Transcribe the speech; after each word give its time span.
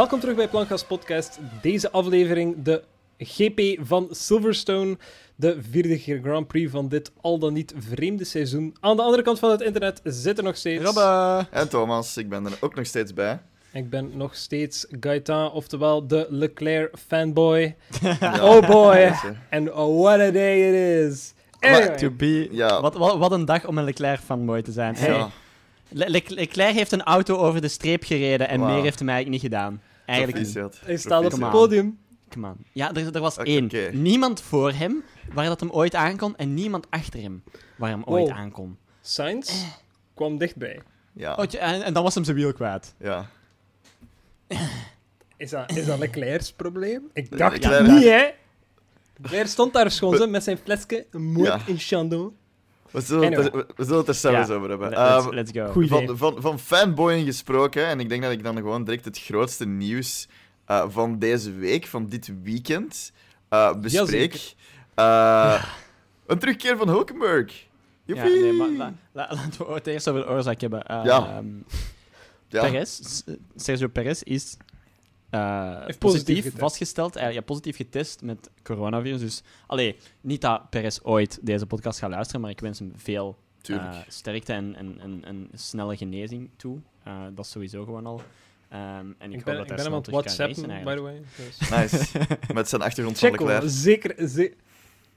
Welkom 0.00 0.20
terug 0.20 0.36
bij 0.36 0.48
Plankgas 0.48 0.84
Podcast. 0.84 1.38
Deze 1.62 1.90
aflevering 1.90 2.62
de 2.62 2.82
GP 3.18 3.86
van 3.86 4.08
Silverstone. 4.10 4.98
De 5.36 5.58
vierde 5.70 5.98
Grand 6.22 6.46
Prix 6.46 6.70
van 6.70 6.88
dit 6.88 7.12
al 7.20 7.38
dan 7.38 7.52
niet 7.52 7.74
vreemde 7.78 8.24
seizoen. 8.24 8.76
Aan 8.80 8.96
de 8.96 9.02
andere 9.02 9.22
kant 9.22 9.38
van 9.38 9.50
het 9.50 9.60
internet 9.60 10.00
zit 10.04 10.38
er 10.38 10.44
nog 10.44 10.56
steeds... 10.56 10.84
Robbe! 10.84 11.46
En 11.50 11.68
Thomas, 11.68 12.16
ik 12.16 12.28
ben 12.28 12.46
er 12.46 12.58
ook 12.60 12.74
nog 12.74 12.86
steeds 12.86 13.14
bij. 13.14 13.40
Ik 13.72 13.90
ben 13.90 14.10
nog 14.14 14.34
steeds 14.34 14.86
Gaetan, 15.00 15.52
oftewel 15.52 16.06
de 16.06 16.26
Leclerc 16.30 16.96
fanboy. 17.06 17.76
oh 18.22 18.68
boy! 18.68 19.12
And 19.50 19.68
what 19.74 20.20
a 20.20 20.30
day 20.30 20.68
it 20.68 21.10
is! 21.10 21.32
Anyway. 21.58 21.96
To 21.96 22.10
be... 22.10 22.48
Ja. 22.50 22.80
Wat, 22.80 22.94
wat, 22.94 23.18
wat 23.18 23.32
een 23.32 23.44
dag 23.44 23.66
om 23.66 23.78
een 23.78 23.84
Leclerc 23.84 24.20
fanboy 24.20 24.62
te 24.62 24.72
zijn. 24.72 24.94
Hey, 24.94 25.08
Ja, 25.08 25.30
Le- 25.88 26.08
Le- 26.08 26.22
Leclerc 26.26 26.74
heeft 26.74 26.92
een 26.92 27.02
auto 27.02 27.36
over 27.36 27.60
de 27.60 27.68
streep 27.68 28.04
gereden 28.04 28.48
en 28.48 28.60
meer 28.60 28.82
heeft 28.82 28.98
hij 28.98 29.08
eigenlijk 29.08 29.28
niet 29.28 29.52
gedaan. 29.52 29.80
Eigenlijk 30.10 30.44
niet. 30.44 30.52
proficiat. 30.52 30.86
Hij 30.86 30.96
staat 30.96 31.24
op 31.24 31.30
het 31.40 31.50
podium. 31.50 31.98
Come 32.28 32.46
on. 32.48 32.56
Ja, 32.72 32.94
er, 32.94 33.14
er 33.14 33.20
was 33.20 33.36
één. 33.36 33.70
Niemand 33.92 34.40
voor 34.40 34.72
hem 34.72 35.02
waar 35.32 35.44
dat 35.46 35.60
hem 35.60 35.70
ooit 35.70 35.94
aankon 35.94 36.36
en 36.36 36.54
niemand 36.54 36.86
achter 36.90 37.20
hem 37.20 37.42
waar 37.76 37.90
hem 37.90 38.02
ooit 38.04 38.28
Wow. 38.28 38.36
aankon. 38.38 38.76
Sainz 39.00 39.64
kwam 40.14 40.38
dichtbij. 40.38 40.80
Ja, 41.12 41.34
Oh, 41.34 41.44
en, 41.58 41.82
en 41.82 41.92
dan 41.92 42.02
was 42.02 42.14
hem 42.14 42.24
zijn 42.24 42.36
wiel 42.36 42.52
kwijt. 42.52 42.94
ja. 42.98 43.26
Is 45.36 45.50
dat, 45.50 45.76
is 45.76 45.86
dat 45.86 45.98
Leclerc's 45.98 46.52
probleem? 46.52 47.10
Ik 47.12 47.38
dacht 47.38 47.64
het 47.64 47.86
niet, 47.86 48.04
hè? 48.04 48.28
Leclerc 49.16 49.46
stond 49.46 49.72
daar 49.72 49.90
schoon 49.90 50.30
met 50.30 50.42
zijn 50.42 50.58
flesje 50.58 51.06
moed 51.12 51.46
Ja. 51.46 51.60
in 51.66 51.78
Chandon. 51.78 52.36
We 52.90 53.00
zullen, 53.00 53.32
het, 53.32 53.38
Anyway. 53.38 53.60
er, 53.60 53.66
we 53.76 53.84
zullen 53.84 53.98
het 53.98 54.08
er 54.08 54.14
zelfs 54.14 54.48
Ja. 54.48 54.54
over 54.54 54.68
hebben. 54.68 54.88
Let's, 54.88 55.00
Ehm, 55.24 55.34
let's 55.34 55.50
go. 55.52 55.86
Van, 55.86 56.16
van, 56.16 56.36
van 56.42 56.58
fanboying 56.58 57.26
gesproken, 57.26 57.86
en 57.86 58.00
ik 58.00 58.08
denk 58.08 58.22
dat 58.22 58.32
ik 58.32 58.42
dan 58.42 58.56
gewoon 58.56 58.84
direct 58.84 59.04
het 59.04 59.18
grootste 59.18 59.66
nieuws 59.66 60.28
eh, 60.64 60.84
van 60.88 61.18
deze 61.18 61.52
week, 61.52 61.86
van 61.86 62.08
dit 62.08 62.30
weekend, 62.42 63.12
eh, 63.48 63.74
bespreek. 63.80 64.54
Eh, 64.94 65.64
Een 66.26 66.38
terugkeer 66.38 66.76
van 66.76 66.88
Hulkenberg. 66.88 67.66
Ja, 68.04 68.14
Joepie! 68.14 68.40
nee, 68.40 68.52
maar 68.52 68.68
la- 68.68 68.92
la- 69.12 69.28
laten 69.34 69.66
we 69.66 69.72
het 69.72 69.86
eerst 69.86 70.08
over 70.08 70.20
de 70.22 70.28
oorzaak 70.28 70.60
hebben. 70.60 70.84
Uh, 70.90 71.00
Ja. 71.04 71.26
ehm, 71.36 71.46
ja. 72.48 72.60
Perez, 72.60 73.00
Sergio 73.56 73.88
Perez 73.88 74.20
is 74.22 74.56
positief 75.30 75.98
positief, 75.98 76.36
getest. 76.36 76.58
vastgesteld, 76.58 77.16
eh, 77.16 77.32
ja, 77.32 77.40
positief 77.40 77.76
getest 77.76 78.22
met 78.22 78.50
coronavirus. 78.62 79.20
Dus, 79.20 79.42
allee, 79.66 79.96
niet 80.20 80.40
dat 80.40 80.70
Perez 80.70 80.98
ooit 81.02 81.38
deze 81.42 81.66
podcast 81.66 81.98
gaat 81.98 82.10
luisteren, 82.10 82.40
maar 82.40 82.50
ik 82.50 82.60
wens 82.60 82.78
hem 82.78 82.92
veel 82.96 83.36
eh, 83.62 83.96
sterkte 84.08 84.52
en, 84.52 84.76
en, 84.76 85.00
en, 85.00 85.24
en 85.24 85.48
snelle 85.54 85.96
genezing 85.96 86.50
toe. 86.56 86.78
Eh, 87.02 87.22
dat 87.34 87.44
is 87.44 87.50
sowieso 87.50 87.84
gewoon 87.84 88.06
al. 88.06 88.22
Ehm, 88.68 88.82
en 89.18 89.32
ik, 89.32 89.32
Ik 89.32 89.34
hoop 89.34 89.44
ben, 89.44 89.54
dat 89.54 89.62
ik 89.62 89.68
hij 89.68 89.76
ben 89.76 89.84
hem 89.84 89.94
aan 89.94 90.04
snel 90.04 90.20
het 90.22 90.36
whatsappen, 90.36 90.84
by 90.84 90.94
the 90.94 91.00
way. 91.00 91.22
Dus. 91.36 91.70
Nice. 91.70 92.18
Met 92.54 92.68
zijn 92.68 92.82
achtergrond 92.82 93.18
van 93.18 93.30
Leclerc. 93.30 93.62
zeker. 93.66 94.28
Ze 94.28 94.54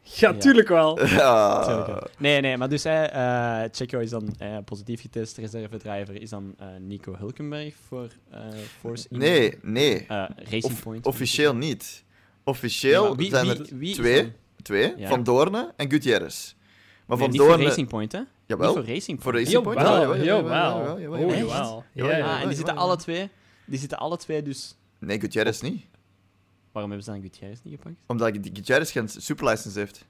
ja, 0.03 0.29
Ja. 0.31 0.37
tuurlijk 0.37 0.67
wel. 0.67 0.93
Tuurlijk 0.95 1.17
Ja. 1.19 1.85
wel. 1.85 2.07
Nee, 2.17 2.41
nee, 2.41 2.57
maar 2.57 2.69
dus 2.69 2.83
hij, 2.83 3.09
eh 3.09 3.69
Checo 3.71 3.99
is 3.99 4.09
dan 4.09 4.35
eh, 4.37 4.57
positief 4.65 5.01
getest. 5.01 5.37
Reservedriver 5.37 6.21
is 6.21 6.29
dan 6.29 6.53
eh, 6.57 6.67
Nico 6.79 7.15
Hulkenberg 7.17 7.73
voor 7.87 8.07
eh 8.31 8.39
Force 8.79 9.07
India. 9.09 9.27
Nee, 9.29 9.57
nee. 9.61 10.05
Racing 10.35 10.63
Of- 10.63 10.83
Point. 10.83 11.05
officieel 11.05 11.55
niet. 11.55 12.03
Officieel 12.43 13.15
wie- 13.15 13.29
zijn 13.29 13.47
wie- 13.47 13.55
er 13.57 13.77
wie 13.77 13.93
twee, 13.93 14.21
dan- 14.21 14.31
twee 14.61 14.93
Ja. 14.97 15.07
Van 15.09 15.23
Doorne 15.23 15.73
en 15.75 15.89
Gutierrez. 15.91 16.53
Maar 17.05 17.17
Nee, 17.17 17.17
Van 17.17 17.29
niet 17.29 17.39
voor 17.39 17.49
Doorne... 17.49 17.63
Racing 17.65 17.87
Point, 17.87 18.11
hè? 18.11 18.19
Jawel. 18.45 18.75
Niet 18.75 18.85
voor 18.85 18.93
Racing 18.93 19.21
Voor 19.21 19.31
Point. 19.31 19.45
Racing 19.47 19.63
Point? 19.63 19.79
Jawel, 19.79 20.01
Jawel, 20.01 20.23
jawel, 20.23 20.51
jawel. 20.51 20.77
jawel, 20.77 20.99
jawel, 20.99 21.19
jawel. 21.19 21.37
jawel. 21.37 21.83
Jawel, 21.93 22.11
Ja, 22.11 22.17
jawel. 22.17 22.33
Ah, 22.35 22.41
en 22.41 22.47
die 22.47 22.55
zitten 22.57 22.75
alle 22.75 22.95
twee... 22.97 23.29
Die 23.65 23.79
zitten 23.79 23.97
alle 23.97 24.17
twee 24.17 24.41
dus... 24.41 24.75
Nee, 24.99 25.19
Gutierrez 25.19 25.61
niet. 25.61 25.85
Waarom 26.73 26.91
hebben 26.91 27.03
ze 27.03 27.11
dan 27.19 27.21
Gutierrez 27.21 27.59
niet 27.63 27.73
gepakt? 27.75 27.95
Omdat 28.07 28.31
Gutierrez 28.53 28.91
geen 28.91 29.09
superlicense 29.09 29.79
heeft. 29.79 30.05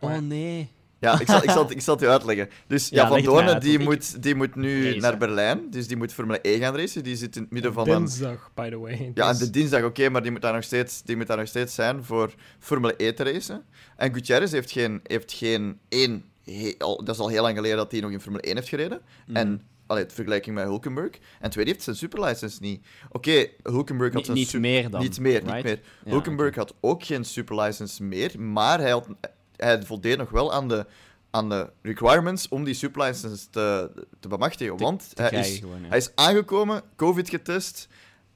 Oh 0.00 0.16
nee. 0.18 0.68
Ja, 0.98 1.20
ik 1.20 1.26
zal, 1.26 1.42
ik 1.42 1.50
zal, 1.50 1.70
ik 1.70 1.80
zal 1.80 1.94
het 1.94 2.04
u 2.04 2.08
uitleggen. 2.08 2.48
Dus 2.66 2.88
ja, 2.88 2.96
Ja, 3.02 3.08
Van 3.08 3.16
leg 3.16 3.24
het 3.24 3.26
mij 3.26 3.34
Doorne 3.40 3.52
uit, 3.54 3.62
die 3.62 3.78
ik- 3.78 3.84
moet, 3.84 4.22
die 4.22 4.34
moet 4.34 4.54
nu 4.54 4.84
Racen. 4.84 5.00
naar 5.00 5.16
Berlijn. 5.18 5.70
Dus 5.70 5.86
die 5.86 5.96
moet 5.96 6.12
Formule 6.12 6.38
E 6.42 6.58
gaan 6.58 6.76
racen. 6.76 7.02
Die 7.04 7.16
zit 7.16 7.36
in 7.36 7.42
het 7.42 7.50
midden 7.50 7.72
van 7.72 7.88
een... 7.88 7.98
Dinsdag, 7.98 8.50
by 8.54 8.70
the 8.70 8.78
way. 8.78 9.12
Ja, 9.14 9.24
en 9.26 9.30
Dus- 9.30 9.38
de 9.38 9.50
dinsdag, 9.50 9.84
oké, 9.84 10.08
maar 10.08 10.22
die 10.22 10.30
moet, 10.30 10.42
daar 10.42 10.52
nog 10.54 10.64
steeds, 10.64 11.02
die 11.02 11.16
moet 11.16 11.26
daar 11.26 11.36
nog 11.36 11.48
steeds 11.48 11.74
zijn 11.74 12.04
voor 12.04 12.34
Formule 12.58 12.94
E 12.96 13.12
te 13.12 13.22
racen. 13.22 13.64
En 13.96 14.14
Gutierrez 14.14 14.52
heeft 14.52 14.70
geen, 14.70 15.00
heeft 15.02 15.32
geen 15.32 15.78
één... 15.88 16.24
he- 16.44 16.74
al, 16.78 17.04
dat 17.04 17.14
is 17.14 17.20
al 17.20 17.28
heel 17.28 17.42
lang 17.42 17.56
geleden 17.56 17.76
dat 17.76 17.92
hij 17.92 18.00
nog 18.00 18.10
in 18.10 18.20
Formule 18.20 18.42
1 18.42 18.54
heeft 18.56 18.68
gereden. 18.68 19.00
Mhm. 19.26 19.36
En, 19.36 19.62
allee, 19.92 20.04
vergelijking 20.08 20.54
met 20.54 20.64
Hulkenberg. 20.64 21.10
En 21.40 21.50
tweede 21.50 21.70
heeft 21.70 21.82
zijn 21.82 21.96
superlicense 21.96 22.58
niet. 22.60 22.86
Oké, 23.10 23.46
Hulkenberg 23.62 24.12
had 24.12 24.28
Niet, 24.34 24.48
zijn 24.48 24.62
niet 24.62 24.72
meer 24.72 24.90
dan. 24.90 25.00
Niet 25.00 25.20
meer, 25.20 25.40
right? 25.42 25.54
niet 25.54 25.64
meer. 25.64 25.80
Ja, 26.04 26.10
Hulkenberg 26.10 26.54
had 26.54 26.74
ook 26.80 27.04
geen 27.04 27.24
superlicense 27.24 28.02
meer, 28.02 28.40
maar 28.40 28.80
hij, 28.80 28.90
had, 28.90 29.06
hij 29.56 29.82
voldeed 29.82 30.18
nog 30.18 30.30
wel 30.30 30.52
aan 30.52 30.68
de, 30.68 30.86
aan 31.30 31.48
de 31.48 31.70
requirements 31.82 32.48
om 32.48 32.64
die 32.64 32.74
superlicense 32.74 33.50
te, 33.50 33.90
te 34.20 34.28
bemachtigen. 34.28 34.76
Te- 34.76 34.82
want 34.82 35.16
te 35.16 35.22
hij 35.22 35.30
is, 35.40 35.58
gewoon, 35.58 35.80
ja. 35.82 35.88
hij 35.88 35.98
is 35.98 36.10
aangekomen, 36.14 36.82
COVID 36.96 37.28
getest, 37.28 37.88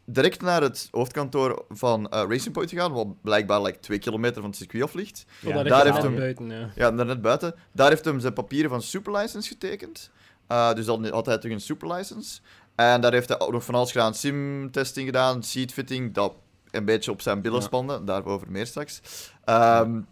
direct 0.05 0.41
naar 0.43 0.63
het 0.63 0.89
hoofdkantoor 0.91 1.65
van 1.69 2.09
eh, 2.09 2.25
Racing 2.29 2.55
Point 2.55 2.71
gegaan, 2.71 2.93
wat 2.93 3.23
blijkbaar 3.23 3.63
like, 3.63 3.79
twee 3.79 3.99
kilometer 3.99 4.41
van 4.41 4.51
het 4.51 4.59
circuit 4.59 4.83
af 4.83 4.95
ligt. 4.95 5.25
Ja, 5.41 5.53
daar 5.55 5.65
daar 5.65 5.85
heeft 5.85 6.03
hem- 6.03 6.17
buiten, 6.17 6.51
ja. 6.51 6.71
Ja, 6.75 6.91
daar 6.91 7.07
net 7.07 7.23
buiten. 7.23 7.55
Daar 7.73 7.89
heeft 7.89 8.05
hem 8.05 8.21
zijn 8.21 8.33
papieren 8.33 8.71
van 8.71 8.83
superlicense 8.83 9.49
getekend. 9.49 10.11
Eh, 10.47 10.73
dus 10.75 10.87
dan 10.87 11.07
had 11.09 11.27
hij 11.27 11.39
terug 11.39 11.55
een 11.55 11.61
superlicense. 11.61 12.41
En 12.75 13.01
daar 13.01 13.13
heeft 13.13 13.29
hij 13.29 13.41
ook 13.41 13.53
nog 13.53 13.65
van 13.65 13.75
alles 13.75 13.93
gedaan. 13.93 14.15
Sim-testing 14.15 15.07
gedaan, 15.07 15.43
seatfitting, 15.43 16.15
dat 16.15 16.35
een 16.71 16.85
beetje 16.85 17.11
op 17.11 17.21
zijn 17.21 17.41
billen 17.41 17.59
Ja. 17.61 17.65
spande. 17.65 18.05
Daarover 18.05 18.51
meer 18.51 18.67
straks. 18.67 19.01
Ehm, 19.45 19.83
en 19.83 20.07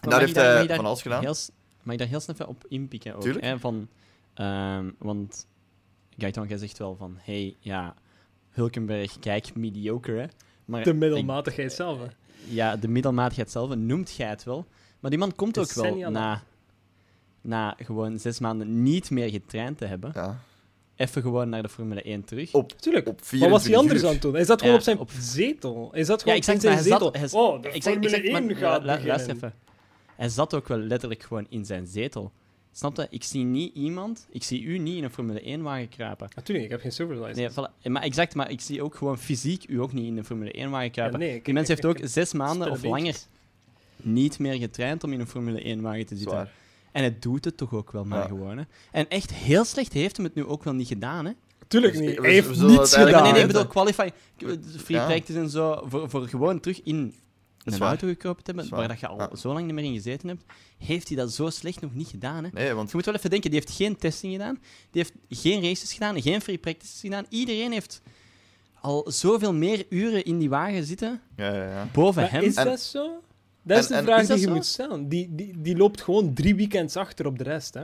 Maar 0.00 0.10
daar 0.10 0.20
heeft 0.20 0.34
daar- 0.34 0.66
hij 0.66 0.76
van 0.76 0.86
alles 0.86 1.02
gedaan. 1.02 1.20
Heel, 1.22 1.34
mag 1.82 1.92
ik 1.92 1.98
daar 1.98 2.08
heel 2.08 2.20
snel 2.20 2.34
even 2.36 2.48
op 2.48 2.64
inpikken 2.68 3.14
ook? 3.14 3.20
Tuurlijk. 3.20 3.44
Hè? 3.44 3.58
Van, 3.58 3.88
ehm, 4.34 4.90
want 4.98 5.46
Gaetan, 6.18 6.46
jij 6.48 6.58
zegt 6.58 6.78
wel 6.78 6.96
van... 6.96 7.16
Hey, 7.20 7.56
ja, 7.58 7.94
Hulkenberg, 8.50 9.18
kijk, 9.18 9.54
mediocre, 9.54 10.18
hè. 10.18 10.26
Maar 10.64 10.84
De 10.84 10.90
ik- 10.90 10.96
middelmatigheid 10.96 11.72
zelf. 11.72 11.98
hè. 11.98 12.06
ja, 12.48 12.76
de 12.76 12.88
middelmatigheid 12.88 13.50
zelf, 13.50 13.74
noemt 13.74 14.14
jij 14.14 14.28
het 14.28 14.44
wel. 14.44 14.66
Maar 15.00 15.10
die 15.10 15.18
man 15.20 15.34
komt 15.34 15.58
ook 15.58 15.72
wel 15.72 16.10
na, 16.10 16.42
na 17.46 17.74
gewoon 17.78 18.18
zes 18.18 18.38
maanden 18.38 18.82
niet 18.82 19.10
meer 19.10 19.30
getraind 19.30 19.78
te 19.78 19.84
hebben. 19.84 20.10
Ja. 20.14 20.38
Even 20.96 21.22
gewoon 21.22 21.48
naar 21.48 21.62
de 21.62 21.68
Formule 21.68 22.02
1 22.02 22.24
terug. 22.24 22.52
Op, 22.54 22.72
Tuurlijk. 22.80 23.08
op 23.08 23.20
Wat 23.20 23.28
was 23.30 23.30
hij 23.30 23.38
24 23.38 23.78
anders 23.80 24.00
uur. 24.00 24.06
aan 24.06 24.12
het 24.12 24.22
doen? 24.22 24.36
Is 24.36 24.46
dat 24.46 24.58
gewoon 24.60 24.72
Ja, 24.72 24.78
op 24.78 24.84
zijn 24.84 24.98
op- 24.98 25.10
zetel? 25.18 25.90
Is 25.94 26.06
dat 26.06 26.16
ja, 26.18 26.22
gewoon 26.22 26.36
exact, 26.38 26.56
in 26.56 26.60
zijn 26.62 26.74
maar 26.74 26.82
hij 26.82 26.92
zetel? 26.92 27.12
zat... 27.12 27.30
Hij, 27.32 27.40
oh, 27.40 27.62
de 27.62 27.68
exact, 27.68 27.84
Formule 27.84 28.16
exact, 28.16 28.34
1 28.36 28.46
maar 28.46 28.56
gaat 28.56 28.80
lu- 29.00 29.06
Luister 29.06 29.34
even. 29.34 29.54
Hij 30.16 30.28
zat 30.28 30.54
ook 30.54 30.68
wel 30.68 30.78
letterlijk 30.78 31.22
gewoon 31.22 31.46
in 31.48 31.64
zijn 31.64 31.86
zetel. 31.86 32.32
Snap 32.72 32.96
je? 32.96 33.06
Ik 33.10 33.22
zie 33.24 33.44
niet 33.44 33.74
iemand... 33.74 34.26
Ik 34.30 34.42
zie 34.42 34.62
u 34.62 34.78
niet 34.78 34.96
in 34.96 35.04
een 35.04 35.10
Formule 35.12 35.58
1-wagen 35.58 35.88
kruipen. 35.88 36.28
Natuurlijk, 36.34 36.64
ik 36.66 36.70
heb 36.72 36.80
geen 36.80 36.92
superlicense. 36.92 37.40
Nee, 37.40 37.50
voilà. 37.70 37.92
Maar 37.92 38.02
exact, 38.02 38.34
maar 38.34 38.50
ik 38.50 38.60
zie 38.60 38.82
ook 38.82 38.94
gewoon 38.94 39.18
fysiek 39.18 39.64
u 39.68 39.80
ook 39.80 39.92
niet 39.92 40.04
in 40.06 40.16
een 40.16 40.24
Formule 40.24 40.52
1-wagen 40.52 40.84
Ja, 40.84 40.88
kruipen. 40.90 41.18
nee, 41.18 41.34
ik- 41.34 41.44
Die 41.44 41.54
mens 41.54 41.68
heeft 41.68 41.84
ik- 41.84 41.90
ook 41.90 41.98
zes 42.02 42.32
maanden 42.32 42.70
of 42.70 42.82
langer 42.84 43.16
niet 43.96 44.38
meer 44.38 44.54
getraind 44.54 45.04
om 45.04 45.12
in 45.12 45.20
een 45.20 45.26
Formule 45.26 45.60
1-wagen 45.76 46.06
te 46.06 46.16
zitten. 46.16 46.30
Zwaar. 46.36 46.52
En 46.96 47.04
het 47.04 47.22
doet 47.22 47.44
het 47.44 47.56
toch 47.56 47.72
ook 47.74 47.90
wel 47.92 48.04
maar 48.04 48.18
Ja. 48.18 48.26
gewoon. 48.26 48.58
Hè. 48.58 48.64
En 48.92 49.08
echt 49.08 49.32
heel 49.34 49.64
slecht 49.64 49.92
heeft 49.92 50.16
hem 50.16 50.24
het 50.26 50.34
nu 50.34 50.44
ook 50.44 50.64
wel 50.64 50.74
niet 50.74 50.88
gedaan. 50.88 51.24
Hè. 51.24 51.32
Tuurlijk 51.68 51.92
Dus 51.92 52.06
niet. 52.06 52.18
Hij 52.18 52.30
heeft 52.32 52.60
niets 52.62 52.94
gedaan. 52.94 53.22
nee, 53.22 53.32
nee, 53.32 53.40
ik 53.40 53.46
bedoel 53.46 53.66
qualifying, 53.66 54.12
free 54.76 54.96
Ja. 54.98 55.06
practice 55.06 55.38
en 55.38 55.50
zo, 55.50 55.82
voor, 55.86 56.10
voor 56.10 56.28
gewoon 56.28 56.60
terug 56.60 56.82
in 56.82 57.14
een 57.64 57.80
auto 57.80 58.06
gekropen 58.08 58.44
te 58.44 58.50
hebben, 58.52 58.70
waar 58.76 58.88
dat 58.88 59.00
je 59.00 59.06
al 59.06 59.18
Ja. 59.18 59.36
zo 59.36 59.52
lang 59.52 59.64
niet 59.66 59.74
meer 59.74 59.84
in 59.84 59.94
gezeten 59.94 60.28
hebt, 60.28 60.42
heeft 60.78 61.08
hij 61.08 61.16
dat 61.16 61.32
zo 61.32 61.50
slecht 61.50 61.80
nog 61.80 61.94
niet 61.94 62.08
gedaan. 62.08 62.44
Hè. 62.44 62.50
Nee, 62.52 62.72
want 62.72 62.90
Je 62.90 62.96
moet 62.96 63.04
wel 63.04 63.14
even 63.14 63.30
denken, 63.30 63.50
die 63.50 63.58
heeft 63.60 63.76
geen 63.76 63.96
testing 63.96 64.32
gedaan, 64.32 64.54
die 64.90 65.02
heeft 65.02 65.12
geen 65.28 65.62
races 65.62 65.92
gedaan, 65.92 66.22
geen 66.22 66.40
free 66.40 66.58
practices 66.58 67.00
gedaan. 67.00 67.26
Iedereen 67.28 67.72
heeft 67.72 68.00
al 68.80 69.06
zoveel 69.10 69.52
meer 69.54 69.86
uren 69.88 70.24
in 70.24 70.38
die 70.38 70.48
wagen 70.48 70.84
zitten, 70.84 71.20
ja, 71.36 71.54
ja, 71.54 71.64
ja. 71.70 71.88
boven 71.92 72.22
Maar 72.22 72.30
hem. 72.30 72.42
is 72.42 72.54
En- 72.54 72.64
dat 72.64 72.80
zo? 72.80 73.22
Dat 73.66 73.78
is 73.78 73.90
en- 73.90 73.96
de 73.96 74.04
vraag 74.04 74.20
is 74.20 74.26
die 74.26 74.36
je 74.36 74.42
zo? 74.42 74.52
moet 74.52 74.66
stellen. 74.66 75.08
Die, 75.08 75.28
die, 75.34 75.54
die 75.56 75.76
loopt 75.76 76.00
gewoon 76.02 76.34
drie 76.34 76.54
weekends 76.54 76.96
achter 76.96 77.26
op 77.26 77.38
de 77.38 77.44
rest. 77.44 77.74
Hè. 77.74 77.82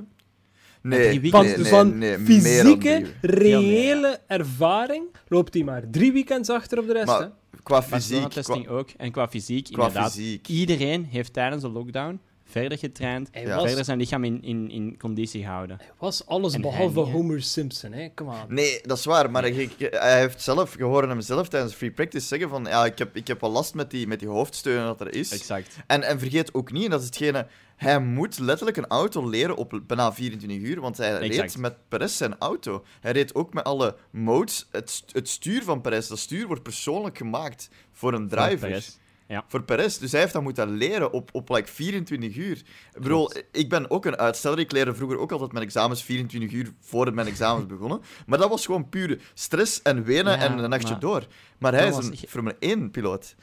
Nee, 0.82 1.30
Van, 1.30 1.44
nee, 1.44 1.64
van 1.64 1.98
nee, 1.98 2.18
fysieke, 2.18 3.04
reële 3.20 4.20
ervaring 4.26 5.04
loopt 5.28 5.54
hij 5.54 5.62
maar 5.62 5.90
drie 5.90 6.12
weekends 6.12 6.48
achter 6.48 6.78
op 6.78 6.86
de 6.86 6.92
rest. 6.92 7.06
Maar 7.06 7.20
hè. 7.20 7.28
qua 7.62 7.82
fysiek... 7.82 8.28
Qua, 8.28 8.58
ook. 8.68 8.90
En 8.96 9.10
qua 9.10 9.28
fysiek, 9.28 9.64
qua 9.64 9.86
inderdaad. 9.86 10.12
fysiek... 10.12 10.48
Iedereen 10.48 11.04
heeft 11.04 11.32
tijdens 11.32 11.62
de 11.62 11.68
lockdown 11.68 12.20
verder 12.52 12.78
getraind, 12.78 13.28
Hij, 13.32 13.42
Ja. 13.42 13.56
was, 13.56 13.66
verder 13.66 13.84
zijn 13.84 13.98
lichaam 13.98 14.24
in, 14.24 14.42
in, 14.42 14.70
in 14.70 14.98
conditie 14.98 15.42
gehouden. 15.42 15.76
hij 15.76 15.86
was 15.98 16.26
alles 16.26 16.54
En 16.54 16.60
behalve 16.60 17.02
hij? 17.02 17.12
Homer 17.12 17.42
Simpson, 17.42 17.92
hè? 17.92 18.08
Come 18.14 18.30
on. 18.30 18.54
Nee, 18.54 18.80
dat 18.82 18.98
is 18.98 19.04
waar, 19.04 19.30
maar 19.30 19.42
hij, 19.42 19.68
hij 19.78 20.18
heeft 20.18 20.42
zelf, 20.42 20.76
je 20.76 20.84
hoorde 20.84 21.08
hem 21.08 21.20
zelf 21.20 21.48
tijdens 21.48 21.74
free 21.74 21.90
practice 21.90 22.26
zeggen 22.26 22.48
van 22.48 22.64
ja, 22.64 22.84
ik 22.84 22.98
heb, 22.98 23.16
ik 23.16 23.26
heb 23.26 23.40
wel 23.40 23.50
last 23.50 23.74
met 23.74 23.90
die, 23.90 24.06
met 24.06 24.18
die 24.18 24.28
hoofdsteunen 24.28 24.84
dat 24.86 25.00
er 25.00 25.14
is. 25.14 25.32
Exact. 25.32 25.76
En, 25.86 26.02
en 26.02 26.18
vergeet 26.18 26.54
ook 26.54 26.72
niet, 26.72 26.84
en 26.84 26.90
dat 26.90 27.00
is 27.00 27.06
hetgene, 27.06 27.46
hij 27.76 28.00
moet 28.00 28.38
letterlijk 28.38 28.76
een 28.76 28.86
auto 28.86 29.28
leren 29.28 29.56
op 29.56 29.80
bijna 29.86 30.12
24 30.12 30.58
uur, 30.68 30.80
want 30.80 30.96
hij 30.96 31.18
Exact. 31.18 31.34
reed 31.52 31.58
met 31.58 31.74
Perez 31.88 32.16
zijn 32.16 32.34
auto. 32.38 32.84
Hij 33.00 33.12
reed 33.12 33.34
ook 33.34 33.54
met 33.54 33.64
alle 33.64 33.96
modes. 34.10 34.66
Het, 34.70 35.02
het 35.12 35.28
stuur 35.28 35.62
van 35.62 35.80
Perez, 35.80 36.08
dat 36.08 36.18
stuur 36.18 36.46
wordt 36.46 36.62
persoonlijk 36.62 37.16
gemaakt 37.16 37.68
voor 37.92 38.12
een 38.12 38.28
driver. 38.28 38.84
Perez. 39.40 39.50
Voor 39.50 39.62
Perez. 39.62 39.96
Dus 39.98 40.12
hij 40.12 40.20
heeft 40.20 40.32
dat 40.32 40.42
moeten 40.42 40.70
leren 40.70 41.12
op, 41.12 41.28
op 41.32 41.48
like 41.48 41.72
24 41.72 42.36
uur. 42.36 42.56
Ik 42.94 43.02
bedoel, 43.02 43.32
ik 43.52 43.68
ben 43.68 43.90
ook 43.90 44.04
een 44.06 44.16
uitsteller. 44.16 44.58
Ik 44.58 44.72
leerde 44.72 44.94
vroeger 44.94 45.18
ook 45.18 45.32
altijd 45.32 45.52
mijn 45.52 45.64
examens 45.64 46.02
24 46.02 46.52
uur 46.52 46.72
voordat 46.80 47.14
mijn 47.14 47.26
examens 47.26 47.66
begonnen. 47.66 48.00
Maar 48.26 48.38
dat 48.38 48.48
was 48.48 48.66
gewoon 48.66 48.88
pure 48.88 49.18
stress 49.34 49.82
en 49.82 50.04
wenen 50.04 50.32
Ja, 50.32 50.38
en 50.44 50.58
een 50.58 50.70
nachtje 50.70 50.90
maar- 50.90 51.00
door. 51.00 51.26
Maar 51.58 51.72
hij 51.74 51.88
is 51.88 51.96
een 51.96 52.16
Formule 52.28 52.56
1-piloot. 52.60 53.34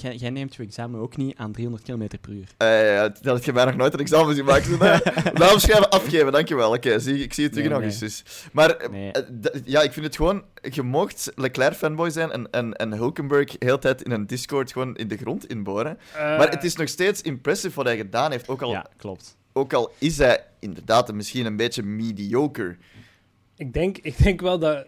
Jij, 0.00 0.14
jij 0.14 0.30
neemt 0.30 0.54
je 0.54 0.62
examen 0.62 1.00
ook 1.00 1.16
niet 1.16 1.36
aan 1.36 1.52
300 1.52 1.84
km 1.84 2.06
per 2.20 2.32
uur. 2.32 2.48
Eh, 2.56 3.00
dat 3.00 3.24
had 3.24 3.44
je 3.44 3.52
mij 3.52 3.64
nog 3.64 3.76
nooit 3.76 3.92
een 3.94 4.00
examen 4.00 4.34
zien 4.34 4.44
maken. 4.44 4.78
Daarom 5.40 5.58
schrijven 5.58 5.90
afgeven, 5.90 6.32
dankjewel. 6.32 6.72
Oké, 6.72 6.98
zie, 6.98 7.22
ik 7.22 7.32
zie 7.32 7.44
het 7.44 7.52
terug 7.52 7.68
Nee, 7.68 7.82
eens. 7.82 7.98
Dus. 7.98 8.24
Maar 8.52 8.70
eh, 8.70 8.90
Nee. 8.90 9.10
eh, 9.12 9.60
ja, 9.64 9.82
ik 9.82 9.92
vind 9.92 10.06
het 10.06 10.16
gewoon... 10.16 10.44
Je 10.70 10.82
mocht 10.82 11.32
Leclerc-fanboy 11.34 12.10
zijn 12.10 12.30
en, 12.30 12.50
en, 12.50 12.72
en 12.74 12.92
Hulkenberg 12.92 13.50
de 13.50 13.64
hele 13.66 13.78
tijd 13.78 14.02
in 14.02 14.10
een 14.10 14.26
Discord 14.26 14.72
gewoon 14.72 14.96
in 14.96 15.08
de 15.08 15.16
grond 15.16 15.46
inboren. 15.48 15.98
Maar 16.14 16.50
het 16.50 16.64
is 16.64 16.76
nog 16.76 16.88
steeds 16.88 17.20
impressive 17.22 17.74
wat 17.76 17.84
hij 17.84 17.96
gedaan 17.96 18.30
heeft. 18.30 18.48
Ook 18.48 18.62
al, 18.62 18.70
Ja, 18.70 18.86
klopt. 18.96 19.36
ook 19.52 19.72
al 19.72 19.92
is 19.98 20.18
hij 20.18 20.44
inderdaad 20.58 21.12
misschien 21.12 21.46
een 21.46 21.56
beetje 21.56 21.82
mediocre. 21.82 22.76
Ik 23.56 23.72
denk, 23.72 23.98
ik 23.98 24.22
denk 24.22 24.40
wel 24.40 24.58
dat 24.58 24.86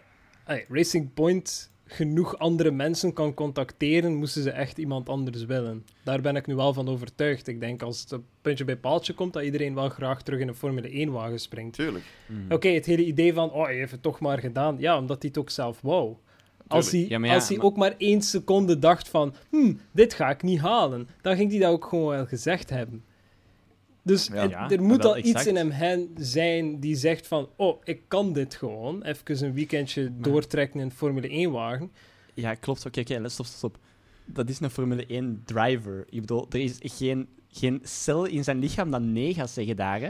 Racing 0.69 1.13
Point 1.13 1.71
genoeg 1.87 2.37
andere 2.37 2.71
mensen 2.71 3.13
kan 3.13 3.33
contacteren, 3.33 4.15
moesten 4.15 4.43
ze 4.43 4.51
echt 4.51 4.77
iemand 4.77 5.09
anders 5.09 5.45
willen. 5.45 5.85
Daar 6.03 6.21
ben 6.21 6.35
ik 6.35 6.47
nu 6.47 6.55
wel 6.55 6.73
van 6.73 6.87
overtuigd. 6.89 7.47
Ik 7.47 7.59
denk 7.59 7.81
als 7.81 8.01
het 8.01 8.11
een 8.11 8.23
puntje 8.41 8.65
bij 8.65 8.77
paaltje 8.77 9.13
komt, 9.13 9.33
dat 9.33 9.43
iedereen 9.43 9.73
wel 9.75 9.89
graag 9.89 10.21
terug 10.23 10.39
in 10.39 10.47
een 10.47 10.55
Formule 10.55 11.05
1-wagen 11.07 11.39
springt. 11.39 11.73
Tuurlijk. 11.75 12.03
Mhm. 12.25 12.53
Oké, 12.53 12.67
het 12.69 12.85
hele 12.85 13.05
idee 13.05 13.33
van, 13.33 13.51
oh, 13.51 13.63
hij 13.65 13.75
heeft 13.75 13.91
het 13.91 14.01
toch 14.01 14.19
maar 14.19 14.39
gedaan. 14.39 14.75
Ja, 14.79 14.97
omdat 14.97 15.21
hij 15.21 15.29
het 15.29 15.37
ook 15.37 15.49
zelf 15.49 15.81
wou. 15.81 16.15
Als 16.67 16.91
hij, 16.91 17.05
Ja, 17.09 17.19
maar 17.19 17.29
ja, 17.29 17.35
als 17.35 17.47
hij 17.47 17.57
maar- 17.57 17.65
ook 17.65 17.77
maar 17.77 17.93
één 17.97 18.21
seconde 18.21 18.79
dacht 18.79 19.07
van, 19.09 19.33
hm, 19.49 19.73
dit 19.91 20.13
ga 20.13 20.29
ik 20.29 20.43
niet 20.43 20.59
halen, 20.59 21.07
dan 21.21 21.35
ging 21.35 21.51
hij 21.51 21.59
dat 21.59 21.71
ook 21.71 21.85
gewoon 21.85 22.09
wel 22.09 22.25
gezegd 22.25 22.69
hebben. 22.69 23.03
Dus 24.07 24.27
Ja. 24.27 24.33
het- 24.41 24.51
Ja, 24.51 24.69
er 24.69 24.81
moet 24.83 25.01
wel 25.03 25.11
al 25.11 25.17
iets 25.17 25.45
in 25.45 25.55
hem 25.55 25.71
hen 25.71 26.09
zijn 26.15 26.79
die 26.79 26.95
zegt 26.95 27.27
van, 27.27 27.49
oh, 27.55 27.81
ik 27.83 28.01
kan 28.07 28.33
dit 28.33 28.55
gewoon. 28.55 29.03
Even 29.03 29.45
een 29.45 29.53
weekendje 29.53 30.11
doortrekken 30.19 30.79
in 30.79 30.85
een 30.85 30.91
Formule 30.91 31.27
1-wagen. 31.47 31.91
Ja, 32.33 32.53
klopt. 32.53 32.85
Oké, 32.85 32.99
oké, 32.99 33.13
stop, 33.29 33.45
stop, 33.45 33.45
stop. 33.57 33.77
Dat 34.25 34.49
is 34.49 34.59
een 34.59 34.69
Formule 34.69 35.05
1 35.07 35.41
driver. 35.45 36.05
Ik 36.09 36.19
bedoel, 36.21 36.45
er 36.49 36.59
is 36.59 36.77
geen, 36.81 37.27
geen 37.49 37.79
cel 37.83 38.25
in 38.25 38.43
zijn 38.43 38.59
lichaam 38.59 38.91
dat 38.91 39.01
nee 39.01 39.33
gaat 39.33 39.49
zeggen 39.49 39.75
daar, 39.75 39.99
hè? 39.99 40.09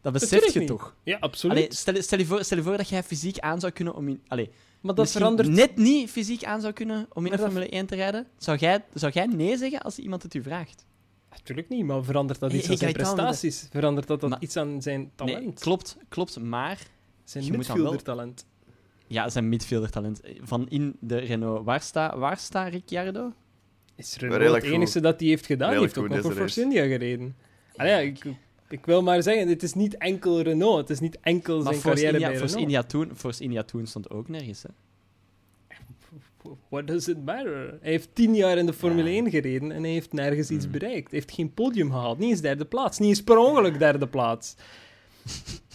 Dat 0.00 0.12
besef 0.12 0.52
je 0.52 0.58
niet. 0.58 0.68
toch? 0.68 0.94
Ja, 1.02 1.16
absoluut. 1.20 1.56
Allee, 1.56 1.74
stel, 1.74 2.02
stel, 2.02 2.18
je 2.18 2.26
voor, 2.26 2.44
stel 2.44 2.56
je 2.58 2.62
voor 2.62 2.76
dat 2.76 2.88
jij 2.88 3.02
fysiek 3.02 3.38
aan 3.38 3.60
zou 3.60 3.72
kunnen 3.72 3.94
om 3.94 4.08
in... 4.08 4.20
Allee, 4.28 4.50
maar 4.80 4.94
dat 4.94 5.10
verandert... 5.10 5.48
net 5.48 5.76
niet 5.76 6.10
fysiek 6.10 6.44
aan 6.44 6.60
zou 6.60 6.72
kunnen 6.72 6.96
om 6.96 7.04
in 7.04 7.22
Maar 7.22 7.32
een 7.32 7.38
dat- 7.38 7.46
Formule 7.52 7.68
1 7.70 7.86
te 7.86 7.94
rijden. 7.94 8.26
Zou 8.36 8.58
jij, 8.58 8.84
zou 8.94 9.12
jij 9.12 9.26
nee 9.26 9.56
zeggen 9.56 9.80
als 9.82 9.98
iemand 9.98 10.22
het 10.22 10.34
u 10.34 10.42
vraagt? 10.42 10.84
Natuurlijk 11.38 11.68
niet, 11.68 11.84
maar 11.84 12.04
verandert 12.04 12.40
dat 12.40 12.50
Hey, 12.50 12.60
iets 12.60 12.70
aan 12.70 12.76
zijn 12.76 12.92
prestaties? 12.92 13.66
Verandert 13.70 14.06
dat, 14.06 14.20
dat 14.20 14.30
Maar- 14.30 14.42
iets 14.42 14.56
aan 14.56 14.82
zijn 14.82 15.10
talent? 15.14 15.44
Nee, 15.44 15.52
klopt, 15.52 15.96
klopt. 16.08 16.40
Maar 16.40 16.78
Zijn 17.24 17.44
Je 17.44 17.52
moet 17.52 17.66
dan 17.66 17.76
wel- 17.76 17.84
midfielder-talent? 17.92 18.46
ja, 19.06 19.28
zijn 19.28 19.48
midfielder 19.48 19.90
talent. 19.90 20.20
Van 20.40 20.68
in 20.68 20.96
de 21.00 21.16
Renault. 21.18 21.64
Waar 21.64 21.80
staat 21.80 22.14
waar 22.18 22.36
sta 22.38 22.68
Ricciardo? 22.68 23.32
Is 23.94 24.16
Renault 24.16 24.54
het 24.54 24.64
enige 24.64 25.00
dat 25.00 25.20
hij 25.20 25.28
heeft 25.28 25.46
gedaan? 25.46 25.70
Hij 25.70 25.78
heeft 25.78 25.98
ook 25.98 26.08
nog 26.08 26.20
voor 26.20 26.32
Force 26.32 26.60
India 26.62 26.86
gereden. 26.86 27.36
Ah, 27.76 27.86
ja, 27.86 27.98
ik, 27.98 28.24
ik 28.68 28.86
wil 28.86 29.02
maar 29.02 29.22
zeggen, 29.22 29.48
het 29.48 29.62
is 29.62 29.74
niet 29.74 29.96
enkel 29.96 30.40
Renault. 30.40 30.78
Het 30.78 30.90
is 30.90 31.00
niet 31.00 31.18
enkel 31.20 31.54
Maar 31.54 31.62
zijn 31.72 31.74
Force 31.76 31.88
carrière 32.02 32.12
India, 32.12 32.28
bij 32.28 32.38
Force 32.38 32.54
Renault. 32.54 32.74
India, 32.74 32.90
toen, 33.06 33.16
Force 33.16 33.42
India 33.42 33.62
toen 33.62 33.86
stond 33.86 34.10
ook 34.10 34.28
nergens, 34.28 34.62
hè? 34.62 34.68
What 36.68 36.86
does 36.86 37.08
it 37.08 37.24
matter? 37.24 37.68
Hij 37.80 37.90
heeft 37.90 38.08
tien 38.12 38.34
jaar 38.34 38.58
in 38.58 38.66
de 38.66 38.72
Formule 38.72 39.10
Ja. 39.10 39.16
1 39.16 39.30
gereden 39.30 39.72
en 39.72 39.82
hij 39.82 39.92
heeft 39.92 40.12
nergens 40.12 40.50
iets 40.50 40.64
Mm. 40.66 40.72
bereikt. 40.72 41.10
Hij 41.10 41.18
heeft 41.18 41.32
geen 41.32 41.54
podium 41.54 41.90
gehaald. 41.90 42.18
Niet 42.18 42.30
eens 42.30 42.40
derde 42.40 42.64
plaats. 42.64 42.98
Niet 42.98 43.08
eens 43.08 43.22
per 43.22 43.36
ongeluk 43.38 43.78
derde 43.78 44.06
plaats. 44.08 44.54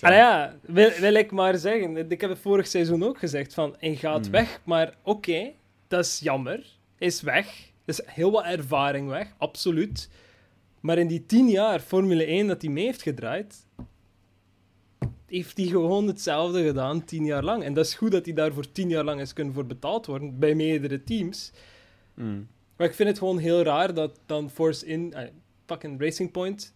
Ah 0.00 0.12
ja, 0.14 0.54
wil, 0.60 0.90
wil 1.00 1.14
ik 1.14 1.30
maar 1.32 1.56
zeggen. 1.58 2.10
Ik 2.10 2.20
heb 2.20 2.30
het 2.30 2.38
vorig 2.38 2.66
seizoen 2.66 3.04
ook 3.04 3.18
gezegd 3.18 3.54
van, 3.54 3.74
hij 3.78 3.94
gaat 3.96 4.24
Mm. 4.26 4.30
weg, 4.32 4.60
maar 4.64 4.94
oké, 5.02 5.50
dat 5.88 6.04
is 6.04 6.18
jammer. 6.22 6.66
Hij 6.96 7.06
is 7.06 7.20
weg. 7.20 7.70
Is 7.84 8.00
heel 8.04 8.30
wat 8.30 8.44
ervaring 8.44 9.08
weg, 9.08 9.34
absoluut. 9.38 10.08
Maar 10.80 10.98
in 10.98 11.06
die 11.06 11.26
tien 11.26 11.48
jaar 11.48 11.80
Formule 11.80 12.24
1 12.26 12.46
dat 12.46 12.62
hij 12.62 12.70
mee 12.70 12.84
heeft 12.84 13.02
gedraaid, 13.02 13.54
heeft 15.28 15.56
hij 15.56 15.66
gewoon 15.66 16.06
hetzelfde 16.06 16.64
gedaan 16.66 17.04
tien 17.04 17.24
jaar 17.24 17.42
lang. 17.44 17.62
En 17.64 17.74
dat 17.74 17.84
is 17.86 17.94
goed 17.94 18.12
dat 18.12 18.24
hij 18.24 18.34
daarvoor 18.34 18.72
tien 18.72 18.88
jaar 18.88 19.04
lang 19.04 19.20
is 19.20 19.32
kunnen 19.32 19.54
voor 19.54 19.66
betaald 19.66 20.06
worden 20.06 20.38
bij 20.38 20.54
meerdere 20.54 21.04
teams. 21.04 21.52
Mm. 22.14 22.48
Maar 22.76 22.86
ik 22.86 22.94
vind 22.94 23.08
het 23.08 23.18
gewoon 23.18 23.38
heel 23.38 23.62
raar 23.62 23.94
dat 23.94 24.18
dan 24.26 24.50
Force 24.50 24.86
In, 24.86 25.12
eh, 25.14 25.28
fucking 25.66 26.00
Racing 26.00 26.30
Point, 26.30 26.74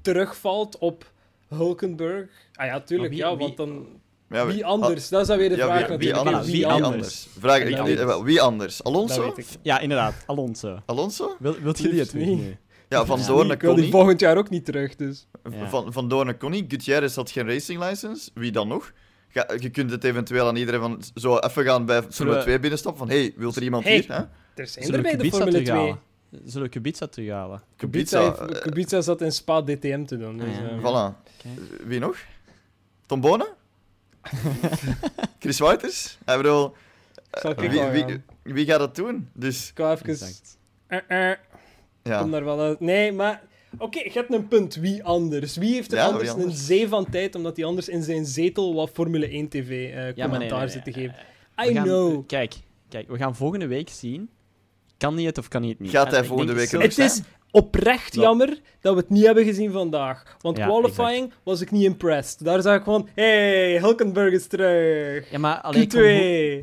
terugvalt 0.00 0.78
op 0.78 1.10
Hulkenberg. 1.48 2.30
Ah 2.54 2.66
ja, 2.66 2.80
tuurlijk, 2.80 3.10
wie- 3.10 3.18
ja, 3.18 3.36
want 3.36 3.56
dan... 3.56 3.86
Ja, 4.30 4.46
wie 4.46 4.64
anders? 4.66 5.08
Dat 5.08 5.20
is 5.20 5.26
dan 5.26 5.38
weer 5.38 5.48
de 5.48 5.56
Ja, 5.56 5.64
vraag 5.66 5.88
wie, 5.88 5.98
wie 5.98 6.14
anders? 6.14 6.46
Wie 6.46 6.54
Wie 6.54 6.66
anders? 6.66 6.92
anders? 6.92 7.28
Vraag, 7.38 7.60
ik, 7.62 7.96
wel, 7.96 8.24
wie 8.24 8.40
anders? 8.40 8.84
Alonso? 8.84 9.34
Ja, 9.62 9.78
inderdaad. 9.78 10.14
Alonso. 10.26 10.78
Alonso? 10.86 11.36
Wil, 11.38 11.54
wilt 11.60 11.76
je 11.78 11.82
die 11.82 11.92
Liefst 11.92 12.12
het 12.12 12.20
niet. 12.26 12.38
weten? 12.38 12.58
Ja, 12.88 13.04
Van 13.04 13.18
Ja. 13.18 13.26
Doorn 13.26 13.50
ik 13.50 13.60
wil 13.60 13.74
die 13.74 13.90
volgend 13.90 14.20
jaar 14.20 14.36
ook 14.36 14.50
niet 14.50 14.64
terug, 14.64 14.96
dus... 14.96 15.26
Ja. 15.50 15.68
Van, 15.68 15.92
van 15.92 16.08
Doorn 16.08 16.38
kon 16.38 16.50
niet. 16.50 16.64
Gutierrez 16.68 17.14
had 17.14 17.30
geen 17.30 17.46
racing 17.46 17.82
license. 17.84 18.30
Wie 18.34 18.52
dan 18.52 18.68
nog? 18.68 18.92
Ga- 19.28 19.46
je 19.58 19.70
kunt 19.70 19.90
het 19.90 20.04
eventueel 20.04 20.46
aan 20.46 20.56
iedereen 20.56 20.80
van 20.80 21.02
zo 21.14 21.38
even 21.38 21.64
gaan 21.64 21.84
bij 21.84 22.02
Formule 22.10 22.36
we- 22.36 22.42
2 22.42 22.58
binnenstappen 22.58 23.06
van 23.06 23.16
hey, 23.16 23.32
wilt 23.36 23.56
er 23.56 23.62
iemand 23.62 23.84
Hey. 23.84 23.92
hier? 23.94 24.08
Hè? 24.08 24.14
Er 24.62 24.66
zijn 24.66 24.84
Zullen 24.84 25.04
er 25.04 25.10
we 25.10 25.16
bij 25.16 25.26
de 25.30 25.36
Formule 25.36 25.50
2. 25.50 25.64
terughalen? 25.64 25.98
Zullen 26.44 26.62
we 26.66 26.68
Kubica 26.72 27.06
terughalen? 27.06 27.62
Kubica, 27.76 28.20
Kubica. 28.30 28.46
heeft- 28.46 28.60
Kubica 28.60 29.00
zat 29.00 29.20
in 29.20 29.32
Spa 29.32 29.62
DTM 29.62 30.04
te 30.04 30.16
doen. 30.18 30.36
Dus, 30.38 30.46
Ah, 30.58 30.64
eh, 30.64 31.12
Voilà. 31.12 31.32
Wie 31.86 31.98
nog? 32.00 32.16
Tom? 33.06 33.22
Chris 35.38 35.58
Wouters? 35.58 36.18
Ik 36.26 36.36
bedoel, 36.36 36.74
zal 37.30 37.50
ik 37.50 37.58
wie, 37.60 37.68
wel 37.70 37.90
wie, 37.90 38.22
wie 38.54 38.66
gaat 38.66 38.78
dat 38.78 38.94
doen? 38.96 39.28
Dus, 39.32 39.70
Ik 39.70 39.78
wou 39.78 39.98
even... 40.02 41.38
ja. 42.08 42.20
kom 42.20 42.30
daar 42.30 42.44
wel 42.44 42.60
uit. 42.60 42.80
Nee, 42.80 43.12
maar... 43.12 43.42
Oké, 43.78 43.98
je 43.98 44.10
hebt 44.12 44.32
een 44.32 44.48
punt. 44.48 44.74
Wie 44.74 45.04
anders? 45.04 45.56
Wie 45.56 45.74
heeft 45.74 45.92
er 45.92 45.98
Ja, 45.98 46.04
anders, 46.04 46.32
een 46.32 46.50
zee 46.50 46.88
van 46.88 47.10
tijd, 47.10 47.34
omdat 47.34 47.56
hij 47.56 47.64
anders 47.64 47.88
in 47.88 48.02
zijn 48.02 48.26
zetel 48.26 48.74
wat 48.74 48.90
Formule 48.90 49.28
1 49.28 49.48
TV 49.48 49.68
eh 49.70 49.90
Ja, 49.90 49.92
maar 50.00 50.12
nee, 50.14 50.14
commentaar 50.16 50.58
nee, 50.58 50.68
zit 50.68 50.84
te 50.84 50.92
geven? 50.92 51.14
I 51.68 51.72
gaan- 51.74 51.84
know. 51.84 52.26
Kijk, 52.26 52.54
kijk, 52.88 53.08
we 53.08 53.16
gaan 53.16 53.36
volgende 53.36 53.66
week 53.66 53.88
zien. 53.88 54.30
Kan 54.96 55.14
hij 55.14 55.24
het 55.24 55.38
of 55.38 55.48
kan 55.48 55.60
hij 55.60 55.70
het 55.70 55.80
niet? 55.80 55.90
Gaat 55.90 56.10
hij 56.10 56.24
volgende 56.24 56.52
week 56.52 56.70
Het 56.70 56.98
is 56.98 57.20
oprecht 57.50 58.14
jammer 58.14 58.60
dat 58.80 58.94
we 58.94 59.00
het 59.00 59.08
niet 59.10 59.24
hebben 59.24 59.44
gezien 59.44 59.72
vandaag. 59.72 60.36
Want 60.40 60.56
Ja, 60.56 60.66
qualifying 60.66 61.32
was 61.42 61.60
ik 61.60 61.70
niet 61.70 61.84
impressed. 61.84 62.44
Daar 62.44 62.62
zag 62.62 62.76
ik 62.76 62.82
gewoon, 62.82 63.08
hey, 63.14 63.78
Hulkenberg 63.78 64.32
is 64.32 64.46
terug. 64.46 65.30
Ja, 65.30 65.38
maar 65.38 65.60
alleen, 65.60 65.88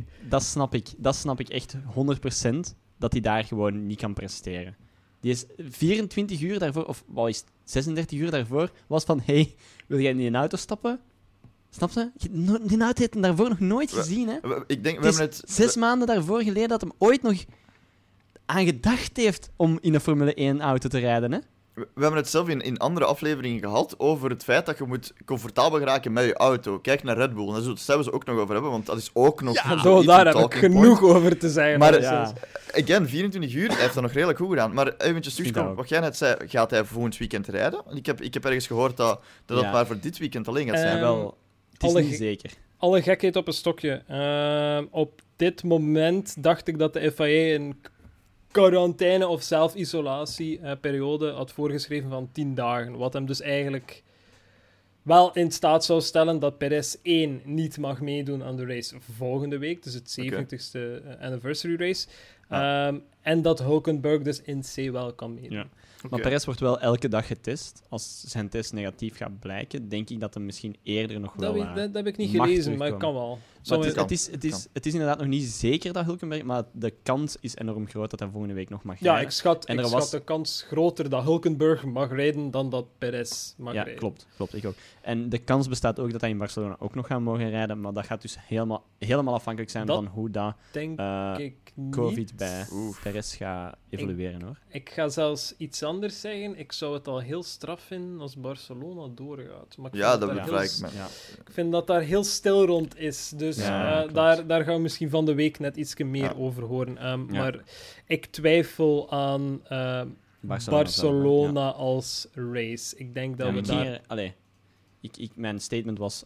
Q2. 0.02 0.06
dat 0.30 0.44
snap 0.44 0.74
ik. 0.76 0.88
Dat 0.98 1.16
snap 1.16 1.40
ik 1.40 1.50
echt 1.50 1.76
100% 1.94 2.76
dat 2.98 3.12
hij 3.12 3.22
daar 3.22 3.44
gewoon 3.44 3.86
niet 3.86 4.00
kan 4.00 4.14
presteren. 4.14 4.76
Die 5.26 5.34
is 5.34 5.46
24 5.58 6.42
uur 6.42 6.60
daarvoor, 6.60 6.86
of 6.86 7.04
wat 7.08 7.28
is 7.30 7.38
het, 7.38 7.46
36 7.64 8.20
uur 8.20 8.32
daarvoor, 8.32 8.72
was 8.88 9.04
van: 9.04 9.22
hey, 9.26 9.56
wil 9.88 10.00
jij 10.00 10.12
in 10.12 10.18
die 10.18 10.34
auto 10.34 10.58
stappen? 10.58 11.00
Snap 11.70 11.92
je? 11.92 12.12
Die 12.68 12.82
auto 12.82 13.00
heeft 13.00 13.14
hem 13.14 13.22
daarvoor 13.22 13.50
nog 13.50 13.60
nooit 13.60 13.92
gezien, 13.92 14.28
hè? 14.28 14.38
We- 14.42 14.64
Ik 14.68 14.84
denk, 14.84 15.00
we 15.00 15.06
hebben 15.06 15.22
het... 15.24 15.42
Zes 15.46 15.76
maanden 15.76 16.08
daarvoor 16.08 16.42
geleden 16.44 16.70
dat 16.70 16.82
hem 16.82 16.92
ooit 16.98 17.22
nog 17.22 17.44
aan 18.46 18.66
gedacht 18.66 19.18
heeft 19.18 19.50
om 19.56 19.78
in 19.82 19.94
een 19.94 20.00
Formule 20.00 20.34
1 20.34 20.62
auto 20.62 20.90
te 20.90 20.98
rijden, 21.00 21.32
hè? 21.32 21.40
We 21.76 21.88
hebben 22.02 22.16
het 22.20 22.30
zelf 22.30 22.48
in, 22.50 22.62
in 22.62 22.78
andere 22.78 23.06
afleveringen 23.06 23.60
gehad 23.60 23.96
over 24.00 24.30
het 24.30 24.44
feit 24.44 24.66
dat 24.66 24.78
je 24.78 24.84
moet 24.84 25.14
comfortabel 25.26 25.80
geraken 25.80 26.14
met 26.14 26.26
je 26.26 26.34
auto. 26.34 26.80
Kijk 26.80 27.04
naar 27.04 27.18
Red 27.18 27.34
Bull. 27.34 27.48
En 27.48 27.54
daar 27.54 27.62
zullen 27.62 27.78
we 27.86 27.94
het 28.06 28.12
ook 28.12 28.26
nog 28.26 28.38
over 28.40 28.54
hebben, 28.54 28.72
want 28.72 28.86
dat 28.86 28.98
is 28.98 29.10
ook 29.14 29.42
nog 29.42 29.54
Ja, 29.56 29.78
zo, 29.82 30.04
daar 30.04 30.26
heb 30.26 30.36
ik 30.36 30.54
genoeg 30.54 31.00
point. 31.00 31.16
over 31.16 31.38
te 31.38 31.50
zeggen. 31.50 31.80
Maar- 31.80 31.94
alleszins. 31.94 32.32
Again, 32.72 33.08
24 33.08 33.54
uur, 33.54 33.68
hij 33.72 33.82
heeft 33.82 33.94
dat 33.94 34.04
nog 34.04 34.12
redelijk 34.12 34.38
goed 34.40 34.50
gedaan. 34.50 34.74
Maar 34.74 34.88
eventjes 34.98 35.34
Vind 35.34 35.48
terugkomen, 35.48 35.76
wat 35.78 35.90
jij 35.90 36.00
net 36.00 36.18
zei, 36.18 36.36
gaat 36.48 36.72
hij 36.72 36.84
volgend 36.86 37.18
weekend 37.18 37.48
rijden? 37.48 37.82
Ik 37.94 38.06
heb, 38.06 38.22
ik 38.22 38.34
heb 38.34 38.46
ergens 38.46 38.68
gehoord 38.68 38.98
dat 38.98 39.22
dat, 39.46 39.62
Ja. 39.62 39.72
maar 39.72 39.86
voor 39.88 40.00
dit 40.00 40.18
weekend 40.18 40.48
alleen 40.48 40.66
gaat 40.66 40.76
Eh, 40.76 40.82
zijn. 40.82 40.94
Ehm, 40.94 41.02
wel, 41.04 41.38
het 41.74 41.84
is 41.84 41.90
alle 41.90 42.02
niet 42.02 42.16
zeker. 42.16 42.52
Alle 42.78 43.02
gekheid 43.02 43.36
op 43.36 43.48
een 43.48 43.54
stokje. 43.54 44.04
Ehm, 44.08 44.86
op 44.92 45.22
dit 45.36 45.64
moment 45.64 46.44
dacht 46.44 46.68
ik 46.68 46.80
dat 46.80 46.94
de 46.94 47.12
FIA 47.12 47.56
een 47.56 47.82
quarantaine 48.56 49.28
of 49.28 49.44
zelfisolatie-periode 49.44 51.32
had 51.32 51.52
voorgeschreven 51.52 52.10
van 52.10 52.30
10 52.32 52.56
dagen. 52.56 52.98
Wat 52.98 53.14
hem 53.14 53.26
dus 53.26 53.42
eigenlijk 53.42 54.04
wel 55.02 55.34
in 55.34 55.52
staat 55.52 55.86
zou 55.86 56.02
stellen 56.02 56.40
dat 56.40 56.58
Perez 56.58 56.96
1 57.02 57.42
niet 57.44 57.78
mag 57.78 58.02
meedoen 58.02 58.44
aan 58.44 58.56
de 58.56 58.66
race 58.66 58.96
volgende 59.18 59.58
week, 59.58 59.84
dus 59.84 59.94
het 59.94 60.18
70ste 60.22 60.80
eh, 60.80 61.22
anniversary 61.22 61.76
race. 61.76 62.08
Ja. 62.50 62.88
Ehm, 62.88 63.00
en 63.22 63.42
dat 63.42 63.60
Hulkenberg 63.60 64.22
dus 64.22 64.42
in 64.42 64.62
C 64.62 64.92
wel 64.92 65.14
kan 65.14 65.34
meedoen. 65.34 65.58
Ja. 65.58 65.68
Maar 66.10 66.22
Perez 66.22 66.46
wordt 66.46 66.60
wel 66.60 66.80
elke 66.80 67.08
dag 67.08 67.28
getest. 67.28 67.82
Als 67.90 68.22
zijn 68.28 68.50
test 68.50 68.74
negatief 68.74 69.18
gaat 69.18 69.40
blijken, 69.40 69.90
denk 69.90 70.10
ik 70.10 70.20
dat 70.20 70.34
hem 70.34 70.46
misschien 70.46 70.76
eerder 70.84 71.20
nog 71.20 71.34
Dat, 71.36 71.54
wel... 71.54 71.64
eh, 71.64 71.68
dat, 71.76 71.86
dat 71.94 71.96
heb 71.96 72.08
ik 72.08 72.18
niet 72.18 72.30
gelezen, 72.30 72.78
maar 72.78 72.88
het 72.88 72.98
kan 72.98 73.14
wel. 73.14 73.40
Maar 73.70 73.78
het, 73.78 73.86
is, 73.88 73.96
het, 73.96 74.12
is, 74.12 74.28
het, 74.32 74.44
is, 74.44 74.52
Kan. 74.52 74.62
het 74.74 74.86
is 74.86 74.94
inderdaad 74.94 75.18
nog 75.18 75.28
niet 75.28 75.44
zeker 75.44 75.94
dat 75.94 76.06
Hulkenberg, 76.06 76.44
maar 76.44 76.64
de 76.72 76.94
kans 77.04 77.38
is 77.40 77.56
enorm 77.56 77.88
groot 77.88 78.10
dat 78.10 78.20
hij 78.20 78.30
volgende 78.30 78.54
week 78.56 78.70
nog 78.70 78.84
mag 78.84 79.00
ja, 79.00 79.06
rijden. 79.12 79.24
ik 79.26 79.32
schat, 79.32 79.66
En 79.66 79.74
ik 79.80 79.86
schat 79.86 80.00
was- 80.00 80.10
de 80.10 80.24
kans 80.24 80.64
groter 80.68 81.10
dat 81.10 81.24
Hulkenberg 81.24 81.86
mag 81.86 82.12
rijden 82.12 82.52
dan 82.52 82.70
dat 82.70 82.86
Perez 82.98 83.54
mag 83.58 83.74
ja, 83.74 83.82
rijden. 83.82 84.00
klopt, 84.00 84.28
klopt, 84.36 84.56
ik 84.56 84.66
ook. 84.66 84.76
En 85.02 85.30
de 85.30 85.38
kans 85.38 85.68
bestaat 85.68 86.00
ook 86.00 86.12
dat 86.12 86.22
hij 86.22 86.30
in 86.30 86.38
Barcelona 86.38 86.76
ook 86.80 86.96
nog 86.96 87.08
gaat 87.08 87.20
mogen 87.22 87.50
rijden, 87.50 87.82
maar 87.82 87.94
dat 87.94 88.06
gaat 88.06 88.22
dus 88.22 88.38
helemaal, 88.40 88.84
helemaal 89.00 89.34
afhankelijk 89.34 89.72
zijn 89.72 89.86
Dat 89.86 89.96
van 89.96 90.06
hoe 90.08 90.30
dat 90.30 90.56
Denk 90.72 91.00
eh, 91.00 91.34
ik 91.38 91.56
niet. 91.76 91.96
COVID 91.96 92.35
bij 92.38 92.66
Oef. 92.72 93.02
Perez 93.02 93.38
gaat 93.38 93.76
evolueren, 93.90 94.42
hoor. 94.42 94.60
Ik 94.70 94.90
ga 94.90 95.10
zelfs 95.10 95.54
iets 95.58 95.84
anders 95.84 96.22
zeggen. 96.22 96.60
Ik 96.60 96.72
zou 96.72 96.94
het 96.94 97.08
al 97.08 97.20
heel 97.20 97.44
straf 97.44 97.82
vinden 97.82 98.20
als 98.22 98.36
Barcelona 98.36 99.08
doorgaat. 99.16 99.78
Maar 99.78 99.92
ik 99.94 99.98
Ja, 99.98 100.10
vind 100.10 100.22
dat 100.22 100.30
heel 100.30 100.62
ik 100.62 100.78
me. 100.82 100.88
Ja. 100.98 101.06
Ik 101.46 101.50
vind 101.52 101.72
dat 101.72 101.88
daar 101.88 102.02
heel 102.02 102.24
stil 102.24 102.66
rond 102.66 102.98
is. 102.98 103.32
Dus 103.36 103.58
Ja, 103.58 104.04
eh, 104.04 104.14
daar, 104.14 104.48
daar 104.48 104.64
gaan 104.64 104.76
we 104.76 104.82
misschien 104.82 105.10
van 105.10 105.26
de 105.26 105.34
week 105.34 105.60
net 105.60 105.78
iets 105.78 105.96
meer 105.96 106.24
Ja. 106.24 106.34
over 106.38 106.64
horen. 106.64 106.98
Ehm, 106.98 107.34
Ja. 107.34 107.40
Maar 107.42 107.60
ik 108.06 108.26
twijfel 108.26 109.12
aan 109.12 109.60
eh, 109.64 110.02
Barcelona, 110.40 110.84
Barcelona, 110.84 111.62
zelf, 111.72 111.76
als 111.76 112.28
race. 112.34 112.96
Ik 112.98 113.14
denk 113.14 113.38
dat 113.38 113.48
Ja, 113.48 113.54
we 113.54 113.62
daar... 113.62 114.02
allee, 114.08 114.34
ik, 115.02 115.18
ik, 115.18 115.32
mijn 115.36 115.60
statement 115.60 115.98
was... 115.98 116.26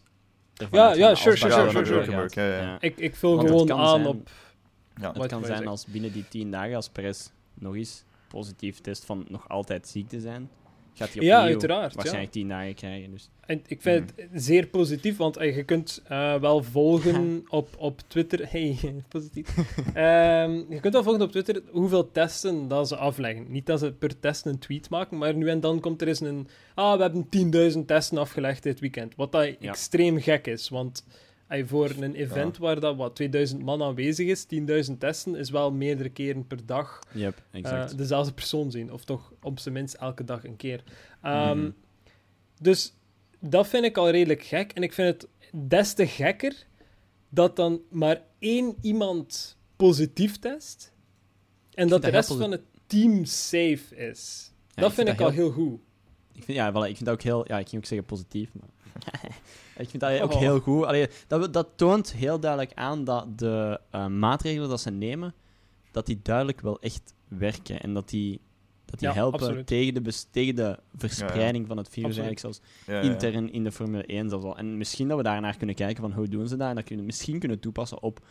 Ja, 0.70 0.92
ja, 0.94 1.14
sure, 1.14 1.36
sure, 1.36 1.52
sure, 1.52 1.70
sure, 1.70 1.84
doorgaat. 2.04 2.32
sure. 2.32 2.46
Ja, 2.46 2.56
ja. 2.60 2.76
Ik, 2.80 2.96
ik 2.98 3.16
vul 3.16 3.38
gewoon 3.38 3.66
kan 3.66 3.78
aan 3.78 3.88
zijn- 3.88 4.06
op... 4.06 4.30
Ja. 5.00 5.12
Het 5.12 5.26
kan 5.26 5.44
zijn 5.44 5.66
als 5.66 5.86
binnen 5.86 6.12
die 6.12 6.28
tien 6.28 6.50
dagen, 6.50 6.74
als 6.74 6.88
Perez 6.88 7.28
nog 7.54 7.74
eens 7.76 8.04
positief 8.28 8.80
test 8.80 9.04
van 9.04 9.24
nog 9.28 9.48
altijd 9.48 9.88
ziek 9.88 10.08
te 10.08 10.20
zijn, 10.20 10.50
gaat 10.94 11.08
hij 11.08 11.16
opnieuw 11.16 11.30
Ja, 11.30 11.40
uiteraard. 11.42 11.90
Ja. 11.90 11.96
waarschijnlijk 11.96 12.32
tien 12.32 12.48
dagen 12.48 12.74
krijgen. 12.74 13.10
Dus. 13.10 13.30
En 13.40 13.62
ik 13.66 13.82
vind 13.82 14.12
het 14.16 14.28
zeer 14.42 14.66
positief, 14.66 15.16
want 15.16 15.36
eh, 15.36 15.56
je 15.56 15.64
kunt 15.64 16.02
eh, 16.08 16.34
wel 16.34 16.62
volgen 16.62 17.42
op, 17.48 17.68
op 17.78 18.00
Twitter. 18.06 18.46
Hey, 18.50 18.78
positief. 19.08 19.56
Ehm, 19.94 20.50
je 20.68 20.78
kunt 20.80 20.92
wel 20.94 21.02
volgen 21.02 21.22
op 21.22 21.30
Twitter 21.30 21.62
hoeveel 21.70 22.10
testen 22.12 22.68
dat 22.68 22.88
ze 22.88 22.96
afleggen. 22.96 23.46
Niet 23.50 23.66
dat 23.66 23.78
ze 23.78 23.92
per 23.92 24.20
test 24.20 24.46
een 24.46 24.58
tweet 24.58 24.90
maken, 24.90 25.18
maar 25.18 25.34
nu 25.34 25.48
en 25.48 25.60
dan 25.60 25.80
komt 25.80 26.00
er 26.02 26.08
eens 26.08 26.20
een. 26.20 26.48
Ah, 26.74 26.96
we 26.96 27.02
hebben 27.02 27.72
10.000 27.72 27.78
testen 27.86 28.18
afgelegd 28.18 28.62
dit 28.62 28.80
weekend. 28.80 29.14
Wat 29.16 29.32
dat 29.32 29.44
Ja. 29.44 29.68
extreem 29.70 30.20
gek 30.20 30.46
is, 30.46 30.68
want. 30.68 31.04
Voor 31.66 31.90
een 32.00 32.14
event 32.14 32.58
waar 32.58 32.80
dat, 32.80 32.96
wat 32.96 33.14
2000 33.16 33.62
man 33.62 33.82
aanwezig 33.82 34.26
is, 34.28 34.46
10.000 34.90 34.98
testen 34.98 35.34
is 35.34 35.50
wel 35.50 35.72
meerdere 35.72 36.08
keren 36.08 36.46
per 36.46 36.66
dag 36.66 36.98
Yep, 37.12 37.42
exact. 37.50 37.90
eh, 37.92 37.96
dezelfde 37.98 38.32
persoon 38.32 38.70
zien. 38.70 38.92
Of 38.92 39.04
toch 39.04 39.32
op 39.42 39.58
zijn 39.58 39.74
minst 39.74 39.94
elke 39.94 40.24
dag 40.24 40.44
een 40.44 40.56
keer. 40.56 40.82
Ehm, 41.22 41.58
Mhm. 41.58 41.70
Dus 42.60 42.94
dat 43.40 43.68
vind 43.68 43.84
ik 43.84 43.96
al 43.96 44.10
redelijk 44.10 44.42
gek. 44.42 44.72
En 44.72 44.82
ik 44.82 44.92
vind 44.92 45.08
het 45.22 45.28
des 45.68 45.92
te 45.92 46.06
gekker 46.06 46.66
dat 47.28 47.56
dan 47.56 47.80
maar 47.90 48.22
één 48.38 48.74
iemand 48.80 49.56
positief 49.76 50.38
test. 50.38 50.92
En 51.74 51.88
dat 51.88 52.02
de 52.02 52.10
rest 52.10 52.28
van 52.34 52.50
het 52.50 52.62
team 52.86 53.24
safe 53.24 53.96
is. 53.96 54.52
Ja, 54.74 54.82
dat 54.82 54.92
vind 54.92 55.08
ik 55.08 55.20
al 55.20 55.30
heel 55.30 55.50
goed. 55.50 55.80
Ik 56.40 56.46
vind, 56.46 56.58
ja, 56.58 56.70
voilà, 56.72 56.88
ik 56.88 56.96
vind 56.96 57.04
dat 57.04 57.14
ook 57.14 57.22
heel... 57.22 57.44
Ja, 57.48 57.58
ik 57.58 57.68
ging 57.68 57.82
ook 57.82 57.88
zeggen 57.88 58.06
positief, 58.06 58.50
maar... 58.54 58.68
ik 59.84 59.88
vind 59.88 60.00
dat 60.02 60.20
ook 60.20 60.32
Oh. 60.32 60.38
heel 60.38 60.60
goed. 60.60 60.84
Allee, 60.84 61.06
dat, 61.26 61.52
dat 61.52 61.68
toont 61.76 62.12
heel 62.12 62.40
duidelijk 62.40 62.72
aan 62.74 63.04
dat 63.04 63.38
de 63.38 63.80
eh, 63.90 64.06
maatregelen 64.06 64.68
dat 64.68 64.80
ze 64.80 64.90
nemen, 64.90 65.34
dat 65.90 66.06
die 66.06 66.20
duidelijk 66.22 66.60
wel 66.60 66.80
echt 66.80 67.14
werken. 67.28 67.80
En 67.80 67.94
dat 67.94 68.08
die, 68.08 68.40
dat 68.84 68.98
die 68.98 69.08
Ja, 69.08 69.14
helpen 69.14 69.40
absoluut. 69.40 69.66
tegen 69.66 69.94
de, 70.04 70.12
tegen 70.30 70.54
de 70.54 70.78
verspreiding 70.96 71.66
van 71.66 71.76
het 71.76 71.88
virus 71.88 72.08
Absoluut. 72.18 72.28
eigenlijk 72.28 72.38
zelfs 72.40 72.60
Ja, 72.86 72.94
ja. 72.94 73.12
intern 73.12 73.52
in 73.52 73.64
de 73.64 73.72
Formule 73.72 74.06
1 74.06 74.28
zelfs 74.28 74.44
al. 74.44 74.56
En 74.56 74.76
misschien 74.76 75.08
dat 75.08 75.16
we 75.16 75.22
daarnaar 75.22 75.56
kunnen 75.56 75.76
kijken 75.76 76.02
van 76.02 76.12
hoe 76.12 76.28
doen 76.28 76.48
ze 76.48 76.56
dat 76.56 76.68
en 76.68 76.74
dat 76.74 76.84
kunnen 76.84 77.04
we 77.04 77.10
misschien 77.10 77.38
kunnen 77.38 77.60
toepassen 77.60 78.02
op 78.02 78.26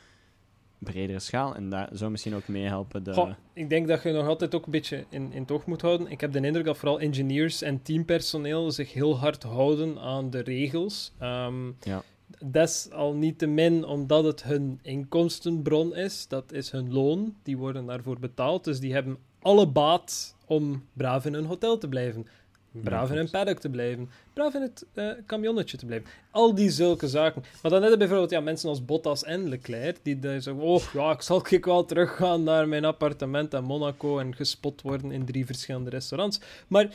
bredere 0.79 1.19
schaal. 1.19 1.55
En 1.55 1.69
dat 1.69 1.89
zou 1.91 2.11
misschien 2.11 2.35
ook 2.35 2.47
meehelpen 2.47 3.03
de... 3.03 3.13
Goh, 3.13 3.31
ik 3.53 3.69
denk 3.69 3.87
dat 3.87 4.03
je 4.03 4.11
nog 4.11 4.27
altijd 4.27 4.55
ook 4.55 4.65
een 4.65 4.71
beetje 4.71 5.05
in, 5.09 5.33
in 5.33 5.45
moet 5.65 5.81
houden. 5.81 6.11
Ik 6.11 6.21
heb 6.21 6.31
de 6.31 6.41
indruk 6.41 6.65
dat 6.65 6.77
vooral 6.77 6.99
engineers 6.99 7.61
en 7.61 7.81
teampersoneel 7.81 8.71
zich 8.71 8.93
heel 8.93 9.17
hard 9.17 9.43
houden 9.43 9.99
aan 9.99 10.29
de 10.29 10.39
regels. 10.39 11.13
Ehm 11.19 11.71
Ja. 11.81 12.03
Desalniettemin 12.45 13.85
omdat 13.85 14.23
het 14.23 14.43
hun 14.43 14.79
inkomstenbron 14.81 15.95
is. 15.95 16.27
Dat 16.27 16.51
is 16.51 16.71
hun 16.71 16.93
loon. 16.93 17.35
Die 17.43 17.57
worden 17.57 17.85
daarvoor 17.85 18.19
betaald. 18.19 18.63
Dus 18.63 18.79
die 18.79 18.93
hebben 18.93 19.17
alle 19.41 19.67
baat 19.67 20.35
om 20.45 20.83
braaf 20.93 21.25
in 21.25 21.33
hun 21.33 21.45
hotel 21.45 21.77
te 21.77 21.87
blijven. 21.87 22.27
Braaf 22.71 23.09
in 23.09 23.15
hun 23.15 23.29
paddock 23.29 23.59
te 23.59 23.69
blijven. 23.69 24.09
Braaf 24.33 24.53
in 24.53 24.61
het 24.61 24.85
eh 24.93 25.09
camionnetje 25.25 25.77
te 25.77 25.85
blijven. 25.85 26.09
Al 26.31 26.55
die 26.55 26.69
zulke 26.69 27.07
zaken. 27.07 27.43
Maar 27.61 27.71
dan 27.71 27.81
net 27.81 27.97
bijvoorbeeld 27.97 28.29
ja, 28.29 28.39
mensen 28.39 28.69
als 28.69 28.85
Bottas 28.85 29.23
en 29.23 29.49
Leclerc. 29.49 29.97
Die 30.03 30.19
dan 30.19 30.41
zeggen, 30.41 30.63
oh 30.63 30.83
ja, 30.93 31.11
ik 31.11 31.21
zal 31.21 31.45
ik 31.49 31.65
wel 31.65 31.85
teruggaan 31.85 32.43
naar 32.43 32.67
mijn 32.67 32.85
appartement 32.85 33.53
in 33.53 33.63
Monaco. 33.63 34.19
En 34.19 34.35
gespot 34.35 34.81
worden 34.81 35.11
in 35.11 35.25
drie 35.25 35.45
verschillende 35.45 35.89
restaurants. 35.89 36.39
Maar 36.67 36.89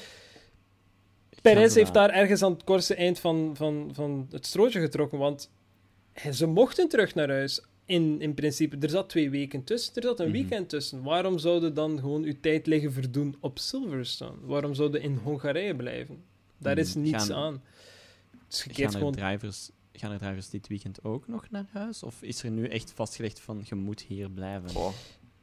Perez 1.43 1.75
heeft 1.75 1.95
daar 1.95 2.11
ergens 2.11 2.43
aan 2.43 2.53
het 2.53 2.65
kortste 2.65 2.95
eind 2.95 3.19
van, 3.19 3.51
van, 3.57 3.91
van 3.93 4.29
het 4.31 4.47
strootje 4.47 4.81
getrokken. 4.81 5.19
Want 5.19 5.51
ze 6.33 6.47
mochten 6.47 6.89
terug 6.89 7.15
naar 7.15 7.29
huis. 7.29 7.63
In, 7.87 8.21
in 8.21 8.35
principe, 8.35 8.77
er 8.81 8.89
zat 8.91 9.09
twee 9.09 9.31
weken 9.31 9.65
tussen, 9.65 9.95
er 9.95 10.03
zat 10.03 10.21
een 10.21 10.25
Mhm. 10.29 10.35
weekend 10.37 10.69
tussen. 10.69 11.03
Waarom 11.03 11.39
zouden 11.39 11.75
dan 11.75 11.99
gewoon 11.99 12.23
uw 12.23 12.35
tijd 12.41 12.67
liggen 12.67 12.93
verdoen 12.93 13.37
op 13.41 13.59
Silverstone? 13.59 14.37
Waarom 14.43 14.75
zouden 14.75 15.03
in 15.03 15.15
Hongarije 15.17 15.77
blijven? 15.77 16.23
Daar 16.59 16.79
is 16.79 16.95
Mhm. 16.95 17.03
niets 17.03 17.25
Gaan- 17.27 17.33
aan. 17.35 17.63
Dus 18.49 18.65
je 18.65 18.75
Gaan 18.75 18.85
er, 18.85 18.91
gewoon... 18.99 19.13
drivers, 19.15 19.71
gaan 19.93 20.13
er 20.13 20.19
drivers 20.19 20.49
dit 20.49 20.69
weekend 20.69 21.05
ook 21.05 21.29
nog 21.29 21.51
naar 21.51 21.67
huis? 21.73 22.03
Of 22.03 22.23
is 22.23 22.43
er 22.43 22.51
nu 22.51 22.67
echt 22.69 22.93
vastgelegd 22.93 23.41
van 23.41 23.63
je 23.65 23.75
moet 23.75 24.01
hier 24.01 24.31
blijven? 24.31 24.71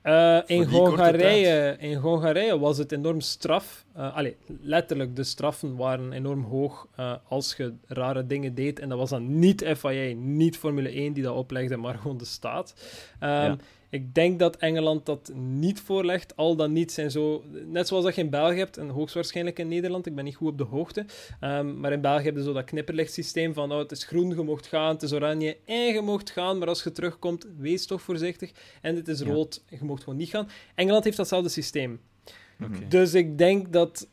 Eh, 0.01 0.37
in, 0.45 0.63
Hongarije, 0.63 1.75
in 1.79 1.95
Hongarije 1.97 2.59
was 2.59 2.77
het 2.77 2.91
enorm 2.91 3.19
straf. 3.21 3.85
Eh 3.95 4.15
allee, 4.15 4.35
letterlijk, 4.61 5.15
de 5.15 5.23
straffen 5.23 5.75
waren 5.75 6.11
enorm 6.13 6.43
hoog 6.43 6.87
eh, 6.95 7.13
als 7.27 7.53
je 7.57 7.73
rare 7.87 8.25
dingen 8.27 8.55
deed. 8.55 8.79
En 8.79 8.89
dat 8.89 8.97
was 8.97 9.09
dan 9.09 9.39
niet 9.39 9.65
FIA, 9.77 10.13
niet 10.15 10.57
Formule 10.57 10.89
1 10.89 11.13
die 11.13 11.23
dat 11.23 11.35
oplegde, 11.35 11.77
maar 11.77 11.95
gewoon 11.97 12.17
de 12.17 12.25
staat. 12.25 12.73
Ehm, 13.19 13.31
Ja. 13.31 13.57
Ik 13.91 14.13
denk 14.13 14.39
dat 14.39 14.55
Engeland 14.55 15.05
dat 15.05 15.31
niet 15.35 15.79
voorlegt. 15.79 16.35
Al 16.35 16.55
dan 16.55 16.71
niet 16.71 16.91
zijn 16.91 17.11
zo... 17.11 17.43
Net 17.65 17.87
zoals 17.87 18.03
dat 18.03 18.15
je 18.15 18.21
in 18.21 18.29
België 18.29 18.57
hebt, 18.57 18.77
en 18.77 18.89
hoogstwaarschijnlijk 18.89 19.59
in 19.59 19.67
Nederland, 19.67 20.05
ik 20.05 20.15
ben 20.15 20.23
niet 20.23 20.35
goed 20.35 20.47
op 20.51 20.57
de 20.57 20.63
hoogte, 20.63 21.05
ehm, 21.39 21.79
maar 21.79 21.91
in 21.91 22.01
België 22.01 22.23
heb 22.23 22.35
je 22.35 22.43
zo 22.43 22.53
dat 22.53 22.63
knipperlichtsysteem 22.63 23.53
van 23.53 23.71
oh, 23.71 23.77
het 23.77 23.91
is 23.91 24.03
groen, 24.03 24.29
je 24.29 24.43
mocht 24.43 24.67
gaan, 24.67 24.93
het 24.93 25.01
is 25.03 25.13
oranje 25.13 25.57
en 25.65 25.93
je 25.93 26.01
mocht 26.01 26.29
gaan, 26.29 26.57
maar 26.57 26.67
als 26.67 26.83
je 26.83 26.91
terugkomt, 26.91 27.47
wees 27.57 27.85
toch 27.85 28.01
voorzichtig. 28.01 28.51
En 28.81 28.95
het 28.95 29.07
is 29.07 29.19
Ja. 29.19 29.25
rood, 29.25 29.63
je 29.69 29.77
mocht 29.81 30.03
gewoon 30.03 30.19
niet 30.19 30.29
gaan. 30.29 30.49
Engeland 30.75 31.03
heeft 31.03 31.17
datzelfde 31.17 31.49
systeem. 31.49 31.99
Dus 32.87 33.13
ik 33.13 33.37
denk 33.37 33.73
dat 33.73 34.07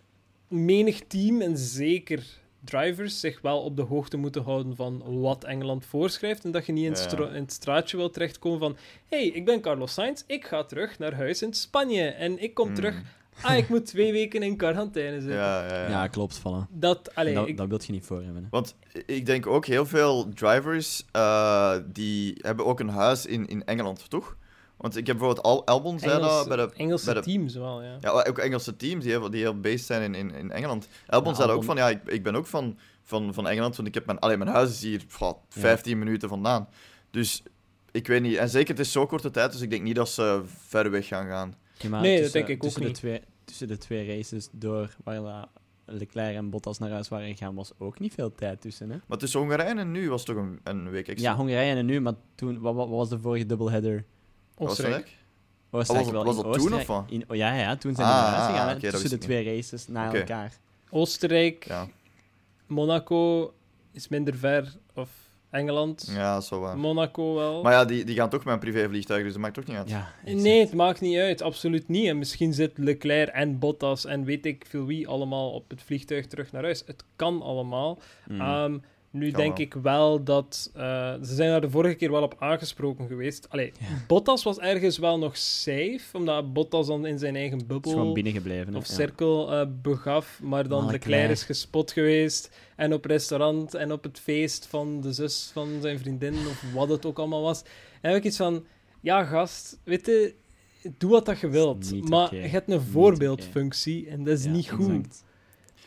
menig 0.48 1.00
team, 1.06 1.40
en 1.40 1.56
zeker 1.58 2.26
drivers, 2.64 3.20
zich 3.20 3.40
wel 3.40 3.60
op 3.62 3.76
de 3.76 3.82
hoogte 3.82 4.16
moeten 4.16 4.42
houden 4.42 4.76
van 4.76 5.20
wat 5.20 5.44
Engeland 5.44 5.86
voorschrijft. 5.86 6.44
En 6.44 6.50
dat 6.50 6.66
je 6.66 6.72
niet 6.72 6.84
in, 7.12 7.18
in 7.34 7.40
het 7.42 7.52
straatje 7.52 7.96
wil 7.96 8.10
terechtkomen 8.10 8.58
van 8.58 8.76
hey, 9.08 9.26
ik 9.26 9.44
ben 9.44 9.60
Carlos 9.60 9.92
Sainz, 9.94 10.22
ik 10.26 10.46
ga 10.46 10.64
terug 10.64 10.98
naar 10.98 11.14
huis 11.14 11.42
in 11.42 11.54
Spanje. 11.54 12.02
En 12.08 12.42
ik 12.42 12.54
kom 12.54 12.66
Hmm. 12.66 12.74
terug, 12.74 13.00
ah, 13.42 13.56
ik 13.56 13.68
moet 13.68 13.86
twee 13.86 14.12
weken 14.12 14.42
in 14.42 14.56
quarantaine 14.56 15.20
zitten. 15.20 15.38
Ja, 15.38 15.66
ja, 15.68 15.82
ja. 15.82 15.88
Ja, 15.88 16.06
klopt, 16.06 16.38
voilà. 16.40 16.68
Dat, 16.70 17.14
allee, 17.14 17.34
dat, 17.34 17.48
ik- 17.48 17.56
dat 17.56 17.68
wil 17.68 17.80
je 17.86 17.92
niet 17.92 18.04
voor 18.06 18.22
hebben. 18.22 18.42
Hè. 18.42 18.48
Want 18.50 18.74
ik 19.06 19.26
denk 19.26 19.46
ook 19.46 19.66
heel 19.66 19.86
veel 19.86 20.28
drivers 20.28 21.04
eh, 21.12 21.76
die 21.86 22.34
hebben 22.40 22.66
ook 22.66 22.80
een 22.80 22.88
huis 22.88 23.26
in, 23.26 23.46
in 23.46 23.64
Engeland, 23.64 24.10
toch? 24.10 24.36
Want 24.78 24.96
ik 24.96 25.06
heb 25.06 25.16
bijvoorbeeld 25.18 25.46
Al 25.46 25.66
Albon 25.66 25.98
zei 25.98 26.10
dat 26.12 26.20
Engelse, 26.22 26.48
bij 26.48 26.56
de, 26.56 26.72
Engelse 26.76 27.04
bij 27.04 27.14
de- 27.14 27.20
teams 27.20 27.54
wel, 27.54 27.82
ja. 27.82 27.96
ja, 28.00 28.10
ook 28.10 28.38
Engelse 28.38 28.76
teams 28.76 29.02
die 29.04 29.12
heel, 29.12 29.30
die 29.30 29.40
heel 29.40 29.60
based 29.60 29.84
zijn 29.86 30.02
in, 30.02 30.14
in, 30.14 30.34
in 30.34 30.50
Engeland. 30.50 30.88
Albon 31.06 31.32
Ja, 31.32 31.38
zei 31.38 31.50
ook 31.50 31.64
van 31.64 31.76
ja, 31.76 31.88
ik, 31.88 32.00
ik 32.06 32.22
ben 32.22 32.34
ook 32.34 32.46
van, 32.46 32.78
van, 33.02 33.34
van 33.34 33.48
Engeland, 33.48 33.76
want 33.76 33.88
ik 33.88 33.94
heb 33.94 34.06
mijn, 34.06 34.18
alleen 34.18 34.38
mijn 34.38 34.50
huis 34.50 34.70
is 34.70 34.82
hier 34.82 35.04
pff, 35.06 35.34
15 35.48 35.98
minuten 35.98 36.28
vandaan. 36.28 36.68
Dus 37.10 37.42
ik 37.90 38.06
weet 38.06 38.22
niet, 38.22 38.36
en 38.36 38.48
zeker 38.48 38.68
het 38.76 38.86
is 38.86 38.92
zo 38.92 39.06
korte 39.06 39.30
tijd, 39.30 39.52
dus 39.52 39.60
ik 39.60 39.70
denk 39.70 39.82
niet 39.82 39.94
dat 39.96 40.08
ze 40.08 40.42
ver 40.46 40.90
weg 40.90 41.06
gaan 41.06 41.26
gaan. 41.26 41.54
Ja, 41.78 42.00
Nee, 42.00 42.22
dat 42.22 42.32
denk 42.32 42.48
ik 42.48 42.54
ook 42.54 42.60
tussen 42.62 42.80
de 42.80 42.86
niet. 42.86 42.96
Twee, 42.96 43.20
tussen 43.44 43.68
de 43.68 43.78
twee 43.78 44.16
races 44.16 44.48
door 44.52 44.96
waar 45.04 45.46
Leclerc 45.86 46.34
en 46.36 46.50
Bottas 46.50 46.78
naar 46.78 46.90
huis 46.90 47.08
waren 47.08 47.28
gegaan, 47.28 47.54
was 47.54 47.72
ook 47.78 47.98
niet 47.98 48.14
veel 48.14 48.34
tijd 48.34 48.60
tussen. 48.60 48.90
Hè? 48.90 48.96
Maar 49.06 49.18
tussen 49.18 49.40
Hongarije 49.40 49.74
en 49.74 49.90
nu 49.90 50.08
was 50.10 50.26
het 50.26 50.36
toch 50.36 50.44
een, 50.44 50.60
een 50.64 50.90
week 50.90 51.08
extra? 51.08 51.30
Ja, 51.30 51.36
Hongarije 51.36 51.74
en 51.74 51.86
nu, 51.86 52.00
maar 52.00 52.14
toen, 52.34 52.60
wat, 52.60 52.74
wat 52.74 52.88
was 52.88 53.08
de 53.08 53.18
vorige 53.18 53.46
doubleheader? 53.46 54.04
Was 54.58 54.68
dat 54.76 54.86
Oostenrijk. 54.86 55.16
Oostenrijk 55.70 56.04
was 56.06 56.14
wel 56.14 56.24
dat- 56.24 56.34
was 56.34 56.44
dat 56.44 56.62
toen, 56.66 56.74
of 56.80 56.86
wat? 56.86 57.04
In, 57.08 57.24
oh, 57.28 57.36
ja, 57.36 57.54
ja, 57.54 57.76
toen 57.76 57.94
zijn 57.94 58.06
Ah, 58.08 58.14
we 58.14 58.20
naar 58.20 58.30
huis 58.30 58.42
ah, 58.42 58.50
gegaan. 58.50 58.80
dat 58.80 58.90
tussen 58.90 59.10
de 59.10 59.18
twee 59.18 59.44
races 59.56 59.88
na 59.88 60.14
elkaar. 60.14 60.52
Oostenrijk, 60.90 61.64
Ja, 61.66 61.86
Monaco 62.66 63.52
is 63.92 64.08
minder 64.08 64.36
ver. 64.36 64.74
Of 64.94 65.08
Engeland, 65.50 66.08
ja 66.10 66.42
wel 66.50 66.60
waar. 66.60 66.78
Monaco 66.78 67.34
wel. 67.34 67.62
Maar 67.62 67.72
ja, 67.72 67.84
die, 67.84 68.04
die 68.04 68.14
gaan 68.16 68.28
toch 68.28 68.44
met 68.44 68.54
een 68.54 68.60
privévliegtuig, 68.60 69.22
dus 69.22 69.32
dat 69.32 69.40
maakt 69.40 69.54
toch 69.54 69.66
niet 69.66 69.76
uit. 69.76 69.88
Ja, 69.90 70.12
Nee, 70.24 70.60
het 70.60 70.74
maakt 70.74 71.00
niet 71.00 71.16
uit, 71.18 71.42
absoluut 71.42 71.88
niet. 71.88 72.06
En 72.08 72.18
misschien 72.18 72.52
zit 72.54 72.78
Leclerc 72.78 73.28
en 73.28 73.58
Bottas 73.58 74.04
en 74.04 74.24
weet 74.24 74.46
ik 74.46 74.64
veel 74.68 74.84
wie 74.86 75.08
allemaal 75.08 75.50
op 75.50 75.70
het 75.70 75.82
vliegtuig 75.82 76.26
terug 76.26 76.52
naar 76.52 76.62
huis. 76.62 76.82
Het 76.86 77.04
kan 77.16 77.42
allemaal. 77.42 77.98
Mm. 78.26 78.40
Ehm, 78.40 78.78
nu 79.10 79.30
denk 79.30 79.56
wel. 79.56 79.66
ik 79.66 79.74
wel 79.74 80.24
dat... 80.24 80.70
eh, 80.74 80.82
ze 81.22 81.34
zijn 81.34 81.48
daar 81.50 81.60
de 81.60 81.70
vorige 81.70 81.94
keer 81.94 82.10
wel 82.10 82.22
op 82.22 82.34
aangesproken 82.38 83.06
geweest. 83.06 83.46
Allee, 83.50 83.72
Ja. 83.80 83.86
Bottas 84.06 84.42
was 84.42 84.58
ergens 84.58 84.98
wel 84.98 85.18
nog 85.18 85.36
safe, 85.36 86.00
omdat 86.12 86.52
Bottas 86.52 86.86
dan 86.86 87.06
in 87.06 87.18
zijn 87.18 87.36
eigen 87.36 87.58
is 87.58 87.64
gewoon 87.68 87.82
bubbel 87.82 88.12
binnengebleven. 88.12 88.74
of 88.76 88.86
ja. 88.88 88.94
cirkel 88.94 89.52
eh, 89.52 89.66
begaf. 89.82 90.40
Maar 90.42 90.68
dan 90.68 90.82
Maar 90.84 90.92
Leclerc 90.92 91.14
Leclerc. 91.14 91.30
is 91.36 91.44
gespot 91.44 91.92
geweest. 91.92 92.50
En 92.76 92.92
op 92.92 93.04
restaurant 93.04 93.74
en 93.74 93.92
op 93.92 94.02
het 94.02 94.18
feest 94.18 94.66
van 94.66 95.00
de 95.00 95.12
zus 95.12 95.50
van 95.52 95.68
zijn 95.80 95.98
vriendin, 95.98 96.34
of 96.34 96.64
wat 96.74 96.88
het 96.88 97.06
ook 97.06 97.18
allemaal 97.18 97.42
was. 97.42 97.62
En 98.00 98.10
heb 98.10 98.18
ik 98.18 98.24
iets 98.24 98.36
van... 98.36 98.64
Ja, 99.00 99.24
gast, 99.24 99.78
weet 99.84 100.06
je... 100.06 100.34
Doe 100.98 101.10
wat 101.10 101.26
dat 101.26 101.40
je 101.40 101.48
wilt. 101.48 102.08
Maar 102.08 102.34
je 102.34 102.40
hebt 102.40 102.70
een 102.70 102.80
voorbeeldfunctie 102.80 104.08
en 104.08 104.24
dat 104.24 104.38
is 104.38 104.44
Ja, 104.44 104.50
niet 104.50 104.70
goed. 104.70 104.88
exact. 104.88 105.24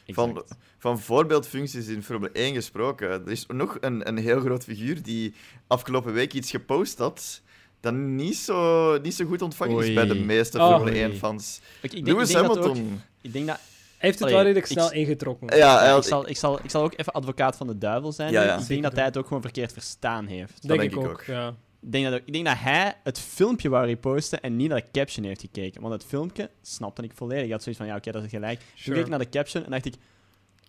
Van, 0.08 0.30
Exact. 0.30 0.48
van 0.50 0.58
voorbeeldfuncties 0.90 1.88
in 1.88 2.04
Formule 2.04 2.32
1 2.34 2.54
gesproken. 2.54 3.10
Er 3.10 3.32
is 3.32 3.46
nog 3.48 3.78
een, 3.80 4.08
een 4.08 4.18
heel 4.18 4.40
groot 4.40 4.64
figuur 4.64 5.04
die 5.04 5.34
afgelopen 5.68 6.14
week 6.14 6.34
iets 6.34 6.50
gepost 6.52 6.98
had. 6.98 7.42
Dat 7.80 7.94
niet 7.94 8.36
zo, 8.38 8.98
niet 8.98 9.14
zo 9.14 9.26
goed 9.26 9.42
ontvangen 9.42 9.84
is 9.88 9.94
bij 9.94 10.06
de 10.06 10.16
meeste 10.16 10.58
Oh. 10.60 10.76
Formule 10.76 11.06
Oei. 11.06 11.16
1-fans. 11.16 11.62
Ik, 11.82 11.94
ik 11.94 12.06
denk, 12.06 12.08
Lewis 12.08 12.30
ik 12.30 12.36
denk 12.36 12.48
dat 12.48 12.58
ook- 12.58 12.64
Hamilton. 12.66 13.02
ik 13.22 13.34
denk 13.34 13.48
dat 13.48 13.56
Hij 13.58 14.10
heeft 14.10 14.14
het 14.14 14.22
Allee, 14.22 14.34
wel 14.36 14.44
redelijk 14.44 14.72
ik- 14.72 14.78
snel 14.78 14.92
ingetrokken. 14.94 15.58
Ja, 15.58 15.80
hij 15.80 15.98
ik, 15.98 16.04
zal, 16.04 16.30
ik, 16.30 16.38
zal, 16.38 16.60
ik 16.64 16.70
zal 16.70 16.84
ook 16.84 16.94
even 16.96 17.14
advocaat 17.14 17.58
van 17.58 17.68
de 17.68 17.78
duivel 17.78 18.12
zijn. 18.12 18.32
Ja, 18.32 18.44
ja. 18.44 18.60
Ik 18.60 18.68
denk 18.68 18.84
dat 18.84 18.96
hij 18.96 19.04
het 19.04 19.18
ook 19.18 19.28
gewoon 19.28 19.42
verkeerd 19.42 19.74
verstaan 19.74 20.26
heeft. 20.26 20.68
denk, 20.68 20.80
denk 20.80 20.92
ik 20.92 20.98
ook, 20.98 21.24
ja. 21.28 21.48
Ik 21.82 21.92
denk, 21.92 22.06
dat, 22.10 22.22
ik 22.26 22.34
denk 22.34 22.46
dat 22.46 22.56
hij 22.60 22.94
het 23.04 23.20
filmpje 23.20 23.70
wou 23.70 23.86
reposten 23.86 24.42
en 24.42 24.56
niet 24.56 24.70
naar 24.70 24.80
de 24.82 25.00
caption 25.00 25.26
heeft 25.26 25.42
gekeken. 25.42 25.82
Want 25.82 25.94
het 25.94 26.06
filmpje 26.06 26.50
snapte 26.62 27.02
ik 27.04 27.12
volledig. 27.16 27.46
Ik 27.46 27.52
had 27.52 27.64
zoiets 27.64 27.82
van, 27.82 27.90
ja, 27.92 27.98
oké, 27.98 28.12
dat 28.12 28.24
is 28.24 28.30
gelijk. 28.30 28.60
Toen 28.60 28.68
Sure. 28.76 28.96
keek 28.96 29.04
ik 29.04 29.10
naar 29.10 29.20
de 29.20 29.30
caption 29.30 29.64
en 29.66 29.72
dacht 29.72 29.86
ik... 29.86 29.94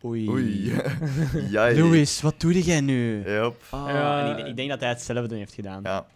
Oei. 0.05 0.29
Oei. 0.29 0.73
ja, 1.51 1.73
Louis, 1.73 2.21
wat 2.21 2.41
doe 2.41 2.63
jij 2.63 2.81
nu? 2.81 3.23
Yep. 3.27 3.55
Ah, 3.71 3.89
Ja. 3.89 4.29
en 4.37 4.39
ik, 4.39 4.47
ik 4.47 4.57
denk 4.57 4.69
dat 4.69 4.81
hij 4.81 4.89
hetzelfde 4.89 5.37
heeft 5.37 5.55
gedaan. 5.55 5.81
Ja. 5.83 6.07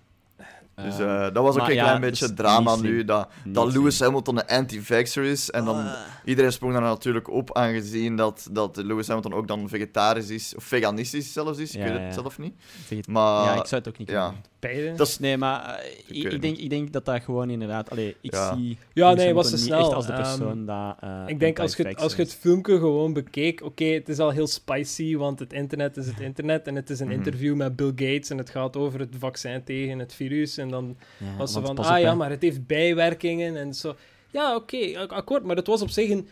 Dus 0.83 0.99
eh, 0.99 1.21
dat 1.23 1.43
was 1.43 1.57
ook 1.59 1.69
een 1.69 1.75
ja, 1.75 1.83
klein 1.83 2.01
beetje 2.01 2.25
is 2.25 2.33
drama 2.35 2.75
niet 2.75 2.83
nu. 2.85 3.05
Dat, 3.05 3.29
dat. 3.45 3.73
Lewis 3.73 4.01
Hamilton 4.01 4.37
een 4.39 4.47
anti-vaxxer 4.47 5.25
is. 5.25 5.51
En 5.51 5.65
dan 5.65 5.77
Ah. 5.77 5.93
iedereen 6.25 6.53
sprong 6.53 6.73
daar 6.73 6.83
natuurlijk 6.83 7.31
op, 7.31 7.57
aangezien 7.57 8.17
dat, 8.17 8.49
dat 8.51 8.77
Lewis 8.77 9.07
Hamilton 9.07 9.35
ook 9.35 9.49
dan 9.49 9.69
vegetarisch 9.69 10.29
is. 10.31 10.55
Of 10.57 10.65
veganistisch 10.65 11.33
zelfs 11.33 11.59
is. 11.59 11.75
Ik 11.75 11.81
Ja, 11.81 11.87
weet 11.89 11.97
ja. 11.99 12.01
het 12.05 12.15
zelf 12.15 12.39
niet. 12.39 12.55
Veget- 12.87 13.07
Maar 13.09 13.45
ja, 13.45 13.61
ik 13.61 13.67
zou 13.67 13.81
het 13.81 13.89
ook 13.89 13.99
niet 13.99 14.11
ja. 14.11 14.25
kunnen. 14.27 14.45
Beide. 14.61 14.93
dat 14.97 15.07
is 15.09 15.19
Nee, 15.19 15.37
maar 15.37 15.75
eh, 15.75 16.23
ik, 16.33 16.43
denk, 16.43 16.57
ik 16.57 16.71
denk 16.71 16.93
dat 16.93 17.05
dat 17.05 17.23
gewoon 17.23 17.51
inderdaad... 17.51 17.91
Allee, 17.91 18.17
ik 18.21 18.33
Ja. 18.35 18.55
zie... 18.55 18.79
Ja, 18.93 19.13
nee, 19.15 19.35
was 19.35 19.51
te 19.51 19.57
snel. 19.57 19.79
Echt 19.79 19.93
als 19.93 20.07
de 20.07 20.13
Ehm, 20.13 20.23
persoon 20.23 20.67
dat... 20.67 20.97
eh, 21.01 21.23
ik 21.27 21.39
denk 21.41 21.59
als 21.59 21.77
je, 21.77 21.97
als 21.97 22.15
je 22.17 22.23
het 22.23 22.35
filmpje 22.35 22.79
gewoon 22.79 23.13
bekeek, 23.13 23.63
oké, 23.65 23.85
het 23.85 24.09
is 24.09 24.19
al 24.19 24.31
heel 24.31 24.47
spicy, 24.47 25.17
want 25.17 25.39
het 25.39 25.53
internet 25.53 25.97
is 25.97 26.07
het 26.07 26.21
internet 26.21 26.67
en 26.67 26.75
het 26.75 26.91
is 26.91 27.01
een 27.01 27.07
Mhm. 27.07 27.17
interview 27.17 27.55
met 27.57 27.77
Bill 27.77 27.89
Gates 27.97 28.31
en 28.31 28.39
het 28.39 28.51
gaat 28.51 28.77
over 28.77 29.01
het 29.01 29.15
vaccin 29.19 29.65
tegen 29.65 29.99
het 29.99 30.15
virus 30.15 30.59
en 30.59 30.66
dan 30.71 30.97
Ja, 31.19 31.37
was 31.37 31.53
ze 31.53 31.61
van, 31.61 31.79
ah 31.79 31.85
op, 31.85 32.01
ja, 32.03 32.15
maar 32.15 32.31
het 32.31 32.43
heeft 32.43 32.67
bijwerkingen 32.67 33.57
en 33.57 33.75
zo. 33.75 33.97
Ja, 34.31 34.55
oké, 34.55 34.99
ak- 34.99 35.13
akkoord, 35.13 35.45
maar 35.45 35.57
het 35.57 35.67
was 35.67 35.83
op 35.83 35.91
zich 35.91 36.11
een, 36.11 36.29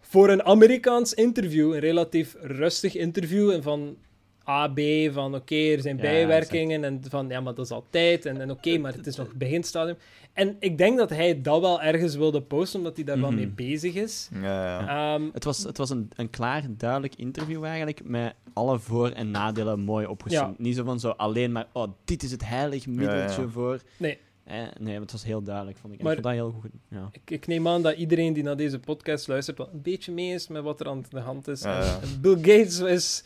voor 0.00 0.28
een 0.30 0.42
Amerikaans 0.42 1.14
interview, 1.14 1.72
een 1.74 1.80
relatief 1.80 2.36
rustig 2.40 2.94
interview 2.96 3.50
en 3.50 3.62
van 3.62 3.96
A, 4.48 4.68
B, 4.68 4.80
van 5.12 5.34
oké, 5.34 5.54
er 5.54 5.80
zijn 5.80 5.96
Ja, 5.96 6.02
bijwerkingen 6.02 6.84
en 6.84 7.00
van, 7.08 7.28
ja, 7.28 7.40
maar 7.40 7.54
dat 7.54 7.64
is 7.64 7.70
altijd 7.70 8.26
en, 8.26 8.40
en 8.40 8.50
oké, 8.50 8.78
maar 8.78 8.92
het 8.94 9.06
is 9.06 9.16
nog 9.16 9.28
het 9.28 9.38
beginstadium. 9.38 9.96
En 10.32 10.56
ik 10.60 10.78
denk 10.78 10.98
dat 10.98 11.10
hij 11.10 11.40
dat 11.42 11.60
wel 11.60 11.82
ergens 11.82 12.14
wilde 12.16 12.42
posten, 12.42 12.78
omdat 12.78 12.96
hij 12.96 13.04
daar 13.04 13.20
wel 13.20 13.28
Mhm. 13.30 13.38
mee 13.38 13.48
bezig 13.48 13.94
is. 13.94 14.28
Ja, 14.32 14.40
ja. 14.80 15.14
Ehm, 15.14 15.28
Het 15.32 15.44
was, 15.44 15.62
het 15.62 15.76
was 15.76 15.90
een, 15.90 16.10
een 16.16 16.30
klaar, 16.30 16.62
duidelijk 16.68 17.14
interview 17.14 17.64
eigenlijk, 17.64 18.00
met 18.04 18.34
alle 18.52 18.78
voor- 18.78 19.10
en 19.10 19.30
nadelen 19.30 19.80
mooi 19.80 20.06
opgezond. 20.06 20.58
Niet 20.58 20.76
zo 20.76 20.84
van 20.84 21.00
zo 21.00 21.08
alleen 21.08 21.52
maar, 21.52 21.66
oh, 21.72 21.88
dit 22.04 22.22
is 22.22 22.30
het 22.30 22.48
heilig 22.48 22.86
middeltje 22.86 23.36
Ja, 23.40 23.42
ja. 23.46 23.48
voor... 23.48 23.80
Nee. 23.96 24.18
Eh, 24.44 24.56
nee, 24.78 24.92
maar 24.92 25.00
het 25.00 25.12
was 25.12 25.24
heel 25.24 25.42
duidelijk, 25.42 25.76
vond 25.78 25.92
ik. 25.92 25.98
En 25.98 26.04
Maar- 26.04 26.16
ik 26.16 26.22
vond 26.22 26.34
dat 26.36 26.44
heel 26.44 26.60
goed. 26.60 26.70
Ja. 26.88 27.08
ik, 27.12 27.30
ik 27.30 27.46
neem 27.46 27.68
aan 27.68 27.82
dat 27.82 27.96
iedereen 27.96 28.32
die 28.32 28.42
naar 28.42 28.56
deze 28.56 28.78
podcast 28.78 29.28
luistert 29.28 29.58
wel 29.58 29.68
een 29.72 29.82
beetje 29.82 30.12
mee 30.12 30.34
is 30.34 30.48
met 30.48 30.62
wat 30.62 30.80
er 30.80 30.88
aan 30.88 31.04
de 31.10 31.20
hand 31.20 31.48
is. 31.48 31.64
Bill 32.20 32.36
Gates 32.36 32.78
is 32.80 33.24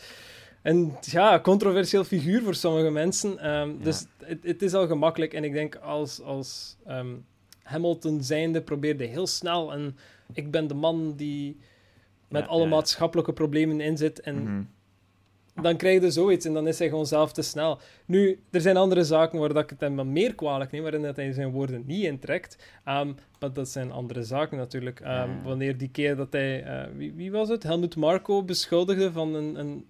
een 0.64 0.92
ja, 1.00 1.40
controversieel 1.40 2.04
figuur 2.04 2.42
voor 2.42 2.54
sommige 2.54 2.90
mensen. 2.90 3.38
Ehm, 3.38 3.68
Ja. 3.68 3.74
Dus 3.82 4.06
het, 4.42 4.62
is 4.62 4.74
al 4.74 4.86
gemakkelijk. 4.86 5.34
En 5.34 5.44
ik 5.44 5.52
denk 5.52 5.74
als, 5.76 6.20
als 6.22 6.76
ehm, 6.86 7.14
Hamilton 7.62 8.22
zijnde 8.22 8.62
probeerde 8.62 9.04
heel 9.04 9.26
snel. 9.26 9.72
En 9.72 9.96
ik 10.32 10.50
ben 10.50 10.66
de 10.66 10.74
man 10.74 11.14
die 11.16 11.56
met 12.28 12.42
Ja, 12.42 12.48
alle 12.48 12.62
ja. 12.62 12.68
maatschappelijke 12.68 13.32
problemen 13.32 13.80
in 13.80 13.96
zit. 13.96 14.20
En 14.20 14.42
Mhm. 14.42 14.62
dan 15.62 15.76
krijg 15.76 16.02
je 16.02 16.10
zoiets 16.10 16.46
en 16.46 16.52
dan 16.52 16.66
is 16.68 16.78
hij 16.78 16.88
gewoon 16.88 17.06
zelf 17.06 17.32
te 17.32 17.42
snel. 17.42 17.78
Nu, 18.06 18.40
er 18.50 18.60
zijn 18.60 18.76
andere 18.76 19.04
zaken 19.04 19.38
waar 19.38 19.52
dat 19.52 19.62
ik 19.62 19.70
het 19.70 19.80
hem 19.80 20.12
meer 20.12 20.34
kwalijk 20.34 20.70
neem, 20.70 20.82
waarin 20.82 21.02
dat 21.02 21.16
hij 21.16 21.32
zijn 21.32 21.50
woorden 21.50 21.82
niet 21.86 22.04
intrekt. 22.04 22.56
Ehm, 22.84 23.12
maar 23.40 23.52
dat 23.52 23.68
zijn 23.68 23.92
andere 23.92 24.22
zaken 24.22 24.58
natuurlijk. 24.58 25.00
Wanneer 25.44 25.76
die 25.78 25.88
keer 25.90 26.16
dat 26.16 26.32
hij, 26.32 26.62
eh, 26.64 26.88
wie, 26.96 27.12
wie 27.12 27.30
was 27.30 27.48
het? 27.48 27.62
Helmut 27.62 27.96
Marco 27.96 28.42
beschuldigde 28.42 29.12
van 29.12 29.34
een, 29.34 29.58
een 29.58 29.84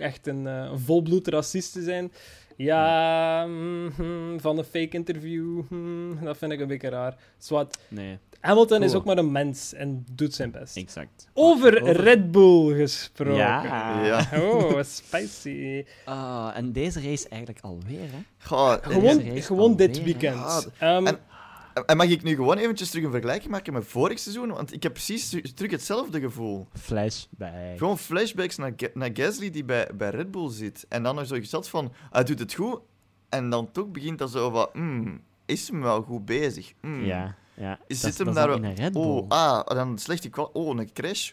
echt 0.00 0.26
een, 0.26 0.46
eh, 0.46 0.68
een 0.72 0.78
volbloed 0.78 1.28
racist 1.28 1.72
te 1.72 1.82
zijn. 1.82 2.12
Ja, 2.56 3.46
mhm, 3.46 4.38
van 4.38 4.58
een 4.58 4.64
fake 4.64 4.88
interview, 4.96 5.62
mhm, 5.68 6.24
dat 6.24 6.36
vind 6.36 6.52
ik 6.52 6.60
een 6.60 6.66
beetje 6.66 6.88
raar. 6.88 7.16
Zwat. 7.38 7.78
Nee, 7.88 8.18
Hamilton 8.40 8.82
is 8.82 8.94
ook 8.94 9.04
maar 9.04 9.18
een 9.18 9.32
mens 9.32 9.74
en 9.74 10.04
doet 10.12 10.34
zijn 10.34 10.50
best. 10.50 10.76
exact. 10.76 11.28
Over, 11.34 11.82
Red 11.92 12.30
Bull 12.32 12.74
gesproken. 12.76 13.34
Ja. 13.36 14.04
Ja. 14.04 14.28
Oh, 14.42 14.82
spicy. 14.82 15.84
Ah, 16.04 16.50
en 16.54 16.72
deze 16.72 17.00
race 17.00 17.28
eigenlijk 17.28 17.64
alweer, 17.64 18.00
hè? 18.10 18.18
Goh, 18.38 18.74
Gewoon, 18.82 19.20
gewoon 19.42 19.76
dit 19.76 20.02
weekend. 20.02 20.68
Ja, 20.78 20.96
Ehm, 20.96 21.06
en- 21.06 21.18
En 21.86 21.96
mag 21.96 22.06
ik 22.06 22.22
nu 22.22 22.34
gewoon 22.34 22.56
eventjes 22.56 22.90
terug 22.90 23.04
een 23.04 23.10
vergelijking 23.10 23.50
maken 23.50 23.72
met 23.72 23.86
vorig 23.86 24.18
seizoen? 24.18 24.48
Want 24.52 24.72
ik 24.72 24.82
heb 24.82 24.92
precies 24.92 25.28
terug 25.54 25.70
hetzelfde 25.70 26.20
gevoel. 26.20 26.66
Flashback. 26.80 27.78
Gewoon 27.78 27.98
flashbacks 27.98 28.56
naar, 28.56 28.72
Ga- 28.76 28.88
naar 28.94 29.10
Gasly 29.12 29.50
die 29.50 29.64
bij, 29.64 29.88
bij 29.94 30.10
Red 30.10 30.30
Bull 30.30 30.50
zit. 30.50 30.86
En 30.88 31.02
dan 31.02 31.14
nog 31.14 31.26
zo 31.26 31.36
gesteld 31.36 31.68
van, 31.68 31.92
hij 32.10 32.24
doet 32.24 32.38
het 32.38 32.54
goed. 32.54 32.80
En 33.28 33.50
dan 33.50 33.72
toch 33.72 33.88
begint 33.88 34.18
dat 34.18 34.30
zo 34.30 34.50
van, 34.50 34.68
hmm, 34.72 35.20
is 35.46 35.68
hem 35.68 35.80
wel 35.82 36.02
goed 36.02 36.24
bezig? 36.24 36.72
Hmm. 36.80 37.04
Ja, 37.04 37.34
ja. 37.54 37.78
Is 37.86 38.00
Dat 38.00 38.10
zit 38.14 38.18
hem 38.26 38.34
dat 38.34 38.46
daar 38.46 38.50
een 38.54 38.74
Red 38.74 38.92
Bull? 38.92 39.02
Oh, 39.02 39.28
ah, 39.28 39.66
dan 39.66 39.98
slechte 39.98 40.28
kwal... 40.28 40.50
Oh, 40.52 40.78
een 40.78 40.92
crash. 40.92 41.30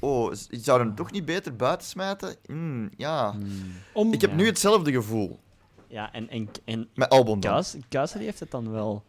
Oh, 0.00 0.32
zou 0.50 0.80
hem 0.80 0.94
toch 0.94 1.10
niet 1.10 1.24
beter 1.24 1.56
buiten 1.56 1.86
smijten? 1.86 2.36
Hmm, 2.46 2.90
ja. 2.96 3.30
Hmm. 3.32 3.72
om, 3.92 4.12
Ik 4.12 4.20
heb 4.20 4.30
Ja. 4.30 4.36
nu 4.36 4.46
hetzelfde 4.46 4.92
gevoel. 4.92 5.40
Ja, 5.88 6.12
en, 6.12 6.28
en, 6.28 6.48
en 6.64 6.88
Met 6.94 7.08
Albon 7.10 7.40
dan. 7.40 7.52
Gas, 7.52 7.76
Gasly 7.88 8.24
heeft 8.24 8.40
het 8.40 8.50
dan 8.50 8.70
wel... 8.70 9.04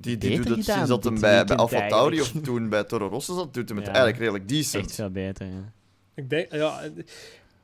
Die, 0.00 0.18
die 0.18 0.36
doet 0.36 0.48
het 0.48 0.58
gedaan 0.58 0.74
sinds 0.76 0.88
dat 0.88 1.04
hem 1.04 1.12
bij, 1.12 1.20
bij 1.20 1.30
weekend 1.36 1.60
Alfa 1.60 1.86
Tauri 1.88 2.20
of 2.20 2.32
toen 2.42 2.68
bij 2.68 2.84
Toro 2.84 3.06
Rosso 3.06 3.34
zat, 3.34 3.54
doet 3.54 3.68
hem 3.68 3.78
het 3.78 3.86
Ja. 3.86 3.92
eigenlijk 3.92 4.22
redelijk 4.22 4.44
Echt 4.50 4.52
decent. 4.54 4.92
veel 4.94 5.10
beter, 5.10 5.46
ja. 5.46 5.72
Ik 6.14 6.30
denk, 6.30 6.52
ja, 6.52 6.80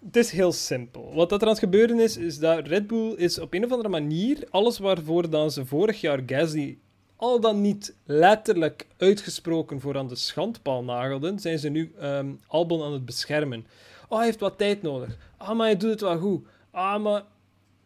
het 0.05 0.17
is 0.17 0.31
heel 0.31 0.53
simpel. 0.53 1.13
Wat 1.15 1.29
dat 1.29 1.41
er 1.41 1.47
aan 1.47 1.53
het 1.53 1.63
gebeuren 1.63 2.01
is, 2.01 2.17
is 2.17 2.39
dat 2.39 2.67
Red 2.67 2.87
Bull 2.87 3.13
is 3.17 3.39
op 3.39 3.55
een 3.55 3.65
of 3.65 3.71
andere 3.71 3.89
manier 3.89 4.47
alles 4.51 4.79
waarvoor 4.79 5.31
dan 5.31 5.51
ze 5.51 5.67
vorig 5.67 6.01
jaar 6.01 6.21
Gasly 6.27 6.79
al 7.17 7.41
dan 7.41 7.61
niet 7.61 7.95
letterlijk 8.05 8.87
uitgesproken 8.97 9.81
voor 9.81 9.97
aan 9.99 10.09
de 10.09 10.15
schandpaal 10.17 10.85
nagelden, 10.85 11.39
zijn 11.39 11.59
ze 11.59 11.69
nu 11.69 11.93
ehm, 12.01 12.27
Albon 12.47 12.83
aan 12.83 12.93
het 12.93 13.05
beschermen. 13.05 13.67
Oh, 14.09 14.17
hij 14.17 14.27
heeft 14.27 14.41
wat 14.41 14.59
tijd 14.59 14.83
nodig. 14.83 15.17
Ah, 15.37 15.57
maar 15.57 15.67
hij 15.67 15.77
doet 15.77 15.91
het 15.91 16.01
wel 16.01 16.19
goed. 16.19 16.47
Ah, 16.71 17.03
maar 17.03 17.23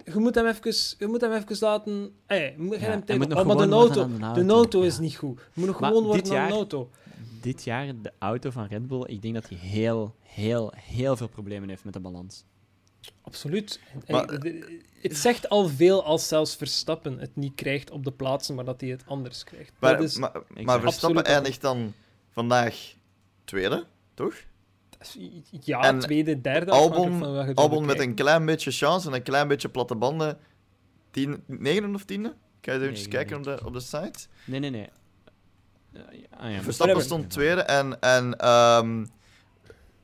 je 0.05 0.19
moet 0.19 0.35
hem 0.35 0.47
even, 0.47 0.75
je 0.99 1.07
moet 1.07 1.21
hem 1.21 1.33
even 1.33 1.57
laten... 1.61 2.13
Hey, 2.27 2.55
je 2.59 2.65
Ja, 2.65 2.77
hem 2.79 2.91
hij 2.91 3.01
tijd 3.01 3.19
moet 3.19 3.29
nog 3.29 3.39
oh, 3.39 3.47
maar 3.47 3.57
de 3.57 3.73
auto, 3.73 4.09
de 4.35 4.45
de 4.45 4.53
auto 4.53 4.83
is 4.83 4.95
ja. 4.95 5.01
niet 5.01 5.17
goed. 5.17 5.39
Je 5.39 5.45
moet 5.55 5.67
nog 5.67 5.81
Maar 5.81 5.89
gewoon 5.91 6.05
worden 6.05 6.25
aan 6.25 6.33
jaar- 6.33 6.47
een 6.47 6.53
auto. 6.53 6.91
Dit 7.41 7.65
jaar, 7.65 7.87
de 8.03 8.13
auto 8.19 8.51
van 8.51 8.67
Red 8.67 8.87
Bull, 8.87 9.05
ik 9.07 9.23
denk 9.23 9.35
dat 9.35 9.49
hij 9.49 9.59
heel, 9.59 10.15
heel, 10.23 10.73
heel 10.77 11.17
veel 11.17 11.29
problemen 11.29 11.69
heeft 11.69 11.85
met 11.85 11.93
de 11.93 12.01
balans. 12.01 12.45
Absoluut. 13.23 13.81
Maar- 14.09 14.41
de- 14.41 14.81
het 15.01 15.17
zegt 15.17 15.49
al 15.49 15.69
veel 15.69 16.05
als 16.05 16.29
zelfs 16.29 16.57
Verstappen 16.57 17.19
het 17.19 17.37
niet 17.37 17.55
krijgt 17.55 17.91
op 17.91 18.05
de 18.05 18.13
plaatsen, 18.13 18.55
maar 18.55 18.65
dat 18.65 18.81
hij 18.81 18.91
het 18.91 19.03
anders 19.07 19.45
krijgt. 19.45 19.73
Maar, 19.79 19.97
dat 19.97 20.03
is, 20.09 20.17
maar, 20.17 20.81
Verstappen 20.81 21.25
eindigt 21.25 21.61
dan 21.61 21.93
vandaag 22.31 22.95
tweede, 23.45 23.85
toch? 24.15 24.35
Ja, 25.61 25.81
en 25.81 25.99
tweede, 25.99 26.41
derde. 26.41 26.71
Albon- 26.71 27.19
van 27.19 27.55
Albon 27.55 27.55
erop 27.79 27.85
met 27.87 28.01
een 28.01 28.15
klein 28.15 28.47
beetje 28.47 28.71
chance 28.71 29.09
en 29.09 29.15
een 29.15 29.23
klein 29.23 29.49
beetje 29.49 29.69
platte 29.69 29.95
banden. 29.97 30.39
Tien, 31.11 31.43
negende 31.47 31.95
of 31.97 32.05
tiende? 32.05 32.35
Kan 32.61 32.75
je 32.75 32.81
even 32.81 32.93
Nee, 32.95 33.09
kijken 33.09 33.41
nee. 33.41 33.53
op 33.55 33.59
de, 33.61 33.67
op 33.67 33.73
de 33.73 33.81
site? 33.81 34.19
Nee, 34.45 34.61
nee, 34.61 34.71
nee. 34.71 34.89
Eh, 35.93 36.01
ah, 36.39 36.53
ja, 36.53 36.61
Verstappen 36.61 37.03
stond 37.03 37.31
tweede 37.31 37.61
en, 37.63 38.01
en 38.01 38.37
ehm, 38.39 39.07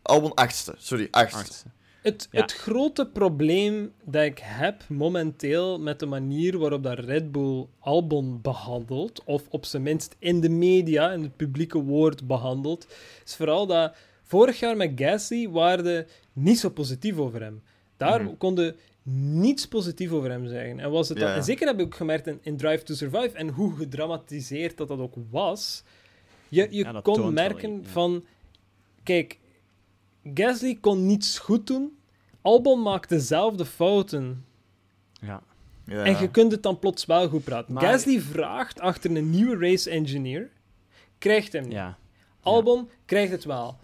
Albon 0.03 0.35
achtste. 0.35 0.75
Sorry, 0.79 1.09
achtste. 1.11 1.39
achtste. 1.39 1.67
Het, 2.03 2.29
Ja. 2.31 2.41
het 2.41 2.53
grote 2.53 3.07
probleem 3.07 3.93
dat 4.05 4.23
ik 4.25 4.39
heb 4.43 4.83
momenteel 4.89 5.81
met 5.81 5.99
de 6.01 6.07
manier 6.07 6.59
waarop 6.59 6.83
dat 6.83 6.99
Red 6.99 7.33
Bull 7.33 7.67
Albon 7.79 8.41
behandelt, 8.43 9.23
of 9.25 9.43
op 9.49 9.65
zijn 9.65 9.83
minst 9.83 10.17
in 10.19 10.41
de 10.41 10.49
media, 10.49 11.11
in 11.13 11.23
het 11.23 11.37
publieke 11.37 11.79
woord 11.79 12.27
behandelt, 12.27 12.87
is 13.25 13.37
vooral 13.37 13.67
dat 13.67 13.97
vorig 14.27 14.59
jaar 14.59 14.77
met 14.77 14.93
Gasly 14.95 15.49
waren 15.49 16.07
niet 16.33 16.59
zo 16.59 16.69
positief 16.71 17.17
over 17.17 17.43
hem. 17.43 17.63
Daar 17.97 18.23
Mhm. 18.23 18.37
konden 18.37 18.77
niets 19.33 19.69
positief 19.69 20.11
over 20.11 20.31
hem 20.31 20.47
zeggen. 20.47 20.81
En, 20.81 20.91
was 20.91 21.09
het 21.09 21.19
dan, 21.19 21.27
Ja, 21.27 21.33
ja. 21.33 21.39
en 21.39 21.45
zeker 21.45 21.67
heb 21.67 21.79
ik 21.81 21.85
ook 21.87 21.95
gemerkt 21.95 22.27
in, 22.27 22.39
in 22.43 22.57
Drive 22.57 22.83
to 22.83 22.95
Survive 22.95 23.31
en 23.37 23.49
hoe 23.49 23.77
gedramatiseerd 23.77 24.77
dat 24.77 24.89
dat 24.89 24.99
ook 24.99 25.15
was. 25.31 25.83
Je, 26.49 26.67
je 26.71 26.85
Ja, 26.85 27.01
kon 27.01 27.33
merken 27.33 27.85
van... 27.87 28.25
Kijk, 29.03 29.39
Gasly 30.35 30.79
kon 30.81 31.07
niets 31.07 31.39
goed 31.39 31.67
doen. 31.67 31.97
Albon 32.41 32.83
maakt 32.83 33.09
dezelfde 33.09 33.65
fouten. 33.65 34.45
Ja. 35.21 35.43
Ja. 35.85 36.05
En 36.05 36.19
je 36.21 36.31
kunt 36.31 36.53
het 36.53 36.63
dan 36.63 36.79
plots 36.79 37.05
wel 37.05 37.29
goed 37.29 37.45
praten. 37.45 37.75
Maar- 37.75 37.83
Gasly 37.83 38.21
vraagt 38.21 38.81
achter 38.81 39.17
een 39.17 39.31
nieuwe 39.31 39.57
race 39.59 39.91
engineer. 39.91 40.51
Krijgt 41.19 41.53
hem 41.53 41.63
niet. 41.63 41.73
ja. 41.73 41.99
Albon 42.41 42.89
krijgt 43.05 43.33
het 43.33 43.45
wel. 43.45 43.77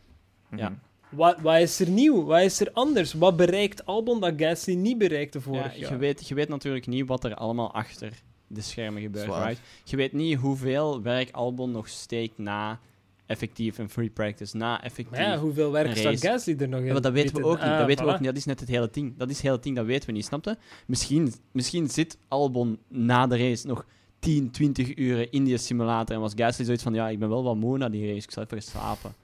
Mhm. 0.53 0.61
ja. 0.61 0.79
Wat, 1.11 1.41
wat 1.41 1.57
is 1.61 1.81
er 1.81 1.89
nieuw? 1.89 2.25
Wat 2.25 2.41
is 2.41 2.61
er 2.61 2.71
anders? 2.73 3.13
Wat 3.13 3.37
bereikt 3.37 3.87
Albon 3.87 4.21
dat 4.21 4.33
Gasly 4.37 4.75
niet 4.75 4.99
bereikte 4.99 5.41
vorig 5.41 5.75
Ja, 5.75 5.81
jaar? 5.81 5.91
je, 5.91 5.97
weet, 5.97 6.29
je 6.29 6.35
weet 6.35 6.49
natuurlijk 6.49 6.87
niet 6.87 7.07
wat 7.07 7.25
er 7.25 7.35
allemaal 7.35 7.73
achter 7.75 8.13
de 8.47 8.61
schermen 8.61 9.03
gebeurt. 9.03 9.27
Right? 9.27 9.61
Je 9.85 9.97
weet 9.97 10.13
niet 10.13 10.39
hoeveel 10.39 11.03
werk 11.03 11.31
Albon 11.31 11.71
nog 11.71 11.89
steekt 11.89 12.39
na 12.39 12.79
effectief 13.27 13.79
een 13.79 13.89
free 13.91 14.11
practice, 14.11 14.57
na 14.57 14.83
effectief... 14.83 15.19
Maar 15.19 15.29
ja, 15.29 15.39
hoeveel 15.39 15.71
werk 15.73 15.91
staat 15.97 16.05
race. 16.05 16.27
Gasly 16.27 16.57
er 16.59 16.69
nog 16.69 16.81
in? 16.81 16.87
Ja, 16.87 16.93
maar 16.93 17.03
dat 17.03 17.13
weten 17.13 17.37
we 17.37 17.45
ook 17.45 17.59
niet. 17.61 17.69
ah, 17.69 17.79
Dat 17.79 17.87
weten 17.87 18.05
we 18.05 18.11
ook 18.13 18.19
niet. 18.19 18.29
Dat 18.29 18.37
is 18.37 18.45
net 18.45 18.61
het 18.61 18.69
hele 18.69 18.89
ding. 18.93 19.17
Dat 19.17 19.29
is 19.31 19.37
het 19.37 19.45
hele 19.45 19.59
ding, 19.61 19.77
dat 19.77 19.87
weten 19.87 20.07
we 20.07 20.13
niet, 20.13 20.25
snapte? 20.25 20.57
Misschien, 20.87 21.33
misschien 21.53 21.89
zit 21.91 22.19
Albon 22.29 22.79
na 22.89 23.27
de 23.27 23.37
race 23.37 23.67
nog 23.67 23.87
10, 24.19 24.51
20 24.51 24.97
uren 24.97 25.31
in 25.31 25.45
die 25.45 25.59
simulator 25.59 26.15
en 26.15 26.21
was 26.23 26.33
Gasly 26.37 26.65
zoiets 26.65 26.83
van, 26.83 26.95
ja, 26.95 27.09
ik 27.09 27.19
ben 27.19 27.29
wel 27.29 27.43
wat 27.43 27.57
moe 27.57 27.79
na 27.79 27.89
die 27.89 28.07
race, 28.13 28.25
ik 28.27 28.31
zal 28.31 28.43
even 28.43 28.63
slapen. 28.63 29.15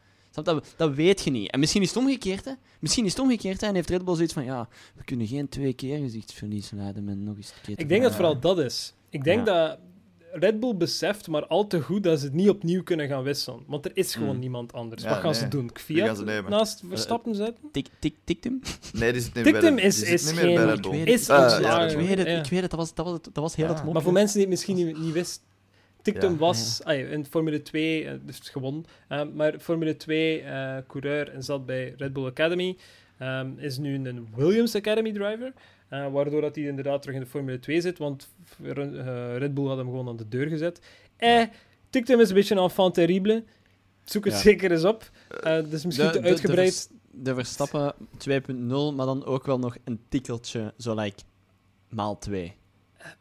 Dat, 0.44 0.74
dat 0.76 0.94
weet 0.94 1.20
je 1.24 1.30
niet. 1.30 1.50
En 1.50 1.60
misschien 1.60 1.82
is 1.82 1.88
het 1.88 1.96
omgekeerd, 1.98 2.44
hè. 2.44 2.52
Misschien 2.80 3.04
is 3.04 3.10
het 3.12 3.20
omgekeerd, 3.20 3.60
hè. 3.60 3.66
En 3.66 3.74
heeft 3.74 3.90
Red 3.90 4.04
Bull 4.04 4.14
zoiets 4.14 4.32
van, 4.32 4.44
ja, 4.44 4.68
we 4.96 5.04
kunnen 5.04 5.26
geen 5.26 5.48
twee 5.48 5.72
keer 5.72 5.98
gezichtsverlies 5.98 6.70
leiden 6.70 7.04
met 7.04 7.18
nog 7.18 7.36
eens 7.36 7.48
een 7.48 7.54
keer 7.62 7.78
Ik 7.78 7.88
denk 7.88 8.02
dat 8.02 8.10
Ja. 8.10 8.16
vooral 8.16 8.40
dat 8.40 8.58
is. 8.58 8.94
Ik 9.10 9.24
denk 9.24 9.46
Ja. 9.46 9.66
dat 9.68 9.78
Red 10.32 10.60
Bull 10.60 10.74
beseft 10.76 11.28
maar 11.28 11.46
al 11.46 11.66
te 11.66 11.80
goed 11.80 12.02
dat 12.02 12.18
ze 12.18 12.24
het 12.24 12.34
niet 12.34 12.48
opnieuw 12.48 12.82
kunnen 12.82 13.08
gaan 13.08 13.22
wisselen. 13.22 13.60
Want 13.66 13.84
er 13.84 13.90
is 13.94 14.14
gewoon 14.14 14.34
Mm. 14.34 14.40
niemand 14.40 14.72
anders. 14.72 15.02
Ja, 15.02 15.08
Wat 15.08 15.18
gaan 15.18 15.30
nee. 15.30 15.40
ze 15.40 15.48
doen? 15.48 15.72
Kvyat 15.72 16.06
gaan 16.06 16.16
ze 16.16 16.24
nemen? 16.24 16.50
naast 16.50 16.82
Verstappen 16.88 17.34
zetten? 17.34 17.64
Tik, 17.72 17.86
tik, 17.98 18.14
tikt 18.24 18.44
hem? 18.44 18.60
Nee, 18.92 19.12
die 19.12 19.20
zit 19.20 19.34
niet 19.34 19.44
Tiktem 19.44 19.74
bij 19.74 19.84
is- 19.84 19.96
die 19.96 20.04
zit 20.04 20.14
is 20.20 20.24
niet 20.26 20.34
meer 20.34 20.44
geen- 20.44 20.54
bij 20.54 20.64
Red 20.64 20.80
Bull. 20.80 20.90
weet 20.90 21.06
Is 21.08 21.28
Eh, 21.28 21.36
ja, 21.36 21.42
ontslagen. 21.42 21.80
dat 21.80 21.92
ik 21.92 21.98
is 21.98 22.06
weet 22.06 22.18
het, 22.18 22.26
ja. 22.26 22.38
ik 22.38 22.50
weet 22.50 22.60
het. 22.60 22.70
Dat 22.70 22.78
was, 22.80 22.94
dat 22.94 23.04
was, 23.06 23.14
het- 23.14 23.24
dat 23.24 23.42
was 23.42 23.56
heel 23.56 23.66
Ja. 23.66 23.74
het 23.74 23.84
mop. 23.84 23.92
Maar 23.92 24.02
voor 24.02 24.12
mensen 24.12 24.32
die 24.32 24.42
het 24.42 24.50
misschien 24.50 24.76
niet, 24.76 24.98
niet 24.98 25.12
wisten, 25.12 25.42
Tiktum 26.12 26.32
Ja. 26.32 26.36
was 26.38 26.80
ja, 26.84 26.92
in 26.92 27.24
Formule 27.26 27.62
2, 27.62 28.04
eh, 28.04 28.12
dus 28.24 28.38
het 28.38 28.48
gewonnen, 28.48 28.84
eh, 29.08 29.22
maar 29.34 29.58
Formule 29.60 29.96
2 29.96 30.40
eh, 30.42 30.76
coureur 30.86 31.28
en 31.32 31.42
zat 31.42 31.66
bij 31.66 31.94
Red 31.96 32.12
Bull 32.12 32.26
Academy, 32.26 32.76
ehm, 33.18 33.50
is 33.56 33.78
nu 33.78 33.94
een 34.08 34.28
Williams 34.36 34.74
Academy 34.74 35.12
driver, 35.12 35.52
eh, 35.88 36.12
waardoor 36.12 36.40
dat 36.40 36.54
hij 36.54 36.64
inderdaad 36.64 37.00
terug 37.02 37.16
in 37.16 37.22
de 37.22 37.28
Formule 37.28 37.58
2 37.58 37.80
zit, 37.80 37.98
want 37.98 38.28
Red 39.36 39.54
Bull 39.54 39.66
had 39.66 39.76
hem 39.76 39.86
gewoon 39.86 40.08
aan 40.08 40.16
de 40.16 40.28
deur 40.28 40.46
gezet. 40.48 40.80
Eh, 41.16 41.42
Tiktum 41.90 42.20
is 42.20 42.28
een 42.28 42.34
beetje 42.34 42.54
een 42.54 42.62
enfant 42.62 42.94
terrible. 42.94 43.44
Zoek 44.04 44.24
het 44.24 44.34
Ja. 44.34 44.40
zeker 44.40 44.70
eens 44.72 44.84
op. 44.84 45.10
Eh 45.42 45.58
dus 45.70 45.84
misschien 45.84 46.10
te 46.10 46.22
uitgebreid. 46.22 46.68
De, 46.68 46.72
vers- 46.72 46.88
de 47.10 47.34
Verstappen 47.34 47.94
2.0, 48.18 48.92
maar 48.96 49.06
dan 49.06 49.24
ook 49.24 49.46
wel 49.46 49.58
nog 49.58 49.76
een 49.84 50.00
tikkeltje, 50.08 50.74
zo 50.78 50.94
like 50.94 51.22
maal 51.88 52.18
2. 52.18 52.54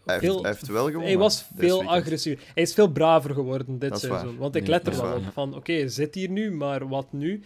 Hij 0.06 0.20
heeft, 0.20 0.26
veel- 0.26 0.42
hij 0.42 0.52
heeft 0.52 0.68
wel 0.68 0.86
gewonnen. 0.86 1.08
Hij 1.08 1.18
was 1.18 1.46
veel 1.58 1.84
agressiever. 1.84 2.44
Hij 2.54 2.64
is 2.64 2.74
veel 2.74 2.88
braver 2.92 3.34
geworden 3.34 3.80
dit 3.80 4.00
seizoen. 4.00 4.28
waar. 4.30 4.38
Want 4.38 4.56
ik 4.56 4.62
Nee, 4.62 4.72
let 4.72 4.88
er 4.88 5.02
wel 5.02 5.16
op 5.16 5.24
van, 5.34 5.56
oké, 5.56 5.74
hij 5.74 5.88
zit 5.90 6.16
hier 6.16 6.30
nu, 6.30 6.52
maar 6.52 6.88
wat 6.88 7.08
nu? 7.12 7.42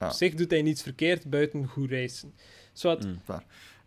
Ja. 0.00 0.06
Op 0.06 0.12
zich 0.12 0.34
doet 0.34 0.50
hij 0.50 0.62
niets 0.62 0.82
verkeerd 0.82 1.30
buiten 1.30 1.66
goed 1.66 1.90
racen. 1.90 2.32
Zowat, 2.72 3.04
Mm. 3.04 3.18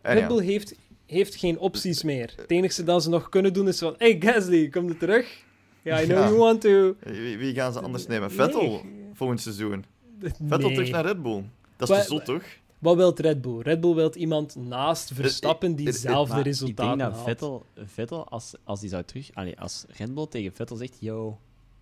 Red 0.02 0.40
heeft, 0.40 0.76
heeft 1.06 1.36
geen 1.36 1.60
opties 1.60 2.04
meer. 2.04 2.34
Het 2.36 2.52
enige 2.52 2.84
dat 2.84 3.04
ze 3.04 3.10
nog 3.10 3.30
kunnen 3.30 3.54
doen 3.54 3.68
is 3.68 3.80
van, 3.80 3.96
hey 3.98 4.16
Gasly, 4.20 4.70
kom 4.70 4.90
er 4.90 4.98
terug? 4.98 5.44
Ja, 5.82 6.02
I 6.02 6.06
know 6.06 6.18
Ja. 6.18 6.26
you 6.26 6.38
want 6.38 6.62
to. 6.62 6.96
wie, 7.00 7.38
wie 7.38 7.54
gaan 7.54 7.74
ze 7.74 7.80
anders 7.80 8.08
nemen? 8.08 8.28
Nee. 8.28 8.38
Vettel 8.38 8.82
volgend 9.14 9.42
seizoen. 9.42 9.86
Vettel 10.22 10.58
Nee. 10.60 10.74
terug 10.74 10.90
naar 10.90 11.06
Red 11.06 11.22
Bull. 11.24 11.44
Dat 11.78 11.90
is 11.90 11.96
Wa- 11.96 12.02
te 12.02 12.08
zot, 12.08 12.26
toch? 12.26 12.44
Wat 12.86 12.96
wil 12.96 13.14
Red 13.16 13.42
Bull? 13.42 13.60
Red 13.62 13.82
Bull 13.82 13.94
wil 13.96 14.12
iemand 14.16 14.56
naast 14.56 15.12
Verstappen 15.14 15.76
die 15.76 15.92
zelfde 15.92 16.34
Maar 16.34 16.44
resultaten 16.44 16.94
Ik 16.94 17.00
denk 17.00 17.12
dat. 17.14 17.24
Vettel, 17.24 17.66
Vettel 17.76 18.28
als, 18.30 18.54
als 18.64 18.80
die 18.80 18.90
zou 18.90 19.04
terug... 19.04 19.34
Allee, 19.34 19.60
als 19.60 19.86
Red 19.98 20.14
Bull 20.14 20.28
tegen 20.28 20.54
Vettel 20.54 20.76
zegt, 20.76 20.98
yo, 21.00 21.40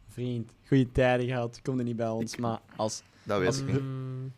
vriend, 0.08 0.52
goede 0.68 0.92
tijden 0.92 1.28
gehad, 1.28 1.60
kom 1.62 1.78
er 1.78 1.84
niet 1.84 1.96
bij 1.96 2.10
ons. 2.10 2.34
Ik- 2.34 2.40
Maar 2.40 2.62
als... 2.76 3.02
Dat 3.24 3.38
weet 3.40 3.48
Als- 3.48 3.60
ik. 3.60 3.82
Mm, 3.82 4.32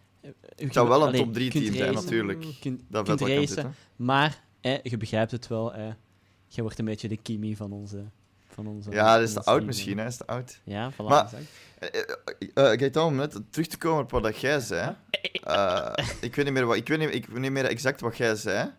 Het 0.55 0.73
zou 0.73 0.87
wel 0.87 1.01
een 1.01 1.07
allee, 1.07 1.23
top 1.23 1.33
3 1.33 1.49
kunt 1.49 1.63
team 1.63 1.75
zijn, 1.75 1.87
racen, 1.93 2.03
natuurlijk. 2.03 2.39
Kunt, 2.59 2.81
Dat 2.87 3.05
kunt 3.05 3.07
Vettel 3.19 3.27
kan 3.27 3.35
racen, 3.35 3.47
zitten. 3.55 3.75
maar 3.95 4.43
eh, 4.61 4.81
je 4.83 4.97
begrijpt 4.97 5.31
het 5.31 5.47
wel. 5.47 5.73
Eh, 5.73 5.83
jij 6.47 6.63
wordt 6.63 6.79
een 6.79 6.85
beetje 6.85 7.07
de 7.07 7.17
Kimi 7.17 7.55
van 7.55 7.71
onze... 7.71 8.03
Van 8.55 8.67
onze 8.67 8.91
Ja, 8.91 9.13
dat 9.17 9.27
is 9.27 9.33
te 9.33 9.39
oud 9.43 9.55
team, 9.55 9.65
misschien, 9.65 9.97
hè. 9.97 10.05
is 10.05 10.17
te 10.17 10.25
oud. 10.27 10.59
Ja, 10.63 10.91
voilà. 10.93 10.95
Maar-. 10.95 11.29
Eh, 11.79 11.89
eh, 12.53 12.71
eh, 12.71 12.79
Gaëtan, 12.79 13.05
om 13.07 13.15
net 13.15 13.39
terug 13.49 13.67
te 13.67 13.77
komen 13.77 14.03
op 14.03 14.11
wat 14.11 14.23
dat 14.23 14.37
jij 14.37 14.59
zei. 14.59 14.95
Eh, 15.43 15.91
ik, 16.21 16.35
weet 16.35 16.45
niet 16.45 16.53
meer 16.53 16.65
wat, 16.65 16.75
ik, 16.75 16.87
weet 16.87 16.99
niet, 16.99 17.13
ik 17.13 17.25
weet 17.25 17.39
niet 17.39 17.51
meer 17.51 17.65
exact 17.65 18.01
wat 18.01 18.17
jij 18.17 18.35
zei. 18.35 18.71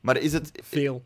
Maar 0.00 0.16
is 0.16 0.32
het, 0.32 0.50
veel. 0.62 1.02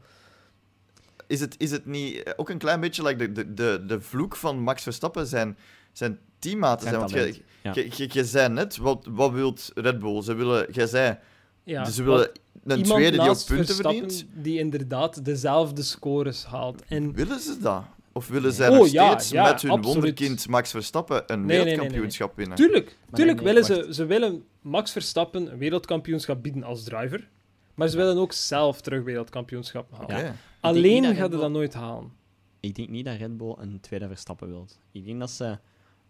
is 1.27 1.41
het, 1.41 1.55
is 1.59 1.71
het 1.71 1.87
niet 1.87 2.23
eh, 2.23 2.33
ook 2.37 2.49
een 2.49 2.59
klein 2.59 2.81
beetje 2.81 3.03
like 3.03 3.17
de, 3.17 3.33
de, 3.33 3.55
de, 3.55 3.83
de 3.87 4.01
vloek 4.01 4.37
van 4.37 4.59
Max 4.59 4.83
Verstappen 4.83 5.27
zijn, 5.27 5.59
zijn 5.93 6.19
teammaten 6.39 6.89
Zijn 6.89 7.09
zijn? 7.09 7.23
Want 7.25 7.35
jij- 7.37 7.45
ja. 7.63 7.73
jij- 7.73 7.89
jij- 7.97 8.07
jij 8.07 8.25
zei 8.25 8.49
net, 8.49 8.77
wat, 8.77 9.07
wat 9.11 9.33
wilt 9.33 9.71
Red 9.75 9.99
Bull? 9.99 10.23
Ze 10.23 10.35
willen, 10.35 10.73
jij 10.73 10.87
zei, 10.87 11.19
Ja, 11.65 11.85
ze 11.85 12.03
willen 12.03 12.31
een 12.65 12.83
tweede 12.83 13.11
die 13.11 13.21
ook 13.21 13.27
naast 13.27 13.47
punten 13.47 13.75
verdient. 13.75 14.27
die 14.33 14.59
inderdaad 14.59 15.25
dezelfde 15.25 15.83
scores 15.83 16.45
haalt. 16.45 16.83
En 16.89 17.13
Willen 17.13 17.41
ze 17.41 17.59
dat? 17.61 17.85
Of 18.17 18.29
willen 18.29 18.53
zij 18.53 18.69
Oh, 18.69 18.77
nog 18.77 18.87
steeds 18.87 19.29
ja, 19.29 19.43
met 19.51 19.63
hun 19.63 19.71
absoluut. 19.71 19.85
wonderkind 19.95 20.49
Max 20.49 20.71
Verstappen 20.71 21.23
een 21.27 21.45
nee, 21.47 21.57
nee, 21.57 21.65
wereldkampioenschap 21.65 22.37
winnen? 22.37 22.57
tuurlijk, 22.57 22.97
tuurlijk 23.13 23.37
nee, 23.43 23.47
willen 23.47 23.65
ze, 23.65 23.87
ze 23.95 24.05
willen 24.07 24.45
Max 24.61 24.93
Verstappen 24.93 25.53
een 25.53 25.59
wereldkampioenschap 25.59 26.43
bieden 26.43 26.63
als 26.63 26.85
driver. 26.85 27.29
Maar 27.75 27.89
ze 27.89 27.97
willen 27.97 28.17
ook 28.17 28.33
zelf 28.33 28.81
terug 28.81 29.05
wereldkampioenschap 29.05 29.91
halen. 29.93 30.37
Alleen 30.61 31.15
gaat 31.15 31.31
Bull- 31.31 31.41
dat 31.41 31.51
nooit 31.51 31.75
halen. 31.75 32.13
Ik 32.61 32.75
denk 32.75 32.89
niet 32.89 33.05
dat 33.05 33.17
Red 33.17 33.37
Bull 33.37 33.55
een 33.59 33.81
tweede 33.81 34.07
Verstappen 34.09 34.49
wilt. 34.49 34.79
Ik 34.93 35.05
denk 35.05 35.21
dat 35.21 35.31
ze 35.31 35.59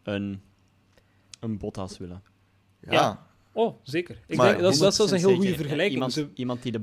een, 0.02 0.40
een 1.40 1.58
Bottas 1.58 1.98
willen. 1.98 2.22
Ja. 2.80 2.92
Ja. 2.92 3.26
Oh, 3.52 3.74
zeker. 3.82 4.18
Ik 4.26 4.36
Maar 4.36 4.48
denk, 4.48 4.60
dat, 4.60 4.72
is, 4.72 4.78
dat 4.78 4.90
is 4.90 4.96
zelfs 4.96 5.12
een 5.12 5.18
heel 5.18 5.30
100% 5.30 5.34
goede 5.36 5.54
vergelijking. 5.54 5.92
Iemand, 5.92 6.12
Ze- 6.12 6.28
iemand 6.34 6.62
die 6.62 6.72
de 6.72 6.80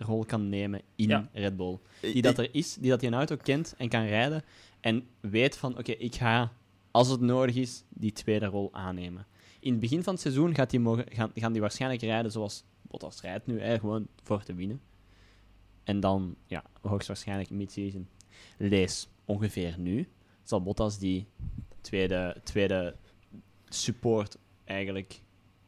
Bottas-rol 0.00 0.24
kan 0.24 0.48
nemen 0.48 0.80
in 0.96 1.08
Ja. 1.08 1.28
Red 1.32 1.56
Bull. 1.56 1.78
Die 2.00 2.22
dat 2.22 2.38
er 2.38 2.54
is, 2.54 2.74
die 2.74 2.90
dat 2.90 3.00
hij 3.00 3.10
een 3.10 3.16
auto 3.16 3.36
kent 3.36 3.74
en 3.78 3.88
kan 3.88 4.04
rijden. 4.04 4.42
En 4.80 5.06
weet 5.20 5.56
van, 5.56 5.78
oké, 5.78 5.92
ik 5.92 6.14
ga, 6.14 6.52
als 6.90 7.08
het 7.08 7.20
nodig 7.20 7.54
is, 7.54 7.84
die 7.88 8.12
tweede 8.12 8.46
rol 8.46 8.68
aannemen. 8.72 9.26
In 9.60 9.70
het 9.70 9.80
begin 9.80 10.02
van 10.02 10.12
het 10.12 10.22
seizoen 10.22 10.54
gaat 10.54 10.70
die 10.70 10.80
mogen, 10.80 11.04
gaan, 11.08 11.30
gaan 11.34 11.52
die 11.52 11.60
waarschijnlijk 11.60 12.02
rijden 12.02 12.32
zoals 12.32 12.64
Bottas 12.82 13.20
rijdt 13.20 13.46
nu, 13.46 13.60
hè, 13.60 13.78
gewoon 13.78 14.06
voor 14.22 14.42
te 14.42 14.54
winnen. 14.54 14.80
En 15.84 16.00
dan, 16.00 16.36
ja, 16.46 16.64
hoogstwaarschijnlijk 16.80 17.50
mid-season. 17.50 18.08
Lees 18.56 19.08
ongeveer 19.24 19.74
nu, 19.78 20.08
zal 20.42 20.62
Bottas 20.62 20.98
die 20.98 21.26
tweede, 21.80 22.36
tweede 22.44 22.96
support 23.68 24.36
eigenlijk 24.64 25.20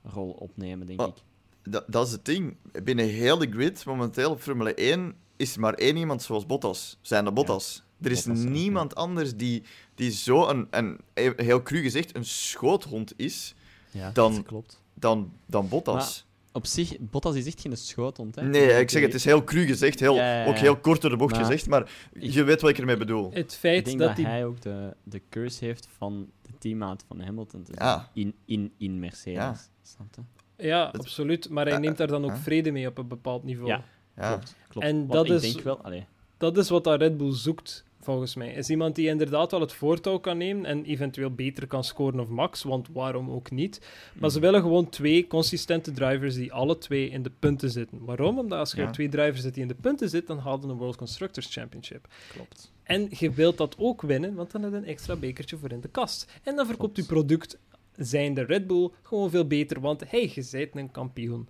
rol 0.03 0.31
opnemen, 0.31 0.87
denk 0.87 1.01
Oh, 1.01 1.09
ik. 1.09 1.23
Dat, 1.62 1.85
dat 1.87 2.07
is 2.07 2.12
het 2.12 2.25
ding. 2.25 2.57
Binnen 2.85 3.09
heel 3.09 3.38
de 3.38 3.51
grid, 3.51 3.85
momenteel 3.85 4.31
op 4.31 4.40
Formule 4.40 4.75
1, 4.75 5.14
is 5.37 5.55
er 5.55 5.61
maar 5.61 5.75
één 5.75 5.96
iemand 5.96 6.22
zoals 6.22 6.46
Bottas. 6.46 6.98
Zijn 7.01 7.25
de 7.25 7.33
Bottas. 7.33 7.83
Er 8.01 8.11
is 8.11 8.25
Bottas, 8.25 8.44
niemand 8.44 8.94
anders 8.94 9.37
die, 9.37 9.62
die 9.94 10.11
zo 10.11 10.48
een, 10.48 10.66
een, 10.70 11.01
heel 11.37 11.62
cru 11.62 11.83
gezegd, 11.83 12.16
een 12.16 12.25
schoothond 12.25 13.12
is 13.16 13.55
Ja, 13.90 14.11
dan- 14.11 14.42
klopt. 14.42 14.83
dan, 14.94 15.33
dan 15.46 15.68
Bottas. 15.68 16.27
Op 16.55 16.66
zich, 16.66 16.96
Bottas 17.01 17.35
is 17.35 17.46
echt 17.46 17.61
geen 17.61 17.77
schoothond, 17.77 18.35
hè? 18.35 18.42
nee, 18.42 18.81
ik 18.81 18.90
zeg 18.90 19.03
het 19.03 19.14
is 19.14 19.25
heel 19.25 19.44
cru 19.44 19.66
gezegd, 19.66 20.01
heel, 20.01 20.14
Ja, 20.14 20.35
ja, 20.37 20.42
ja. 20.42 20.46
ook 20.48 20.57
heel 20.57 20.77
kort 20.77 21.01
door 21.01 21.11
de 21.11 21.16
bocht 21.16 21.33
Maar 21.33 21.40
gezegd, 21.44 21.66
maar 21.68 21.90
ik- 22.12 22.31
je 22.33 22.44
weet 22.44 22.61
wat 22.61 22.70
ik 22.70 22.79
ermee 22.79 22.96
bedoel. 22.96 23.31
het 23.33 23.53
Ik 23.53 23.59
feit 23.59 23.85
denk 23.85 23.98
dat, 23.98 24.07
dat, 24.09 24.16
die... 24.16 24.27
hij 24.27 24.44
ook 24.44 24.61
de, 24.61 24.96
de 25.03 25.22
curse 25.31 25.64
heeft 25.64 25.88
van 25.96 26.31
de 26.42 26.51
teammaat 26.59 27.05
van 27.09 27.20
Hamilton 27.20 27.62
te 27.62 27.72
zijn. 27.75 27.88
Ja. 27.88 28.11
In, 28.14 28.35
in, 28.44 28.72
in 28.79 28.98
Mercedes. 28.98 29.35
Ja. 29.35 29.57
Snap 29.83 30.07
je? 30.14 30.20
Ja, 30.62 30.85
absoluut. 30.98 31.48
Maar 31.48 31.64
hij 31.64 31.75
Eh, 31.75 31.81
neemt 31.81 31.96
daar 31.96 32.07
dan 32.07 32.25
ook 32.25 32.31
eh. 32.31 32.37
vrede 32.42 32.70
mee 32.70 32.87
op 32.87 32.98
een 32.98 33.09
bepaald 33.09 33.44
niveau. 33.44 33.68
Ja. 33.68 33.85
Ja. 34.16 34.29
Klopt. 34.29 34.55
klopt. 34.68 34.87
En 34.87 34.96
Want 34.96 35.12
dat 35.12 35.27
ik 35.27 35.33
is- 35.33 35.53
denk 35.53 35.64
wel... 35.64 35.79
Allee, 35.83 36.05
Dat 36.37 36.57
is 36.57 36.68
wat 36.68 36.85
dat 36.85 37.01
Red 37.01 37.16
Bull 37.16 37.33
zoekt. 37.35 37.85
volgens 38.01 38.35
mij. 38.35 38.53
Is 38.53 38.68
iemand 38.70 38.94
die 38.94 39.09
inderdaad 39.09 39.51
wel 39.51 39.61
het 39.61 39.72
voortouw 39.72 40.18
kan 40.18 40.37
nemen 40.37 40.64
en 40.64 40.85
eventueel 40.85 41.31
beter 41.31 41.66
kan 41.66 41.85
scoren 41.85 42.20
of 42.20 42.29
Max, 42.29 42.62
want 42.62 42.88
waarom 42.92 43.31
ook 43.31 43.51
niet. 43.51 43.81
Maar 44.14 44.31
ze 44.31 44.37
Mhm. 44.38 44.46
willen 44.46 44.61
gewoon 44.62 44.88
twee 44.88 45.27
consistente 45.27 45.92
drivers 45.92 46.35
die 46.35 46.53
alle 46.53 46.79
twee 46.79 47.09
in 47.11 47.22
de 47.22 47.31
punten 47.38 47.70
zitten. 47.70 48.05
Waarom? 48.05 48.38
Omdat 48.38 48.59
als 48.59 48.72
je 48.72 48.81
Ja. 48.81 48.90
twee 48.90 49.09
drivers 49.09 49.40
zit 49.40 49.55
die 49.55 49.62
in 49.62 49.68
de 49.68 49.75
punten 49.75 50.09
zitten, 50.09 50.35
dan 50.35 50.44
haal 50.44 50.59
je 50.61 50.66
een 50.66 50.77
World 50.77 50.96
Constructors 50.96 51.53
Championship. 51.53 52.07
Klopt. 52.33 52.72
En 52.83 53.07
je 53.11 53.31
wilt 53.31 53.57
dat 53.59 53.75
ook 53.79 54.03
winnen, 54.03 54.35
want 54.35 54.51
dan 54.51 54.62
heb 54.62 54.70
je 54.72 54.77
een 54.77 54.85
extra 54.85 55.16
bekertje 55.16 55.57
voor 55.57 55.70
in 55.70 55.81
de 55.81 55.88
kast. 55.88 56.33
En 56.42 56.57
dan 56.57 56.66
verkoopt 56.66 56.96
je 56.96 57.05
product, 57.05 57.59
zijn 57.96 58.35
de 58.35 58.44
Red 58.44 58.66
Bull, 58.66 58.90
gewoon 59.02 59.31
veel 59.31 59.46
beter, 59.46 59.81
want 59.81 60.11
hey, 60.11 60.33
je 60.35 60.46
bent 60.50 60.76
een 60.76 60.90
kampioen. 60.90 61.48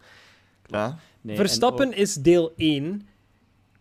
Ja. 0.67 0.99
Nee, 1.21 1.37
Verstappen 1.37 1.87
ook- 1.87 1.95
is 1.95 2.15
deel 2.15 2.53
1. 2.57 3.07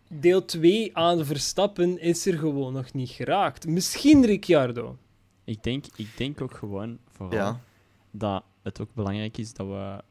Deel 0.08 0.44
2 0.44 0.96
aan 0.96 1.24
Verstappen 1.24 2.00
is 2.00 2.26
er 2.26 2.38
gewoon 2.38 2.72
nog 2.72 2.92
niet 2.92 3.10
geraakt. 3.10 3.66
Misschien 3.66 4.24
Ricciardo. 4.24 4.98
ik, 5.44 5.62
denk, 5.62 5.84
ik 5.96 6.16
denk 6.16 6.40
ook 6.40 6.54
gewoon 6.54 6.98
vooral 7.10 7.38
ja. 7.38 7.60
dat 8.10 8.44
het 8.62 8.80
ook 8.80 8.94
belangrijk 8.94 9.38
is 9.38 9.52
dat 9.54 9.66
we 9.66 10.02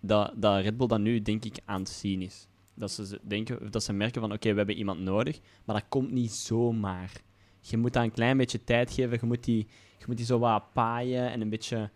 dat, 0.00 0.32
dat 0.36 0.62
Red 0.62 0.76
Bull 0.76 0.86
dat 0.86 1.00
nu 1.00 1.22
denk 1.22 1.44
ik 1.44 1.58
aan 1.64 1.80
het 1.80 1.88
zien 1.88 2.22
is. 2.22 2.46
Dat 2.74 2.90
ze 2.90 3.06
ze 3.06 3.20
denken, 3.22 3.70
dat 3.70 3.82
ze 3.82 3.92
merken 3.92 4.20
van 4.20 4.32
oké, 4.32 4.50
we 4.50 4.56
hebben 4.56 4.76
iemand 4.76 5.00
nodig, 5.00 5.40
maar 5.64 5.76
dat 5.76 5.88
komt 5.88 6.10
niet 6.10 6.32
zomaar. 6.32 7.12
Je 7.60 7.76
moet 7.76 7.92
daar 7.92 8.04
een 8.04 8.10
klein 8.10 8.36
beetje 8.36 8.64
tijd 8.64 8.92
geven, 8.92 9.18
je 9.20 9.26
moet 9.26 9.44
die, 9.44 9.66
je 10.04 10.10
moet 10.10 10.16
die 10.16 10.26
zo 10.26 10.38
wat 10.38 10.72
paaien 10.72 11.30
en 11.30 11.40
een 11.40 11.48
beetje 11.48 11.90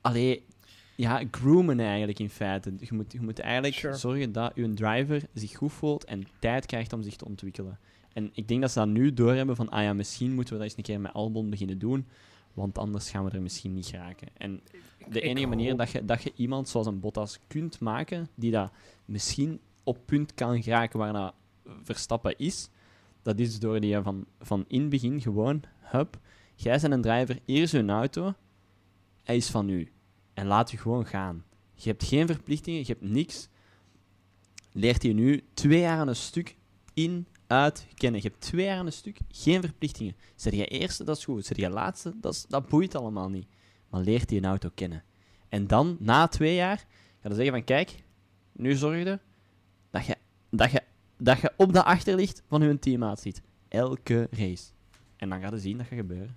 allee, 0.00 0.44
ja, 0.96 1.22
groomen 1.30 1.80
eigenlijk 1.80 2.18
in 2.18 2.30
feite. 2.30 2.72
Je 2.78 2.94
moet, 2.94 3.12
je 3.12 3.20
moet 3.20 3.38
eigenlijk 3.38 3.74
Sure. 3.74 3.96
zorgen 3.96 4.32
dat 4.32 4.52
je 4.54 4.74
driver 4.74 5.22
zich 5.34 5.56
goed 5.56 5.72
voelt 5.72 6.04
en 6.04 6.26
tijd 6.38 6.66
krijgt 6.66 6.92
om 6.92 7.02
zich 7.02 7.16
te 7.16 7.24
ontwikkelen. 7.24 7.78
En 8.12 8.30
ik 8.32 8.48
denk 8.48 8.60
dat 8.60 8.70
ze 8.70 8.78
dat 8.78 8.88
nu 8.88 9.14
doorhebben 9.14 9.56
van, 9.56 9.68
ah 9.68 9.82
ja, 9.82 9.92
misschien 9.92 10.34
moeten 10.34 10.52
we 10.52 10.58
dat 10.60 10.68
eens 10.68 10.76
een 10.76 10.84
keer 10.84 11.00
met 11.00 11.12
Albon 11.12 11.50
beginnen 11.50 11.78
doen, 11.78 12.06
want 12.54 12.78
anders 12.78 13.10
gaan 13.10 13.24
we 13.24 13.30
er 13.30 13.42
misschien 13.42 13.74
niet 13.74 13.86
geraken. 13.86 14.28
En 14.36 14.60
de 15.08 15.20
enige 15.20 15.46
manier 15.46 15.76
dat 15.76 15.90
je, 15.90 16.04
dat 16.04 16.22
je 16.22 16.32
iemand 16.36 16.68
zoals 16.68 16.86
een 16.86 17.00
Bottas 17.00 17.38
kunt 17.46 17.80
maken, 17.80 18.28
die 18.34 18.50
dat 18.50 18.70
misschien 19.04 19.60
op 19.84 19.98
punt 20.04 20.34
kan 20.34 20.62
geraken 20.62 20.98
waar 20.98 21.12
dat 21.12 21.34
Verstappen 21.82 22.38
is, 22.38 22.68
dat 23.22 23.38
is 23.38 23.58
door 23.58 23.80
die 23.80 24.00
van, 24.00 24.26
van 24.40 24.64
in 24.68 24.80
het 24.80 24.90
begin 24.90 25.20
gewoon, 25.20 25.62
hup, 25.78 26.18
jij 26.62 26.78
bent 26.80 26.92
een 26.92 27.02
driver, 27.02 27.38
hier 27.44 27.62
is 27.62 27.72
een 27.72 27.90
auto, 27.90 28.34
hij 29.22 29.36
is 29.36 29.50
van 29.50 29.68
u. 29.68 29.92
En 30.34 30.46
laat 30.46 30.72
u 30.72 30.76
gewoon 30.76 31.06
gaan. 31.06 31.44
Je 31.74 31.88
hebt 31.88 32.04
geen 32.04 32.26
verplichtingen, 32.26 32.80
je 32.80 32.86
hebt 32.86 33.02
niks. 33.02 33.48
Leert 34.72 35.02
hij 35.02 35.12
nu 35.12 35.44
twee 35.54 35.80
jaar 35.80 35.98
aan 35.98 36.08
een 36.08 36.16
stuk 36.16 36.56
in, 36.94 37.26
uit, 37.46 37.86
kennen. 37.94 38.22
Je 38.22 38.28
hebt 38.28 38.40
twee 38.40 38.64
jaar 38.64 38.78
aan 38.78 38.86
een 38.86 38.92
stuk, 38.92 39.18
geen 39.28 39.60
verplichtingen. 39.60 40.16
Zet 40.34 40.54
je 40.54 40.66
eerste, 40.66 41.04
dat 41.04 41.16
is 41.16 41.24
goed. 41.24 41.46
Zet 41.46 41.56
je 41.56 41.70
laatste, 41.70 42.14
dat, 42.20 42.44
dat 42.48 42.68
boeit 42.68 42.94
allemaal 42.94 43.28
niet. 43.28 43.46
Maar 43.88 44.00
leert 44.00 44.30
hij 44.30 44.38
een 44.38 44.44
auto 44.44 44.70
kennen. 44.74 45.04
En 45.48 45.66
dan, 45.66 45.96
na 46.00 46.26
twee 46.26 46.54
jaar, 46.54 46.76
ga 47.20 47.28
je 47.28 47.34
zeggen 47.34 47.52
van, 47.52 47.64
kijk, 47.64 48.04
nu 48.52 48.74
zorg 48.74 48.98
je 48.98 49.18
dat 49.90 50.06
je, 50.06 50.16
dat 50.50 50.70
je, 50.70 50.82
dat 51.16 51.40
je 51.40 51.52
op 51.56 51.72
de 51.72 51.82
achterlicht 51.82 52.42
van 52.46 52.62
je 52.62 52.78
teammaat 52.78 53.20
zit. 53.20 53.42
Elke 53.68 54.28
race. 54.30 54.64
En 55.16 55.28
dan 55.28 55.40
ga 55.40 55.50
je 55.50 55.58
zien 55.58 55.76
dat 55.76 55.86
gaat 55.86 55.98
gebeuren. 55.98 56.36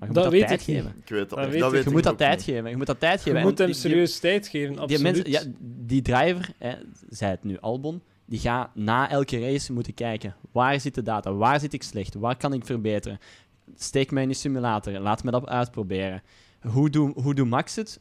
Maar 0.00 0.08
je 0.08 0.14
Dat 0.14 0.24
moet 0.24 0.32
dat 0.32 0.40
weet 0.40 0.48
tijd 0.48 0.60
ik 0.60 0.66
niet. 0.66 0.76
geven. 0.76 0.98
Ik 1.02 1.08
weet 1.08 1.28
dat, 1.28 1.38
Dat 1.38 1.48
weet 1.48 1.58
dat 1.60 1.68
ik. 1.68 1.74
weet 1.74 1.84
Je 1.84 1.90
moet 1.90 2.02
dat 2.02 2.18
tijd 2.18 2.36
niet. 2.36 2.44
geven. 2.44 2.70
Je 2.70 2.76
moet 2.76 2.86
dat 2.86 3.00
tijd 3.00 3.18
Je 3.18 3.24
geven. 3.24 3.38
En 3.40 3.44
moet 3.46 3.58
hem 3.58 3.66
die- 3.66 3.76
die- 3.80 3.90
serieus 3.90 4.18
tijd 4.18 4.48
geven, 4.48 4.72
die, 4.72 4.80
absoluut. 4.80 5.02
mensen, 5.02 5.30
ja, 5.30 5.42
die 5.60 6.02
driver, 6.02 6.50
hè, 6.58 6.74
zei 7.08 7.30
het 7.30 7.44
nu, 7.44 7.58
Albon, 7.58 8.02
die 8.24 8.38
gaat 8.38 8.74
na 8.74 9.10
elke 9.10 9.40
race 9.40 9.72
moeten 9.72 9.94
kijken. 9.94 10.34
Waar 10.52 10.80
zit 10.80 10.94
de 10.94 11.02
data? 11.02 11.32
Waar 11.32 11.60
zit 11.60 11.72
ik 11.72 11.82
slecht? 11.82 12.14
Waar 12.14 12.36
kan 12.36 12.52
ik 12.52 12.64
verbeteren? 12.66 13.18
Steek 13.76 14.10
mij 14.10 14.22
in 14.22 14.28
de 14.28 14.34
simulator. 14.34 14.92
Laat 14.98 15.24
me 15.24 15.30
dat 15.30 15.46
uitproberen. 15.48 16.22
Hoe 16.60 16.90
doet 16.90 17.14
hoe 17.22 17.34
doet 17.34 17.48
Max 17.48 17.76
het? 17.76 18.00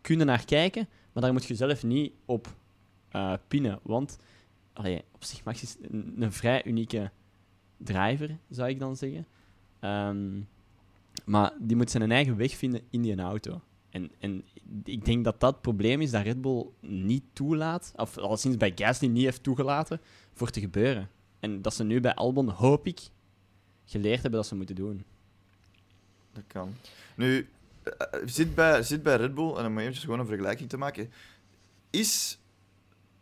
Kunnen 0.00 0.26
naar 0.26 0.44
kijken, 0.44 0.88
maar 1.12 1.22
daar 1.22 1.32
moet 1.32 1.44
je 1.44 1.54
zelf 1.54 1.82
niet 1.82 2.12
op 2.24 2.46
eh, 3.10 3.32
pinnen. 3.48 3.78
Want 3.82 4.18
allee, 4.72 5.02
op 5.14 5.24
zich, 5.24 5.44
Max 5.44 5.62
is 5.62 5.76
een, 5.90 6.14
een 6.18 6.32
vrij 6.32 6.64
unieke 6.64 7.10
driver, 7.76 8.36
zou 8.50 8.68
ik 8.68 8.78
dan 8.78 8.96
zeggen. 8.96 9.26
Ehm, 9.80 10.26
maar 11.24 11.52
die 11.58 11.76
moet 11.76 11.90
zijn 11.90 12.12
eigen 12.12 12.36
weg 12.36 12.56
vinden 12.56 12.80
in 12.90 13.02
die 13.02 13.20
auto. 13.20 13.60
En, 13.90 14.10
en 14.18 14.44
ik 14.84 15.04
denk 15.04 15.24
dat 15.24 15.40
dat 15.40 15.52
het 15.52 15.62
probleem 15.62 16.00
is 16.00 16.10
dat 16.10 16.22
Red 16.22 16.40
Bull 16.40 16.66
niet 16.80 17.24
toelaat, 17.32 17.92
of 17.96 18.16
al 18.16 18.36
sinds 18.36 18.56
bij 18.56 18.72
Gasly 18.74 19.08
niet 19.08 19.24
heeft 19.24 19.42
toegelaten, 19.42 20.00
voor 20.32 20.50
te 20.50 20.60
gebeuren. 20.60 21.10
En 21.40 21.62
dat 21.62 21.74
ze 21.74 21.84
nu 21.84 22.00
bij 22.00 22.14
Albon, 22.14 22.48
hoop 22.48 22.86
ik, 22.86 23.00
geleerd 23.84 24.22
hebben 24.22 24.40
dat 24.40 24.48
ze 24.48 24.54
moeten 24.54 24.74
doen. 24.74 25.04
Dat 26.32 26.44
kan. 26.46 26.74
Nu, 27.16 27.48
eh, 27.82 27.92
eh, 27.98 28.20
zit 28.24 28.54
bij, 28.54 28.82
zit 28.82 29.02
bij 29.02 29.16
Red 29.16 29.34
Bull, 29.34 29.54
en 29.54 29.66
om 29.66 29.78
eventjes 29.78 30.04
gewoon 30.04 30.20
een 30.20 30.26
vergelijking 30.26 30.68
te 30.68 30.76
maken, 30.76 31.10
is 31.90 32.38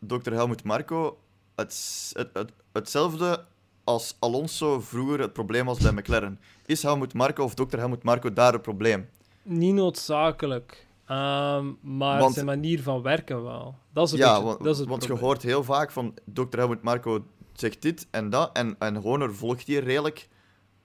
Dr. 0.07 0.33
Helmut 0.33 0.63
Marko 0.63 1.19
het, 1.55 2.11
het, 2.13 2.31
het, 2.33 2.53
hetzelfde 2.73 3.47
als 3.89 4.17
Alonso 4.19 4.81
vroeger 4.81 5.21
het 5.21 5.33
probleem 5.33 5.65
was 5.67 5.79
bij 5.79 5.93
McLaren? 5.93 6.41
Is 6.67 6.83
Helmut 6.83 7.15
Marko 7.15 7.45
of 7.45 7.55
Dr. 7.55 7.77
Helmut 7.79 8.03
Marko 8.03 8.33
daar 8.33 8.53
het 8.53 8.63
probleem? 8.63 9.09
Niet 9.43 9.75
noodzakelijk. 9.75 10.87
Ehm, 11.07 11.67
maar 11.81 12.19
Want- 12.21 12.35
zijn 12.35 12.47
manier 12.47 12.83
van 12.83 13.03
werken 13.03 13.43
wel. 13.43 13.75
Dat 13.93 14.05
is 14.07 14.11
het, 14.11 14.21
Ja, 14.21 14.31
beetje- 14.33 14.45
want, 14.47 14.59
dat 14.65 14.73
is 14.73 14.79
het 14.79 14.89
want 14.89 15.05
je 15.05 15.13
hoort 15.13 15.43
heel 15.43 15.65
vaak 15.65 15.91
van 15.91 16.15
Dr. 16.25 16.57
Helmut 16.59 16.83
Marko 16.83 17.27
zegt 17.53 17.83
dit 17.83 18.07
en 18.11 18.31
dat, 18.31 18.51
en, 18.57 18.77
en 18.79 18.97
Horner 18.97 19.35
volgt 19.35 19.67
hier 19.67 19.85
redelijk 19.85 20.29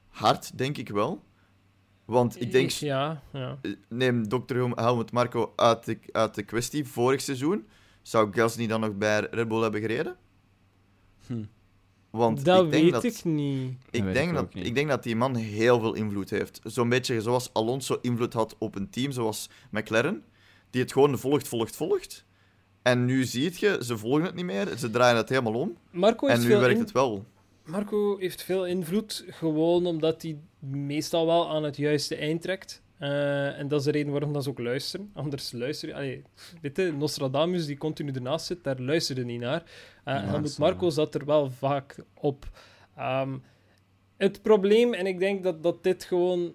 hard, 0.10 0.58
denk 0.58 0.78
ik 0.78 0.90
wel. 0.90 1.22
Want 2.06 2.42
ik 2.42 2.52
denk, 2.52 2.70
Ja, 2.70 3.22
ja. 3.34 3.58
neem 3.90 4.28
Dr. 4.28 4.54
Helm- 4.56 4.78
Helmut 4.78 5.12
Marko 5.12 5.54
uit 5.56 5.86
de, 5.86 6.00
uit 6.12 6.36
de 6.36 6.44
kwestie. 6.44 6.88
Vorig 6.88 7.22
seizoen 7.22 7.68
zou 8.02 8.34
Gasly 8.34 8.68
dan 8.68 8.80
nog 8.80 8.94
bij 8.98 9.28
Red 9.32 9.48
Bull 9.48 9.62
hebben 9.62 9.82
gereden? 9.82 10.16
Hm. 11.28 11.44
Want 12.14 12.46
dat 12.46 12.64
ik 12.66 12.72
denk 12.72 12.84
weet 12.84 12.92
dat, 12.94 13.04
ik 13.04 13.24
niet. 13.24 13.72
Ik, 13.92 14.14
denk 14.14 14.30
ik 14.30 14.36
dat, 14.36 14.54
niet. 14.54 14.66
ik 14.66 14.76
denk 14.76 14.90
dat 14.90 15.04
die 15.04 15.16
man 15.16 15.36
heel 15.36 15.80
veel 15.80 15.94
invloed 15.94 16.30
heeft. 16.30 16.60
Zo'n 16.64 16.90
beetje 16.90 17.22
zoals 17.22 17.50
Alonso 17.54 17.98
invloed 18.02 18.34
had 18.34 18.56
op 18.58 18.76
een 18.76 18.90
team 18.90 19.12
zoals 19.12 19.50
McLaren, 19.72 20.24
die 20.70 20.82
het 20.82 20.92
gewoon 20.92 21.18
volgt, 21.20 21.48
volgt, 21.48 21.76
volgt. 21.76 22.26
En 22.82 23.06
nu 23.06 23.24
zie 23.24 23.54
je, 23.56 23.80
ze 23.84 23.98
volgen 23.98 24.24
het 24.26 24.36
niet 24.36 24.46
meer, 24.46 24.78
ze 24.78 24.90
draaien 24.90 25.18
het 25.18 25.30
helemaal 25.30 25.54
om. 25.54 25.78
Marco 25.92 26.28
heeft, 26.28 26.40
En 26.40 26.46
nu 26.46 26.52
veel 26.52 26.60
werkt 26.62 26.76
in- 26.76 26.82
het 26.82 26.92
wel. 26.92 27.26
Marco 27.66 28.18
heeft 28.18 28.44
veel 28.44 28.66
invloed, 28.66 29.26
gewoon 29.30 29.86
omdat 29.86 30.22
hij 30.22 30.38
meestal 30.60 31.26
wel 31.26 31.50
aan 31.50 31.64
het 31.64 31.78
juiste 31.78 32.16
eind 32.16 32.42
trekt. 32.42 32.82
Eh, 33.04 33.60
en 33.60 33.68
dat 33.68 33.80
is 33.80 33.86
de 33.86 33.92
reden 33.92 34.12
waarom 34.12 34.34
dat 34.34 34.44
ze 34.44 34.50
ook 34.50 34.60
luisteren. 34.60 35.10
Anders 35.14 35.52
luisteren... 35.52 35.96
Allee, 35.96 36.22
weet 36.62 36.78
je, 36.78 36.92
Nostradamus, 36.98 37.66
die 37.66 37.78
continu 37.78 38.12
ernaast 38.12 38.46
zit, 38.46 38.64
daar 38.64 38.80
luisterde 38.80 39.24
niet 39.26 39.40
naar. 39.40 39.64
Eh 40.04 40.14
Ja, 40.14 40.22
Helmut 40.24 40.52
zo. 40.52 40.62
Marco 40.64 40.90
zat 40.90 41.16
er 41.16 41.26
wel 41.26 41.52
vaak 41.52 41.96
op. 42.14 42.50
Ehm, 42.98 43.38
het 44.18 44.42
probleem, 44.42 44.94
en 44.94 45.06
ik 45.06 45.20
denk 45.20 45.44
dat, 45.44 45.64
dat 45.64 45.84
dit 45.84 46.04
gewoon 46.04 46.54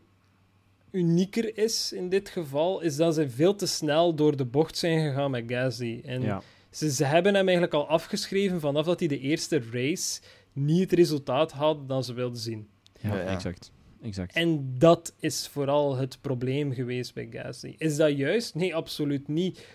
unieker 0.91 1.57
is 1.59 1.93
in 1.93 2.09
dit 2.09 2.29
geval, 2.29 2.81
is 2.81 2.97
dat 2.97 3.15
ze 3.15 3.31
veel 3.31 3.55
te 3.55 3.67
snel 3.67 4.15
door 4.15 4.37
de 4.37 4.45
bocht 4.45 4.77
zijn 4.77 5.09
gegaan 5.09 5.31
met 5.31 5.45
Gasly. 5.47 6.01
En 6.05 6.23
Ja. 6.23 6.43
ze, 6.71 6.91
ze 6.93 7.05
hebben 7.05 7.35
hem 7.35 7.45
eigenlijk 7.45 7.75
al 7.75 7.89
afgeschreven 7.89 8.61
vanaf 8.61 8.87
dat 8.87 8.99
hij 8.99 9.09
de 9.09 9.19
eerste 9.19 9.63
race 9.71 10.21
niet 10.53 10.81
het 10.81 10.93
resultaat 10.93 11.53
had 11.53 11.89
dat 11.89 12.05
ze 12.05 12.13
wilden 12.13 12.39
zien. 12.41 12.69
Ja, 13.01 13.09
Ja, 13.15 13.21
ja. 13.21 13.27
exact. 13.27 13.73
Exact. 14.03 14.35
En 14.35 14.75
dat 14.79 15.15
is 15.21 15.49
vooral 15.49 15.97
het 15.97 16.19
probleem 16.21 16.73
geweest 16.73 17.15
bij 17.15 17.29
Gasly. 17.31 17.75
Is 17.79 17.97
dat 17.97 18.17
juist? 18.17 18.55
Nee, 18.55 18.75
absoluut 18.75 19.29
niet. 19.29 19.67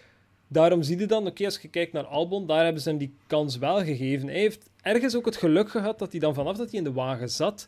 Daarom 0.48 0.84
zie 0.84 1.00
je 1.00 1.06
dan, 1.06 1.28
oké, 1.28 1.46
als 1.46 1.60
je 1.62 1.68
kijkt 1.68 1.94
naar 1.94 2.06
Albon, 2.06 2.48
daar 2.48 2.64
hebben 2.64 2.82
ze 2.82 2.90
hem 2.90 2.98
die 2.98 3.16
kans 3.28 3.58
wel 3.58 3.84
gegeven. 3.84 4.28
Hij 4.28 4.40
heeft 4.40 4.70
ergens 4.82 5.16
ook 5.16 5.26
het 5.26 5.36
geluk 5.36 5.70
gehad 5.70 6.00
dat 6.00 6.12
hij 6.12 6.20
dan 6.20 6.34
vanaf 6.34 6.58
dat 6.58 6.70
hij 6.70 6.78
in 6.78 6.84
de 6.84 6.92
wagen 6.92 7.30
zat, 7.30 7.68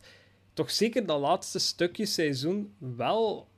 toch 0.52 0.70
zeker 0.70 1.06
dat 1.06 1.20
laatste 1.20 1.58
stukje 1.58 2.06
seizoen 2.06 2.74
wel, 2.78 3.48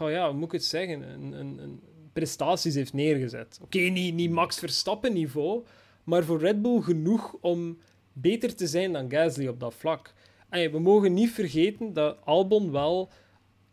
oh 0.00 0.10
ja, 0.10 0.28
hoe 0.28 0.36
moet 0.36 0.44
ik 0.44 0.52
het 0.52 0.64
zeggen, 0.64 1.02
een, 1.02 1.32
een, 1.32 1.58
een 1.58 1.80
prestaties 2.12 2.74
heeft 2.74 2.92
neergezet. 2.92 3.58
Oké, 3.62 3.78
niet, 3.78 4.14
niet 4.14 4.30
Max 4.30 4.58
Verstappen 4.58 5.12
niveau, 5.12 5.64
maar 6.04 6.24
voor 6.24 6.38
Red 6.38 6.62
Bull 6.62 6.80
genoeg 6.80 7.36
om 7.40 7.78
beter 8.12 8.54
te 8.54 8.66
zijn 8.66 8.92
dan 8.92 9.10
Gasly 9.10 9.46
op 9.46 9.60
dat 9.60 9.74
vlak. 9.74 10.14
We 10.50 10.78
mogen 10.80 11.14
niet 11.14 11.30
vergeten 11.30 11.92
dat 11.92 12.16
Albon 12.24 12.70
wel 12.70 13.10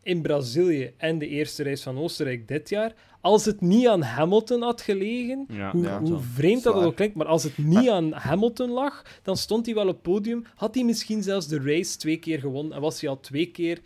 in 0.03 0.21
Brazilië 0.21 0.93
en 0.97 1.17
de 1.19 1.27
eerste 1.27 1.63
race 1.63 1.83
van 1.83 1.97
Oostenrijk 1.97 2.47
dit 2.47 2.69
jaar, 2.69 2.93
als 3.21 3.45
het 3.45 3.61
niet 3.61 3.87
aan 3.87 4.01
Hamilton 4.01 4.61
had 4.61 4.81
gelegen, 4.81 5.45
Ja, 5.49 5.71
hoe, 5.71 5.83
ja, 5.83 5.99
hoe 5.99 6.07
zo. 6.07 6.19
vreemd 6.33 6.63
dat 6.63 6.75
ook 6.75 6.95
klinkt, 6.95 7.15
maar 7.15 7.25
als 7.25 7.43
het 7.43 7.57
niet 7.57 7.89
aan 7.89 8.11
Hamilton 8.11 8.69
lag, 8.69 9.03
dan 9.23 9.37
stond 9.37 9.65
hij 9.65 9.75
wel 9.75 9.87
op 9.87 9.93
het 9.93 10.01
podium, 10.01 10.45
had 10.55 10.75
hij 10.75 10.83
misschien 10.83 11.23
zelfs 11.23 11.47
de 11.47 11.59
race 11.61 11.97
twee 11.97 12.17
keer 12.17 12.39
gewonnen 12.39 12.73
en 12.75 12.81
was 12.81 13.01
hij 13.01 13.09
al 13.09 13.19
twee 13.19 13.45
keer 13.51 13.79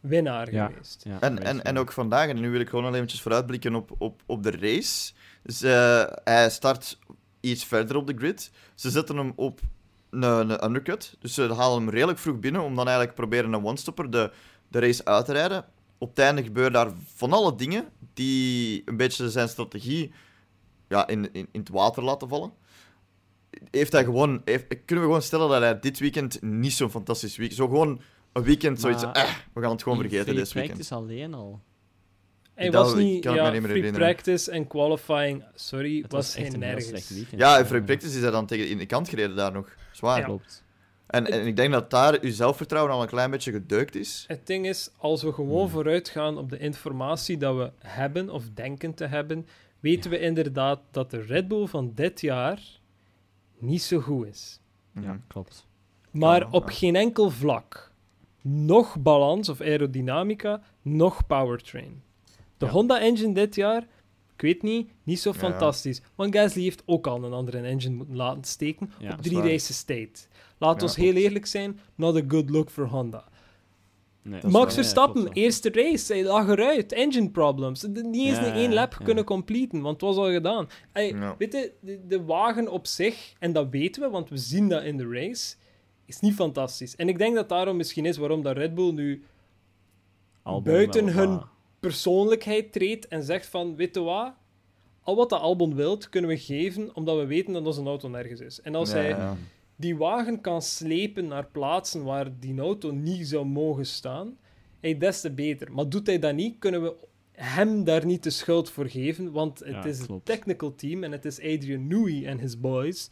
winnaar 0.00 0.52
Ja. 0.52 0.66
geweest. 0.66 1.04
ja, 1.08 1.20
En, 1.20 1.42
en, 1.42 1.64
en 1.64 1.78
ook 1.78 1.92
vandaag, 1.92 2.28
en 2.28 2.40
nu 2.40 2.50
wil 2.50 2.60
ik 2.60 2.68
gewoon 2.68 2.84
al 2.84 2.94
eventjes 2.94 3.20
vooruitblikken 3.22 3.74
op, 3.74 3.90
op, 3.98 4.22
op 4.26 4.42
de 4.42 4.50
race. 4.50 5.12
Dus, 5.42 5.62
eh, 5.62 6.02
hij 6.24 6.50
start 6.50 6.98
iets 7.40 7.64
verder 7.64 7.96
op 7.96 8.06
de 8.06 8.14
grid. 8.16 8.50
Ze 8.74 8.90
zetten 8.90 9.16
hem 9.16 9.32
op 9.36 9.60
een, 10.12 10.22
een 10.22 10.64
undercut. 10.64 11.16
Dus 11.20 11.34
ze 11.34 11.54
halen 11.54 11.82
hem 11.82 11.90
redelijk 11.90 12.18
vroeg 12.18 12.38
binnen 12.38 12.62
om 12.62 12.74
dan 12.76 12.86
eigenlijk 12.86 13.16
proberen 13.16 13.52
een 13.52 13.64
one-stopper 13.64 14.10
de, 14.10 14.30
de 14.68 14.78
race 14.78 15.04
uit 15.04 15.24
te 15.24 15.32
rijden. 15.32 15.64
Op 15.98 16.08
het 16.08 16.18
einde 16.18 16.42
gebeuren 16.42 16.72
daar 16.72 16.90
van 17.14 17.32
alle 17.32 17.54
dingen 17.54 17.88
die 18.14 18.82
een 18.84 18.96
beetje 18.96 19.30
zijn 19.30 19.48
strategie 19.48 20.12
ja, 20.88 21.06
in, 21.08 21.32
in, 21.32 21.48
in 21.52 21.60
het 21.60 21.68
water 21.68 22.02
laten 22.02 22.28
vallen. 22.28 22.52
Heeft 23.70 23.92
hij 23.92 24.04
gewoon, 24.04 24.42
heeft, 24.44 24.64
kunnen 24.68 25.04
we 25.04 25.10
gewoon 25.10 25.22
stellen 25.22 25.48
dat 25.48 25.60
hij 25.62 25.78
dit 25.80 25.98
weekend 25.98 26.42
niet 26.42 26.72
zo'n 26.72 26.90
fantastisch 26.90 27.36
weekend... 27.36 27.58
Zo 27.60 27.66
gewoon 27.68 28.00
een 28.32 28.42
weekend 28.42 28.80
zoiets... 28.80 29.02
Maar- 29.04 29.14
eh, 29.14 29.34
we 29.54 29.60
gaan 29.60 29.70
het 29.70 29.82
gewoon 29.82 29.98
vergeten 29.98 30.34
dit 30.34 30.52
weekend. 30.52 30.66
practice 30.78 30.94
alleen 30.94 31.34
al. 31.34 31.60
Hij 32.54 32.70
Dat- 32.70 32.84
was 32.84 32.92
ik 32.92 32.98
niet... 33.04 33.24
kan 33.24 33.34
Ja, 33.34 33.42
me 33.44 33.50
niet 33.50 33.60
meer 33.60 33.70
free 33.70 33.82
herinneren. 33.82 34.14
practice 34.14 34.50
en 34.50 34.66
qualifying, 34.66 35.44
sorry, 35.54 36.02
Het 36.02 36.12
was, 36.12 36.26
was 36.26 36.34
echt 36.34 36.44
geen 36.44 36.54
een 36.54 36.60
nergens. 36.60 36.86
slecht 36.86 37.08
weekend. 37.14 37.40
Ja, 37.40 37.58
in 37.58 37.64
free 37.64 37.82
practice 37.82 38.16
is 38.16 38.22
hij 38.22 38.30
dan 38.30 38.46
tegen 38.46 38.68
in 38.68 38.78
de 38.78 38.86
kant 38.86 39.08
gereden 39.08 39.36
daar 39.36 39.52
nog. 39.52 39.68
Zwaar. 40.02 40.18
Ja. 40.18 40.24
Klopt. 40.24 40.64
En, 41.06 41.26
en 41.26 41.46
ik 41.46 41.56
denk 41.56 41.72
dat 41.72 41.90
daar 41.90 42.18
uw 42.20 42.30
zelfvertrouwen 42.30 42.92
al 42.92 43.02
een 43.02 43.08
klein 43.08 43.30
beetje 43.30 43.52
gedeukt 43.52 43.94
is. 43.94 44.24
Het 44.28 44.46
ding 44.46 44.66
is, 44.66 44.90
als 44.98 45.22
we 45.22 45.32
gewoon 45.32 45.68
vooruit 45.68 46.08
gaan 46.08 46.38
op 46.38 46.50
de 46.50 46.58
informatie 46.58 47.36
dat 47.36 47.56
we 47.56 47.70
hebben 47.78 48.30
of 48.30 48.44
denken 48.54 48.94
te 48.94 49.06
hebben, 49.06 49.46
weten 49.80 50.10
we 50.10 50.18
inderdaad 50.18 50.80
dat 50.90 51.10
de 51.10 51.20
Red 51.20 51.48
Bull 51.48 51.66
van 51.66 51.92
dit 51.94 52.20
jaar 52.20 52.60
niet 53.58 53.82
zo 53.82 54.00
goed 54.00 54.26
is. 54.26 54.60
Ja, 55.00 55.20
klopt. 55.26 55.66
Maar 56.10 56.40
Ja, 56.40 56.48
op 56.50 56.68
ja. 56.70 56.76
geen 56.76 56.96
enkel 56.96 57.30
vlak. 57.30 57.90
Nog 58.42 58.98
balans 58.98 59.48
of 59.48 59.60
aerodynamica, 59.60 60.62
nog 60.82 61.26
powertrain. 61.26 62.02
De 62.58 62.66
Ja. 62.66 62.72
Honda 62.72 63.00
engine 63.00 63.34
dit 63.34 63.54
jaar, 63.54 63.86
weet 64.42 64.62
niet, 64.62 64.90
niet 65.02 65.20
zo 65.20 65.30
Ja. 65.32 65.38
fantastisch. 65.38 66.02
Want 66.14 66.34
Gasly 66.36 66.62
heeft 66.62 66.82
ook 66.86 67.06
al 67.06 67.24
een 67.24 67.32
andere 67.32 67.58
engine 67.60 67.94
moeten 67.94 68.16
laten 68.16 68.44
steken 68.44 68.90
Ja, 68.98 69.12
op 69.12 69.22
drie 69.22 69.40
races 69.40 69.82
tijd. 69.82 70.28
Laat 70.58 70.76
Ja, 70.76 70.82
ons 70.82 70.96
heel 70.96 71.14
eerlijk 71.14 71.46
zijn, 71.46 71.80
not 71.94 72.16
a 72.16 72.22
good 72.28 72.50
look 72.50 72.70
for 72.70 72.86
Honda. 72.88 73.30
Nee, 74.24 74.40
Max 74.46 74.74
Verstappen, 74.74 75.32
eerste 75.32 75.70
race, 75.72 76.12
hij 76.12 76.24
lag 76.24 76.48
eruit. 76.48 76.92
Engine 76.92 77.30
problems. 77.30 77.82
Niet 77.82 78.14
eens 78.14 78.36
Ja, 78.38 78.46
een 78.46 78.52
één 78.52 78.72
lap 78.72 78.96
ja. 78.98 79.04
kunnen 79.04 79.24
completen, 79.24 79.80
want 79.80 80.00
het 80.00 80.10
was 80.10 80.16
al 80.26 80.32
gedaan. 80.32 80.68
Ey, 80.92 81.08
Ja. 81.08 81.34
Weet 81.38 81.52
je, 81.52 81.72
de, 81.80 82.00
de 82.06 82.24
wagen 82.24 82.68
op 82.68 82.86
zich, 82.86 83.32
en 83.38 83.52
dat 83.52 83.66
weten 83.70 84.02
we, 84.02 84.08
want 84.08 84.28
we 84.28 84.36
zien 84.36 84.68
dat 84.68 84.82
in 84.82 84.96
de 84.96 85.08
race, 85.08 85.54
is 86.06 86.20
niet 86.20 86.34
fantastisch. 86.34 86.96
En 86.96 87.08
ik 87.08 87.18
denk 87.18 87.34
dat 87.34 87.48
daarom 87.48 87.76
misschien 87.76 88.06
is 88.06 88.16
waarom 88.16 88.42
dat 88.42 88.56
Red 88.56 88.74
Bull 88.74 88.92
nu 88.92 89.22
buiten 90.62 91.08
hun- 91.08 91.42
persoonlijkheid 91.82 92.72
treedt 92.72 93.08
en 93.08 93.22
zegt 93.22 93.46
van, 93.46 93.76
weet 93.76 93.94
je 93.94 94.00
wat, 94.00 94.32
al 95.02 95.16
wat 95.16 95.28
de 95.28 95.36
Albon 95.38 95.74
wilt, 95.74 96.08
kunnen 96.08 96.30
we 96.30 96.38
geven, 96.38 96.94
omdat 96.96 97.16
we 97.18 97.26
weten 97.26 97.52
dat 97.52 97.66
onze 97.66 97.82
auto 97.82 98.08
nergens 98.08 98.40
is. 98.40 98.60
En 98.60 98.74
als 98.74 98.90
Ja, 98.90 98.96
hij 98.96 99.08
ja. 99.08 99.36
die 99.76 99.96
wagen 99.96 100.40
kan 100.40 100.62
slepen 100.62 101.26
naar 101.26 101.46
plaatsen 101.46 102.04
waar 102.04 102.38
die 102.38 102.60
auto 102.60 102.90
niet 102.90 103.26
zou 103.28 103.44
mogen 103.46 103.86
staan, 103.86 104.38
hey, 104.80 104.98
des 104.98 105.20
te 105.20 105.30
beter. 105.32 105.72
Maar 105.72 105.88
doet 105.88 106.06
hij 106.06 106.18
dat 106.18 106.34
niet, 106.34 106.58
kunnen 106.58 106.82
we 106.82 106.94
hem 107.32 107.84
daar 107.84 108.06
niet 108.06 108.22
de 108.22 108.30
schuld 108.30 108.70
voor 108.70 108.88
geven, 108.88 109.32
want 109.32 109.58
het 109.58 109.68
Ja, 109.68 109.84
is 109.84 109.98
het 109.98 110.24
technical 110.24 110.74
team 110.74 111.04
en 111.04 111.12
het 111.12 111.24
is 111.24 111.38
Adrian 111.40 111.86
Newey 111.86 112.26
en 112.26 112.38
his 112.38 112.60
boys 112.60 113.10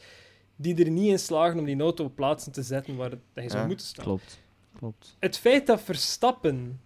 die 0.56 0.84
er 0.84 0.90
niet 0.90 1.10
in 1.10 1.18
slagen 1.18 1.58
om 1.58 1.64
die 1.64 1.80
auto 1.80 2.04
op 2.04 2.14
plaatsen 2.14 2.52
te 2.52 2.62
zetten 2.62 2.96
waar 2.96 3.10
het- 3.10 3.20
hij 3.34 3.48
zou 3.48 3.66
moeten 3.66 3.86
staan. 3.86 4.04
Klopt. 4.04 4.40
Klopt. 4.78 5.16
Het 5.18 5.38
feit 5.38 5.66
dat 5.66 5.80
Verstappen 5.80 6.80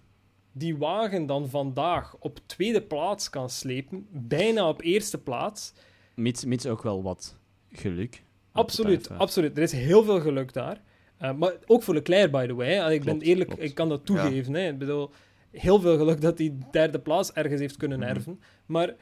die 0.57 0.77
wagen 0.77 1.27
dan 1.27 1.49
vandaag 1.49 2.17
op 2.19 2.39
tweede 2.47 2.83
plaats 2.83 3.31
kan 3.31 3.51
slepen, 3.51 4.07
bijna 4.11 4.69
op 4.69 4.81
eerste 4.83 5.19
plaats, 5.19 5.73
Mits, 6.15 6.45
mits 6.45 6.67
ook 6.67 6.83
wel 6.83 7.03
wat 7.03 7.37
geluk. 7.73 8.23
Absoluut, 8.53 9.09
absoluut. 9.11 9.57
Er 9.57 9.63
is 9.63 9.73
heel 9.73 10.05
veel 10.05 10.21
geluk 10.21 10.53
daar. 10.53 10.83
Uh, 11.23 11.33
maar 11.33 11.53
ook 11.67 11.83
voor 11.83 11.95
Leclerc, 11.95 12.31
by 12.31 12.47
the 12.47 12.55
way. 12.55 12.93
Ik 12.95 13.05
ben 13.05 13.21
eerlijk, 13.21 13.49
klopt. 13.49 13.63
ik 13.65 13.75
kan 13.75 13.89
dat 13.89 14.07
toegeven. 14.07 14.55
Hè. 14.55 14.69
Ik 14.69 14.79
bedoel, 14.79 15.11
heel 15.51 15.81
veel 15.81 15.97
geluk 15.97 16.21
dat 16.21 16.39
hij 16.39 16.59
derde 16.71 17.01
plaats 17.01 17.33
ergens 17.33 17.61
heeft 17.61 17.77
kunnen 17.77 17.99
Mhm. 17.99 18.09
erven. 18.09 18.41
Maar 18.67 18.95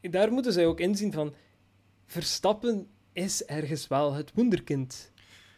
daar 0.00 0.32
moeten 0.32 0.52
zij 0.52 0.66
ook 0.66 0.80
inzien 0.80 1.12
van... 1.12 1.34
Verstappen 2.06 2.86
is 3.12 3.44
ergens 3.44 3.88
wel 3.88 4.12
het 4.14 4.32
wonderkind. 4.34 5.12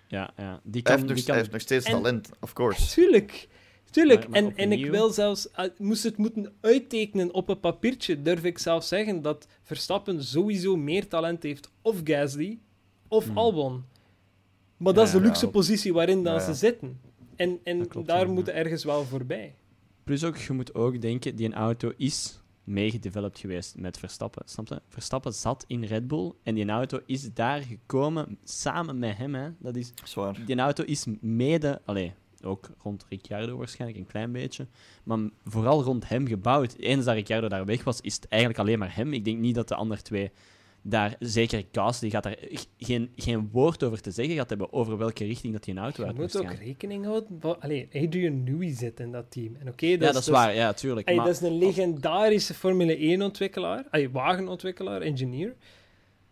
Ja, 0.08 0.30
ja. 0.36 0.60
Die 0.64 0.72
Hij 0.72 0.82
kan, 0.82 0.94
heeft, 0.94 1.06
nog, 1.06 1.14
die 1.16 1.24
hij 1.24 1.24
kan 1.24 1.34
heeft 1.36 1.50
nog 1.50 1.60
steeds 1.60 1.84
En- 1.84 1.92
talent, 1.92 2.30
of 2.40 2.52
course. 2.52 2.94
Tuurlijk. 2.94 3.48
Tuurlijk. 3.90 4.28
Maar- 4.28 4.42
maar 4.42 4.50
en, 4.50 4.56
en 4.56 4.72
ik 4.72 4.86
wil 4.90 5.10
zelfs... 5.10 5.48
uh, 5.58 5.64
moest 5.78 6.02
het 6.02 6.16
moeten 6.16 6.52
uittekenen 6.60 7.34
op 7.34 7.48
een 7.48 7.60
papiertje, 7.60 8.22
durf 8.22 8.44
ik 8.44 8.58
zelf 8.58 8.84
zeggen 8.84 9.22
dat 9.22 9.46
Verstappen 9.62 10.24
sowieso 10.24 10.76
meer 10.76 11.08
talent 11.08 11.42
heeft 11.42 11.70
of 11.82 12.00
Gasly 12.04 12.58
of 13.08 13.24
Hmm. 13.26 13.38
Albon. 13.38 13.84
Maar 14.76 14.92
dat 14.94 15.06
is 15.06 15.12
de 15.12 15.20
luxe 15.20 15.44
ja. 15.44 15.50
positie 15.52 15.92
waarin 15.92 16.22
dan 16.22 16.34
Ja, 16.34 16.40
ze 16.40 16.48
ja. 16.48 16.54
zitten. 16.54 17.00
En, 17.36 17.58
en 17.64 17.88
klopt, 17.88 18.06
daar 18.08 18.26
ja, 18.26 18.32
moeten 18.32 18.54
ergens 18.54 18.84
wel 18.84 19.04
voorbij. 19.04 19.54
Plus 20.04 20.24
ook, 20.24 20.36
je 20.36 20.52
moet 20.52 20.74
ook 20.74 21.00
denken, 21.00 21.36
die 21.36 21.46
een 21.46 21.54
auto 21.54 21.92
is 21.96 22.40
meegedeveloped 22.64 23.38
geweest 23.38 23.76
met 23.78 23.98
Verstappen. 23.98 24.42
Snap 24.46 24.68
je? 24.68 24.80
Verstappen 24.88 25.32
zat 25.32 25.64
in 25.66 25.84
Red 25.84 26.06
Bull 26.08 26.32
en 26.42 26.54
die 26.54 26.68
auto 26.68 27.00
is 27.06 27.32
daar 27.34 27.60
gekomen 27.62 28.38
samen 28.44 28.98
met 28.98 29.16
hem. 29.16 29.34
Hè. 29.34 29.48
Dat 29.58 29.76
is, 29.76 29.92
Zwaar. 30.04 30.40
die 30.46 30.56
auto 30.58 30.84
is 30.84 31.06
mede, 31.20 31.80
allee, 31.84 32.12
ook 32.42 32.70
rond 32.82 33.06
Ricciardo 33.08 33.56
waarschijnlijk 33.56 34.00
een 34.00 34.06
klein 34.06 34.32
beetje, 34.32 34.66
maar 35.02 35.18
vooral 35.44 35.82
rond 35.82 36.08
hem 36.08 36.26
gebouwd. 36.26 36.74
Eens 36.78 37.04
dat 37.04 37.14
Ricciardo 37.14 37.48
daar 37.48 37.64
weg 37.64 37.84
was, 37.84 38.00
is 38.00 38.14
het 38.14 38.28
eigenlijk 38.28 38.60
alleen 38.60 38.78
maar 38.78 38.96
hem. 38.96 39.12
Ik 39.12 39.24
denk 39.24 39.38
niet 39.38 39.54
dat 39.54 39.68
de 39.68 39.74
andere 39.74 40.02
twee 40.02 40.30
daar, 40.82 41.16
zeker 41.18 41.64
Gas, 41.72 42.00
die 42.00 42.10
gaat 42.10 42.22
daar 42.22 42.36
geen, 42.78 43.10
geen 43.16 43.48
woord 43.52 43.82
over 43.84 44.00
te 44.00 44.10
zeggen 44.10 44.34
gaat 44.34 44.48
hebben 44.48 44.72
over 44.72 44.98
welke 44.98 45.24
richting 45.24 45.52
dat 45.52 45.64
die 45.64 45.74
een 45.74 45.80
auto 45.80 46.00
Je 46.00 46.06
uit 46.06 46.16
moet 46.16 46.22
moest 46.22 46.36
ook 46.36 46.46
gaan. 46.46 46.64
rekening 46.64 47.04
houden... 47.04 47.60
Allee, 47.60 47.88
Adrian 47.92 48.44
Newey 48.44 48.74
zit 48.74 49.00
in 49.00 49.12
dat 49.12 49.30
team. 49.30 49.56
En 49.60 49.68
oké, 49.68 49.88
dat, 49.90 50.06
Ja, 50.06 50.12
dat 50.12 50.22
is 50.22 50.28
waar, 50.28 50.54
ja, 50.54 50.72
tuurlijk. 50.72 51.06
Maar, 51.06 51.24
dat 51.24 51.34
is 51.34 51.40
een 51.40 51.58
legendarische 51.58 52.54
Formule 52.54 52.96
1-ontwikkelaar, 52.96 53.84
ey, 53.90 54.10
wagenontwikkelaar, 54.10 55.00
engineer. 55.00 55.54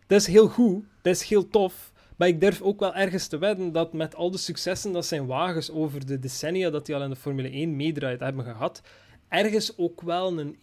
Dat 0.07 0.19
is 0.21 0.27
heel 0.27 0.47
goed, 0.47 0.83
dat 1.01 1.15
is 1.15 1.23
heel 1.23 1.49
tof. 1.49 1.91
Maar 2.17 2.27
ik 2.27 2.41
durf 2.41 2.61
ook 2.61 2.79
wel 2.79 2.95
ergens 2.95 3.27
te 3.27 3.37
wedden 3.37 3.71
dat 3.71 3.93
met 3.93 4.15
al 4.15 4.31
de 4.31 4.37
successen 4.37 4.91
dat 4.91 5.05
zijn 5.05 5.25
wagens 5.25 5.71
over 5.71 6.05
de 6.05 6.19
decennia 6.19 6.69
dat 6.69 6.87
hij 6.87 6.95
al 6.95 7.03
in 7.03 7.09
de 7.09 7.15
Formule 7.15 7.49
1 7.49 7.75
meedraait 7.75 8.19
hebben 8.19 8.43
gehad, 8.45 8.81
ergens 9.27 9.77
ook 9.77 10.01
wel 10.01 10.39
een 10.39 10.57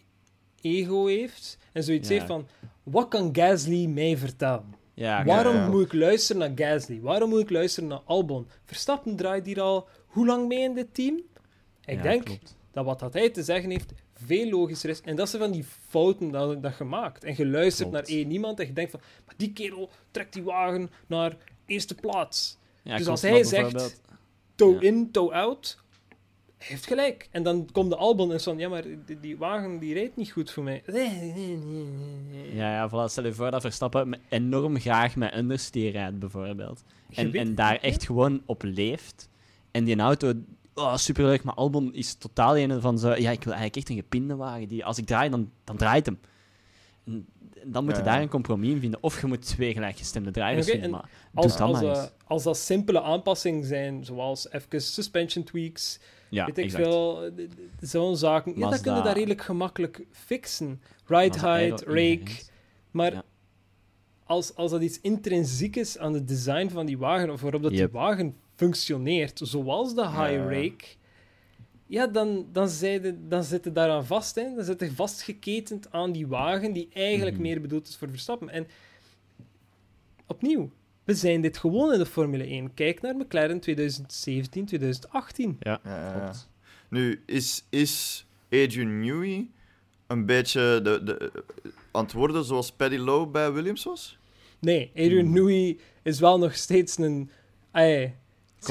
ego 0.61 1.07
heeft 1.07 1.59
en 1.73 1.83
zoiets 1.85 2.09
Ja. 2.09 2.15
heeft 2.15 2.27
van, 2.27 2.47
wat 2.83 3.09
kan 3.09 3.29
Gasly 3.33 3.87
mij 3.87 4.17
vertellen? 4.17 4.75
ja, 4.95 5.25
Waarom 5.25 5.55
ja. 5.55 5.69
moet 5.69 5.85
ik 5.85 5.93
luisteren 5.93 6.41
naar 6.57 6.69
Gasly? 6.69 7.01
Waarom 7.01 7.29
moet 7.29 7.41
ik 7.41 7.51
luisteren 7.51 7.89
naar 7.89 8.01
Albon? 8.05 8.49
Verstappen 8.65 9.17
draait 9.17 9.47
hier 9.47 9.61
al 9.61 9.89
hoe 10.07 10.27
lang 10.27 10.49
mee 10.49 10.61
in 10.63 10.75
dit 10.75 10.95
team? 10.95 11.21
Ik 11.85 12.03
denk 12.03 12.25
klopt. 12.25 12.57
dat 12.73 12.85
wat 12.85 12.99
dat 13.01 13.13
hij 13.13 13.31
te 13.31 13.43
zeggen 13.43 13.71
heeft 13.71 13.93
veel 14.15 14.51
logischer 14.51 14.91
is. 14.91 15.01
En 15.01 15.17
dat 15.17 15.29
zijn 15.29 15.43
van 15.43 15.51
die 15.51 15.65
fouten 15.89 16.31
dat, 16.31 16.63
dat 16.63 16.79
je 16.79 16.85
maakt. 16.85 17.25
En 17.25 17.35
je 17.37 17.47
luistert 17.47 17.89
Klopt. 17.91 18.09
naar 18.09 18.17
één 18.17 18.31
iemand 18.31 18.61
en 18.61 18.67
je 18.67 18.73
denkt 18.73 18.91
van, 18.91 19.01
maar 19.27 19.35
die 19.37 19.53
kerel 19.53 19.91
trekt 20.11 20.33
die 20.33 20.43
wagen 20.43 20.91
naar 21.07 21.37
eerste 21.67 21.95
plaats. 21.95 22.59
Ja, 22.83 22.97
dus 22.97 23.07
als 23.07 23.23
hij 23.23 23.45
zegt, 23.45 24.01
toe 24.55 24.75
Ja. 24.75 24.81
in, 24.81 25.11
toe 25.11 25.33
out, 25.33 25.79
hij 26.59 26.67
heeft 26.67 26.87
gelijk. 26.87 27.29
En 27.31 27.43
dan 27.43 27.69
komt 27.73 27.91
de 27.91 27.97
Albon 27.97 28.33
en 28.33 28.41
zo 28.41 28.51
van, 28.51 28.61
ja, 28.61 28.69
maar 28.69 28.83
die, 28.83 29.21
die 29.21 29.37
wagen 29.37 29.79
die 29.79 29.95
rijdt 29.95 30.17
niet 30.17 30.31
goed 30.31 30.51
voor 30.51 30.63
mij. 30.63 30.83
Ja, 32.53 32.73
ja, 32.73 32.89
voilà. 32.89 33.11
Stel 33.11 33.25
je 33.25 33.33
voor 33.33 33.51
dat 33.51 33.61
Verstappen 33.61 34.21
enorm 34.29 34.79
graag 34.81 35.17
met 35.17 35.35
understeer 35.37 35.91
rijdt, 35.93 36.19
bijvoorbeeld. 36.19 36.85
En, 37.15 37.33
en 37.33 37.55
daar 37.55 37.77
echt 37.77 38.07
gewoon 38.07 38.43
op 38.47 38.63
leeft. 38.63 39.29
En 39.71 39.85
die 39.85 39.99
auto, 39.99 40.33
oh, 40.75 40.97
superleuk, 40.97 41.43
maar 41.43 41.55
Albon 41.55 41.95
is 41.95 42.15
totaal 42.15 42.57
een 42.59 42.81
van 42.81 42.99
zo... 42.99 43.09
Ja, 43.09 43.31
ik 43.31 43.45
wil 43.45 43.53
eigenlijk 43.53 43.77
echt 43.77 43.89
een 43.89 43.97
gepinde 43.97 44.37
wagen. 44.37 44.69
Die, 44.69 44.85
als 44.85 44.99
ik 44.99 45.07
draai, 45.07 45.31
dan, 45.31 45.51
dan 45.65 45.77
draait 45.77 46.07
hem. 46.07 46.19
En 47.05 47.27
dan 47.65 47.85
moet 47.85 47.93
je 47.93 47.99
Ja. 47.99 48.05
daar 48.05 48.21
een 48.23 48.29
compromis 48.29 48.69
in 48.71 48.81
vinden. 48.81 49.03
Of 49.03 49.21
je 49.21 49.27
moet 49.27 49.43
twee 49.43 49.73
gelijkgestemde 49.73 50.31
drivers 50.31 50.67
Oké, 50.69 50.79
vinden. 50.79 50.85
en 50.85 50.91
Maar 50.91 51.11
Als, 51.35 51.47
doe 51.57 51.59
dat 51.59 51.69
als, 51.69 51.81
maar 51.83 51.93
eh, 51.95 52.01
eens. 52.03 52.11
als 52.27 52.43
dat 52.43 52.57
simpele 52.57 53.03
aanpassingen 53.03 53.65
zijn, 53.65 54.05
zoals 54.05 54.51
even 54.51 54.83
suspension 54.83 55.45
tweaks, 55.45 55.99
Ja, 56.29 56.47
weet 56.47 56.59
ik 56.59 56.65
exact. 56.65 56.85
veel, 56.85 57.31
zo'n 57.81 58.17
zaken, 58.17 58.53
ja, 58.55 58.61
dat 58.61 58.71
Mazda. 58.71 58.85
kun 58.91 58.97
je 58.97 59.03
daar 59.03 59.15
redelijk 59.17 59.43
gemakkelijk 59.43 60.07
fixen. 60.11 60.83
Ride 61.07 61.39
height, 61.39 61.83
rake, 61.83 62.31
maar 62.91 63.13
Ja. 63.13 63.23
als, 64.25 64.55
als 64.55 64.71
dat 64.71 64.83
iets 64.83 65.01
intrinsiek 65.01 65.77
is 65.77 65.99
aan 65.99 66.15
het 66.15 66.29
design 66.29 66.69
van 66.69 66.87
die 66.87 66.99
wagen, 66.99 67.31
of 67.31 67.41
waarop 67.41 67.63
dat 67.63 67.73
Yep. 67.73 67.91
die 67.91 68.01
wagen 68.01 68.37
functioneert, 68.57 69.41
zoals 69.43 69.95
de 69.95 70.07
high 70.09 70.33
Ja. 70.33 70.45
rake, 70.45 70.85
ja, 71.87 72.07
dan, 72.07 72.47
dan, 72.53 72.69
zij 72.69 73.01
de- 73.01 73.29
dan 73.29 73.45
zit 73.45 73.65
je 73.65 73.73
daaraan 73.73 74.07
vast. 74.07 74.35
Hè. 74.35 74.55
Dan 74.55 74.65
zit 74.65 74.81
je 74.81 74.93
vastgeketend 74.93 75.93
aan 75.93 76.13
die 76.13 76.27
wagen 76.27 76.73
die 76.73 76.89
eigenlijk 76.93 77.33
Mhm. 77.35 77.43
meer 77.43 77.61
bedoeld 77.61 77.89
is 77.89 77.97
voor 77.97 78.09
Verstappen. 78.09 78.49
En 78.51 78.67
opnieuw, 80.27 80.71
we 81.05 81.15
zijn 81.15 81.41
dit 81.41 81.59
gewoon 81.59 81.93
in 81.93 81.99
de 81.99 82.07
Formule 82.07 82.47
1. 82.51 82.75
Kijk 82.75 83.01
naar 83.01 83.17
McLaren 83.17 83.61
2017, 83.61 84.65
2018. 84.67 85.57
Ja, 85.61 85.81
Ja, 85.85 85.91
ja, 85.97 86.13
ja. 86.15 86.21
klopt. 86.21 86.49
Nu, 86.91 87.23
is, 87.27 87.65
is 87.71 88.27
Adrian 88.51 89.01
Newey 89.01 89.49
een 90.07 90.27
beetje 90.27 90.81
de, 90.83 91.03
de, 91.05 91.33
aan 91.91 92.03
het 92.05 92.13
worden 92.13 92.45
zoals 92.45 92.73
Paddy 92.73 92.97
Lowe 92.97 93.27
bij 93.27 93.53
Williams 93.53 93.85
was? 93.85 94.19
Nee, 94.59 94.91
Adrian 94.95 95.25
Hmm. 95.25 95.35
Newey 95.35 95.79
is 96.03 96.21
wel 96.21 96.39
nog 96.39 96.55
steeds 96.55 96.99
een 96.99 97.31
Ai, 97.71 98.15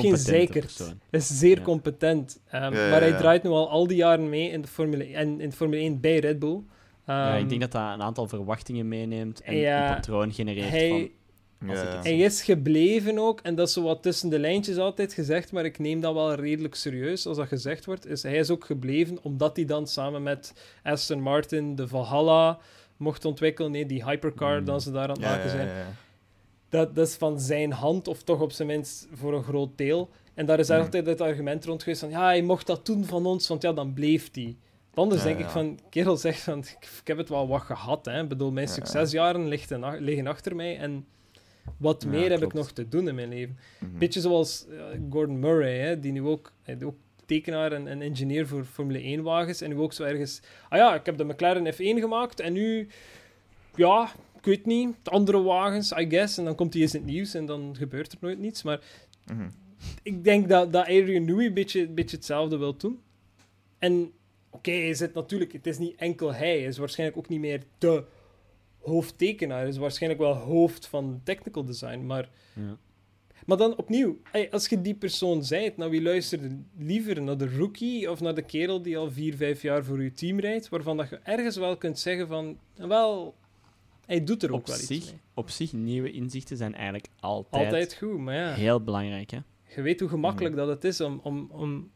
geen 0.01 0.17
zeker. 0.17 0.65
Hij 1.09 1.19
is 1.19 1.39
zeer 1.39 1.57
Ja. 1.57 1.63
competent. 1.63 2.39
Ehm, 2.49 2.73
Ja, 2.73 2.83
ja, 2.83 2.89
maar 2.89 2.99
hij 2.99 3.09
ja. 3.09 3.17
draait 3.17 3.43
nu 3.43 3.49
al 3.49 3.69
al 3.69 3.87
die 3.87 3.97
jaren 3.97 4.29
mee 4.29 4.49
in 4.49 4.61
de 4.61 4.67
Formule, 4.67 5.03
en 5.05 5.41
in 5.41 5.49
de 5.49 5.55
Formule 5.55 5.81
1 5.81 5.99
bij 5.99 6.19
Red 6.19 6.39
Bull. 6.39 6.59
ja, 7.07 7.33
Ehm, 7.33 7.41
ik 7.43 7.49
denk 7.49 7.61
dat 7.61 7.71
dat 7.71 7.81
een 7.81 8.01
aantal 8.01 8.27
verwachtingen 8.27 8.87
meeneemt 8.87 9.41
en 9.41 9.55
Ja, 9.55 9.89
een 9.89 9.95
patroon 9.95 10.31
genereert 10.33 10.69
hij, 10.69 10.89
van... 10.89 11.09
Als 11.69 11.81
ik 11.81 11.87
het 11.87 12.03
hij 12.03 12.17
is 12.17 12.41
gebleven 12.43 13.17
ook, 13.19 13.39
en 13.43 13.55
dat 13.55 13.67
is 13.67 13.73
zo 13.73 13.81
wat 13.83 14.01
tussen 14.03 14.29
de 14.29 14.39
lijntjes 14.39 14.77
altijd 14.77 15.13
gezegd, 15.13 15.51
maar 15.51 15.65
ik 15.65 15.79
neem 15.79 15.99
dat 16.01 16.13
wel 16.13 16.33
redelijk 16.33 16.75
serieus 16.75 17.25
als 17.25 17.37
dat 17.37 17.47
gezegd 17.47 17.85
wordt. 17.85 18.05
Is 18.07 18.23
hij 18.23 18.35
is 18.37 18.49
ook 18.49 18.65
gebleven 18.65 19.17
omdat 19.21 19.55
hij 19.55 19.65
dan 19.65 19.87
samen 19.87 20.23
met 20.23 20.53
Aston 20.83 21.21
Martin 21.21 21.75
de 21.75 21.87
Valhalla 21.87 22.59
mocht 22.97 23.25
ontwikkelen. 23.25 23.71
Nee, 23.71 23.85
die 23.85 24.03
hypercar 24.05 24.59
Mm. 24.59 24.65
dan 24.65 24.81
ze 24.81 24.91
daar 24.91 25.03
aan 25.07 25.09
het 25.09 25.19
Ja, 25.21 25.29
maken 25.29 25.43
ja, 25.45 25.49
zijn. 25.49 25.69
Dat, 26.73 26.95
dat 26.95 27.07
is 27.07 27.15
van 27.15 27.39
zijn 27.39 27.71
hand, 27.71 28.07
of 28.07 28.23
toch 28.23 28.41
op 28.41 28.51
zijn 28.51 28.67
minst 28.67 29.07
voor 29.13 29.33
een 29.33 29.43
groot 29.43 29.77
deel. 29.77 30.09
En 30.33 30.45
daar 30.45 30.59
is 30.59 30.69
Mhm. 30.69 30.79
altijd 30.79 31.05
het 31.05 31.21
argument 31.21 31.65
rond 31.65 31.83
geweest 31.83 32.01
van, 32.01 32.09
ja, 32.09 32.23
hij 32.25 32.41
mocht 32.41 32.67
dat 32.67 32.85
doen 32.85 33.05
van 33.05 33.25
ons, 33.25 33.47
want 33.47 33.61
ja, 33.61 33.73
dan 33.73 33.93
bleef 33.93 34.29
hij. 34.31 34.55
Anders 34.93 35.21
Ja, 35.21 35.27
denk 35.27 35.39
ja. 35.39 35.45
ik 35.45 35.51
van, 35.51 35.79
kerel 35.89 36.17
zegt 36.17 36.39
van, 36.41 36.59
ik, 36.59 36.77
ik 37.01 37.07
heb 37.07 37.17
het 37.17 37.29
wel 37.29 37.47
wat 37.47 37.61
gehad, 37.61 38.05
hè. 38.05 38.21
Ik 38.21 38.27
bedoel, 38.29 38.51
mijn 38.51 38.67
Ja, 38.67 38.73
ja. 38.75 38.77
succesjaren 38.85 39.47
liggen, 39.47 40.01
liggen 40.03 40.27
achter 40.27 40.55
mij 40.55 40.77
en 40.77 41.05
wat 41.77 42.05
meer 42.05 42.29
heb 42.29 42.41
ik 42.43 42.53
nog 42.53 42.71
te 42.71 42.87
doen 42.89 43.07
in 43.07 43.15
mijn 43.15 43.29
leven. 43.29 43.57
Mhm. 43.79 43.97
Beetje 43.97 44.21
zoals 44.21 44.65
eh, 44.67 44.83
Gordon 45.09 45.39
Murray, 45.39 45.77
hè, 45.77 45.99
die 45.99 46.11
nu 46.11 46.21
ook, 46.21 46.51
ook 46.83 46.95
tekenaar 47.25 47.71
en, 47.71 47.87
en 47.87 48.01
engineer 48.01 48.47
voor 48.47 48.63
Formule 48.63 48.99
1 48.99 49.23
wagens 49.23 49.61
en 49.61 49.69
nu 49.69 49.77
ook 49.77 49.93
zo 49.93 50.03
ergens, 50.03 50.41
ah 50.69 50.77
ja, 50.77 50.95
ik 50.95 51.05
heb 51.05 51.17
de 51.17 51.23
McLaren 51.25 51.73
F1 51.73 51.77
gemaakt 51.99 52.39
en 52.39 52.53
nu, 52.53 52.87
ja, 53.75 54.11
ik 54.43 54.49
weet 54.49 54.65
niet, 54.65 54.95
de 55.01 55.09
andere 55.09 55.41
wagens, 55.41 55.91
I 55.91 56.09
guess, 56.09 56.37
en 56.37 56.45
dan 56.45 56.55
komt 56.55 56.73
hij 56.73 56.81
eens 56.81 56.93
in 56.93 57.01
het 57.01 57.09
nieuws 57.09 57.33
en 57.33 57.45
dan 57.45 57.75
gebeurt 57.77 58.11
er 58.11 58.17
nooit 58.21 58.39
niets, 58.39 58.63
maar 58.63 58.81
Mhm. 59.25 59.49
ik 60.03 60.23
denk 60.23 60.49
dat, 60.49 60.73
dat 60.73 60.81
Adrian 60.85 61.25
Newey 61.25 61.45
een 61.45 61.53
beetje, 61.53 61.81
een 61.87 61.93
beetje 61.95 62.15
hetzelfde 62.15 62.57
wil 62.57 62.77
doen. 62.77 62.99
En 63.79 64.11
oké, 64.49 64.71
hij 64.71 64.93
zit 64.93 65.13
natuurlijk, 65.13 65.51
het 65.53 65.67
is 65.67 65.77
niet 65.77 65.95
enkel 65.95 66.33
hij, 66.33 66.47
hij 66.57 66.63
is 66.67 66.77
waarschijnlijk 66.77 67.19
ook 67.19 67.29
niet 67.29 67.39
meer 67.39 67.63
de 67.77 68.03
hoofdtekenaar, 68.79 69.59
hij 69.59 69.67
is 69.67 69.77
waarschijnlijk 69.77 70.21
wel 70.21 70.33
hoofd 70.35 70.87
van 70.87 71.21
technical 71.23 71.65
design, 71.65 72.05
maar 72.05 72.29
Ja. 72.55 72.77
maar 73.45 73.57
dan 73.57 73.77
opnieuw, 73.77 74.17
als 74.51 74.67
je 74.67 74.81
die 74.81 74.95
persoon 74.95 75.43
zijt, 75.43 75.77
naar 75.77 75.89
wie 75.89 76.01
luister 76.01 76.41
je 76.41 76.59
liever? 76.77 77.21
Naar 77.21 77.37
de 77.37 77.55
rookie 77.57 78.11
of 78.11 78.19
naar 78.21 78.35
de 78.35 78.41
kerel 78.41 78.81
die 78.81 78.97
al 78.97 79.11
vier, 79.11 79.35
vijf 79.35 79.61
jaar 79.61 79.83
voor 79.83 80.03
je 80.03 80.13
team 80.13 80.39
rijdt, 80.39 80.69
waarvan 80.69 80.97
dat 80.97 81.09
je 81.09 81.19
ergens 81.23 81.55
wel 81.57 81.77
kunt 81.77 81.99
zeggen 81.99 82.27
van, 82.27 82.57
wel, 82.75 83.35
hij 84.05 84.23
doet 84.23 84.43
er 84.43 84.51
ook 84.51 84.59
Op 84.59 84.67
wel 84.67 84.75
iets 84.75 84.85
zich, 84.87 85.05
mee. 85.05 85.19
op 85.33 85.49
zich, 85.49 85.73
nieuwe 85.73 86.11
inzichten 86.11 86.57
zijn 86.57 86.73
eigenlijk 86.75 87.07
altijd, 87.19 87.63
Altijd 87.65 87.95
goed, 87.95 88.17
maar 88.17 88.35
ja, 88.35 88.53
heel 88.53 88.83
belangrijk. 88.83 89.31
Hè? 89.31 89.39
je 89.75 89.81
weet 89.81 89.99
hoe 89.99 90.09
gemakkelijk 90.09 90.55
dat 90.55 90.67
het 90.67 90.83
is 90.83 91.01
om, 91.01 91.19
om, 91.23 91.47
om, 91.51 91.89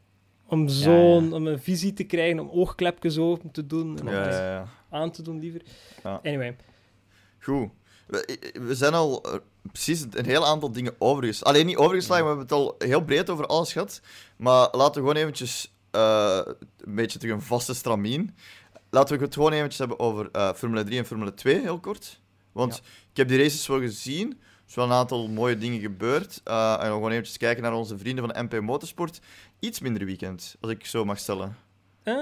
om 0.46 0.68
zo'n 0.68 1.28
ja. 1.28 1.34
om 1.34 1.46
een 1.46 1.58
visie 1.60 1.92
te 1.92 2.04
krijgen, 2.04 2.38
om 2.38 2.48
oogklepjes 2.50 3.18
open 3.18 3.50
te 3.50 3.66
doen 3.66 3.98
en 3.98 4.06
om 4.06 4.12
Ja, 4.12 4.20
het 4.22 4.34
ja, 4.34 4.50
ja. 4.52 4.68
aan 4.90 5.10
te 5.10 5.22
doen 5.22 5.38
liever. 5.40 5.62
Ja. 6.02 6.20
Anyway, 6.24 6.56
Goed. 7.40 7.68
We, 8.06 8.38
we 8.62 8.74
zijn 8.74 8.94
al 8.94 9.22
eh, 9.22 9.34
precies 9.72 10.04
een 10.10 10.24
heel 10.24 10.46
aantal 10.46 10.72
dingen 10.72 10.94
overgeslagen. 10.98 11.54
Alleen 11.54 11.66
niet 11.66 11.76
overgeslagen, 11.76 12.22
we 12.24 12.28
hebben 12.30 12.46
het 12.46 12.56
al 12.56 12.74
heel 12.78 13.04
breed 13.04 13.30
over 13.30 13.46
alles 13.46 13.72
gehad. 13.72 14.00
Maar 14.36 14.68
laten 14.72 14.94
we 15.02 15.08
gewoon 15.08 15.16
eventjes 15.22 15.72
eh, 15.90 16.40
een 16.76 16.94
beetje 16.94 17.18
terug 17.18 17.34
een 17.34 17.42
vaste 17.42 17.74
stramien. 17.74 18.34
Laten 18.90 19.18
we 19.18 19.24
het 19.24 19.34
gewoon 19.34 19.52
eventjes 19.52 19.78
hebben 19.78 19.98
over 19.98 20.28
eh, 20.32 20.52
Formule 20.52 20.84
3 20.84 20.98
en 20.98 21.06
Formule 21.06 21.34
2, 21.34 21.60
heel 21.60 21.80
kort. 21.80 22.20
Want 22.52 22.82
ik 23.10 23.16
heb 23.16 23.28
die 23.28 23.38
races 23.38 23.66
wel 23.66 23.80
gezien. 23.80 24.30
Er 24.30 24.74
zijn 24.74 24.86
wel 24.86 24.96
een 24.96 25.00
aantal 25.00 25.28
mooie 25.28 25.58
dingen 25.58 25.80
gebeurd. 25.80 26.40
Eh, 26.44 26.72
en 26.72 26.78
we 26.78 26.82
gaan 26.82 26.92
gewoon 26.92 27.10
eventjes 27.10 27.36
kijken 27.36 27.62
naar 27.62 27.72
onze 27.74 27.98
vrienden 27.98 28.30
van 28.30 28.44
MP 28.44 28.60
Motorsport. 28.60 29.20
Iets 29.58 29.80
minder 29.80 30.04
weekend, 30.04 30.56
als 30.60 30.70
ik 30.70 30.86
zo 30.86 31.04
mag 31.04 31.18
stellen. 31.18 31.56
Eh, 32.02 32.16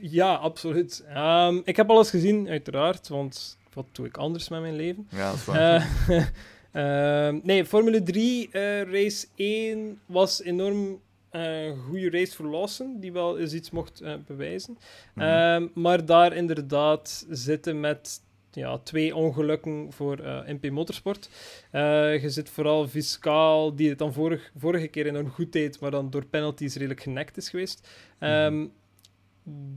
ja, 0.00 0.34
absoluut. 0.34 1.04
Ehm, 1.08 1.60
ik 1.64 1.76
heb 1.76 1.90
alles 1.90 2.10
gezien, 2.10 2.48
uiteraard, 2.48 3.08
want 3.08 3.58
wat 3.72 3.86
doe 3.92 4.06
ik 4.06 4.16
anders 4.16 4.48
met 4.48 4.60
mijn 4.60 4.76
leven? 4.76 5.08
Ja, 5.10 5.30
dat 5.30 5.38
is 5.38 5.44
waar. 5.44 5.86
Eh, 6.08 6.26
ehm, 7.26 7.40
nee, 7.42 7.66
Formule 7.66 8.02
3, 8.02 8.48
eh, 8.50 8.82
race 8.82 9.26
1 9.34 10.00
was 10.06 10.42
enorm 10.42 11.00
een 11.40 11.76
goede 11.76 12.10
race 12.10 12.34
voor 12.34 12.46
Lawson, 12.46 13.00
die 13.00 13.12
wel 13.12 13.38
eens 13.38 13.52
iets 13.52 13.70
mocht 13.70 14.00
eh, 14.00 14.14
bewijzen. 14.26 14.78
Mhm. 15.14 15.26
Ehm, 15.26 15.66
maar 15.74 16.06
daar 16.06 16.32
inderdaad 16.36 17.26
zitten 17.30 17.80
met 17.80 18.22
ja, 18.50 18.78
twee 18.78 19.16
ongelukken 19.16 19.92
voor 19.92 20.18
eh, 20.18 20.40
MP 20.46 20.70
Motorsport. 20.70 21.28
Eh, 21.70 22.22
je 22.22 22.30
zit 22.30 22.50
vooral 22.50 22.88
fiscaal, 22.88 23.74
die 23.74 23.88
het 23.88 23.98
dan 23.98 24.12
vorig, 24.12 24.50
vorige 24.56 24.86
keer 24.88 25.06
enorm 25.06 25.30
goed 25.30 25.52
deed, 25.52 25.80
maar 25.80 25.90
dan 25.90 26.10
door 26.10 26.24
penalties 26.26 26.74
redelijk 26.74 27.00
genekt 27.02 27.36
is 27.36 27.48
geweest. 27.48 27.88
Ehm, 28.18 28.66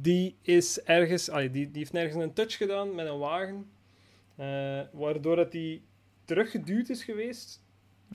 Die 0.01 0.35
is 0.41 0.81
ergens, 0.83 1.29
allee, 1.29 1.51
die, 1.51 1.65
die 1.65 1.77
heeft 1.79 1.91
nergens 1.91 2.23
een 2.23 2.33
touch 2.33 2.57
gedaan 2.57 2.95
met 2.95 3.07
een 3.07 3.17
wagen, 3.19 3.69
eh, 4.35 4.79
waardoor 4.91 5.35
dat 5.35 5.51
die 5.51 5.81
teruggeduwd 6.25 6.89
is 6.89 7.03
geweest. 7.03 7.61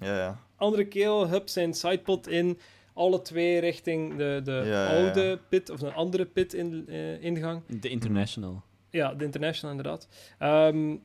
Ja, 0.01 0.17
ja. 0.17 0.41
Andere 0.57 0.85
keel, 0.87 1.29
hup, 1.29 1.49
zijn 1.49 1.75
sidepod 1.75 2.29
in, 2.29 2.59
alle 2.93 3.23
twee 3.23 3.59
richting 3.61 4.17
de, 4.17 4.41
de 4.45 4.51
Ja, 4.53 4.63
ja, 4.65 4.93
ja. 4.93 5.05
oude 5.05 5.39
pit, 5.49 5.71
of 5.71 5.81
een 5.81 5.93
andere 5.93 6.25
pit 6.27 6.55
in, 6.55 6.85
eh, 6.89 7.23
ingang. 7.23 7.63
De 7.81 7.89
International. 7.89 8.63
Ja, 8.91 9.15
de 9.15 9.25
International 9.25 9.77
inderdaad. 9.77 10.09
Ehm, 10.39 10.97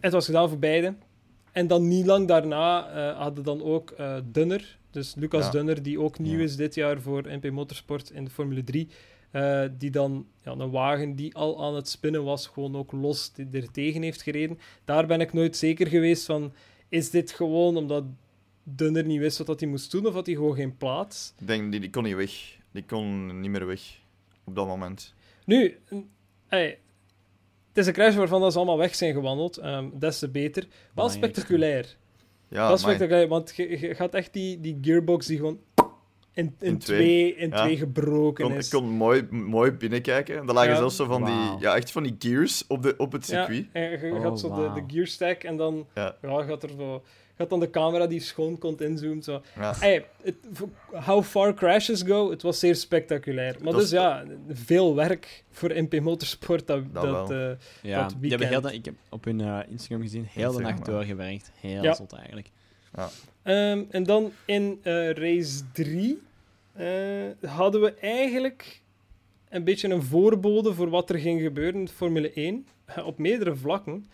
het 0.00 0.12
was 0.12 0.24
gedaan 0.26 0.48
voor 0.48 0.58
beide. 0.58 0.94
En 1.52 1.66
dan 1.66 1.88
niet 1.88 2.06
lang 2.06 2.28
daarna 2.28 2.88
eh, 2.90 3.18
hadden 3.18 3.44
dan 3.44 3.62
ook 3.62 3.90
eh, 3.90 4.16
Dunner, 4.24 4.78
dus 4.90 5.14
Lucas 5.14 5.44
Ja. 5.44 5.50
Dunner, 5.50 5.82
die 5.82 6.00
ook 6.00 6.18
nieuw 6.18 6.38
Ja. 6.38 6.44
is 6.44 6.56
dit 6.56 6.74
jaar 6.74 7.00
voor 7.00 7.22
MP 7.28 7.50
Motorsport 7.50 8.10
in 8.10 8.24
de 8.24 8.30
Formule 8.30 8.64
3. 8.64 8.88
eh, 9.30 9.62
die 9.78 9.90
dan 9.90 10.26
ja, 10.44 10.50
een 10.52 10.70
wagen 10.70 11.14
die 11.16 11.34
al 11.34 11.64
aan 11.64 11.74
het 11.74 11.88
spinnen 11.88 12.24
was, 12.24 12.46
gewoon 12.46 12.76
ook 12.76 12.92
los 12.92 13.32
die 13.32 13.48
er 13.52 13.70
tegen 13.70 14.02
heeft 14.02 14.22
gereden. 14.22 14.58
Daar 14.84 15.06
ben 15.06 15.20
ik 15.20 15.32
nooit 15.32 15.56
zeker 15.56 15.86
geweest 15.86 16.24
van, 16.26 16.52
is 16.88 17.10
dit 17.10 17.30
gewoon 17.30 17.76
omdat 17.76 18.04
Dunner 18.76 19.04
niet 19.04 19.18
wist 19.20 19.38
wat 19.38 19.46
dat 19.46 19.60
hij 19.60 19.68
moest 19.68 19.90
doen, 19.90 20.06
of 20.06 20.12
had 20.14 20.26
hij 20.26 20.34
gewoon 20.34 20.54
geen 20.54 20.76
plaats? 20.76 21.34
Ik 21.38 21.46
denk, 21.46 21.70
die, 21.70 21.80
die 21.80 21.90
kon 21.90 22.02
niet 22.02 22.14
weg. 22.16 22.58
Die 22.72 22.84
kon 22.84 23.40
niet 23.40 23.50
meer 23.50 23.66
weg 23.66 23.80
op 24.44 24.54
dat 24.54 24.66
moment. 24.66 25.14
Nu, 25.44 25.78
een- 25.88 26.10
ey, 26.48 26.78
het 27.68 27.78
is 27.78 27.86
een 27.86 27.92
crash 27.92 28.14
waarvan 28.14 28.40
dat 28.40 28.52
ze 28.52 28.58
allemaal 28.58 28.78
weg 28.78 28.94
zijn 28.94 29.14
gewandeld. 29.14 29.56
ehm, 29.56 29.88
des 29.98 30.18
te 30.18 30.28
beter. 30.28 30.66
Wel 30.94 31.08
spectaculair. 31.08 31.96
Ja, 32.48 32.56
Wel 32.56 32.64
amai. 32.64 32.78
spectaculair, 32.78 33.28
want 33.28 33.52
je, 33.56 33.80
je 33.80 33.94
gaat 33.94 34.14
echt 34.14 34.32
die, 34.32 34.60
die 34.60 34.78
gearbox 34.80 35.26
die 35.26 35.36
gewoon 35.36 35.58
in, 36.32 36.54
in, 36.60 36.66
In 36.68 36.78
twee, 36.78 36.98
twee. 36.98 37.34
in 37.34 37.48
Ja. 37.48 37.62
twee 37.62 37.76
gebroken 37.76 38.44
kon, 38.44 38.52
ik 38.52 38.58
is. 38.58 38.68
kon 38.68 38.88
mooi, 38.88 39.26
mooi 39.30 39.70
binnenkijken. 39.72 40.36
Er 40.36 40.54
lagen 40.54 40.70
Ja. 40.70 40.76
zelfs 40.76 40.96
zo 40.96 41.04
van 41.04 41.24
die, 41.24 41.58
ja, 41.60 41.76
echt 41.76 41.90
van 41.92 42.02
die 42.02 42.14
gears 42.18 42.66
op, 42.66 42.82
de, 42.82 42.94
op 42.96 43.12
het 43.12 43.26
ja, 43.26 43.44
circuit. 43.46 43.66
en 43.72 43.82
je, 43.90 43.98
je 44.06 44.12
Oh, 44.14 44.22
gaat 44.22 44.40
zo 44.40 44.54
de, 44.54 44.80
de 44.80 44.94
gear 44.94 45.06
stack 45.06 45.42
en 45.42 45.56
dan 45.56 45.86
Ja. 45.94 46.16
ja. 46.22 46.42
gaat 46.42 46.62
er 46.62 46.70
zo... 46.78 47.02
Gaat 47.40 47.50
dan 47.50 47.60
de 47.60 47.70
camera 47.70 48.06
die 48.06 48.20
schoon 48.20 48.58
komt 48.58 48.80
inzoomen. 48.80 49.22
Zo. 49.22 49.42
Ja. 49.56 49.74
Hey, 49.78 50.04
how 50.92 51.22
far 51.24 51.54
crashes 51.54 52.02
go, 52.02 52.30
het 52.30 52.42
was 52.42 52.58
zeer 52.58 52.74
spectaculair. 52.76 53.56
Maar 53.62 53.72
dus 53.72 53.90
ja, 53.90 54.24
veel 54.48 54.94
werk 54.94 55.44
voor 55.50 55.70
MP 55.74 56.00
Motorsport. 56.00 56.66
Dat, 56.66 56.94
Dat 56.94 57.02
dat, 57.02 57.30
eh, 57.30 57.50
Ja, 57.82 58.02
Dat 58.02 58.14
die 58.20 58.30
hebben 58.30 58.48
heel 58.48 58.60
de, 58.60 58.72
ik 58.74 58.84
heb 58.84 58.94
op 59.08 59.24
hun 59.24 59.40
eh, 59.40 59.58
Instagram 59.68 60.00
gezien, 60.02 60.26
heel 60.30 60.52
de 60.52 60.60
nacht 60.60 60.78
ja. 60.78 60.84
doorgewerkt. 60.92 61.50
Heel 61.60 61.82
Ja. 61.82 61.94
zot 61.94 62.12
eigenlijk. 62.12 62.50
Ehm, 63.42 63.82
en 63.90 64.02
dan 64.04 64.32
in 64.44 64.78
eh, 64.82 65.10
race 65.10 65.60
3 65.72 66.22
eh, 66.72 67.50
hadden 67.50 67.80
we 67.80 67.94
eigenlijk 67.94 68.80
een 69.48 69.64
beetje 69.64 69.88
een 69.88 70.02
voorbode 70.02 70.74
voor 70.74 70.90
wat 70.90 71.10
er 71.10 71.18
ging 71.18 71.40
gebeuren 71.40 71.80
in 71.80 71.88
Formule 71.88 72.32
1. 72.32 72.66
eh, 72.84 73.06
op 73.10 73.18
meerdere 73.18 73.56
vlakken. 73.56 74.06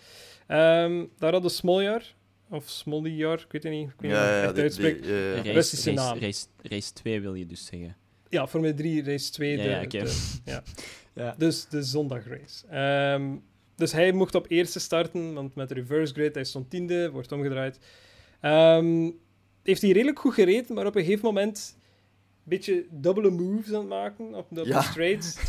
Ehm, 0.47 1.05
daar 1.19 1.33
hadden 1.33 1.51
Smoljar, 1.51 2.03
of 2.51 2.69
Smoljar, 2.69 3.39
ik 3.41 3.53
weet 3.53 3.63
het 3.63 3.73
niet, 3.73 3.89
ik 3.89 3.95
weet 4.01 4.11
Ja, 4.11 4.43
ja, 4.43 4.51
Russische 5.53 5.91
race, 5.91 6.03
naam. 6.03 6.19
race, 6.19 6.47
race 6.63 6.93
2 6.93 7.21
wil 7.21 7.35
je 7.35 7.47
dus 7.47 7.67
zeggen. 7.67 7.97
Ja, 8.29 8.47
Formule 8.49 8.75
3, 8.75 9.03
race 9.05 9.31
2, 9.31 9.57
Ja, 9.57 9.63
de, 9.63 9.69
ja, 9.69 10.05
de- 10.05 10.33
ja. 10.45 10.63
Ja. 11.15 11.35
dus 11.39 11.69
de 11.69 11.83
zondagrace. 11.83 12.67
Ehm, 12.67 13.35
dus 13.77 13.93
hij 13.93 14.13
mocht 14.13 14.35
op 14.35 14.47
eerste 14.51 14.81
starten, 14.81 15.33
want 15.35 15.55
met 15.55 15.69
de 15.69 15.75
reverse 15.75 16.15
grid, 16.15 16.35
hij 16.35 16.45
stond 16.45 16.71
tiende, 16.71 17.11
wordt 17.11 17.33
omgedraaid. 17.33 17.79
Ehm, 18.41 19.11
heeft 19.63 19.83
hij 19.83 19.91
redelijk 19.91 20.19
goed 20.19 20.35
gereden, 20.35 20.75
maar 20.75 20.87
op 20.87 20.97
een 20.97 21.05
gegeven 21.05 21.25
moment 21.25 21.77
een 21.77 21.83
beetje 22.45 22.87
dubbele 22.91 23.31
moves 23.31 23.73
aan 23.73 23.79
het 23.81 23.89
maken 23.89 24.35
op 24.35 24.47
de, 24.51 24.65
Ja. 24.65 24.83
straights. 24.83 25.49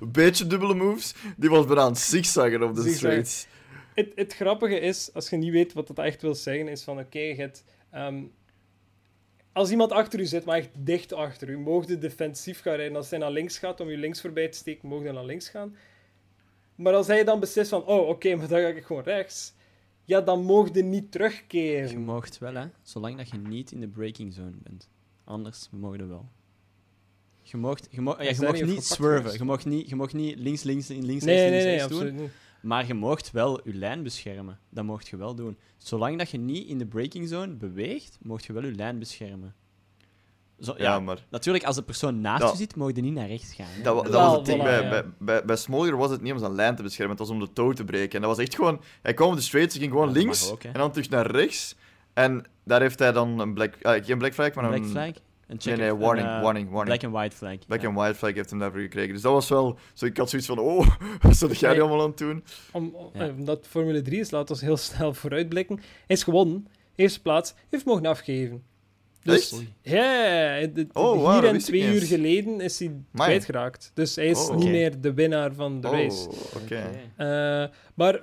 Een 0.00 0.12
beetje 0.12 0.46
dubbele 0.46 0.74
moves. 0.74 1.14
Die 1.36 1.50
was 1.50 1.66
bijna 1.66 1.80
aan 1.80 1.90
het 1.90 1.98
zigzaggen 2.00 2.62
op 2.62 2.74
de 2.74 2.92
straights. 2.92 3.46
Het, 3.94 4.12
het 4.14 4.34
grappige 4.34 4.78
is, 4.80 5.10
als 5.14 5.30
je 5.30 5.36
niet 5.36 5.52
weet 5.52 5.72
wat 5.72 5.86
dat 5.86 5.98
echt 5.98 6.22
wil 6.22 6.34
zeggen, 6.34 6.68
is 6.68 6.82
van 6.82 6.98
oké, 6.98 7.18
je 7.18 7.34
hebt, 7.34 7.64
ehm, 7.90 8.22
als 9.52 9.70
iemand 9.70 9.90
achter 9.92 10.20
u 10.20 10.24
zit, 10.26 10.44
maar 10.44 10.56
echt 10.56 10.70
dicht 10.78 11.12
achter 11.12 11.48
u, 11.48 11.58
mocht 11.58 11.88
je 11.88 11.98
defensief 11.98 12.60
gaan 12.60 12.74
rijden. 12.74 12.96
Als 12.96 13.10
hij 13.10 13.18
naar 13.18 13.30
links 13.30 13.58
gaat 13.58 13.80
om 13.80 13.90
je 13.90 13.96
links 13.96 14.20
voorbij 14.20 14.48
te 14.48 14.58
steken, 14.58 14.88
mocht 14.88 15.02
hij 15.04 15.12
naar 15.12 15.24
links 15.24 15.48
gaan. 15.48 15.76
Maar 16.74 16.94
als 16.94 17.06
hij 17.06 17.24
dan 17.24 17.40
beslist 17.40 17.68
van, 17.70 17.84
oh 17.86 18.08
oké, 18.08 18.34
maar 18.34 18.48
dan 18.48 18.60
ga 18.60 18.66
ik 18.66 18.84
gewoon 18.84 19.02
rechts. 19.02 19.54
ja, 20.04 20.20
dan 20.20 20.44
mocht 20.44 20.74
je 20.74 20.82
niet 20.82 21.02
Je 21.02 21.08
terugkeren. 21.08 22.00
moogt 22.00 22.38
wel, 22.38 22.54
hè. 22.54 22.66
Zolang 22.82 23.16
dat 23.16 23.30
je 23.30 23.36
niet 23.38 23.72
in 23.72 23.80
de 23.80 23.88
braking 23.88 24.32
zone 24.34 24.56
bent. 24.62 24.88
Anders 25.24 25.68
mogen 25.70 25.98
we 25.98 26.06
wel. 26.06 26.28
Je 27.42 27.56
moogt, 27.56 27.88
je 27.90 28.02
ja, 28.02 28.18
Is 28.18 28.36
je 28.38 28.44
moogt 28.44 28.64
niet 28.64 28.84
swerven. 28.84 29.32
Je 29.32 29.44
moogt 29.44 29.64
niet, 29.64 29.88
je 29.88 29.96
moogt 29.96 30.12
niet 30.14 30.38
links, 30.38 30.62
links, 30.62 30.88
links, 30.88 31.06
links, 31.06 31.24
Nee, 31.24 31.50
links, 31.50 31.64
nee, 31.64 31.74
rechts 31.74 31.88
doen. 31.88 31.98
absoluut 31.98 32.20
niet. 32.20 32.30
Maar 32.62 32.86
je 32.86 32.94
moogt 32.94 33.30
wel 33.30 33.60
je 33.68 33.74
lijn 33.74 34.02
beschermen. 34.02 34.58
Dat 34.70 34.84
moogt 34.84 35.08
je 35.08 35.16
wel 35.16 35.34
doen. 35.34 35.58
Zolang 35.76 36.18
dat 36.18 36.30
je 36.30 36.38
niet 36.38 36.68
in 36.68 36.78
de 36.78 36.86
braking 36.86 37.28
zone 37.28 37.52
beweegt, 37.54 38.18
moogt 38.22 38.44
je 38.44 38.52
wel 38.52 38.64
je 38.64 38.74
lijn 38.74 38.98
beschermen. 38.98 39.54
Zo, 40.60 40.74
ja, 40.76 40.82
Ja, 40.82 41.00
maar 41.00 41.26
natuurlijk, 41.30 41.64
als 41.64 41.76
de 41.76 41.82
persoon 41.82 42.20
naast 42.20 42.40
Dat- 42.40 42.50
je 42.50 42.56
zit, 42.56 42.76
mogen 42.76 42.94
je 42.94 43.00
niet 43.02 43.14
naar 43.14 43.26
rechts 43.28 43.54
gaan. 43.54 43.66
hè. 43.68 43.82
dat, 43.82 43.96
dat 44.04 44.12
Wel, 44.12 44.26
was 44.26 44.36
het 44.36 44.44
ding. 44.46 44.60
voilà, 44.60 44.64
bij, 44.64 44.82
ja. 44.82 44.88
bij, 44.88 45.04
bij, 45.18 45.44
bij 45.44 45.56
Smolder 45.56 45.96
was 45.96 46.10
het 46.10 46.20
niet 46.22 46.32
om 46.32 46.38
zijn 46.38 46.54
lijn 46.54 46.76
te 46.76 46.82
beschermen, 46.82 47.16
het 47.16 47.26
was 47.26 47.36
om 47.36 47.40
de 47.44 47.52
touw 47.52 47.72
te 47.72 47.84
breken. 47.84 48.14
En 48.14 48.20
dat 48.26 48.36
was 48.36 48.44
echt 48.46 48.54
gewoon... 48.54 48.80
Hij 49.02 49.14
kwam 49.14 49.28
op 49.30 49.34
de 49.36 49.40
straights, 49.42 49.74
hij 49.74 49.82
ging 49.82 49.94
gewoon 49.94 50.08
Ja, 50.12 50.14
links 50.20 50.50
ook, 50.50 50.64
en 50.64 50.72
dan 50.72 50.90
terug 50.92 51.08
naar 51.10 51.30
rechts. 51.30 51.76
En 52.12 52.44
daar 52.64 52.80
heeft 52.80 52.98
hij 52.98 53.12
dan 53.12 53.38
een 53.38 53.54
black... 53.54 53.74
ah, 53.82 54.04
geen 54.04 54.18
black 54.18 54.32
flag, 54.34 54.54
maar 54.54 54.68
Black 54.68 54.78
een... 54.82 54.88
flag? 54.88 55.10
Een 55.46 55.58
Nee, 55.64 55.76
nee, 55.76 55.94
warning, 55.94 56.28
een, 56.28 56.34
eh, 56.36 56.42
warning, 56.42 56.70
warning. 56.70 56.98
Black 56.98 57.04
and 57.04 57.12
white 57.20 57.36
flag. 57.36 57.58
Black 57.66 57.80
ja. 57.80 57.88
and 57.88 57.96
white 57.96 58.14
flag 58.14 58.34
heeft 58.34 58.50
hem 58.50 58.58
daarvoor 58.58 58.80
gekregen. 58.80 59.12
Dus 59.12 59.22
dat 59.22 59.32
was 59.32 59.48
wel... 59.48 59.78
Zo, 59.94 60.06
ik 60.06 60.16
had 60.16 60.28
zoiets 60.30 60.48
van, 60.48 60.58
oh, 60.58 60.88
wat 61.22 61.36
zat 61.36 61.58
jij 61.58 61.70
Nee. 61.70 61.80
allemaal 61.80 62.00
aan 62.02 62.08
het 62.08 62.18
doen? 62.18 62.44
Om, 62.72 62.90
om- 62.94 63.10
Ja. 63.14 63.20
eh, 63.26 63.34
Omdat 63.38 63.66
Formule 63.68 64.02
3 64.02 64.20
is, 64.20 64.30
laten 64.30 64.56
we 64.56 64.64
heel 64.64 64.76
snel 64.92 65.14
vooruitblikken. 65.14 65.76
Hij 65.76 66.16
is 66.16 66.22
gewonnen. 66.22 66.66
Eerste 66.94 67.20
plaats. 67.22 67.54
Heeft 67.70 67.84
mogen 67.84 68.06
afgeven. 68.06 68.62
Dus. 69.22 69.54
Ja, 69.82 70.02
het- 70.02 70.86
Oh, 70.92 71.20
wow, 71.20 71.32
hier 71.40 71.44
en 71.50 71.58
twee 71.58 71.82
uur 71.94 72.00
geleden 72.02 72.60
is 72.60 72.78
hij 72.78 72.92
kwijtgeraakt. 73.14 73.90
Dus 73.94 74.16
hij 74.16 74.26
is 74.26 74.48
Oh, 74.48 74.56
niet 74.56 74.68
meer 74.68 75.00
de 75.00 75.14
winnaar 75.14 75.52
van 75.54 75.80
de 75.80 75.88
race. 75.88 76.28
Oh, 76.28 76.62
oké. 76.62 76.90
Eh, 77.16 77.64
maar, 77.94 78.20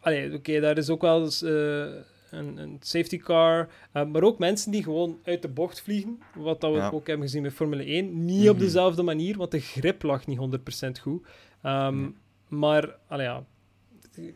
allee, 0.00 0.34
oké, 0.34 0.60
daar 0.60 0.78
is 0.78 0.88
ook 0.90 1.00
wel 1.02 1.22
eens, 1.22 1.42
eh, 1.42 1.86
een, 2.30 2.56
een 2.56 2.76
safety 2.80 3.18
car. 3.18 3.68
eh, 3.92 4.04
maar 4.06 4.22
ook 4.22 4.38
mensen 4.38 4.70
die 4.72 4.82
gewoon 4.82 5.18
uit 5.24 5.42
de 5.42 5.48
bocht 5.48 5.80
vliegen. 5.80 6.18
Wat 6.34 6.60
dat 6.60 6.70
we 6.72 6.76
Ja. 6.76 6.90
ook 6.90 7.06
hebben 7.06 7.26
gezien 7.26 7.42
bij 7.42 7.50
Formule 7.50 7.84
1. 7.84 8.24
Niet 8.24 8.48
op 8.48 8.54
Mhm. 8.56 8.64
dezelfde 8.64 9.02
manier, 9.02 9.36
want 9.36 9.50
de 9.50 9.60
grip 9.60 10.02
lag 10.02 10.26
niet 10.26 10.38
100% 10.38 10.98
goed. 10.98 11.26
Ehm. 11.62 12.08
Maar, 12.48 12.96
allee, 13.06 13.26
ja. 13.26 13.44
Je 14.14 14.34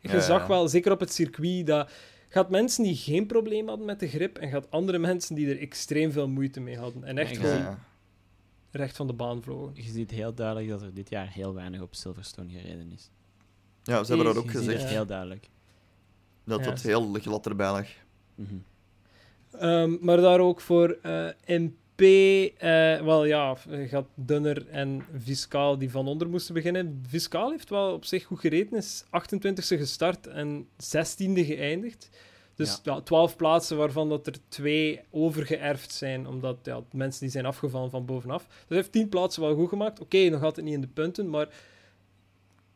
Ja, 0.00 0.20
zag 0.20 0.40
ja. 0.42 0.48
wel, 0.48 0.68
zeker 0.68 0.92
op 0.92 1.00
het 1.00 1.12
circuit, 1.12 1.66
dat 1.66 1.90
gaat 2.28 2.50
mensen 2.50 2.84
die 2.84 2.96
geen 2.96 3.26
probleem 3.26 3.68
hadden 3.68 3.86
met 3.86 4.00
de 4.00 4.08
grip 4.08 4.38
en 4.38 4.48
gaat 4.48 4.70
andere 4.70 4.98
mensen 4.98 5.34
die 5.34 5.48
er 5.50 5.58
extreem 5.60 6.12
veel 6.12 6.28
moeite 6.28 6.60
mee 6.60 6.78
hadden. 6.78 7.04
En 7.04 7.18
echt 7.18 7.30
Ja, 7.36 7.42
Ja, 7.42 7.48
gewoon 7.48 7.62
ja. 7.62 7.78
recht 8.70 8.96
van 8.96 9.06
de 9.06 9.12
baan 9.12 9.42
vlogen. 9.42 9.72
Je 9.74 9.82
ziet 9.90 10.10
heel 10.10 10.34
duidelijk 10.34 10.68
dat 10.68 10.82
er 10.82 10.94
dit 10.94 11.08
jaar 11.08 11.28
heel 11.32 11.54
weinig 11.54 11.80
op 11.80 11.94
Silverstone 11.94 12.50
gereden 12.50 12.92
is. 12.92 13.10
Ja, 13.82 14.04
ze 14.04 14.14
hebben 14.14 14.34
dat 14.34 14.44
ook 14.44 14.50
gezegd, 14.50 14.84
heel 14.84 15.06
duidelijk. 15.06 15.48
Dat 16.44 16.64
Ja. 16.64 16.70
het 16.70 16.82
heel 16.82 17.12
glad 17.12 17.46
erbij 17.46 17.70
lag. 17.70 17.86
Mhm. 18.34 18.54
Ehm, 19.52 19.96
maar 20.00 20.16
daar 20.16 20.40
ook 20.40 20.60
voor 20.60 20.98
eh, 21.02 21.26
MP, 21.46 22.00
eh, 22.00 23.00
wel 23.00 23.24
ja, 23.24 23.56
gaat 23.68 24.06
Dunner 24.14 24.68
en 24.68 25.02
Fiscaal 25.22 25.78
die 25.78 25.90
van 25.90 26.06
onder 26.08 26.28
moesten 26.28 26.54
beginnen. 26.54 27.04
Fiscaal 27.08 27.50
heeft 27.50 27.70
wel 27.70 27.92
op 27.92 28.04
zich 28.04 28.24
goed 28.24 28.40
gereden, 28.40 28.78
is 28.78 29.04
28e 29.10 29.76
gestart 29.76 30.26
en 30.26 30.68
16e 30.76 31.44
geëindigd. 31.44 32.08
Dus 32.54 32.80
ja. 32.82 33.00
12 33.00 33.36
plaatsen 33.36 33.76
waarvan 33.76 34.08
dat 34.08 34.26
er 34.26 34.34
twee 34.48 35.00
overgeërfd 35.10 35.92
zijn, 35.92 36.26
omdat 36.26 36.56
ja, 36.62 36.80
mensen 36.92 37.20
die 37.20 37.30
zijn 37.30 37.46
afgevallen 37.46 37.90
van 37.90 38.04
bovenaf. 38.04 38.46
Dus 38.46 38.64
hij 38.68 38.76
heeft 38.76 38.92
10 38.92 39.08
plaatsen 39.08 39.42
wel 39.42 39.54
goed 39.54 39.68
gemaakt. 39.68 40.00
Oké, 40.00 40.28
nog 40.28 40.42
altijd 40.42 40.66
niet 40.66 40.74
in 40.74 40.80
de 40.80 40.86
punten, 40.86 41.30
maar 41.30 41.48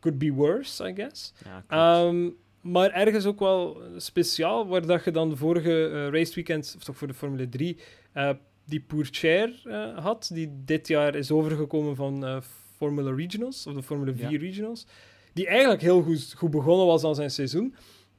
could 0.01 0.19
be 0.19 0.33
worse, 0.33 0.89
I 0.89 0.95
guess. 0.95 1.33
Ja. 1.45 1.65
Ehm, 1.69 2.29
maar 2.67 2.91
ergens 2.91 3.27
ook 3.27 3.39
wel 3.39 3.83
speciaal, 3.97 4.67
waar 4.67 4.87
dat 4.87 5.05
je 5.05 5.11
dan 5.11 5.29
de 5.31 5.37
vorige 5.37 5.87
eh, 5.89 6.09
race 6.09 6.35
weekend, 6.35 6.75
of 6.77 6.85
toch 6.85 6.97
voor 6.97 7.09
de 7.09 7.15
Formule 7.15 7.49
3, 7.49 7.79
eh, 8.13 8.31
die 8.65 8.81
Pourchaire 8.81 9.55
eh 9.65 10.05
had, 10.05 10.31
die 10.33 10.51
dit 10.65 10.89
jaar 10.89 11.15
is 11.15 11.31
overgekomen 11.31 11.97
van 11.97 12.25
eh, 12.27 12.41
Formula 12.77 13.15
Regionals, 13.15 13.67
of 13.67 13.75
de 13.75 13.83
Formule 13.83 14.15
4 14.15 14.31
Ja. 14.31 14.39
Regionals, 14.39 14.87
die 15.33 15.47
eigenlijk 15.47 15.81
heel 15.83 16.03
goed, 16.03 16.35
goed 16.37 16.51
begonnen 16.51 16.87
was 16.87 17.05
aan 17.05 17.15
zijn 17.15 17.31
seizoen. 17.31 17.75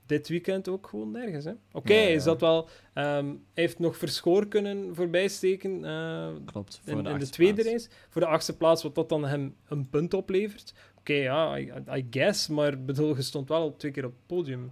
Dit 0.06 0.28
weekend 0.28 0.68
ook 0.70 0.88
gewoon 0.88 1.12
nergens. 1.12 1.46
hè. 1.46 1.52
Oké, 1.72 1.94
Ja, 1.94 2.00
ja. 2.02 2.08
is 2.08 2.24
dat 2.24 2.42
wel... 2.42 2.70
ehm, 2.94 3.36
heeft 3.54 3.80
nog 3.80 3.98
Verschoor 3.98 4.48
kunnen 4.48 4.96
voorbijsteken 4.96 5.82
klopt. 6.46 6.80
Voor 6.84 6.92
in, 6.92 6.94
de 6.94 6.98
in 6.98 7.04
de 7.04 7.10
achtste 7.10 7.32
tweede 7.32 7.62
plaats. 7.62 7.70
race. 7.70 7.90
Voor 8.10 8.22
de 8.22 8.28
achtste 8.28 8.58
plaats, 8.58 8.84
wat 8.84 8.96
dat 8.96 9.10
dan 9.10 9.26
hem 9.26 9.56
een 9.68 9.90
punt 9.90 10.14
oplevert. 10.14 10.74
Oké, 11.08 11.20
ja, 11.20 11.58
I, 11.58 11.72
I 11.96 12.08
guess. 12.10 12.48
Maar 12.48 12.82
bedoel, 12.84 13.16
je 13.16 13.22
stond 13.22 13.50
wel 13.50 13.76
twee 13.78 13.92
keer 13.92 14.06
op 14.06 14.12
het 14.12 14.26
podium 14.38 14.72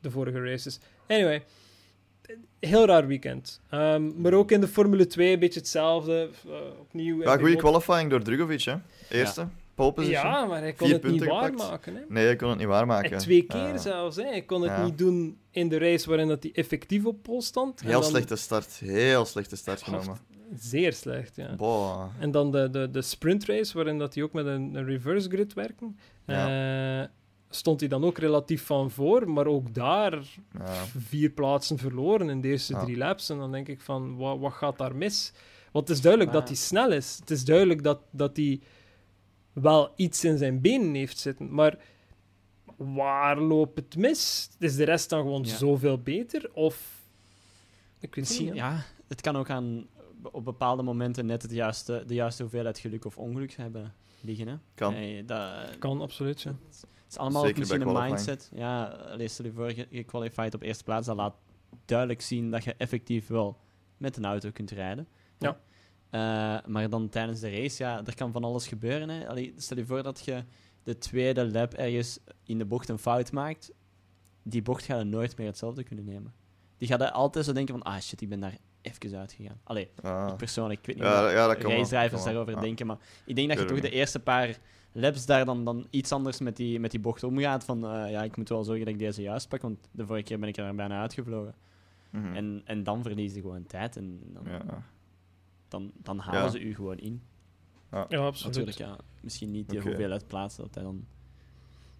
de 0.00 0.10
vorige 0.10 0.40
races. 0.44 0.78
Anyway, 1.08 1.42
heel 2.60 2.86
raar 2.86 3.06
weekend. 3.06 3.60
Ehm, 3.70 4.20
maar 4.20 4.32
ook 4.32 4.50
in 4.50 4.60
de 4.60 4.68
Formule 4.68 5.06
2 5.06 5.32
een 5.32 5.38
beetje 5.38 5.58
hetzelfde. 5.60 6.28
eh, 6.46 6.52
opnieuw. 6.80 7.22
Ja, 7.22 7.36
goede 7.36 7.50
in 7.50 7.56
qualifying 7.58 8.10
door 8.10 8.22
Drugovic, 8.22 8.62
hè. 8.62 8.74
Eerste, 9.10 9.46
pole 9.74 9.92
position. 9.92 10.26
Ja, 10.26 10.44
maar 10.44 10.60
hij 10.60 10.72
kon 10.72 10.86
Vier 10.88 10.96
het 11.02 11.10
niet 11.12 11.24
waarmaken. 11.24 11.94
Hè. 11.94 12.00
Nee, 12.08 12.24
hij 12.24 12.36
kon 12.36 12.48
het 12.48 12.58
niet 12.58 12.66
waarmaken. 12.66 13.10
En 13.12 13.18
twee 13.18 13.42
keer 13.42 13.60
Ja. 13.60 13.76
zelfs. 13.76 14.16
Hè. 14.16 14.22
Hij 14.22 14.42
kon 14.42 14.62
het 14.62 14.70
Ja. 14.70 14.84
niet 14.84 14.98
doen 14.98 15.38
in 15.50 15.68
de 15.68 15.78
race 15.78 16.08
waarin 16.08 16.28
dat 16.28 16.42
hij 16.42 16.52
effectief 16.54 17.04
op 17.04 17.22
pol 17.22 17.42
stond. 17.42 17.80
Heel 17.80 17.90
dan- 18.00 18.04
slechte 18.10 18.36
start. 18.36 18.72
Heel 18.84 19.24
slechte 19.24 19.56
start 19.56 19.82
genomen. 19.82 20.18
Zeer 20.56 20.92
slecht, 20.92 21.36
ja. 21.36 21.54
Boah. 21.56 22.08
En 22.18 22.30
dan 22.30 22.50
de, 22.50 22.70
de, 22.70 22.90
de 22.90 23.02
sprintrace, 23.02 23.74
waarin 23.74 23.98
dat 23.98 24.14
hij 24.14 24.22
ook 24.22 24.32
met 24.32 24.46
een, 24.46 24.74
een 24.74 24.84
reverse 24.84 25.28
grid 25.28 25.52
werken. 25.54 25.98
Eh, 26.24 27.02
stond 27.50 27.80
hij 27.80 27.88
dan 27.88 28.04
ook 28.04 28.18
relatief 28.18 28.66
van 28.66 28.90
voor, 28.90 29.30
maar 29.30 29.46
ook 29.46 29.74
daar 29.74 30.12
Ja. 30.58 30.84
vier 30.98 31.30
plaatsen 31.30 31.78
verloren 31.78 32.28
in 32.30 32.40
de 32.40 32.48
eerste 32.48 32.72
Ja. 32.72 32.84
drie 32.84 32.96
laps. 32.96 33.28
En 33.30 33.38
dan 33.38 33.52
denk 33.52 33.68
ik 33.68 33.80
van, 33.80 34.16
wat, 34.16 34.38
wat 34.38 34.52
gaat 34.52 34.78
daar 34.78 34.96
mis? 34.96 35.32
Want 35.72 35.88
het 35.88 35.96
is 35.96 36.02
duidelijk 36.02 36.32
dat 36.32 36.48
hij 36.48 36.56
snel 36.56 36.92
is. 36.92 37.16
Het 37.20 37.30
is 37.30 37.44
duidelijk 37.44 37.82
dat, 37.82 38.00
dat 38.10 38.36
hij 38.36 38.60
wel 39.52 39.92
iets 39.96 40.24
in 40.24 40.38
zijn 40.38 40.60
benen 40.60 40.94
heeft 40.94 41.18
zitten. 41.18 41.54
Maar 41.54 41.78
waar 42.76 43.38
loopt 43.40 43.76
het 43.76 43.96
mis? 43.96 44.50
Is 44.58 44.76
de 44.76 44.84
rest 44.84 45.08
dan 45.10 45.20
gewoon 45.22 45.42
Ja. 45.42 45.56
zoveel 45.56 45.98
beter? 45.98 46.50
Of... 46.54 47.00
Ik 48.00 48.14
weet 48.14 48.28
het 48.28 48.40
niet. 48.40 48.54
ja, 48.54 48.82
het 49.08 49.20
kan 49.20 49.36
ook 49.36 49.50
aan 49.50 49.86
op 50.30 50.44
bepaalde 50.44 50.82
momenten 50.82 51.26
net 51.26 51.42
het 51.42 51.50
juiste, 51.50 52.04
de 52.06 52.14
juiste 52.14 52.42
hoeveelheid 52.42 52.78
geluk 52.78 53.04
of 53.04 53.18
ongeluk 53.18 53.52
hebben 53.52 53.94
liggen. 54.20 54.48
Hè? 54.48 54.54
Kan. 54.74 54.92
Nee, 54.92 55.24
dat, 55.24 55.78
Kan, 55.78 56.00
absoluut. 56.00 56.42
Ja. 56.42 56.50
Het 56.50 56.86
is 57.08 57.16
allemaal 57.18 57.40
ook 57.40 57.46
Zeker 57.46 57.60
misschien 57.60 57.80
een 57.80 58.08
mindset. 58.08 58.50
Ja, 58.54 58.98
stel 59.26 59.44
je 59.44 59.52
voor, 59.52 59.76
je, 59.76 59.86
je 59.90 60.04
qualified 60.04 60.54
op 60.54 60.62
eerste 60.62 60.84
plaats. 60.84 61.06
Dat 61.06 61.16
laat 61.16 61.34
duidelijk 61.84 62.20
zien 62.20 62.50
dat 62.50 62.64
je 62.64 62.74
effectief 62.74 63.26
wel 63.26 63.58
met 63.96 64.16
een 64.16 64.24
auto 64.24 64.50
kunt 64.50 64.70
rijden. 64.70 65.08
Ja. 65.38 65.60
Eh, 66.10 66.66
maar 66.66 66.88
dan 66.88 67.08
tijdens 67.08 67.40
de 67.40 67.50
race, 67.50 67.82
ja, 67.82 68.04
er 68.04 68.14
kan 68.14 68.32
van 68.32 68.44
alles 68.44 68.66
gebeuren. 68.66 69.08
Hè. 69.08 69.28
Allee, 69.28 69.52
stel 69.56 69.76
je 69.76 69.86
voor 69.86 70.02
dat 70.02 70.24
je 70.24 70.44
de 70.82 70.98
tweede 70.98 71.50
lap 71.50 71.74
ergens 71.74 72.18
in 72.44 72.58
de 72.58 72.64
bocht 72.64 72.88
een 72.88 72.98
fout 72.98 73.32
maakt. 73.32 73.72
Die 74.42 74.62
bocht 74.62 74.84
gaat 74.84 74.98
je 74.98 75.04
nooit 75.04 75.36
meer 75.36 75.46
hetzelfde 75.46 75.82
kunnen 75.82 76.04
nemen. 76.04 76.34
Die 76.76 76.88
gaat 76.88 77.00
er 77.00 77.10
altijd 77.10 77.44
zo 77.44 77.52
denken 77.52 77.74
van, 77.78 77.92
ah 77.92 78.00
shit, 78.00 78.20
ik 78.20 78.28
ben 78.28 78.40
daar 78.40 78.58
even 78.82 79.18
uitgegaan. 79.18 79.60
Allee, 79.64 79.88
Ja. 80.02 80.28
ik 80.28 80.36
persoonlijk, 80.36 80.80
ik 80.80 80.86
weet 80.86 80.96
niet 80.96 81.04
Ja, 81.04 81.22
wat 81.22 81.32
ja, 81.32 81.46
dat 82.08 82.24
daarover 82.24 82.60
denken, 82.60 82.86
maar 82.86 82.98
ik 83.24 83.36
denk 83.36 83.48
dat 83.48 83.58
je 83.58 83.64
toch 83.64 83.80
de 83.80 83.90
eerste 83.90 84.20
paar 84.20 84.58
laps 84.92 85.26
daar 85.26 85.44
dan, 85.44 85.64
dan 85.64 85.86
iets 85.90 86.12
anders 86.12 86.38
met 86.40 86.56
die, 86.56 86.80
met 86.80 86.90
die 86.90 87.00
bocht 87.00 87.22
omgaat. 87.22 87.64
Van 87.64 87.84
eh, 87.86 88.10
ja, 88.10 88.22
ik 88.22 88.36
moet 88.36 88.48
wel 88.48 88.64
zorgen 88.64 88.84
dat 88.84 88.94
ik 88.94 89.00
deze 89.00 89.22
juist 89.22 89.48
pak, 89.48 89.62
want 89.62 89.78
de 89.90 90.06
vorige 90.06 90.24
keer 90.24 90.38
ben 90.38 90.48
ik 90.48 90.56
er 90.56 90.74
bijna 90.74 91.00
uitgevlogen. 91.00 91.54
Mhm. 92.10 92.34
En, 92.34 92.62
en 92.64 92.82
dan 92.82 93.02
verlies 93.02 93.34
je 93.34 93.40
gewoon 93.40 93.66
tijd 93.66 93.96
en 93.96 94.20
dan, 94.32 94.42
Ja. 94.46 94.84
dan, 95.68 95.92
dan 96.02 96.18
halen 96.18 96.42
Ja. 96.42 96.48
ze 96.48 96.60
u 96.60 96.74
gewoon 96.74 96.98
in. 96.98 97.22
ja, 97.90 98.06
absoluut. 98.08 98.42
Natuurlijk, 98.56 98.76
ja, 98.78 98.96
misschien 99.20 99.50
niet 99.50 99.70
de 99.70 99.76
Oké. 99.76 99.86
hoeveelheid 99.86 100.26
plaatsen 100.26 100.62
dat 100.64 100.74
hij 100.74 100.84
dan... 100.84 101.06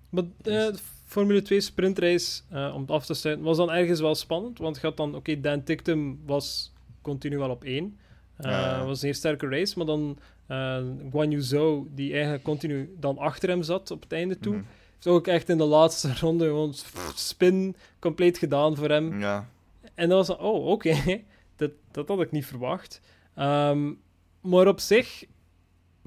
Maar 0.09 0.25
eh, 0.25 0.31
de 0.43 0.79
Formule 1.05 1.43
2 1.43 1.61
sprintrace, 1.61 2.43
eh, 2.49 2.73
om 2.75 2.81
het 2.81 2.91
af 2.91 3.07
te 3.07 3.15
sluiten, 3.15 3.45
was 3.47 3.57
dan 3.57 3.71
ergens 3.73 4.01
wel 4.01 4.15
spannend. 4.15 4.59
Want 4.59 4.77
het 4.77 4.85
gaat 4.85 4.97
dan, 4.97 5.15
oké, 5.15 5.41
Dan 5.41 5.63
Tictum 5.63 6.21
was 6.27 6.72
continu 7.03 7.39
wel 7.39 7.51
op 7.51 7.65
één. 7.65 7.99
Eh 8.37 8.51
Ja. 8.51 8.85
was 8.85 9.01
een 9.01 9.07
heel 9.09 9.17
sterke 9.17 9.49
race. 9.49 9.75
Maar 9.77 9.87
dan 9.87 10.19
eh 10.47 10.83
Guan 11.11 11.31
Yu 11.31 11.41
Zhou, 11.41 11.87
die 11.95 12.13
eigenlijk 12.13 12.43
continu 12.43 12.95
dan 12.99 13.19
achter 13.19 13.49
hem 13.49 13.63
zat 13.63 13.91
op 13.91 14.03
het 14.03 14.13
einde 14.13 14.39
toe, 14.39 14.55
heeft 14.95 15.07
ook 15.07 15.27
echt 15.27 15.49
in 15.49 15.59
de 15.59 15.65
laatste 15.65 16.13
ronde 16.21 16.45
gewoon 16.45 16.75
spin 17.15 17.77
compleet 17.99 18.39
gedaan 18.39 18.77
voor 18.77 18.89
hem. 18.89 19.21
Ja. 19.21 19.49
En 19.95 20.09
dan 20.09 20.17
was 20.19 20.27
dan, 20.27 20.39
oh, 20.39 20.67
oké, 20.67 20.95
dat, 21.57 21.71
dat 21.91 22.09
had 22.09 22.21
ik 22.21 22.31
niet 22.31 22.47
verwacht. 22.47 23.01
Ehm, 23.35 23.93
maar 24.41 24.67
op 24.67 24.81
zich, 24.81 25.25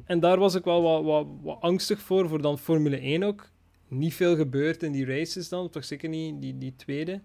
en 0.06 0.20
daar 0.20 0.38
was 0.40 0.56
ik 0.56 0.64
wel 0.64 0.82
wat, 0.82 1.04
wat, 1.04 1.28
wat 1.42 1.62
angstig 1.62 2.02
voor, 2.02 2.30
voor 2.30 2.42
dan 2.42 2.58
Formule 2.58 2.98
1 2.98 3.24
ook. 3.24 3.50
Niet 3.88 4.14
veel 4.14 4.36
gebeurd 4.36 4.84
in 4.84 4.92
die 4.92 5.06
races 5.06 5.50
dan, 5.50 5.70
toch 5.70 5.86
zeker 5.86 6.10
niet 6.10 6.42
die, 6.42 6.58
die 6.58 6.76
tweede. 6.76 7.22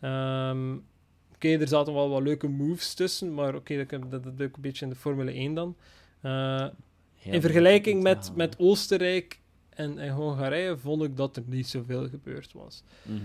Ehm, 0.00 0.76
oké, 1.38 1.48
er 1.48 1.68
zaten 1.68 1.94
wel 1.94 2.08
wat 2.08 2.22
leuke 2.22 2.48
moves 2.48 2.94
tussen, 2.94 3.34
maar 3.34 3.54
oké, 3.54 3.76
dat, 3.86 4.10
dat, 4.10 4.22
dat 4.24 4.36
doe 4.36 4.46
ik 4.46 4.56
een 4.56 4.62
beetje 4.62 4.84
in 4.84 4.90
de 4.90 4.96
Formule 4.98 5.32
1 5.32 5.54
dan. 5.54 5.76
Eh, 6.20 6.66
in 7.22 7.40
vergelijking 7.40 8.02
met, 8.02 8.32
met 8.34 8.58
Oostenrijk 8.58 9.40
en, 9.68 9.98
en 9.98 10.12
Hongarije 10.12 10.76
vond 10.78 11.02
ik 11.02 11.16
dat 11.16 11.36
er 11.36 11.42
niet 11.46 11.68
zoveel 11.68 12.08
gebeurd 12.08 12.52
was. 12.52 12.82
Mhm. 13.02 13.18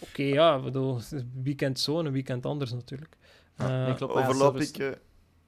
Oké, 0.00 0.22
ja, 0.22 0.56
ik 0.56 0.62
bedoel, 0.62 0.98
weekend 1.42 1.78
zo 1.80 1.98
en 1.98 2.06
een 2.06 2.12
weekend 2.12 2.46
anders 2.46 2.72
natuurlijk. 2.72 3.16
Ja, 3.56 3.64
Eh, 3.88 3.98
ja, 3.98 4.06
Overloop 4.06 4.36
Silverst- 4.60 4.76
ik... 4.76 4.82
zeg 4.82 4.96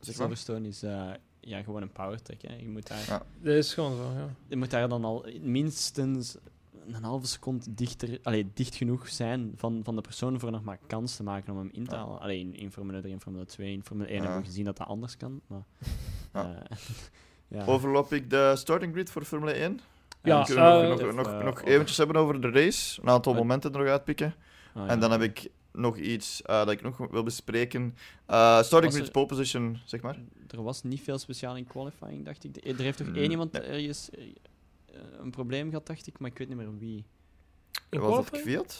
maar. 0.00 0.14
Silverstone 0.14 0.68
is 0.68 0.82
eh, 0.82 1.10
ja, 1.40 1.62
gewoon 1.62 1.82
een 1.82 1.92
powertrack. 1.92 2.42
Hè. 2.42 2.54
Je, 2.54 2.68
moet 2.68 2.86
daar, 2.86 3.04
Ja. 3.06 3.22
dat 3.42 3.54
is 3.54 3.74
gewoon 3.74 3.96
zo, 3.96 4.12
ja. 4.18 4.28
je 4.48 4.56
moet 4.56 4.70
daar 4.70 4.88
dan 4.88 5.04
al 5.04 5.26
minstens 5.40 6.36
een 6.86 7.02
halve 7.04 7.26
seconde 7.26 7.74
dichter, 7.74 8.18
allee, 8.22 8.50
dicht 8.54 8.74
genoeg 8.74 9.08
zijn 9.08 9.52
van, 9.56 9.80
van 9.84 9.94
de 9.96 10.00
persoon 10.00 10.40
voor 10.40 10.50
nog 10.50 10.62
maar 10.62 10.78
kans 10.86 11.16
te 11.16 11.22
maken 11.22 11.52
om 11.52 11.58
hem 11.58 11.70
in 11.72 11.86
te 11.86 11.94
Ja. 11.94 12.00
halen. 12.00 12.20
Alleen 12.20 12.54
in 12.56 12.72
Formule 12.72 13.00
3 13.00 13.12
en 13.12 13.20
Formule 13.20 13.44
2. 13.46 13.72
In 13.72 13.82
Formule 13.84 14.08
1 14.08 14.16
Ja. 14.16 14.22
hebben 14.22 14.40
we 14.40 14.46
gezien 14.46 14.64
dat 14.64 14.76
dat 14.76 14.86
anders 14.86 15.16
kan. 15.16 15.40
Maar, 15.46 15.62
Ja. 16.34 16.62
eh, 16.68 16.76
ja. 17.58 17.64
Overloop 17.64 18.12
ik 18.12 18.30
de 18.30 18.52
starting 18.56 18.92
grid 18.92 19.10
voor 19.10 19.24
Formule 19.24 19.52
1? 19.52 19.80
Ja, 20.22 20.38
En 20.40 20.44
Kunnen 20.46 20.64
we 20.80 20.86
eh, 20.86 20.88
nog, 21.06 21.14
nog, 21.14 21.26
eh, 21.26 21.44
nog 21.44 21.62
eventjes 21.62 21.96
hebben 21.96 22.16
over 22.16 22.40
de 22.40 22.50
race. 22.50 23.00
Een 23.02 23.08
aantal 23.08 23.32
Wat? 23.32 23.42
momenten 23.42 23.72
er 23.72 23.78
nog 23.78 23.88
uitpikken. 23.88 24.34
Ah. 24.74 24.90
En 24.90 25.00
dan 25.00 25.10
heb 25.10 25.20
ik 25.22 25.50
nog 25.72 25.96
iets 25.96 26.42
eh, 26.42 26.58
dat 26.58 26.70
ik 26.70 26.82
nog 26.82 26.96
wil 27.10 27.22
bespreken. 27.22 27.96
Eh, 28.26 28.62
starting 28.62 28.92
grid 28.92 29.12
pole 29.12 29.26
position, 29.26 29.78
zeg 29.84 30.00
maar. 30.00 30.18
Er 30.48 30.62
was 30.62 30.82
niet 30.82 31.00
veel 31.00 31.18
speciaal 31.18 31.56
in 31.56 31.66
qualifying, 31.66 32.24
dacht 32.24 32.44
ik. 32.44 32.56
Er 32.64 32.76
heeft 32.82 32.98
toch 32.98 33.06
Mm, 33.06 33.14
één 33.14 33.30
iemand 33.30 33.58
ergens 33.58 34.10
eh, 34.10 34.24
een 35.20 35.30
probleem 35.30 35.68
gehad, 35.68 35.86
dacht 35.86 36.07
ik, 36.07 36.18
maar 36.18 36.30
ik 36.30 36.38
weet 36.38 36.49
niet 36.49 36.57
meer 36.57 36.78
wie. 36.78 37.05
In 37.91 38.01
Was 38.01 38.14
dat? 38.16 38.30
Kvyat? 38.30 38.78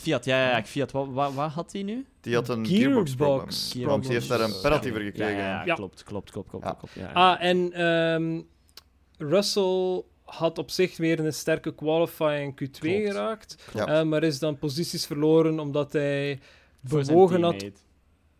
Fiat, 0.00 0.24
ja, 0.24 0.40
ja, 0.48 0.56
ja 0.56 0.64
Fiat. 0.64 0.92
Wat, 0.92 1.08
wat, 1.08 1.34
wat 1.34 1.50
had 1.50 1.72
hij 1.72 1.82
nu? 1.82 2.06
Die 2.20 2.34
had 2.34 2.48
een 2.48 2.66
Gearbox 2.66 3.14
problems. 3.14 3.74
Want 3.74 4.02
die 4.02 4.12
heeft 4.12 4.28
daar 4.28 4.40
een 4.40 4.60
penalty 4.62 4.90
voor 4.90 5.00
gekregen. 5.00 5.36
Ja, 5.36 5.48
ja, 5.48 5.64
Ja. 5.64 5.74
klopt, 5.74 6.02
klopt, 6.02 6.30
klopt, 6.30 6.48
klopt. 6.48 6.64
Ja. 6.64 6.72
klopt 6.72 6.94
ja, 6.94 7.00
ja. 7.02 7.12
Ah, 7.12 7.42
en 7.42 7.72
ehm, 7.72 8.40
Russell 9.30 10.02
had 10.24 10.58
op 10.58 10.70
zich 10.70 10.96
weer 10.96 11.20
een 11.20 11.32
sterke 11.32 11.74
qualifying 11.74 12.52
Q2 12.52 12.78
Klopt. 12.78 13.06
geraakt, 13.06 13.56
eh, 13.74 14.02
maar 14.02 14.22
is 14.22 14.38
dan 14.38 14.58
posities 14.58 15.06
verloren 15.06 15.60
omdat 15.60 15.92
hij 15.92 16.40
Voor 16.84 17.04
bewogen 17.04 17.42
had, 17.42 17.64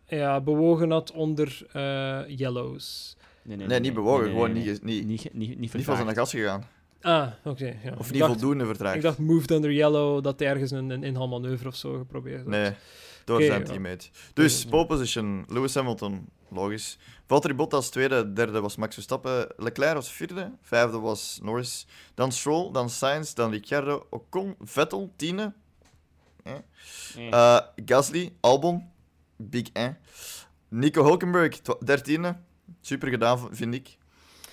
ja, 0.05 0.41
bewogen 0.41 0.91
had 0.91 1.11
onder 1.11 1.65
eh, 1.71 2.19
yellows. 2.27 3.15
Nee, 3.41 3.57
nee, 3.57 3.67
Nee, 3.67 3.79
niet 3.79 3.93
bewogen, 3.93 4.23
nee, 4.23 4.33
gewoon 4.33 4.53
nee, 4.53 4.65
niet, 4.65 4.83
nee. 4.83 4.95
niet, 4.95 5.07
niet, 5.07 5.33
Niet, 5.33 5.59
niet, 5.59 5.73
niet 5.73 5.85
van 5.85 5.95
zijn 5.95 6.15
gas 6.15 6.31
gegaan. 6.31 6.63
Ah, 7.07 7.27
oké. 7.43 7.65
ja. 7.83 7.93
Of 7.97 8.11
niet 8.11 8.19
dacht- 8.19 8.31
voldoende 8.31 8.65
vertraagd. 8.65 8.95
Ik 8.95 9.01
dacht 9.01 9.17
moved 9.17 9.51
under 9.51 9.71
yellow, 9.71 10.23
dat 10.23 10.39
hij 10.39 10.47
ergens 10.47 10.71
een, 10.71 10.89
een 10.89 11.03
inhaalmanoeuvre 11.03 11.67
of 11.67 11.75
zo 11.75 11.97
geprobeerd 11.97 12.37
had. 12.39 12.47
Nee, 12.47 12.71
door 13.25 13.41
zijn 13.41 13.63
teammate. 13.63 14.09
Dus, 14.33 14.63
Ja. 14.63 14.69
pole 14.69 14.85
position, 14.85 15.45
Lewis 15.47 15.75
Hamilton, 15.75 16.29
logisch. 16.49 16.97
Valtteri 17.27 17.53
Bottas 17.53 17.89
tweede, 17.89 18.33
derde 18.33 18.61
was 18.61 18.75
Max 18.75 18.93
Verstappen. 18.93 19.47
Leclerc 19.57 19.93
was 19.93 20.11
vierde, 20.11 20.51
vijfde 20.61 20.99
was 20.99 21.39
Norris. 21.43 21.87
Dan 22.13 22.31
Stroll, 22.31 22.71
dan 22.71 22.89
Sainz, 22.89 23.33
dan 23.33 23.51
Ricciardo, 23.51 24.07
Ocon, 24.09 24.55
Vettel, 24.61 25.13
tiende. 25.15 25.53
Eh. 26.43 26.53
Eh, 27.31 27.59
Gasly, 27.85 28.33
Albon, 28.39 28.89
Big 29.37 29.67
eh. 29.73 29.87
Nico 30.69 31.03
Hulkenberg, 31.03 31.61
dertiende. 31.83 32.35
Super 32.81 33.09
gedaan, 33.09 33.47
vind 33.51 33.73
ik. 33.73 33.97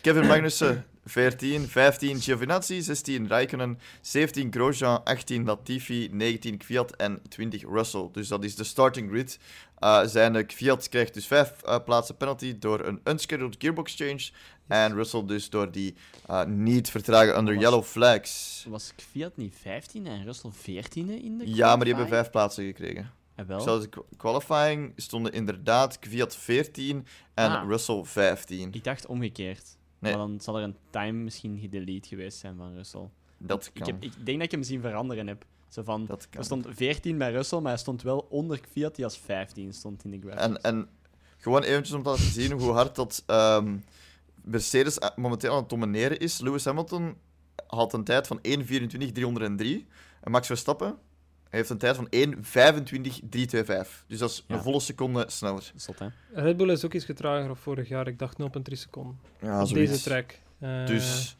Kevin 0.01 0.27
Magnussen, 0.27 0.87
14. 1.05 1.69
15 1.69 2.21
Giovinazzi, 2.21 2.81
16 2.83 3.29
Raikkonen, 3.29 3.79
17 4.01 4.53
Grosjean, 4.53 5.05
18 5.05 5.45
Latifi, 5.45 6.09
19 6.13 6.59
Kvyat 6.59 6.97
en 6.97 7.21
20 7.29 7.63
Russell. 7.63 8.09
Dus 8.13 8.29
dat 8.29 8.45
is 8.45 8.55
de 8.57 8.65
starting 8.65 9.11
grid. 9.11 9.39
Eh 9.79 10.05
zijn 10.05 10.37
eh, 10.37 10.47
Kvyat 10.47 10.89
krijgt 10.89 11.15
dus 11.15 11.27
5 11.27 11.53
plaatsen 11.85 12.17
penalty 12.17 12.59
door 12.59 12.85
een 12.87 13.01
unscheduled 13.05 13.55
gearbox 13.59 13.95
change. 13.95 14.31
En 14.69 14.95
Russell 14.95 15.25
dus 15.27 15.51
door 15.51 15.71
die 15.71 15.95
eh, 16.27 16.45
niet 16.45 16.91
vertragen 16.91 17.39
under 17.39 17.55
Was- 17.55 17.63
yellow 17.63 17.83
flags. 17.85 18.65
Was 18.69 18.93
Fiat 19.11 19.37
niet 19.37 19.55
15 19.61 20.07
en 20.07 20.25
Russell 20.25 20.51
14 20.53 21.09
in 21.23 21.39
de 21.39 21.45
Ja, 21.55 21.77
maar 21.77 21.85
die 21.85 21.95
hebben 21.95 21.95
qualifying? 21.95 22.09
5 22.09 22.31
plaatsen 22.31 22.65
gekregen. 22.65 23.11
Wel. 23.47 23.61
Zoals 23.61 23.83
de 23.83 23.89
qu- 23.89 24.01
qualifying 24.17 24.93
stonden 24.97 25.33
inderdaad 25.33 25.99
Kvyat 25.99 26.37
14 26.37 27.07
en 27.35 27.51
Ah. 27.51 27.69
Russell 27.69 28.03
15. 28.05 28.69
Ik 28.73 28.85
dacht 28.85 29.07
omgekeerd. 29.07 29.77
Nee. 30.05 30.17
Maar 30.17 30.27
dan 30.27 30.41
zal 30.41 30.57
er 30.57 30.63
een 30.63 30.77
time 30.91 31.19
misschien 31.23 31.59
gedelete 31.59 32.09
geweest 32.09 32.39
zijn 32.39 32.57
van 32.57 32.75
Russell. 32.75 33.09
Dat 33.39 33.71
Ik, 33.75 33.81
kan. 33.83 33.87
heb, 33.95 34.03
ik 34.03 34.13
denk 34.27 34.37
dat 34.39 34.47
ik 34.47 34.51
hem 34.51 34.63
zien 34.63 34.81
veranderen 34.81 35.27
heb. 35.27 35.45
Zo 35.69 35.83
van, 35.83 36.07
Dat 36.07 36.29
kan. 36.31 36.39
er 36.39 36.45
stond 36.45 36.67
14 36.71 37.19
bij 37.19 37.33
Russell, 37.33 37.59
maar 37.61 37.71
hij 37.73 37.81
stond 37.81 38.03
wel 38.03 38.27
onder 38.31 38.61
Fiat 38.71 38.95
die 38.95 39.05
als 39.05 39.19
15 39.19 39.73
stond 39.73 40.05
in 40.05 40.11
de 40.11 40.19
graphics. 40.21 40.43
En, 40.45 40.63
en 40.63 40.89
gewoon 41.37 41.63
eventjes 41.63 41.97
om 41.97 42.03
te 42.03 42.09
laten 42.09 42.25
zien 42.25 42.53
hoe 42.53 42.73
hard 42.73 42.95
dat 42.95 43.23
ehm, 43.27 43.77
Mercedes 44.43 44.99
eh, 44.99 45.09
momenteel 45.17 45.53
aan 45.53 45.59
het 45.61 45.69
domineren 45.69 46.19
is. 46.19 46.41
Lewis 46.41 46.65
Hamilton 46.65 47.15
had 47.67 47.93
een 47.93 48.05
tijd 48.05 48.27
van 48.27 48.39
1.24.303. 48.49 49.87
En 50.21 50.31
Max 50.31 50.47
Verstappen 50.47 50.99
heeft 51.55 51.71
een 51.71 51.79
tijd 51.79 51.97
van 51.97 52.09
1.25.325. 52.11 54.05
Dus 54.07 54.19
dat 54.19 54.31
is 54.31 54.45
Ja. 54.49 54.55
een 54.55 54.63
volle 54.63 54.81
seconde 54.81 55.25
sneller. 55.29 55.73
Zot, 55.77 55.99
hè? 55.99 56.07
Red 56.35 56.57
Bull 56.57 56.71
is 56.71 56.85
ook 56.85 56.95
iets 56.95 57.05
getrager 57.05 57.51
op 57.51 57.59
vorig 57.59 57.89
jaar. 57.89 58.07
Ik 58.07 58.19
dacht 58.19 58.39
0,3 58.39 58.77
seconden. 58.77 59.19
Ja, 59.41 59.63
op 59.63 59.73
deze 59.73 60.03
track. 60.03 60.39
Eh, 60.59 60.87
Dus, 60.87 61.37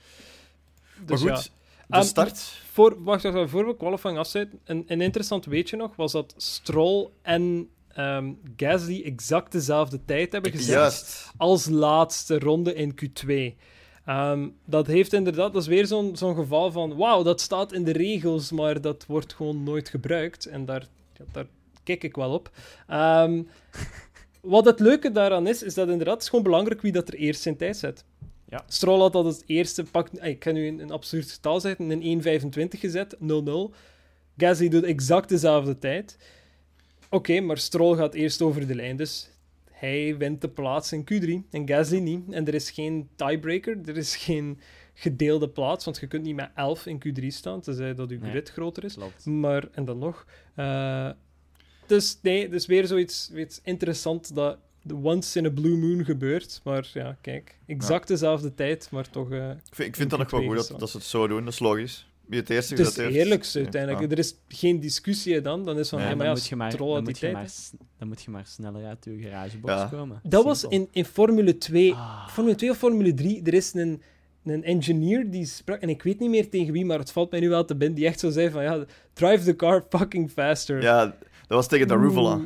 maar 0.97 1.07
dus 1.07 1.21
goed, 1.21 1.29
ja. 1.29 1.37
de 1.37 1.51
Ehm, 1.89 2.03
start. 2.03 2.39
Voor, 2.73 3.03
wacht, 3.03 3.23
wacht, 3.23 3.35
wacht, 3.35 3.51
voor 3.51 3.67
we 3.67 3.77
qualifying 3.77 4.19
afsluiten, 4.19 4.61
een, 4.65 4.85
een 4.87 5.01
interessant 5.01 5.45
weetje 5.45 5.77
nog 5.77 5.97
was 5.97 6.13
dat 6.13 6.35
Stroll 6.37 7.09
en 7.23 7.69
ehm, 7.89 8.33
Gasly 8.57 9.03
exact 9.05 9.53
dezelfde 9.53 10.01
tijd 10.05 10.33
hebben 10.33 10.51
gezet 10.51 10.75
Juist. 10.75 11.31
als 11.37 11.67
laatste 11.69 12.39
ronde 12.39 12.75
in 12.75 12.95
Q2. 12.95 13.55
Ehm, 14.05 14.49
dat 14.65 14.87
heeft 14.87 15.13
inderdaad, 15.13 15.53
dat 15.53 15.63
is 15.63 15.69
weer 15.69 15.87
zo'n 15.87 16.17
zo'n 16.17 16.35
geval 16.35 16.73
van, 16.73 16.97
wauw, 16.97 17.23
dat 17.23 17.41
staat 17.41 17.73
in 17.73 17.85
de 17.85 17.93
regels, 17.93 18.51
maar 18.51 18.81
dat 18.81 19.07
wordt 19.07 19.35
gewoon 19.35 19.63
nooit 19.63 19.89
gebruikt. 19.89 20.47
En 20.47 20.65
daar, 20.65 20.87
ja, 21.13 21.25
daar 21.33 21.47
kijk 21.83 22.05
ik 22.05 22.17
wel 22.17 22.33
op. 22.33 22.51
Ehm, 22.89 23.43
wat 24.41 24.65
het 24.65 24.81
leuke 24.81 25.13
daaraan 25.13 25.47
is, 25.47 25.63
is 25.63 25.75
dat 25.75 25.89
inderdaad, 25.89 26.15
het 26.15 26.23
is 26.23 26.29
gewoon 26.29 26.45
belangrijk 26.45 26.83
wie 26.83 26.93
dat 26.93 27.09
er 27.09 27.15
eerst 27.15 27.43
zijn 27.43 27.57
tijd 27.57 27.77
zet. 27.77 28.05
Ja. 28.49 28.65
Stroll 28.69 29.01
had 29.01 29.13
dat 29.13 29.25
het 29.25 29.45
eerste, 29.47 29.85
pak, 29.85 30.09
eh, 30.09 30.31
ik 30.31 30.39
kan 30.39 30.55
nu 30.55 30.67
een, 30.67 30.79
een 30.79 30.91
absurd 30.91 31.31
getal 31.31 31.61
zetten, 31.61 31.91
een 31.91 32.23
1.25 32.23 32.81
gezet, 32.81 33.17
0-0. 33.21 33.75
Gasly 34.37 34.69
doet 34.69 34.85
exact 34.85 35.29
dezelfde 35.29 35.79
tijd. 35.79 36.19
Oké, 37.11 37.41
maar 37.41 37.59
Stroll 37.59 37.97
gaat 37.97 38.15
eerst 38.15 38.43
over 38.43 38.67
de 38.67 38.75
lijn, 38.75 38.97
dus 38.97 39.31
hij 39.85 40.17
wint 40.17 40.41
de 40.41 40.49
plaats 40.49 40.93
in 40.93 41.05
Q3 41.13 41.49
en 41.51 41.69
Gasly 41.69 41.99
niet. 41.99 42.23
En 42.33 42.47
er 42.47 42.55
is 42.55 42.71
geen 42.71 43.09
tiebreaker, 43.17 43.79
er 43.85 43.97
is 43.97 44.17
geen 44.17 44.59
gedeelde 44.95 45.49
plaats, 45.49 45.85
want 45.85 45.99
je 46.01 46.07
kunt 46.07 46.23
niet 46.25 46.35
met 46.35 46.51
11 46.55 46.87
in 46.87 47.03
Q3 47.07 47.27
staan, 47.27 47.61
tenzij 47.61 47.95
dat 47.95 48.11
je 48.11 48.19
Nee. 48.19 48.31
grid 48.31 48.51
groter 48.51 48.85
is. 48.85 48.95
Klopt. 48.95 49.27
Maar, 49.27 49.69
en 49.73 49.85
dan 49.85 49.99
nog. 49.99 50.27
eh, 50.55 51.11
dus 51.87 52.19
nee, 52.23 52.49
dus 52.49 52.67
weer 52.67 52.87
zoiets 52.87 53.31
iets 53.35 53.61
interessant 53.63 54.35
dat 54.35 54.59
de 54.83 54.95
once 54.95 55.39
in 55.39 55.47
a 55.47 55.51
blue 55.51 55.77
moon 55.77 56.05
gebeurt. 56.05 56.61
Maar 56.65 56.91
ja, 56.93 57.17
kijk, 57.21 57.59
exact 57.67 58.09
dezelfde 58.09 58.55
tijd, 58.55 58.89
maar 58.91 59.11
toch... 59.11 59.31
eh, 59.31 59.51
Ik 59.51 59.57
vind, 59.75 59.89
ik 59.89 59.97
vind 59.97 60.11
dat 60.11 60.19
nog 60.19 60.31
wel 60.31 60.43
goed 60.43 60.57
dat, 60.69 60.81
dat 60.81 60.91
ze 60.91 60.97
het 60.97 61.07
zo 61.07 61.27
doen. 61.27 61.45
Dat 61.45 61.53
is 61.53 61.59
logisch. 61.59 62.09
Wie 62.27 62.41
het 62.41 62.51
eerste 62.51 62.73
het 62.75 62.81
is 62.83 62.87
gezet 62.89 63.05
heeft... 63.05 63.17
eerlijk 63.17 63.43
ja, 63.45 63.61
uiteindelijk. 63.61 64.03
ja. 64.05 64.09
Er 64.11 64.19
is 64.19 64.35
geen 64.49 64.81
discussie 64.81 65.41
dan. 65.41 65.65
Dan 65.65 65.79
is 65.79 65.89
van, 65.89 65.99
Nee, 65.99 66.09
ja, 66.09 66.15
dan, 66.15 66.19
maar 66.19 66.27
ja, 66.27 66.33
moet 66.33 66.47
je 66.47 66.57
maar, 66.57 66.77
dan, 66.77 67.03
moet 67.03 67.19
je 67.19 67.33
maar, 67.33 67.49
dan 67.99 68.09
moet 68.09 68.23
je 68.23 68.31
maar 68.31 68.47
sneller 68.47 68.85
uit 68.85 69.05
je 69.05 69.19
garagebox 69.19 69.73
Ja. 69.73 69.87
komen. 69.87 70.21
Dat 70.23 70.45
was 70.45 70.65
in, 70.65 70.89
in 70.93 71.05
Formule 71.05 71.59
2. 71.59 71.93
Ah. 71.93 72.29
Formule 72.29 72.55
2 72.57 72.71
of 72.71 72.77
Formule 72.77 73.15
3, 73.15 73.43
er 73.45 73.55
is 73.55 73.75
een, 73.75 74.03
een 74.45 74.65
engineer 74.65 75.31
die 75.31 75.47
sprak, 75.47 75.81
en 75.81 75.89
ik 75.89 76.03
weet 76.03 76.19
niet 76.21 76.31
meer 76.31 76.49
tegen 76.51 76.73
wie, 76.73 76.85
maar 76.85 76.99
het 76.99 77.13
valt 77.13 77.31
mij 77.31 77.41
nu 77.41 77.49
wel 77.49 77.65
te 77.65 77.77
binnen, 77.77 77.97
die 77.97 78.07
echt 78.07 78.21
zo 78.21 78.31
zei 78.31 78.51
van, 78.51 78.63
ja, 78.63 78.85
drive 79.13 79.45
the 79.45 79.57
car 79.57 79.85
fucking 79.89 80.31
faster. 80.31 80.83
Ja, 80.83 81.05
dat 81.07 81.17
was 81.49 81.69
tegen 81.69 81.89
de. 81.89 81.95
Oeh. 81.95 82.41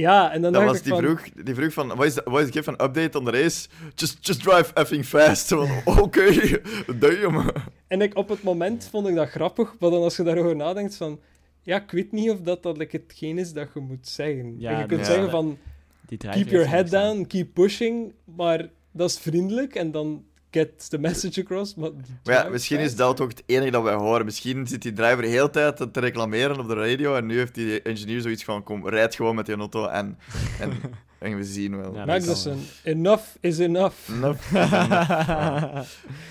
Ja, 0.00 0.32
en 0.32 0.42
dan 0.42 0.52
Dat 0.52 0.62
dacht 0.62 0.66
was 0.66 0.76
ik 0.76 0.84
die 0.84 0.92
van, 0.92 1.02
vroeg, 1.02 1.44
die 1.44 1.54
vroeg 1.54 1.72
van, 1.72 1.88
wat 1.88 2.06
is, 2.06 2.14
de, 2.14 2.22
wat 2.24 2.42
is 2.42 2.50
give 2.50 2.70
een 2.70 2.84
update 2.84 3.18
on 3.18 3.24
the 3.24 3.30
race? 3.30 3.68
Just, 3.94 4.26
just 4.26 4.42
drive 4.42 4.72
effing 4.74 5.04
fast. 5.04 5.48
Van, 5.54 5.68
Oké, 5.84 6.60
damn. 6.96 7.50
En 7.86 8.00
ik, 8.00 8.16
op 8.16 8.28
het 8.28 8.42
moment 8.42 8.88
vond 8.90 9.08
ik 9.08 9.14
dat 9.14 9.28
grappig, 9.28 9.74
maar 9.78 9.90
dan 9.90 10.02
als 10.02 10.16
je 10.16 10.22
daarover 10.22 10.56
nadenkt 10.56 10.96
van... 10.96 11.20
Ja, 11.62 11.76
ik 11.82 11.90
weet 11.90 12.12
niet 12.12 12.30
of 12.30 12.40
dat, 12.40 12.62
dat 12.62 12.76
like, 12.76 12.96
hetgeen 12.96 13.38
is 13.38 13.52
dat 13.52 13.68
je 13.74 13.80
moet 13.80 14.08
zeggen. 14.08 14.54
Ja, 14.58 14.70
En 14.70 14.78
je 14.78 14.86
kunt 14.86 15.00
ja. 15.00 15.06
zeggen 15.06 15.30
van, 15.30 15.58
Die 16.06 16.18
keep 16.18 16.48
your 16.48 16.68
head 16.68 16.90
down, 16.90 17.26
keep 17.26 17.54
pushing, 17.54 18.12
maar 18.24 18.68
dat 18.92 19.10
is 19.10 19.18
vriendelijk 19.18 19.74
en 19.74 19.90
dan 19.90 20.24
get 20.50 20.90
the 20.90 20.98
message 20.98 21.40
across. 21.40 21.74
Maar, 21.74 21.90
Maar 22.24 22.34
ja, 22.34 22.48
misschien 22.48 22.78
is 22.78 22.96
dat 22.96 23.20
ook 23.20 23.28
het 23.30 23.42
enige 23.46 23.70
dat 23.70 23.82
wij 23.82 23.94
horen. 23.94 24.24
Misschien 24.24 24.66
zit 24.66 24.82
die 24.82 24.92
driver 24.92 25.22
de 25.22 25.28
hele 25.28 25.50
tijd 25.50 25.76
te 25.76 26.00
reclameren 26.00 26.58
op 26.58 26.68
de 26.68 26.74
radio 26.74 27.14
en 27.16 27.26
nu 27.26 27.38
heeft 27.38 27.54
die 27.54 27.82
engineer 27.82 28.20
zoiets 28.20 28.44
van, 28.44 28.62
kom, 28.62 28.88
rijd 28.88 29.14
gewoon 29.14 29.34
met 29.34 29.46
die 29.46 29.56
auto 29.56 29.86
en, 29.86 30.18
en, 30.60 30.72
en 31.18 31.36
we 31.36 31.44
zien 31.44 31.76
wel. 31.76 31.94
Ja, 31.94 32.04
Magnussen, 32.04 32.58
enough 32.82 33.24
is 33.40 33.58
enough. 33.58 33.94
Enough. 34.10 34.40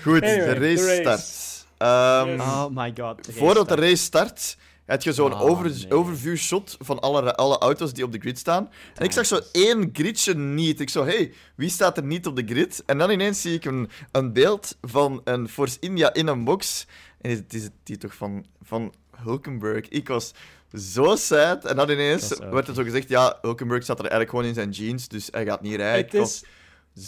Goed, 0.02 0.22
Anyway, 0.22 0.54
de 0.54 0.54
race 0.54 1.00
start. 1.00 1.44
Ehm, 1.78 2.28
Yes. 2.28 2.40
Oh 2.40 2.66
my 2.70 2.92
god. 2.96 3.24
de 3.24 3.32
Voordat 3.32 3.68
de 3.68 3.74
race 3.74 3.96
start, 3.96 4.56
heb 4.86 5.02
je 5.02 5.12
zo'n 5.12 5.32
Oh, 5.32 5.40
over, 5.40 5.70
nee. 5.70 5.90
overview 5.94 6.36
shot 6.36 6.76
van 6.80 7.00
alle, 7.00 7.34
alle 7.34 7.58
auto's 7.58 7.92
die 7.92 8.04
op 8.04 8.12
de 8.12 8.18
grid 8.18 8.38
staan. 8.38 8.70
En 8.94 9.04
ik 9.04 9.12
zag 9.12 9.26
zo 9.26 9.40
één 9.52 9.90
gridje 9.92 10.34
niet. 10.34 10.80
Ik 10.80 10.90
zo, 10.90 11.04
hey, 11.04 11.32
wie 11.54 11.70
staat 11.70 11.96
er 11.96 12.04
niet 12.04 12.26
op 12.26 12.36
de 12.36 12.44
grid? 12.46 12.82
En 12.86 12.98
dan 12.98 13.10
ineens 13.10 13.40
zie 13.40 13.54
ik 13.54 13.64
een, 13.64 13.88
een 14.12 14.32
beeld 14.32 14.76
van 14.82 15.20
een 15.24 15.48
Force 15.48 15.76
India 15.80 16.12
in 16.14 16.26
een 16.26 16.44
box. 16.44 16.86
En 17.20 17.30
het 17.30 17.54
is 17.54 17.68
die 17.82 17.96
toch 17.96 18.14
van, 18.14 18.44
van 18.62 18.94
Hulkenberg. 19.16 19.88
Ik 19.88 20.08
was 20.08 20.32
Zo 20.74 21.16
sad. 21.16 21.64
En 21.64 21.76
dan 21.76 21.90
ineens 21.90 22.30
is 22.32 22.40
ook- 22.40 22.52
werd 22.52 22.68
er 22.68 22.74
zo 22.74 22.82
gezegd, 22.82 23.08
ja, 23.08 23.38
Hulkenberg 23.40 23.84
zat 23.84 23.96
er 23.98 24.04
eigenlijk 24.04 24.30
gewoon 24.30 24.46
in 24.46 24.54
zijn 24.54 24.70
jeans, 24.70 25.08
dus 25.08 25.28
hij 25.30 25.44
gaat 25.44 25.62
niet 25.62 25.74
rijden. 25.76 26.20
Het 26.20 26.28
is, 26.28 26.44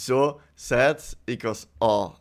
Zo 0.05 0.39
sad. 0.55 1.15
Ik 1.25 1.41
was... 1.41 1.65
Oh. 1.77 2.13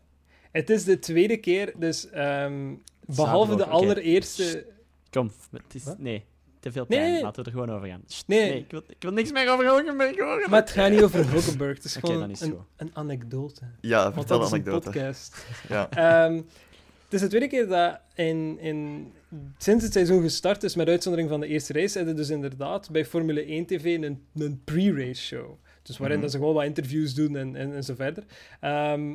het 0.52 0.70
is 0.70 0.84
de 0.84 0.98
tweede 0.98 1.36
keer, 1.36 1.72
dus 1.76 2.10
ehm, 2.10 2.74
behalve 3.06 3.56
de 3.56 3.66
allereerste... 3.66 4.66
Kom, 5.10 5.30
het 5.50 5.74
is... 5.74 5.84
Wat? 5.84 5.98
Nee, 5.98 6.24
te 6.60 6.72
veel 6.72 6.84
Nee, 6.88 6.98
pijn. 6.98 7.12
nee. 7.12 7.22
Laten 7.22 7.42
we 7.44 7.50
er 7.50 7.56
gewoon 7.56 7.76
over 7.76 7.88
gaan. 7.88 8.02
Sst, 8.06 8.26
Nee. 8.28 8.56
ik, 8.58 8.70
wil, 8.70 8.82
ik 8.88 8.96
wil 9.02 9.12
niks 9.12 9.32
meer 9.32 9.50
over 9.52 9.64
Hulkenberg 9.64 10.18
horen. 10.18 10.50
Maar 10.50 10.60
het 10.60 10.70
gaat 10.70 10.90
niet 10.90 11.02
over 11.02 11.30
Hulkenberg, 11.30 11.74
het 11.76 11.84
is 11.84 11.96
gewoon 12.00 12.20
dan 12.20 12.30
is 12.30 12.40
een, 12.40 12.50
het 12.50 12.58
een 12.76 12.90
anekdote. 12.94 13.60
Ja, 13.80 14.02
Want 14.02 14.14
vertel 14.14 14.38
dat 14.38 14.52
een 14.52 14.58
is 14.60 14.66
een 14.66 14.72
anekdote. 14.72 14.98
podcast. 14.98 15.46
Ja. 15.68 15.90
Ehm, 15.90 16.34
het 17.04 17.16
is 17.16 17.20
de 17.20 17.26
tweede 17.28 17.46
keer 17.48 17.68
dat 17.68 18.00
in, 18.14 18.58
in, 18.60 19.06
sinds 19.58 19.84
het 19.84 19.92
seizoen 19.92 20.22
gestart 20.22 20.62
is, 20.62 20.74
met 20.74 20.88
uitzondering 20.88 21.30
van 21.30 21.40
de 21.40 21.46
eerste 21.46 21.72
race, 21.72 21.96
hebben 21.98 22.16
dus 22.16 22.28
inderdaad 22.30 22.90
bij 22.90 23.04
Formule 23.06 23.44
1 23.44 23.66
TV 23.66 23.84
een, 24.02 24.24
een 24.34 24.60
pre-race 24.64 25.22
show. 25.22 25.50
Dus 25.82 25.98
waarin 25.98 26.16
Mhm. 26.16 26.24
dat 26.26 26.34
ze 26.34 26.38
gewoon 26.40 26.54
wat 26.54 26.64
interviews 26.64 27.14
doen 27.14 27.36
en, 27.36 27.56
en, 27.56 27.74
en 27.74 27.84
zo 27.84 27.94
verder. 27.94 28.24
Ehm, 28.60 29.14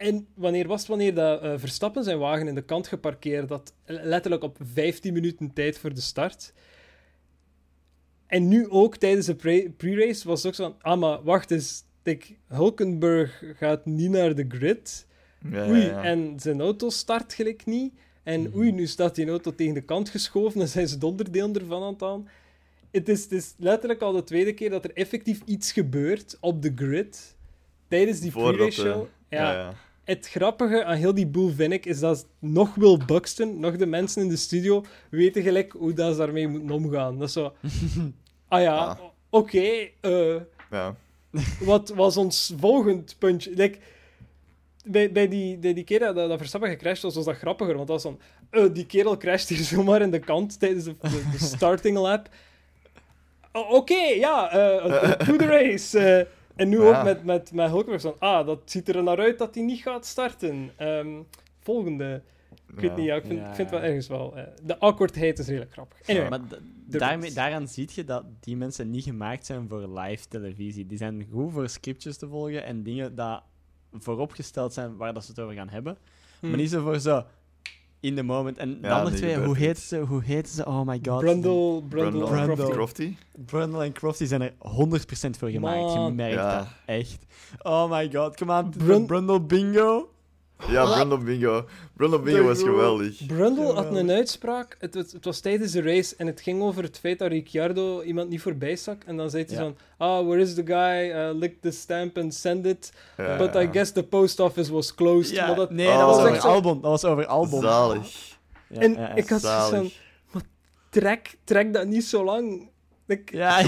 en 0.00 0.26
wanneer 0.34 0.66
was 0.66 0.78
het 0.80 0.88
wanneer 0.88 1.14
dat 1.14 1.42
eh, 1.42 1.52
Verstappen 1.56 2.04
zijn 2.04 2.18
wagen 2.18 2.48
in 2.48 2.54
de 2.54 2.62
kant 2.64 2.86
geparkeerd 2.86 3.48
had, 3.48 3.72
letterlijk 3.84 4.42
op 4.42 4.56
15 4.62 5.12
minuten 5.12 5.52
tijd 5.52 5.78
voor 5.78 5.94
de 5.94 6.00
start. 6.00 6.52
En 8.26 8.48
nu 8.48 8.68
ook 8.68 8.96
tijdens 8.96 9.26
de 9.26 9.34
pre- 9.34 9.70
pre-race 9.76 10.28
was 10.28 10.42
het 10.42 10.46
ook 10.46 10.54
zo 10.54 10.62
van, 10.64 10.76
ah 10.92 11.00
maar 11.00 11.22
wacht 11.22 11.50
eens, 11.50 11.84
Dick, 12.02 12.36
Hulkenberg 12.46 13.42
gaat 13.56 13.86
niet 13.86 14.10
naar 14.10 14.34
de 14.34 14.44
grid. 14.48 15.06
Ja, 15.50 15.68
Oei, 15.68 15.80
ja, 15.80 15.86
ja. 15.86 16.02
en 16.04 16.40
zijn 16.40 16.60
auto 16.60 16.90
start 16.90 17.32
gelijk 17.34 17.66
niet. 17.66 17.94
En 18.22 18.40
Mhm. 18.40 18.56
oei, 18.56 18.72
nu 18.72 18.86
staat 18.86 19.14
die 19.14 19.28
auto 19.28 19.54
tegen 19.54 19.74
de 19.74 19.80
kant 19.80 20.08
geschoven 20.08 20.60
en 20.60 20.68
zijn 20.68 20.88
ze 20.88 20.94
het 20.94 21.04
onderdeel 21.04 21.52
ervan 21.54 21.82
aan 21.82 21.92
het 21.92 22.00
halen. 22.00 22.28
Het 22.90 23.08
is, 23.08 23.22
het 23.22 23.32
is 23.32 23.54
letterlijk 23.58 24.00
al 24.00 24.12
de 24.12 24.24
tweede 24.24 24.54
keer 24.54 24.70
dat 24.70 24.84
er 24.84 24.92
effectief 24.94 25.40
iets 25.44 25.72
gebeurt 25.72 26.36
op 26.40 26.62
de 26.62 26.72
grid 26.74 27.36
tijdens 27.88 28.20
die 28.20 28.30
pre-race 28.30 28.80
show. 28.80 29.06
ja, 29.28 29.42
ja, 29.42 29.52
ja. 29.52 29.74
Het 30.10 30.28
grappige 30.28 30.84
aan 30.84 30.96
heel 30.96 31.14
die 31.14 31.26
boel 31.26 31.48
vind 31.50 31.72
ik, 31.72 31.86
is 31.86 32.00
dat 32.00 32.26
nog 32.38 32.74
Will 32.74 32.98
Buxton, 33.06 33.60
nog 33.60 33.76
de 33.76 33.86
mensen 33.86 34.22
in 34.22 34.28
de 34.28 34.36
studio, 34.36 34.84
weten 35.10 35.42
gelijk 35.42 35.72
hoe 35.72 35.92
dat 35.92 36.12
ze 36.12 36.18
daarmee 36.18 36.48
moeten 36.48 36.70
omgaan. 36.70 37.18
Dat 37.18 37.28
is 37.28 37.32
zo... 37.34 37.52
Ah 38.48 38.62
ja, 38.62 38.76
Ah. 38.76 38.98
oké, 39.30 39.88
eh, 40.00 40.36
ja. 40.70 40.96
wat 41.60 41.88
was 41.88 42.16
ons 42.16 42.52
volgend 42.58 43.16
puntje? 43.18 43.50
Like, 43.54 43.78
bij, 44.84 45.12
bij, 45.12 45.28
die, 45.28 45.58
bij 45.58 45.74
die 45.74 45.84
keer 45.84 45.98
dat, 45.98 46.14
dat 46.14 46.38
Verstappen 46.38 46.70
gecrashed 46.70 47.02
was, 47.02 47.14
was 47.14 47.24
dat 47.24 47.36
grappiger. 47.36 47.74
Want 47.76 47.88
dat 47.88 48.02
was 48.02 48.12
van... 48.12 48.20
eh, 48.50 48.74
die 48.74 48.86
kerel 48.86 49.16
crasht 49.16 49.48
hier 49.48 49.58
zomaar 49.74 50.02
in 50.02 50.10
de 50.10 50.18
kant 50.18 50.58
tijdens 50.60 50.84
de, 50.84 50.94
de, 51.00 51.22
de 51.32 51.38
starting 51.44 51.96
lap. 51.98 52.28
Oké, 53.52 53.94
ja, 54.02 54.50
eh, 54.52 55.10
to 55.12 55.36
the 55.36 55.46
race. 55.46 56.26
En 56.60 56.68
nu 56.68 56.80
Ja. 56.82 56.98
ook 56.98 57.04
met, 57.04 57.24
met, 57.24 57.52
met 57.52 57.68
Hulkenberg 57.70 58.00
van... 58.02 58.14
Ah, 58.18 58.46
dat 58.46 58.60
ziet 58.64 58.88
er 58.88 59.02
naar 59.02 59.18
uit 59.18 59.38
dat 59.38 59.54
hij 59.54 59.64
niet 59.64 59.80
gaat 59.82 60.06
starten. 60.06 60.70
Ehm, 60.76 61.08
volgende. 61.60 62.22
Ik 62.68 62.80
weet 62.80 62.90
Ja. 62.90 62.96
niet, 62.96 63.04
ja, 63.06 63.14
ik 63.14 63.24
vind, 63.26 63.40
ik 63.40 63.54
vind 63.54 63.70
ja. 63.70 63.76
wel 63.76 63.84
ergens 63.88 64.06
wel... 64.08 64.36
eh, 64.36 64.44
de 64.62 64.78
awkwardheid 64.78 65.38
is 65.38 65.46
redelijk 65.46 65.72
grappig. 65.72 66.08
Anyway, 66.08 66.28
Maar 66.28 66.40
daarmee, 66.86 67.32
daaraan 67.32 67.68
zie 67.68 67.88
je 67.94 68.04
dat 68.04 68.24
die 68.40 68.56
mensen 68.56 68.90
niet 68.90 69.04
gemaakt 69.04 69.46
zijn 69.46 69.68
voor 69.68 69.98
live 69.98 70.28
televisie. 70.28 70.86
Die 70.86 70.98
zijn 70.98 71.26
goed 71.32 71.52
voor 71.52 71.68
scriptjes 71.68 72.16
te 72.16 72.28
volgen 72.28 72.64
en 72.64 72.82
dingen 72.82 73.14
dat 73.14 73.42
vooropgesteld 73.92 74.72
zijn 74.72 74.96
waar 74.96 75.14
dat 75.14 75.24
ze 75.24 75.30
het 75.30 75.40
over 75.40 75.54
gaan 75.54 75.68
hebben. 75.68 75.96
Maar 76.40 76.56
niet 76.56 76.70
zo 76.70 76.82
voor 76.82 76.98
zo 76.98 77.24
in 78.00 78.14
the 78.16 78.22
moment. 78.22 78.58
En 78.58 78.80
de 78.80 78.88
andere 78.90 79.10
nee, 79.10 79.18
twee, 79.34 79.44
hoe 79.44 79.56
heten 79.56 79.82
ze? 79.82 79.98
Hoe 79.98 80.22
heten 80.24 80.52
ze? 80.52 80.66
Oh 80.66 80.86
my 80.86 81.00
god. 81.02 81.20
Brundle, 81.20 81.82
Brundle, 81.88 82.24
Brundle. 82.24 82.54
Crofty. 82.54 82.72
Crofty. 82.72 83.14
Brundle 83.46 83.84
en 83.84 83.92
Crofty 83.92 84.24
zijn 84.24 84.42
er 84.42 84.52
100% 84.58 85.30
voor 85.38 85.48
gemaakt. 85.48 85.80
Man. 85.80 86.04
Je 86.06 86.12
merkt 86.12 86.34
Ja. 86.34 86.58
dat. 86.58 86.66
Echt. 86.86 87.26
Oh 87.62 87.90
my 87.90 88.10
god, 88.12 88.36
kom 88.36 88.50
aan. 88.50 88.70
Brun- 88.70 89.06
Brundle 89.06 89.40
bingo. 89.40 90.08
Ja, 90.68 90.84
Brundle 90.84 91.18
Bingo. 91.18 91.64
Brundle 91.96 92.20
Bingo 92.20 92.42
was 92.44 92.62
geweldig. 92.62 93.26
Brundle 93.26 93.72
had 93.72 93.94
een 93.96 94.10
uitspraak. 94.10 94.76
Het, 94.78 94.94
was- 94.94 95.12
het 95.12 95.24
was 95.24 95.40
tijdens 95.40 95.72
de 95.72 95.82
race 95.82 96.14
en 96.16 96.26
het 96.26 96.40
ging 96.40 96.62
over 96.62 96.82
het 96.82 96.98
feit 96.98 97.18
dat 97.18 97.28
Ricciardo 97.30 98.02
iemand 98.02 98.28
niet 98.28 98.40
voorbij 98.42 98.76
stak. 98.76 99.02
En 99.06 99.16
dan 99.16 99.30
zei 99.30 99.44
hij 99.46 99.54
Ja. 99.54 99.60
van: 99.62 99.76
Ah, 99.98 100.26
where 100.26 100.40
is 100.40 100.54
the 100.54 100.62
guy? 100.66 101.10
Uh, 101.10 101.30
lick 101.38 101.60
the 101.60 101.70
stamp 101.70 102.18
and 102.18 102.34
send 102.34 102.66
it. 102.66 102.92
Ja, 103.16 103.36
But. 103.36 103.54
I 103.54 103.68
guess 103.72 103.92
the 103.92 104.02
post 104.02 104.40
office 104.40 104.72
was 104.72 104.94
closed. 104.94 105.34
Ja, 105.34 105.54
dat, 105.54 105.70
nee, 105.70 105.86
Oh. 105.88 105.98
dat 105.98 106.06
was 106.06 106.16
Dat 106.16 106.24
was 106.24 106.28
over 106.36 106.40
zo- 106.42 106.48
Albon. 106.54 106.80
Dat 106.80 106.90
was 106.90 107.04
over 107.04 107.26
Albon. 107.26 107.60
Zalig. 107.62 108.36
Ja, 108.68 108.80
en 108.80 108.92
ja, 108.92 109.00
ja. 109.00 109.14
ik 109.14 109.28
had 109.28 109.40
zoiets 109.40 109.68
van: 109.68 109.90
maar 110.30 110.42
trek, 110.90 111.36
trek 111.44 111.72
dat 111.72 111.86
niet 111.86 112.04
zo 112.04 112.24
lang. 112.24 112.69
Ja. 113.24 113.62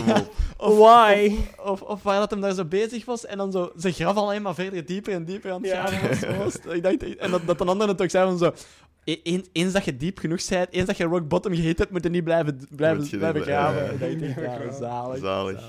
Of, 0.56 0.76
Why? 0.78 1.36
Of, 1.56 1.64
of, 1.64 1.82
of 1.82 2.02
waar 2.02 2.18
dat 2.18 2.30
hem 2.30 2.40
daar 2.40 2.54
zo 2.54 2.64
bezig 2.64 3.04
was 3.04 3.26
en 3.26 3.36
dan 3.38 3.52
zo 3.52 3.72
zijn 3.76 3.92
graf 3.92 4.16
alleen 4.16 4.42
maar 4.42 4.54
verder 4.54 4.84
dieper 4.86 5.12
en 5.12 5.24
dieper 5.24 5.52
aan 5.52 5.62
het 5.62 5.70
Ja. 5.70 5.86
gaan 5.86 6.08
was. 6.08 6.20
was. 6.64 6.74
Ik 6.74 6.82
dacht, 6.82 7.16
en 7.16 7.30
dat, 7.30 7.46
dat 7.46 7.60
een 7.60 7.68
ander 7.68 7.88
het 7.88 8.02
ook 8.02 8.10
zei 8.10 8.28
van 8.28 8.38
zo... 8.38 8.52
e- 9.04 9.20
Eens, 9.22 9.48
eens 9.52 9.72
dat 9.72 9.84
je 9.84 9.96
diep 9.96 10.18
genoeg 10.18 10.48
bent, 10.48 10.72
eens 10.72 10.86
dat 10.86 10.96
je 10.96 11.04
rock 11.04 11.28
bottom 11.28 11.54
gehit 11.54 11.78
hebt, 11.78 11.90
moet 11.90 12.02
je 12.02 12.08
niet 12.10 12.24
blijven, 12.24 12.66
blijven, 12.70 13.06
je 13.10 13.16
blijven 13.18 13.42
graven. 13.42 13.98
ja. 13.98 14.06
Ik 14.06 14.34
dacht, 14.44 14.76
zalig, 14.78 15.18
Zalig. 15.18 15.60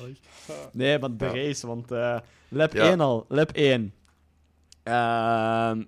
Nee, 0.71 0.99
maar 0.99 1.17
de 1.17 1.25
Ja. 1.25 1.31
race, 1.33 1.67
want 1.67 1.91
eh 1.91 2.17
lap 2.49 2.73
Ja. 2.73 2.89
1 2.89 2.99
al, 2.99 3.25
lap 3.27 3.51
1. 3.51 3.93
Ehm, 4.83 5.83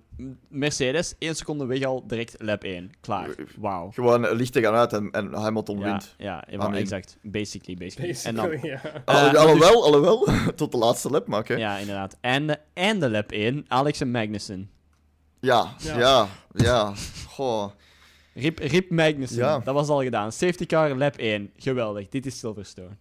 Mercedes, 0.48 1.14
1 1.18 1.34
seconde 1.36 1.66
weg 1.66 1.82
al, 1.82 2.06
direct 2.06 2.34
lap 2.38 2.64
1. 2.64 2.90
Klaar. 3.00 3.28
Wauw. 3.58 3.90
Gewoon 3.90 4.26
eh, 4.26 4.34
lichten 4.34 4.62
gaan 4.62 4.74
uit 4.74 4.92
en, 4.92 5.10
en 5.10 5.32
Hamilton 5.34 5.78
Ja, 5.78 5.84
wint. 5.84 6.14
ja, 6.18 6.44
ja, 6.50 6.58
Amen. 6.58 6.78
exact. 6.80 7.16
Basically, 7.22 7.76
basically. 7.78 8.16
En 8.24 8.34
dan, 8.34 8.58
ja. 8.62 8.80
Allo- 9.04 9.28
Eh, 9.28 9.34
alhoewel, 9.34 9.84
alhoewel, 9.84 10.26
tot 10.56 10.72
de 10.72 10.78
laatste 10.78 11.10
lap 11.10 11.26
maken. 11.26 11.58
Ja, 11.58 11.74
ja, 11.74 11.80
inderdaad. 11.80 12.16
En 12.20 12.46
de, 12.46 12.58
en 12.72 13.00
de 13.00 13.10
lap 13.10 13.30
1, 13.32 13.64
Alex 13.68 14.00
en 14.00 14.10
Magnussen. 14.10 14.70
ja, 15.40 15.74
Ja. 15.78 15.98
ja. 15.98 16.28
ja. 16.54 16.92
Goh. 17.28 17.70
Rip, 18.34 18.58
Rip 18.58 18.90
Magnussen, 18.90 19.38
Ja. 19.38 19.58
dat 19.58 19.74
was 19.74 19.88
al 19.88 20.02
gedaan. 20.02 20.32
Safety 20.32 20.66
car, 20.66 20.96
lap 20.96 21.16
1. 21.16 21.50
Geweldig, 21.56 22.08
dit 22.08 22.26
is 22.26 22.38
Silverstone. 22.38 22.96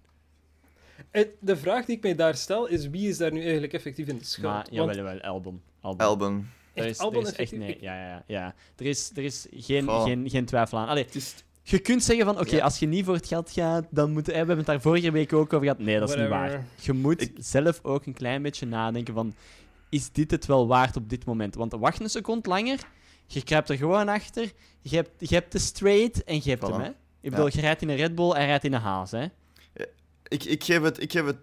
Het- 1.12 1.36
De 1.40 1.58
vraag 1.58 1.86
die 1.86 1.96
ik 1.96 2.04
mij 2.04 2.16
daar 2.16 2.36
stel 2.36 2.68
is: 2.68 2.90
wie 2.90 3.10
is 3.10 3.18
daar 3.18 3.32
nu 3.32 3.42
eigenlijk 3.42 3.74
effectief 3.74 4.08
in 4.08 4.18
de 4.18 4.24
schuld? 4.26 4.46
Maar, 4.48 4.56
Want 4.56 4.96
jawel, 4.96 4.96
jawel, 5.16 5.60
Albon. 5.86 6.08
Albon. 6.08 6.46
Er 6.74 6.86
is, 6.86 7.00
er 7.00 7.40
echt, 7.40 7.52
nee, 7.52 7.78
ja, 7.82 7.94
ja, 7.96 8.08
ja, 8.08 8.24
ja. 8.28 8.54
Er 8.78 8.86
is, 8.86 9.12
er 9.16 9.24
is 9.24 9.48
geen, 9.52 9.86
Goh. 9.88 10.04
geen, 10.04 10.30
geen 10.30 10.46
twijfel 10.46 10.78
aan. 10.78 10.88
Allee, 10.88 11.06
is... 11.12 11.36
je 11.64 11.80
kunt 11.80 12.04
zeggen 12.04 12.26
van, 12.26 12.40
oké, 12.40 12.56
Ja. 12.56 12.64
als 12.64 12.80
je 12.80 12.86
niet 12.88 13.06
voor 13.06 13.14
het 13.14 13.28
geld 13.28 13.52
gaat, 13.52 13.86
dan 13.90 14.12
moet... 14.12 14.28
eh, 14.28 14.32
We 14.32 14.38
hebben 14.38 14.58
het 14.58 14.66
daar 14.66 14.82
vorige 14.82 15.12
week 15.12 15.34
ook 15.34 15.54
over 15.54 15.68
gehad. 15.68 15.80
Nee, 15.80 16.00
dat 16.00 16.10
is 16.10 16.16
niet 16.16 16.28
waar. 16.28 16.66
Je 16.82 16.94
moet 16.94 17.22
Ik- 17.22 17.34
zelf 17.38 17.80
ook 17.84 18.06
een 18.06 18.14
klein 18.14 18.42
beetje 18.42 18.66
nadenken 18.66 19.14
van, 19.14 19.34
is 19.90 20.12
dit 20.12 20.32
het 20.32 20.46
wel 20.46 20.68
waard 20.68 20.96
op 20.96 21.10
dit 21.10 21.26
moment? 21.26 21.56
Want 21.56 21.72
wacht 21.72 22.00
een 22.00 22.10
seconde 22.10 22.50
langer, 22.50 22.80
je 23.28 23.44
kruipt 23.44 23.70
er 23.70 23.78
gewoon 23.78 24.08
achter, 24.10 24.52
je 24.82 24.96
hebt, 24.96 25.30
je 25.30 25.36
hebt 25.36 25.52
de 25.52 25.60
straight 25.60 26.24
en 26.24 26.36
je 26.44 26.50
hebt 26.50 26.64
Voilà. 26.64 26.72
hem, 26.72 26.82
hè. 26.82 26.90
Ik 27.22 27.32
bedoel, 27.32 27.50
je 27.52 27.62
rijdt 27.62 27.82
in 27.82 27.90
een 27.90 27.96
Red 27.96 28.16
Bull 28.16 28.32
en 28.32 28.46
rijdt 28.46 28.64
in 28.64 28.74
een 28.74 28.82
Haas, 28.82 29.12
hè. 29.12 29.26
Ik, 30.28 30.44
ik 30.44 30.64
geef 30.64 30.82
het, 30.82 31.02
ik 31.02 31.12
geef 31.12 31.26
het 31.26 31.38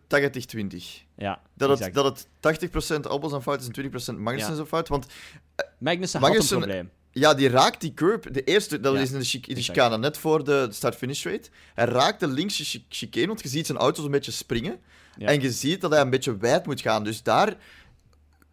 80-20. 0.56 0.76
Ja, 1.16 1.40
Dat 1.54 1.78
het, 1.78 1.94
dat 1.94 2.26
het 2.40 2.68
80% 2.96 3.00
Albon 3.00 3.30
zijn 3.30 3.42
fout 3.42 3.60
is 3.60 3.68
en 3.68 3.90
20% 4.16 4.18
Magnussen 4.18 4.56
Ja. 4.56 4.64
fout. 4.64 4.88
Want 4.88 5.06
Magnussen 5.78 6.20
had 6.20 6.28
Magnussen- 6.28 6.56
een 6.56 6.62
probleem. 6.62 6.90
ja, 7.10 7.34
die 7.34 7.48
raakt 7.48 7.80
die 7.80 7.94
curb. 7.94 8.34
De 8.34 8.44
eerste, 8.44 8.80
dat 8.80 8.94
Ja, 8.94 9.00
is 9.00 9.10
in 9.12 9.18
de, 9.18 9.24
chicane, 9.62 9.98
net 9.98 10.18
voor 10.18 10.44
de 10.44 10.66
start-finish 10.70 11.24
rate. 11.24 11.48
Hij 11.74 11.84
raakt 11.84 12.20
de 12.20 12.26
linkse 12.28 12.64
chi- 12.64 12.84
chicane, 12.88 13.26
want 13.26 13.42
je 13.42 13.48
ziet 13.48 13.66
zijn 13.66 13.78
auto 13.78 14.04
een 14.04 14.10
beetje 14.10 14.32
springen. 14.32 14.80
Ja. 15.16 15.26
En 15.26 15.40
je 15.40 15.52
ziet 15.52 15.80
dat 15.80 15.90
hij 15.90 16.00
een 16.00 16.10
beetje 16.10 16.36
wijd 16.36 16.66
moet 16.66 16.80
gaan. 16.80 17.04
Dus 17.04 17.22
daar... 17.22 17.56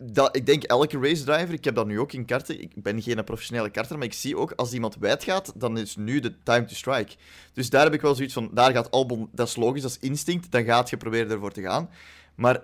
Dat, 0.01 0.35
ik 0.35 0.45
denk 0.45 0.63
elke 0.63 0.99
race 0.99 1.23
driver, 1.23 1.53
ik 1.53 1.63
heb 1.63 1.75
dat 1.75 1.87
nu 1.87 1.99
ook 1.99 2.13
in 2.13 2.25
karten, 2.25 2.61
ik 2.61 2.83
ben 2.83 3.01
geen 3.01 3.23
professionele 3.23 3.69
karter, 3.69 3.97
maar 3.97 4.07
ik 4.07 4.13
zie 4.13 4.37
ook, 4.37 4.51
als 4.51 4.73
iemand 4.73 4.95
wijd 4.99 5.23
gaat, 5.23 5.51
dan 5.55 5.77
is 5.77 5.95
nu 5.95 6.19
de 6.19 6.43
time 6.43 6.65
to 6.65 6.73
strike. 6.73 7.15
Dus 7.53 7.69
daar 7.69 7.83
heb 7.83 7.93
ik 7.93 8.01
wel 8.01 8.15
zoiets 8.15 8.33
van, 8.33 8.49
daar 8.53 8.71
gaat 8.71 8.91
Albon, 8.91 9.29
dat 9.31 9.47
is 9.47 9.55
logisch, 9.55 9.81
dat 9.81 9.91
is 9.91 10.09
instinct, 10.09 10.51
dan 10.51 10.63
gaat 10.63 10.89
je 10.89 10.97
proberen 10.97 11.31
ervoor 11.31 11.51
te 11.51 11.61
gaan. 11.61 11.89
Maar 12.35 12.63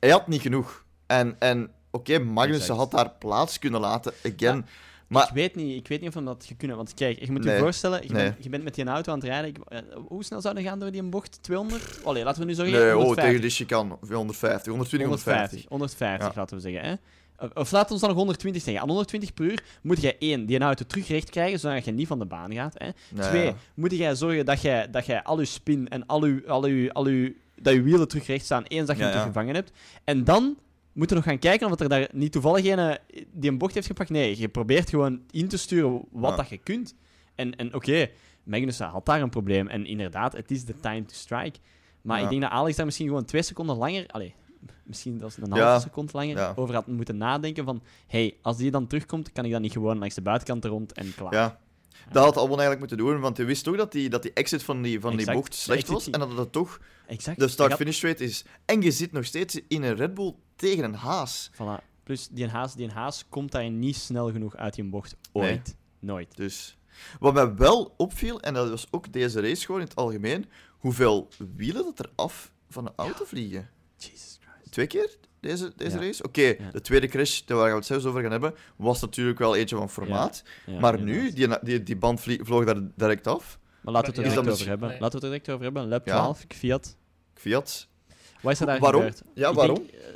hij 0.00 0.10
had 0.10 0.28
niet 0.28 0.40
genoeg. 0.40 0.84
En, 1.06 1.36
en 1.38 1.70
oké, 1.90 2.18
Magnussen 2.18 2.74
Exact. 2.74 2.78
had 2.78 2.90
daar 2.90 3.10
plaats 3.18 3.58
kunnen 3.58 3.80
laten, 3.80 4.12
again. 4.24 4.66
Maar 5.08 5.26
Ik 5.28 5.34
weet 5.34 5.54
niet, 5.54 5.76
ik 5.76 5.88
weet 5.88 6.00
niet 6.00 6.08
of 6.08 6.14
hem 6.14 6.24
dat 6.24 6.50
kunnen. 6.56 6.76
Want 6.76 6.94
kijk, 6.94 7.20
je 7.24 7.32
moet 7.32 7.44
je 7.44 7.50
Nee. 7.50 7.58
voorstellen, 7.58 8.02
je, 8.02 8.12
Nee. 8.12 8.22
bent, 8.22 8.44
je 8.44 8.48
bent 8.48 8.64
met 8.64 8.74
die 8.74 8.84
auto 8.84 9.12
aan 9.12 9.18
het 9.18 9.26
rijden. 9.28 9.50
Ik- 9.50 9.58
eh, 9.68 9.78
hoe 10.06 10.24
snel 10.24 10.40
zou 10.40 10.56
je 10.58 10.62
gaan 10.62 10.78
door 10.78 10.90
die 10.90 11.02
bocht? 11.02 11.38
200? 11.42 12.00
Allee, 12.04 12.24
laten 12.24 12.40
we 12.40 12.46
nu 12.48 12.54
zeggen. 12.54 12.74
nee, 12.78 12.88
oh, 12.88 12.94
150. 12.94 13.24
tegen 13.24 13.40
de 13.48 13.50
chicane, 13.50 13.96
150, 14.14 14.66
120, 14.72 15.08
150. 15.08 15.64
150, 15.68 16.28
Ja. 16.28 16.40
laten 16.40 16.56
we 16.56 16.62
zeggen. 16.62 16.82
Hè? 16.82 16.94
Of- 17.54 17.70
we 17.70 17.76
ons 17.90 18.00
dan 18.00 18.08
nog 18.08 18.18
120 18.18 18.62
zeggen. 18.62 18.82
Aan 18.82 18.88
120 18.88 19.34
per 19.34 19.44
uur 19.44 19.62
moet 19.82 20.00
jij 20.00 20.16
één, 20.18 20.46
die 20.46 20.58
auto 20.58 20.84
terugrecht 20.86 21.30
krijgen, 21.30 21.58
zodat 21.60 21.84
je 21.84 21.90
niet 21.90 22.06
van 22.06 22.18
de 22.18 22.24
baan 22.26 22.54
gaat. 22.54 22.74
Hè? 22.78 22.88
Nee, 23.10 23.28
Twee, 23.28 23.52
moet 23.74 23.92
jij 23.92 24.14
zorgen 24.14 24.44
dat 24.46 24.60
jij, 24.62 24.90
dat 24.90 25.06
jij 25.06 25.22
al 25.22 25.38
je 25.40 25.44
spin 25.46 25.88
en 25.88 26.06
al 26.06 26.26
je, 26.26 26.42
al 26.46 26.66
je, 26.66 26.92
al 26.92 27.08
je, 27.08 27.34
dat 27.60 27.74
je 27.74 27.82
wielen 27.82 28.08
terugrecht 28.08 28.44
staan, 28.44 28.62
eens 28.64 28.86
dat 28.86 28.96
je 28.96 29.02
Ja, 29.02 29.08
hem 29.08 29.18
ja. 29.18 29.24
gevangen 29.26 29.54
hebt. 29.54 29.70
En 30.04 30.24
dan 30.24 30.56
moet 30.98 31.08
je 31.08 31.14
nog 31.14 31.24
gaan 31.24 31.38
kijken 31.38 31.70
of 31.72 31.80
er 31.80 31.88
daar 31.88 32.08
niet 32.12 32.32
toevallig 32.32 32.64
een 32.64 32.98
die 33.32 33.50
een 33.50 33.58
bocht 33.58 33.74
heeft 33.74 33.86
gepakt. 33.86 34.10
Nee, 34.10 34.38
je 34.38 34.48
probeert 34.48 34.90
gewoon 34.90 35.20
in 35.30 35.48
te 35.48 35.56
sturen 35.56 36.04
wat 36.10 36.30
Ja. 36.30 36.36
dat 36.36 36.48
je 36.48 36.58
kunt. 36.58 36.94
En, 37.34 37.56
en 37.56 37.74
oké, 37.74 38.08
Magnussen 38.44 38.86
had 38.86 39.06
daar 39.06 39.20
een 39.22 39.30
probleem. 39.30 39.68
En 39.68 39.86
inderdaad, 39.86 40.32
het 40.32 40.50
is 40.50 40.64
de 40.64 40.80
time 40.80 41.04
to 41.04 41.14
strike. 41.14 41.58
Maar 42.02 42.18
Ja. 42.18 42.24
ik 42.24 42.30
denk 42.30 42.42
dat 42.42 42.50
Alex 42.50 42.76
daar 42.76 42.86
misschien 42.86 43.06
gewoon 43.06 43.24
twee 43.24 43.42
seconden 43.42 43.76
langer... 43.76 44.06
Allee, 44.06 44.34
misschien 44.84 45.18
zelfs 45.18 45.36
een 45.36 45.54
Ja. 45.54 45.64
halve 45.70 45.80
seconde 45.86 46.12
langer 46.14 46.56
over 46.56 46.74
had 46.74 46.86
moeten 46.86 47.16
nadenken 47.16 47.64
van... 47.64 47.82
hey, 48.06 48.36
als 48.42 48.56
die 48.56 48.70
dan 48.70 48.86
terugkomt, 48.86 49.32
kan 49.32 49.44
ik 49.44 49.50
dan 49.52 49.60
niet 49.62 49.72
gewoon 49.72 49.98
langs 49.98 50.14
de 50.14 50.22
buitenkant 50.22 50.64
rond 50.64 50.92
en 50.92 51.14
klaar. 51.14 51.32
Ja. 51.32 51.58
Dat 52.12 52.24
had 52.24 52.36
Albon 52.36 52.58
eigenlijk 52.60 52.78
moeten 52.78 52.96
doen, 52.96 53.20
want 53.20 53.36
hij 53.36 53.46
wist 53.46 53.64
toch 53.64 53.76
dat 53.76 53.92
die, 53.92 54.08
dat 54.08 54.22
die 54.22 54.32
exit 54.32 54.62
van 54.62 54.82
die, 54.82 55.00
van 55.00 55.16
die 55.16 55.32
bocht 55.32 55.54
slecht 55.54 55.88
was. 55.88 56.10
En 56.10 56.20
dat 56.20 56.36
het 56.36 56.52
toch 56.52 56.80
Exact. 57.06 57.38
de 57.38 57.48
start-finish 57.48 58.02
rate 58.02 58.24
is. 58.24 58.44
En 58.64 58.82
je 58.82 58.90
zit 58.90 59.12
nog 59.12 59.24
steeds 59.24 59.60
in 59.68 59.82
een 59.82 59.94
Red 59.96 60.14
Bull 60.14 60.34
tegen 60.58 60.84
een 60.84 60.94
haas. 60.94 61.50
Voilà. 61.54 61.84
Plus, 62.02 62.28
die 62.28 62.48
haas, 62.48 62.74
die 62.74 62.90
haas 62.90 63.24
komt 63.28 63.52
daar 63.52 63.70
niet 63.70 63.96
snel 63.96 64.32
genoeg 64.32 64.56
uit 64.56 64.74
die 64.74 64.84
bocht. 64.84 65.16
Ooit. 65.32 65.76
Nooit. 65.98 66.36
Dus. 66.36 66.78
Wat 67.20 67.34
mij 67.34 67.54
wel 67.54 67.94
opviel, 67.96 68.40
en 68.40 68.54
dat 68.54 68.70
was 68.70 68.86
ook 68.90 69.12
deze 69.12 69.40
race 69.40 69.64
gewoon 69.64 69.80
in 69.80 69.86
het 69.86 69.96
algemeen, 69.96 70.46
hoeveel 70.78 71.28
wielen 71.56 71.84
dat 71.84 71.98
er 71.98 72.10
af 72.14 72.52
van 72.70 72.84
de 72.84 72.92
auto 72.96 73.24
vliegen. 73.24 73.68
Jesus 73.96 74.38
Christ. 74.40 74.72
Twee 74.72 74.86
keer 74.86 75.16
deze, 75.40 75.72
deze 75.76 75.96
Ja. 75.98 76.02
race? 76.04 76.22
Oké, 76.22 76.42
Ja. 76.42 76.70
de 76.72 76.80
tweede 76.80 77.06
crash, 77.06 77.40
daar 77.40 77.56
waar 77.58 77.70
we 77.70 77.74
het 77.76 77.86
zelfs 77.86 78.04
over 78.04 78.22
gaan 78.22 78.30
hebben, 78.30 78.54
was 78.76 79.00
natuurlijk 79.00 79.38
wel 79.38 79.56
eentje 79.56 79.76
van 79.76 79.90
formaat. 79.90 80.42
Ja, 80.66 80.80
maar 80.80 81.00
nu, 81.02 81.32
die, 81.32 81.48
die, 81.62 81.82
die 81.82 81.96
band 81.96 82.20
vlie- 82.20 82.40
vloog 82.44 82.64
daar 82.64 82.80
direct 82.96 83.26
af. 83.26 83.58
Maar 83.80 83.92
laten 83.92 84.10
we 84.14 84.16
het 84.18 84.26
er 84.28 84.34
direct 84.42 84.52
over 84.54 84.68
hebben. 84.68 84.88
nee. 84.88 85.00
Laten 85.00 85.20
we 85.20 85.26
het 85.26 85.34
er 85.34 85.40
direct 85.42 85.50
over 85.50 85.64
hebben. 85.64 85.88
Lap 85.88 86.06
Ja. 86.06 86.12
12, 86.18 86.44
Fiat. 86.48 86.96
Fiat. 87.34 87.88
Wat 88.42 88.52
is 88.52 88.60
er 88.60 88.66
daar 88.66 88.78
Waarom? 88.78 89.00
gebeurd? 89.02 89.22
Ja, 89.34 89.48
Ik 89.48 89.54
waarom? 89.54 89.76
denk, 89.76 89.88
eh, 89.90 90.06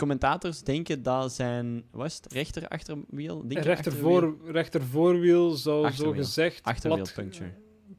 commentators 0.00 0.62
denken 0.62 1.02
dat 1.02 1.32
zijn... 1.32 1.84
Wat 1.90 2.06
is 2.06 2.14
het? 2.14 2.32
Rechter 2.32 2.68
achterwiel? 2.68 3.44
Rechter, 3.48 3.92
voor, 3.92 4.36
rechter 4.44 4.82
voorwiel 4.82 5.50
zou 5.50 5.80
zo 5.80 5.84
Achterwiel. 5.86 6.14
gezegd 6.14 6.62
Achterwiel 6.62 6.96
plat- 6.98 7.14
puncture. 7.14 7.50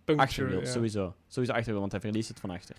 puncture, 0.03 0.17
Achterwiel, 0.29 0.59
ja. 0.59 0.65
sowieso. 0.65 1.15
Sowieso 1.27 1.53
achterwiel, 1.53 1.79
want 1.79 1.91
hij 1.91 2.01
verliest 2.01 2.27
het 2.29 2.39
van 2.39 2.49
achter. 2.49 2.75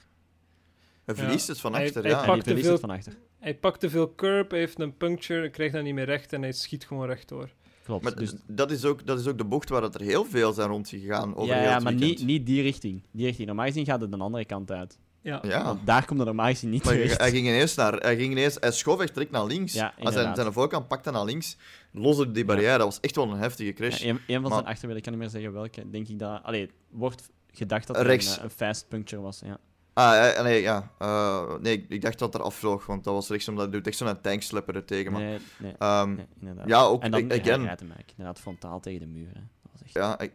Hij 1.04 1.14
verliest 1.14 1.46
het 1.48 1.60
van 1.60 1.72
Hij- 1.74 1.84
achter, 1.84 2.02
hij 2.02 2.10
ja. 2.10 2.20
En 2.20 2.26
pakt- 2.26 2.34
hij 2.34 2.42
verliest 2.44 2.64
veel- 2.64 2.72
het 2.76 2.80
van 2.86 2.90
achter. 2.90 3.16
Hij 3.38 3.54
pakt 3.54 3.80
te 3.80 3.90
veel 3.90 4.14
curb, 4.14 4.50
hij 4.50 4.58
heeft 4.58 4.80
een 4.80 4.96
puncture, 4.96 5.40
hij 5.40 5.50
krijgt 5.50 5.74
dat 5.74 5.82
niet 5.82 5.94
meer 5.94 6.04
recht 6.04 6.32
en 6.32 6.42
hij 6.42 6.52
schiet 6.52 6.84
gewoon 6.86 7.06
rechtdoor. 7.06 7.50
Klopt. 7.84 8.04
Maar 8.04 8.14
dus, 8.14 8.34
dat, 8.46 8.70
is 8.70 8.84
ook, 8.84 9.06
dat 9.06 9.18
is 9.20 9.26
ook 9.26 9.38
de 9.38 9.44
bocht 9.44 9.68
waar 9.68 9.82
het 9.82 9.94
er 9.94 10.00
heel 10.00 10.24
veel 10.24 10.52
zijn 10.52 10.68
rondgegaan 10.68 11.34
over 11.36 11.54
ja, 11.54 11.60
heel 11.60 11.70
ja, 11.70 11.78
maar 11.78 11.94
niet, 11.94 12.24
niet 12.24 12.46
die 12.46 12.62
richting. 12.62 13.02
Die 13.10 13.26
richting. 13.26 13.46
Normaal 13.46 13.66
gezien 13.66 13.84
gaat 13.84 14.00
het 14.00 14.10
de 14.12 14.18
andere 14.18 14.44
kant 14.44 14.70
uit. 14.70 14.98
Ja. 15.22 15.38
Ja. 15.42 15.64
Want 15.64 15.86
daar 15.86 16.04
komt 16.04 16.18
het 16.18 16.28
normaal 16.28 16.46
gezien 16.48 16.70
niet 16.70 16.84
Maar 16.84 16.92
terecht. 16.94 17.20
hij 17.20 17.30
ging 17.30 17.46
ineens 17.46 17.74
naar... 17.74 17.92
Hij, 17.92 18.16
ging 18.16 18.30
ineens, 18.32 18.56
hij 18.60 18.72
schoof 18.72 19.00
echt 19.00 19.14
direct 19.14 19.30
naar 19.30 19.44
links. 19.44 19.72
Ja, 19.72 19.84
Als 19.84 19.94
zijn, 19.94 20.08
inderdaad. 20.08 20.36
zijn 20.36 20.52
voorkant 20.52 20.88
pakte 20.88 21.10
naar 21.10 21.24
links, 21.24 21.56
loste 21.92 22.30
die 22.30 22.44
barrière. 22.44 22.78
Dat 22.78 22.86
was 22.86 23.00
echt 23.00 23.16
wel 23.16 23.30
een 23.30 23.38
heftige 23.38 23.72
crash. 23.72 24.02
Ja, 24.02 24.08
een, 24.08 24.20
een 24.26 24.40
van 24.40 24.42
Maar- 24.42 24.50
zijn 24.52 24.64
achterwielen, 24.64 24.96
ik 24.96 25.02
kan 25.02 25.12
niet 25.12 25.22
meer 25.22 25.30
zeggen 25.30 25.52
welke. 25.52 25.90
Denk 25.90 26.08
ik 26.08 26.18
dat... 26.18 26.40
Allee, 26.42 26.70
wordt 26.90 27.30
gedacht 27.52 27.86
dat 27.86 27.96
het 27.96 28.06
Rechts. 28.06 28.36
een, 28.36 28.44
een 28.44 28.50
fast 28.50 28.88
puncture 28.88 29.22
was. 29.22 29.40
Ja. 29.44 29.58
Ah, 29.94 30.42
nee, 30.42 30.60
ja. 30.62 30.90
Eh, 30.98 31.54
nee, 31.60 31.72
ik- 31.72 31.86
ik 31.88 32.02
dacht 32.02 32.18
dat 32.18 32.34
er 32.34 32.42
afvloog, 32.42 32.86
want 32.86 33.04
dat 33.04 33.14
was 33.14 33.28
rechts, 33.28 33.48
omdat 33.48 33.64
hij 33.64 33.72
doet 33.72 33.86
echt 33.86 33.96
zo'n 33.96 34.20
tankslepper 34.20 34.74
er 34.76 34.84
tegen. 34.84 35.12
Maar, 35.12 35.20
Nee, 35.22 35.38
nee, 35.58 35.74
ehm, 35.78 36.14
nee, 36.14 36.26
inderdaad. 36.40 36.68
ja, 36.68 36.82
ook 36.82 37.02
en 37.02 37.10
dan 37.10 37.20
again. 37.24 37.30
hij 37.30 37.42
rijdt 37.42 37.60
hem 37.60 37.68
eigenlijk 37.90 38.10
inderdaad 38.10 38.40
frontaal 38.40 38.80
tegen 38.80 39.00
de 39.00 39.06
muur. 39.06 39.26
Hè. 39.32 39.40
Dat 39.62 39.70
was 39.72 39.82
echt 39.82 39.92
ja, 39.92 40.18
ik- 40.18 40.32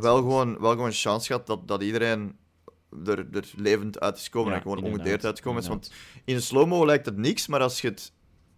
wel, 0.00 0.16
gewoon, 0.16 0.60
wel 0.60 0.70
gewoon 0.70 0.86
een 0.86 0.92
chance 0.92 1.26
gehad 1.26 1.46
dat, 1.46 1.68
dat 1.68 1.82
iedereen 1.82 2.36
er, 3.06 3.26
er 3.32 3.50
levend 3.56 4.00
uit 4.00 4.16
is 4.16 4.24
gekomen 4.24 4.50
Ja, 4.50 4.56
en 4.56 4.62
gewoon 4.62 4.76
inderdaad, 4.76 5.00
ongedeerd 5.00 5.24
uitgekomen 5.24 5.62
is. 5.62 5.68
Want 5.68 5.92
in 6.24 6.34
de 6.34 6.40
slow-mo 6.40 6.86
lijkt 6.86 7.06
het 7.06 7.16
niks, 7.16 7.46
maar 7.46 7.60
als 7.60 7.80
je 7.80 7.88
het 7.88 8.12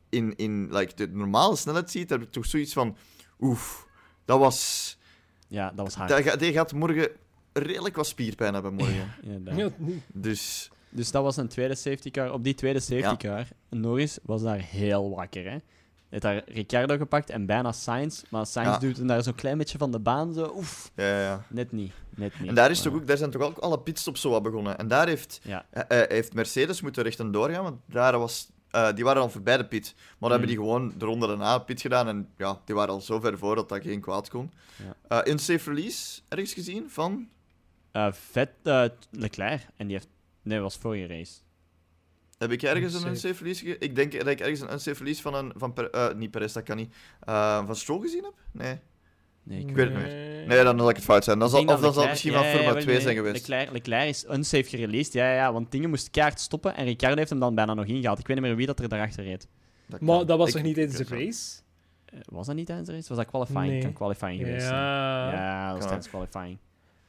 in, 0.09 0.37
in 0.37 0.69
like, 0.71 0.95
de 0.95 1.09
normale 1.09 1.57
snelheid 1.57 1.91
ziet, 1.91 2.11
heb 2.11 2.21
je 2.21 2.29
toch 2.29 2.47
zoiets 2.47 2.73
van... 2.73 2.97
Oef, 3.41 3.87
dat 4.25 4.39
was... 4.39 4.99
Ja, 5.49 5.73
dat 5.75 5.85
was 5.85 5.95
hard. 5.95 6.25
Dat, 6.25 6.39
die 6.39 6.53
gaat 6.53 6.73
morgen 6.73 7.09
redelijk 7.53 7.97
wat 7.97 8.07
spierpijn 8.07 8.55
hebben 8.55 8.75
morgen. 8.75 9.15
Ja, 9.57 9.71
Dus... 10.13 10.71
Dus 10.95 11.11
dat 11.11 11.23
was 11.23 11.37
een 11.37 11.49
tweede 11.49 11.75
safety 11.75 12.11
car. 12.11 12.33
Op 12.33 12.45
die 12.45 12.55
tweede 12.55 12.81
safety 12.81 13.17
car, 13.17 13.49
Norris 13.71 14.19
was 14.23 14.43
daar 14.43 14.59
heel 14.59 15.11
wakker. 15.11 15.51
Hè? 15.51 15.57
Heeft 16.13 16.25
daar 16.25 16.43
Ricciardo 16.47 16.97
gepakt 16.97 17.31
en 17.31 17.47
bijna 17.47 17.73
Sainz. 17.73 18.23
Maar 18.31 18.47
Sainz 18.47 18.69
Ja. 18.69 18.79
duwt 18.79 18.97
hem 18.97 19.07
daar 19.07 19.23
zo'n 19.23 19.35
klein 19.35 19.59
beetje 19.59 19.79
van 19.79 19.91
de 19.91 19.99
baan. 19.99 20.33
Zo, 20.35 20.53
oef, 20.57 20.91
Ja, 20.97 21.05
ja, 21.05 21.21
ja. 21.21 21.45
net 21.49 21.73
niet. 21.73 21.93
Net 22.17 22.41
niet. 22.41 22.49
En 22.49 22.55
daar, 22.55 22.71
is 22.71 22.81
toch 22.83 22.95
ook, 22.95 23.07
daar 23.07 23.17
zijn 23.17 23.31
toch 23.31 23.43
ook 23.43 23.59
alle 23.59 23.81
pitstops 23.81 24.21
zo 24.21 24.31
wat 24.31 24.43
begonnen. 24.43 24.79
En 24.79 24.89
daar 24.89 25.07
heeft, 25.09 25.41
Ja, 25.43 25.67
eh, 25.71 26.03
eh, 26.03 26.09
heeft 26.09 26.35
Mercedes 26.35 26.81
moeten 26.81 27.03
rechtendoor 27.03 27.51
gaan, 27.51 27.63
want 27.63 27.81
daar 27.87 28.19
was, 28.19 28.51
eh, 28.71 28.93
die 28.95 29.05
waren 29.05 29.23
al 29.23 29.31
voorbij 29.31 29.57
de 29.57 29.67
pit. 29.67 29.95
Maar 29.97 30.05
dan 30.19 30.31
hebben 30.31 30.49
die 30.49 30.59
Mm. 30.59 30.65
gewoon 30.65 30.95
de 30.99 31.05
ronde 31.05 31.27
daarna 31.27 31.59
pit 31.59 31.81
gedaan. 31.81 32.09
En 32.09 32.29
ja, 32.37 32.61
die 32.65 32.75
waren 32.75 32.95
al 32.95 33.01
zo 33.01 33.21
ver 33.21 33.39
voor 33.39 33.55
dat 33.55 33.69
dat 33.69 33.83
geen 33.83 34.01
kwaad 34.01 34.29
kon. 34.29 34.53
Ja. 35.09 35.23
Eh 35.25 35.33
unsafe 35.33 35.71
release, 35.71 36.21
ergens 36.29 36.53
gezien, 36.53 36.91
van... 36.91 37.29
Eh, 37.93 38.13
vet 38.13 38.51
Leclerc. 39.11 39.67
En 39.77 39.87
die 39.87 39.97
heeft... 39.97 40.09
Nee, 40.43 40.61
was 40.61 40.77
vorige 40.77 41.07
race. 41.07 41.33
Heb 42.43 42.53
ik 42.53 42.63
ergens 42.63 42.95
een 42.95 43.09
Unsafe. 43.09 43.39
release 43.43 43.65
ge- 43.65 43.77
Ik 43.79 43.95
denk 43.97 44.13
dat 44.19 44.27
ik 44.27 44.41
ergens 44.41 44.61
een 44.61 44.73
unsafe 44.73 44.99
release 44.99 45.23
van 45.23 45.35
een... 45.35 45.53
Van 45.57 45.73
Per- 45.73 45.91
eh, 45.91 46.15
niet 46.15 46.31
Perez, 46.31 46.53
dat 46.53 46.63
kan 46.63 46.77
niet. 46.77 46.95
Eh, 47.21 47.67
van 47.67 47.77
Stroll 47.77 48.01
gezien 48.01 48.23
heb? 48.25 48.33
Nee. 48.53 48.79
Nee, 49.45 49.61
ik 49.61 49.69
Ik 49.69 49.75
weet 49.77 49.85
het 49.89 49.95
niet 49.97 50.07
Nee. 50.07 50.47
Nee, 50.47 50.65
dan 50.65 50.79
zal 50.79 50.89
ik 50.89 50.97
het 50.97 51.05
fout 51.05 51.25
zijn. 51.25 51.39
Dan 51.39 51.49
zal, 51.51 51.61
of 51.61 51.81
dan 51.81 51.93
zal 51.93 52.03
het 52.03 52.11
misschien 52.11 52.33
van 52.33 52.41
ja, 52.43 52.47
ja, 52.47 52.53
Formule 52.53 52.73
wel, 52.75 52.83
2 52.83 52.95
nee, 52.95 53.05
zijn 53.05 53.17
geweest. 53.17 53.49
Leclerc, 53.49 53.73
Leclerc 53.73 54.09
is 54.09 54.25
unsafe 54.31 54.65
gereleased. 54.69 55.13
Ja, 55.13 55.25
ja, 55.29 55.35
ja, 55.35 55.53
want 55.53 55.71
dingen 55.71 55.89
moest 55.91 56.11
kaart 56.11 56.41
stoppen. 56.41 56.77
En 56.77 56.85
Ricciardo 56.85 57.17
heeft 57.17 57.31
hem 57.31 57.39
dan 57.41 57.55
bijna 57.55 57.75
nog 57.75 57.85
ingehaald. 57.85 58.19
Ik 58.19 58.27
weet 58.27 58.37
niet 58.37 58.47
meer 58.47 58.57
wie 58.57 58.67
dat 58.67 58.79
er 58.81 58.89
daarachter 58.89 59.25
reed. 59.25 59.49
Dat 59.87 60.01
Maar 60.01 60.17
kan. 60.19 60.27
dat 60.27 60.39
was 60.39 60.49
Ik- 60.49 60.55
toch 60.55 60.63
niet 60.63 60.75
tijdens 60.75 60.97
de 60.97 61.05
race? 61.17 61.61
Eh, 62.05 62.21
was 62.25 62.47
dat 62.47 62.57
niet 62.57 62.67
tijdens 62.67 62.89
de 62.89 62.95
race? 62.95 63.09
Was 63.09 63.17
dat 63.17 63.27
qualifying? 63.27 63.67
Nee. 63.67 63.83
Kan 63.83 63.93
qualifying 63.93 64.39
geweest 64.41 64.67
zijn. 64.67 64.75
Ja. 64.79 65.33
Ja, 65.33 65.67
dat 65.67 65.77
was 65.77 65.85
tijdens 65.87 66.09
qualifying. 66.09 66.59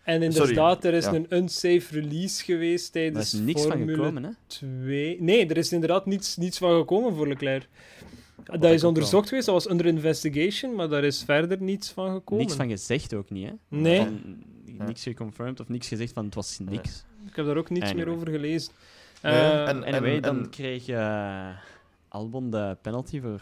En 0.03 0.21
Sorry. 0.33 0.49
inderdaad, 0.49 0.83
er 0.85 0.93
is 0.93 1.05
Ja. 1.05 1.13
een 1.13 1.25
unsafe 1.29 1.85
release 1.99 2.43
geweest 2.43 2.91
tijdens 2.91 3.33
is 3.33 3.39
niks 3.39 3.61
van 3.61 3.71
Formule 3.71 3.95
gekomen, 3.97 4.23
hè? 4.23 4.29
2. 4.47 5.21
Nee, 5.21 5.47
er 5.47 5.57
is 5.57 5.71
inderdaad 5.71 6.05
niets, 6.05 6.37
niets 6.37 6.57
van 6.57 6.77
gekomen 6.77 7.15
voor 7.15 7.27
Leclerc. 7.27 7.67
Wat 8.45 8.61
dat 8.61 8.71
is 8.71 8.83
onderzocht 8.83 9.27
geweest, 9.29 9.45
dat 9.45 9.55
was 9.55 9.69
under 9.69 9.85
investigation, 9.85 10.75
maar 10.75 10.89
daar 10.89 11.03
is 11.03 11.23
verder 11.23 11.61
niets 11.61 11.89
van 11.91 12.13
gekomen. 12.13 12.43
Niks 12.45 12.55
van 12.57 12.69
gezegd 12.69 13.13
ook 13.13 13.29
niet, 13.29 13.47
hè? 13.47 13.53
Nee, 13.67 13.97
Van, 13.99 14.43
niks 14.85 15.03
geconfirmed 15.03 15.59
of 15.59 15.69
niks 15.69 15.87
gezegd 15.87 16.13
van 16.13 16.25
het 16.25 16.35
was 16.35 16.59
niks. 16.59 17.03
ik 17.29 17.35
heb 17.35 17.45
daar 17.45 17.57
ook 17.57 17.69
niets 17.69 17.85
Anyway. 17.85 18.05
meer 18.05 18.13
over 18.15 18.27
gelezen. 18.29 18.73
Nee, 19.21 19.33
Eh, 19.33 19.67
en- 19.67 19.83
Anyway, 19.83 20.19
dan 20.19 20.37
en- 20.43 20.49
kreeg 20.49 20.87
eh, 20.87 21.47
Albon 22.07 22.49
de 22.51 22.77
penalty 22.81 23.21
voor 23.21 23.41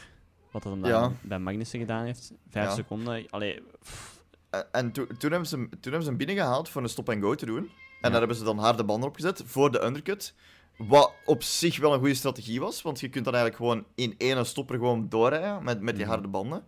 wat 0.52 0.64
hij 0.64 0.74
Ja. 0.82 1.12
bij 1.22 1.40
Magnussen 1.40 1.80
gedaan 1.80 2.06
heeft. 2.06 2.32
Vijf 2.50 2.66
Ja. 2.68 2.74
seconden. 2.76 3.24
Allee, 3.30 3.60
pff, 3.84 4.21
En, 4.52 4.66
en 4.72 4.92
toen- 4.92 5.08
hebben 5.20 5.46
ze, 5.48 5.56
hem- 5.56 5.70
toen 5.70 5.80
hebben 5.82 6.02
ze 6.04 6.08
hem 6.10 6.18
binnengehaald 6.18 6.70
voor 6.70 6.82
een 6.84 6.90
stop-and-go 6.90 7.36
te 7.36 7.46
doen. 7.46 7.58
En 7.58 7.70
Ja. 8.02 8.10
daar 8.10 8.20
hebben 8.20 8.38
ze 8.38 8.44
dan 8.44 8.58
harde 8.58 8.84
banden 8.84 9.10
opgezet 9.10 9.44
voor 9.46 9.72
de 9.72 9.84
undercut. 9.84 10.34
Wat 10.78 11.12
op 11.26 11.44
zich 11.44 11.78
wel 11.80 11.94
een 11.94 12.00
goede 12.00 12.14
strategie 12.14 12.60
was, 12.60 12.82
want 12.82 13.00
je 13.00 13.10
kunt 13.10 13.26
dan 13.26 13.34
eigenlijk 13.36 13.64
gewoon 13.64 13.86
in 13.96 14.16
één 14.18 14.46
stopper 14.46 14.76
gewoon 14.76 15.10
doorrijden 15.10 15.64
met, 15.64 15.82
met 15.82 15.96
die 15.96 16.04
Mhm. 16.04 16.14
harde 16.14 16.28
banden. 16.28 16.64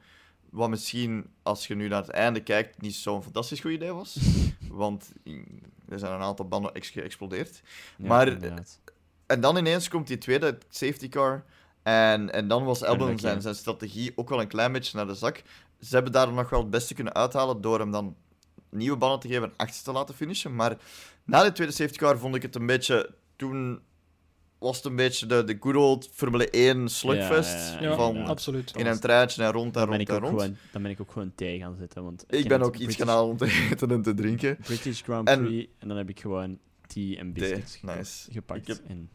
Wat 0.50 0.70
misschien, 0.70 1.26
als 1.44 1.68
je 1.68 1.76
nu 1.76 1.88
naar 1.88 2.02
het 2.02 2.10
einde 2.12 2.40
kijkt, 2.44 2.82
niet 2.82 2.96
zo'n 2.96 3.24
fantastisch 3.24 3.60
goed 3.60 3.72
idee 3.72 3.92
was. 3.94 4.18
want 4.70 5.12
mm, 5.24 5.46
er 5.90 6.00
zijn 6.00 6.14
een 6.14 6.22
aantal 6.22 6.48
banden 6.48 6.74
ex 6.74 6.90
geëxplodeerd. 6.90 7.62
ja, 7.98 8.08
Maar- 8.08 8.28
inderdaad. 8.28 8.80
En 9.26 9.42
dan 9.42 9.58
ineens 9.58 9.88
komt 9.88 10.08
die 10.08 10.18
tweede 10.18 10.58
safety 10.70 11.10
car. 11.10 11.44
En, 11.84 12.34
en 12.34 12.48
dan 12.48 12.64
was 12.64 12.84
Albon 12.84 13.20
zijn, 13.20 13.42
zijn 13.42 13.56
strategie 13.56 14.12
ook 14.16 14.30
wel 14.30 14.42
een 14.42 14.48
klein 14.48 14.72
beetje 14.72 14.98
naar 14.98 15.08
de 15.08 15.16
zak. 15.16 15.42
Ze 15.84 15.94
hebben 15.96 16.12
daar 16.14 16.34
nog 16.34 16.50
wel 16.50 16.60
het 16.60 16.70
beste 16.70 16.94
kunnen 16.94 17.14
uithalen 17.14 17.62
door 17.62 17.80
hem 17.80 17.92
dan 17.92 18.16
nieuwe 18.70 18.98
banden 18.98 19.20
te 19.20 19.28
geven 19.28 19.44
en 19.44 19.54
achter 19.58 19.84
te 19.84 19.92
laten 19.92 20.16
finishen. 20.16 20.56
Maar 20.56 20.78
na 21.26 21.44
de 21.44 21.52
tweede 21.52 21.74
safety 21.74 21.98
car 21.98 22.18
vond 22.18 22.36
ik 22.36 22.42
het 22.42 22.56
een 22.56 22.66
beetje... 22.66 23.10
Toen 23.36 23.82
was 24.60 24.76
het 24.78 24.86
een 24.86 24.96
beetje 24.96 25.26
de, 25.26 25.44
de 25.44 25.58
good 25.60 25.76
old 25.76 26.10
Formule 26.14 26.50
1 26.50 26.90
slugfest. 26.90 27.74
Ja, 27.74 27.82
ja, 27.82 27.90
ja, 27.90 27.96
van 27.96 28.26
absoluut. 28.26 28.72
in 28.76 28.86
een 28.86 29.00
treintje 29.00 29.44
en 29.44 29.52
rond 29.52 29.76
en 29.78 29.86
rond 29.86 30.10
en 30.10 30.20
rond. 30.20 30.40
gewoon, 30.40 30.58
dan 30.72 30.82
ben 30.82 30.92
ik 30.92 31.02
ook 31.02 31.12
gewoon 31.12 31.32
thee 31.36 31.60
gaan 31.60 31.76
zitten. 31.80 32.04
Want 32.04 32.24
Ik 32.28 32.48
ben 32.48 32.62
ook 32.62 32.76
iets 32.76 32.96
gaan 32.96 33.08
halen 33.08 33.30
om 33.30 33.38
te 33.38 33.46
eten 33.72 33.92
en 33.92 34.02
te 34.02 34.14
drinken. 34.14 34.58
British 34.62 35.02
Grand 35.02 35.28
En- 35.28 35.44
Prix. 35.44 35.72
En, 35.80 35.88
dan 35.88 35.98
heb 35.98 36.10
ik 36.10 36.20
gewoon 36.20 36.60
tea 36.94 37.18
en 37.18 37.34
biscuits 37.34 37.82
nice. 37.82 38.32
gepakt. 38.32 38.60
Ik 38.62 38.68
heb- 38.68 38.80
en, 38.88 39.10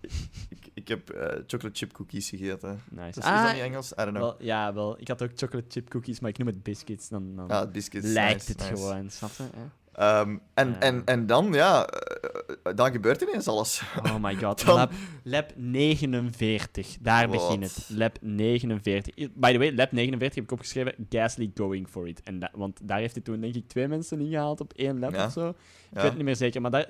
Ik, 0.48 0.58
ik 0.74 0.88
heb 0.88 1.10
eh, 1.10 1.26
chocolate 1.46 1.70
chip 1.78 1.92
cookies 1.92 2.28
gegeten. 2.28 2.80
nice. 2.90 3.12
Dus 3.20 3.24
Ah, 3.24 3.34
is 3.36 3.42
dat 3.42 3.52
niet 3.52 3.62
Engels? 3.62 3.92
I 3.92 3.94
don't 3.96 4.08
know. 4.10 4.22
wel, 4.22 4.36
ja, 4.42 4.74
wel. 4.74 5.00
Ik 5.00 5.08
had 5.08 5.22
ook 5.22 5.30
chocolate 5.34 5.66
chip 5.68 5.88
cookies, 5.88 6.20
maar 6.20 6.30
ik 6.30 6.38
noem 6.38 6.46
het 6.46 6.62
biscuits. 6.62 7.08
Dan, 7.08 7.36
dan 7.36 7.46
Ja, 7.48 7.66
biscuits. 7.66 8.06
lijkt 8.06 8.34
nice, 8.48 8.50
het 8.50 8.70
nice. 8.70 8.82
gewoon, 8.82 9.10
snap 9.10 9.30
je? 9.36 9.42
hè? 9.56 9.64
Ehm, 9.92 10.36
en, 10.54 10.68
Ja. 10.68 10.78
en, 10.78 11.02
en 11.04 11.26
dan, 11.26 11.52
ja, 11.52 11.86
eh, 11.86 12.74
dan 12.74 12.90
gebeurt 12.92 13.20
ineens 13.22 13.46
alles. 13.48 13.82
Oh 14.04 14.16
my 14.22 14.34
god. 14.36 14.64
Dan- 14.66 14.76
Lab, 14.76 14.92
lab 15.22 15.52
49. 15.56 16.96
Daar 17.00 17.28
Wat? 17.28 17.36
begint 17.48 17.64
het. 17.74 17.88
Lab 17.96 18.16
49. 18.20 19.14
By 19.34 19.52
the 19.52 19.58
way, 19.58 19.74
lab 19.74 19.92
49 19.92 20.34
heb 20.34 20.44
ik 20.44 20.50
opgeschreven. 20.52 20.94
Gasly 21.08 21.50
going 21.54 21.88
for 21.88 22.08
it. 22.08 22.22
En 22.22 22.38
da- 22.38 22.50
want 22.54 22.80
daar 22.82 22.98
heeft 22.98 23.14
hij 23.14 23.22
toen, 23.22 23.40
denk 23.40 23.54
ik, 23.54 23.68
twee 23.68 23.88
mensen 23.88 24.20
ingehaald 24.20 24.60
op 24.60 24.72
één 24.72 24.98
lab 24.98 25.12
Ja. 25.14 25.24
of 25.26 25.32
zo. 25.32 25.48
Ik 25.48 25.54
Ja. 25.90 25.94
weet 25.94 26.04
het 26.04 26.14
niet 26.14 26.24
meer 26.24 26.36
zeker, 26.36 26.60
maar 26.60 26.70
dat 26.70 26.88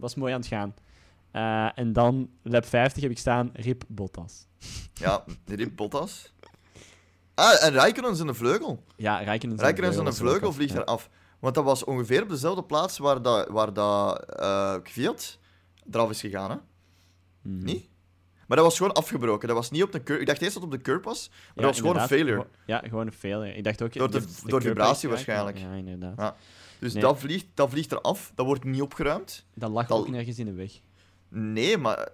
was 0.00 0.14
mooi 0.14 0.32
aan 0.32 0.40
het 0.40 0.48
gaan. 0.48 0.74
Eh, 1.30 1.78
en 1.78 1.92
dan 1.92 2.30
lab 2.42 2.66
50 2.66 3.02
heb 3.02 3.10
ik 3.10 3.18
staan. 3.18 3.50
Rip 3.52 3.82
Bottas. 3.88 4.46
Ja, 4.94 5.24
Rip 5.46 5.76
Bottas. 5.76 6.32
Ah, 7.34 7.64
en 7.64 7.72
Rijkonen 7.72 8.10
is 8.10 8.20
in 8.20 8.26
de 8.26 8.34
vleugel. 8.34 8.84
Ja, 8.96 9.18
Rijkonen 9.18 9.90
is 9.90 9.96
in 9.96 10.04
de 10.04 10.12
vleugel, 10.12 10.52
vliegt 10.52 10.72
ja. 10.72 10.80
eraf. 10.80 11.08
Want 11.38 11.54
dat 11.54 11.64
was 11.64 11.84
ongeveer 11.84 12.22
op 12.22 12.28
dezelfde 12.28 12.64
plaats 12.64 12.98
waar, 12.98 13.22
dat, 13.22 13.48
waar 13.48 13.72
dat, 13.72 14.24
eh, 14.24 14.74
Kvyat 14.82 15.38
eraf 15.90 16.10
is 16.10 16.20
gegaan, 16.20 16.50
hè? 16.50 16.56
Mhm. 17.42 17.64
Niet? 17.64 17.88
Maar 18.46 18.56
dat 18.56 18.66
was 18.66 18.76
gewoon 18.76 18.92
afgebroken. 18.92 19.48
Dat 19.48 19.56
was 19.56 19.70
niet 19.70 19.82
op 19.82 19.92
de 19.92 20.02
curb. 20.02 20.20
Ik 20.20 20.26
dacht 20.26 20.42
eerst 20.42 20.54
dat 20.54 20.62
het 20.62 20.72
op 20.72 20.78
de 20.78 20.84
curb 20.84 21.04
was, 21.04 21.28
maar 21.28 21.38
Ja, 21.46 21.52
dat 21.54 21.64
was 21.64 21.80
gewoon 21.80 21.96
een 21.96 22.08
failure. 22.08 22.46
Ja, 22.66 22.78
gewoon 22.78 23.06
een 23.06 23.12
failure. 23.12 23.52
Ik 23.54 23.64
dacht 23.64 23.82
ook... 23.82 23.92
Door 23.92 24.10
de- 24.10 24.26
door 24.44 24.62
vibratie 24.62 25.08
waarschijnlijk. 25.08 25.58
Ja, 25.58 25.72
inderdaad. 25.72 26.14
Ja. 26.18 26.36
Dus 26.80 26.92
Nee. 26.92 27.02
dat, 27.02 27.18
vliegt, 27.18 27.46
dat 27.54 27.70
vliegt 27.70 27.92
eraf. 27.92 28.32
Dat 28.34 28.46
wordt 28.46 28.64
niet 28.64 28.82
opgeruimd. 28.82 29.44
Dat 29.54 29.70
lag 29.70 29.86
Dat- 29.86 29.98
ook 29.98 30.08
nergens 30.08 30.38
in 30.38 30.44
de 30.46 30.52
weg. 30.52 30.80
Nee, 31.28 31.78
maar 31.78 31.98
eh, 31.98 32.08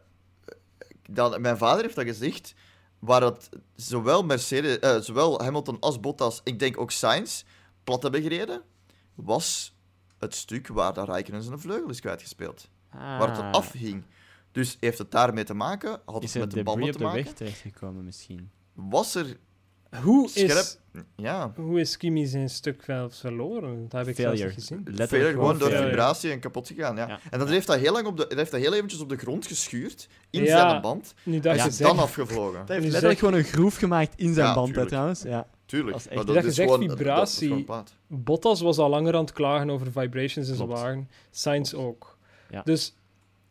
dat, 1.11 1.39
mijn 1.41 1.57
vader 1.59 1.83
heeft 1.83 1.95
dat 1.97 2.05
gezegd. 2.05 2.55
Waar 2.99 3.21
dat 3.21 3.49
zowel, 3.75 4.23
Mercedes, 4.25 4.79
eh, 4.79 5.01
zowel 5.01 5.43
Hamilton 5.43 5.81
als 5.81 6.01
Bottas, 6.01 6.41
ik 6.45 6.59
denk 6.59 6.79
ook 6.81 6.91
Sainz, 6.91 7.43
plat 7.85 8.03
hebben 8.03 8.23
gereden, 8.23 8.63
was 9.15 9.75
het 10.19 10.35
stuk 10.35 10.69
waar 10.69 10.93
dat 10.93 11.09
Rijkonen 11.09 11.43
zijn 11.43 11.59
vleugel 11.59 11.89
is 11.91 12.01
kwijtgespeeld. 12.01 12.69
Waar 12.91 13.29
het 13.29 13.39
Ah. 13.39 13.49
eraf 13.49 13.73
hing. 13.73 14.05
Dus 14.53 14.77
heeft 14.81 14.99
het 14.99 15.11
daarmee 15.11 15.45
te 15.45 15.55
maken? 15.55 16.01
Had 16.05 16.23
Is 16.23 16.35
het 16.35 16.43
er 16.43 16.47
met 16.49 16.57
de 16.57 16.63
banden 16.63 16.85
op 16.87 16.93
te 16.93 16.99
de 16.99 17.05
maken? 17.05 17.25
weg 17.25 17.33
terechtgekomen 17.33 18.05
misschien? 18.05 18.51
Was 18.73 19.15
er 19.15 19.37
Hoe 20.03 20.29
is, 20.35 20.79
Ja, 21.17 21.53
hoe 21.57 21.81
is 21.81 21.97
Kimi 21.97 22.27
zijn 22.27 22.51
stuk 22.51 22.87
wel 22.87 23.11
verloren? 23.11 23.89
Dat 23.89 23.93
heb 24.07 24.09
ik 24.09 24.17
zelfs 24.17 24.39
Failure. 24.41 24.47
niet 24.47 24.55
gezien. 24.55 24.77
Letterlijk 24.79 25.09
Failure 25.11 25.33
gewoon 25.33 25.59
door 25.59 25.69
failure. 25.69 25.89
vibratie 25.89 26.31
en 26.31 26.41
kapot 26.41 26.67
gegaan. 26.69 26.97
Ja. 26.97 27.09
Ja. 27.09 27.19
En 27.31 27.39
dan 27.39 27.49
heeft 27.49 27.67
dat 27.67 27.77
heel 27.79 27.93
lang 27.93 28.07
op 28.07 28.17
de, 28.17 28.27
dat 28.29 28.39
heeft 28.39 28.51
dat 28.51 28.61
heel 28.61 28.75
eventjes 28.75 29.01
op 29.01 29.09
de 29.09 29.17
grond 29.17 29.47
geschuurd, 29.47 30.09
in 30.31 30.43
Ja. 30.45 30.69
zijn 30.71 30.81
band. 30.81 31.15
Nu 31.23 31.41
dat 31.41 31.53
En 31.57 31.63
je 31.63 31.69
is 31.69 31.77
zegt, 31.77 31.91
dan 31.91 31.99
afgevlogen. 31.99 32.53
Hij 32.59 32.65
heeft 32.67 32.81
Nu 32.85 32.91
letterlijk 32.91 33.19
gewoon 33.19 33.35
een 33.35 33.45
groef 33.45 33.77
gemaakt 33.77 34.13
in 34.17 34.35
zijn 34.35 34.47
Ja, 34.47 34.55
band, 34.55 34.67
tuurlijk. 34.67 34.89
trouwens. 34.89 35.23
Ja. 35.23 35.47
Tuurlijk. 35.67 35.93
Dat 35.93 36.01
is 36.01 36.07
echt- 36.07 36.17
maar 36.17 36.35
Dat 36.35 36.43
je 36.45 36.49
is 36.51 36.55
zegt 36.55 36.71
gewoon- 36.71 36.87
dat- 36.87 36.99
dat 36.99 37.29
is 37.29 37.39
vibratie. 37.39 37.95
Bottas 38.07 38.61
was 38.61 38.79
al 38.79 38.89
langer 38.89 39.15
aan 39.15 39.21
het 39.21 39.33
klagen 39.33 39.71
over 39.71 39.87
vibrations 39.93 40.49
in 40.49 40.55
zijn 40.55 40.69
wagen. 40.69 41.09
Sainz 41.31 41.75
ook. 41.75 42.17
Ja. 42.51 42.63
Dus, 42.65 42.95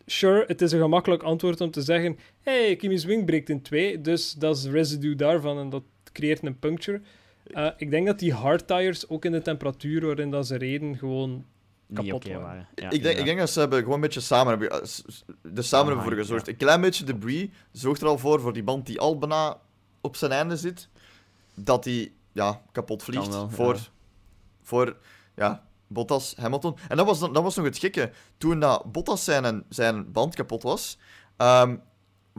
sure, 0.06 0.44
het 0.48 0.62
is 0.62 0.72
een 0.72 0.80
gemakkelijk 0.80 1.24
antwoord 1.24 1.62
om 1.62 1.72
te 1.72 1.82
zeggen: 1.82 2.18
hey, 2.42 2.76
Kimi's 2.76 3.04
wing 3.06 3.26
breekt 3.26 3.50
in 3.50 3.62
twee, 3.62 4.02
dus 4.02 4.34
dat 4.34 4.58
is 4.58 4.66
residue 4.66 5.16
daarvan 5.16 5.58
en 5.60 5.70
dat 5.70 5.84
creëert 6.16 6.46
een 6.46 6.60
puncture. 6.60 7.02
Eh, 7.46 7.68
ik 7.78 7.90
denk 7.90 8.08
dat 8.08 8.20
die 8.20 8.34
hardtires 8.34 9.10
ook 9.10 9.26
in 9.26 9.32
de 9.32 9.42
temperatuur 9.42 10.06
waarin 10.06 10.32
dat 10.32 10.48
ze 10.48 10.56
reden 10.58 10.98
gewoon 10.98 11.46
Kapot 11.94 12.28
waren. 12.28 12.42
waren. 12.42 12.68
Ja, 12.76 12.90
ik, 12.90 13.04
denk, 13.04 13.18
ik 13.18 13.26
denk 13.26 13.40
dat 13.40 13.50
ze 13.50 13.60
hebben 13.60 13.80
gewoon 13.80 13.94
een 13.96 14.02
beetje 14.02 14.20
samen 14.20 14.60
hebben, 14.60 14.88
s- 14.88 15.04
s- 15.08 15.24
er 15.28 15.34
samen 15.34 15.48
hebben 15.48 15.64
voor 15.64 15.64
Samenhang, 15.64 16.18
gezorgd. 16.18 16.46
ja. 16.46 16.52
Een 16.52 16.58
klein 16.58 16.82
beetje 16.82 17.04
debris 17.06 17.48
zorgt 17.72 18.02
er 18.02 18.08
al 18.08 18.18
voor, 18.18 18.40
voor 18.42 18.54
die 18.54 18.64
band 18.64 18.86
die 18.86 19.00
al 19.00 19.18
bijna 19.18 19.58
op 20.02 20.16
zijn 20.16 20.32
einde 20.32 20.58
zit, 20.58 20.90
dat 21.54 21.84
die 21.84 22.16
ja, 22.32 22.62
kapot 22.72 23.04
vliegt 23.04 23.28
wel, 23.28 23.50
voor, 23.50 23.74
ja. 23.76 23.82
voor 24.64 24.98
ja, 25.36 25.64
Bottas, 25.88 26.36
Hamilton. 26.40 26.78
En 26.88 26.98
dat 26.98 27.06
was, 27.06 27.20
dat 27.20 27.44
was 27.44 27.56
nog 27.56 27.66
het 27.66 27.78
gekke. 27.78 28.12
Toen 28.38 28.60
dat 28.60 28.92
Bottas 28.92 29.24
zijn, 29.24 29.64
zijn 29.70 30.12
band 30.12 30.36
kapot 30.36 30.64
was, 30.64 30.98
ehm, 31.38 31.76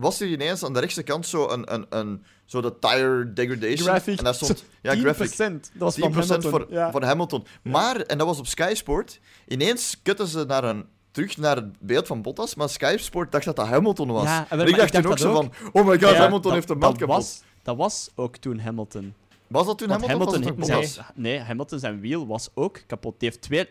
was 0.01 0.21
er 0.21 0.27
ineens 0.27 0.65
aan 0.65 0.73
de 0.73 0.81
rechtse 0.81 1.03
kant 1.03 1.27
zo 1.27 1.49
een, 1.49 1.75
een, 1.75 1.87
een 1.89 2.25
zo 2.45 2.61
de 2.61 2.79
tire 2.79 3.33
degradation. 3.33 3.89
Graphic. 3.89 4.19
En 4.19 4.25
daar 4.25 4.35
stond, 4.35 4.65
ja, 4.83 4.95
10%. 4.97 4.99
graphic. 4.99 5.37
Dat 5.37 5.63
was 5.73 5.97
10% 5.97 6.01
van 6.01 6.13
Hamilton. 6.13 6.51
voor, 6.51 6.67
ja. 6.71 6.91
voor 6.91 7.03
Hamilton. 7.05 7.47
Maar, 7.63 7.97
en 8.01 8.19
dat 8.19 8.27
was 8.27 8.39
op 8.39 8.47
Sky 8.47 8.73
Sport, 8.75 9.21
ineens 9.49 9.97
kutten 10.03 10.27
ze 10.27 10.45
naar 10.45 10.65
een, 10.65 10.85
terug 11.11 11.37
naar 11.37 11.57
het 11.57 11.79
beeld 11.81 12.07
van 12.07 12.23
Bottas, 12.23 12.55
maar 12.55 12.69
Sky 12.69 12.97
Sport 12.99 13.33
dacht 13.33 13.45
dat 13.45 13.57
dat 13.57 13.67
Hamilton 13.67 14.09
was. 14.13 14.25
Ja, 14.25 14.47
en 14.49 14.57
maar 14.57 14.69
ik 14.69 14.77
dacht 14.77 14.93
toen 14.93 15.07
ook 15.07 15.19
zo 15.19 15.29
ook. 15.33 15.35
van, 15.37 15.71
oh 15.73 15.87
my 15.87 15.99
god, 15.99 16.01
Ja, 16.01 16.15
Hamilton 16.15 16.43
Dat- 16.43 16.53
heeft 16.53 16.71
een 16.71 16.79
band 16.79 16.99
dat 16.99 17.09
kapot. 17.09 17.23
was, 17.25 17.43
dat 17.63 17.77
was 17.77 18.11
ook 18.15 18.37
toen 18.37 18.59
Hamilton. 18.59 19.15
Was 19.47 19.67
dat 19.67 19.79
toen 19.79 19.89
Want 19.89 20.07
Hamilton, 20.07 20.43
Hamilton, 20.43 20.69
was 20.81 21.01
nee, 21.15 21.39
Hamilton 21.41 21.79
zijn 21.79 22.01
wiel 22.01 22.27
was 22.27 22.49
ook 22.55 22.81
kapot. 22.87 23.15
Die 23.21 23.29
heeft 23.29 23.43
twee... 23.43 23.69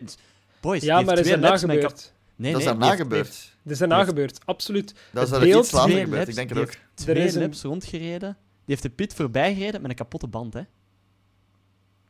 Boys, 0.60 0.80
die 0.80 0.88
Ja, 0.88 0.94
heeft 0.96 1.08
maar 1.08 1.18
is 1.18 1.22
twee 1.24 1.34
er 1.34 1.40
laps 1.40 1.60
met 1.64 1.70
nagebeurd. 1.70 2.12
Nee, 2.36 2.50
dat 2.52 2.60
is 2.60 2.66
daarna 2.66 2.80
die 2.80 2.88
heeft- 2.90 3.02
gebeurd. 3.02 3.56
Dat 3.62 3.72
is 3.72 3.78
daarna 3.78 4.04
gebeurd, 4.04 4.38
absoluut. 4.44 4.94
Dat 5.12 5.22
is 5.24 5.30
het 5.30 5.38
er 5.40 5.46
beeld- 5.48 5.62
iets 5.64 5.72
later 5.72 5.90
twee 5.90 6.02
gebeurd, 6.04 6.18
laps, 6.26 6.30
ik 6.30 6.34
denk 6.36 6.48
het 6.48 6.58
die 6.58 6.66
ook. 6.66 6.72
heeft 6.74 6.86
twee 6.96 7.16
Er 7.16 7.24
is 7.24 7.34
een- 7.34 7.40
laps 7.42 7.62
rondgereden. 7.62 8.36
Die 8.38 8.74
heeft 8.74 8.82
de 8.82 8.90
pit 8.90 9.14
voorbij 9.14 9.54
gereden 9.54 9.80
met 9.80 9.90
een 9.90 9.96
kapotte 9.96 10.26
band, 10.26 10.54
hè. 10.54 10.60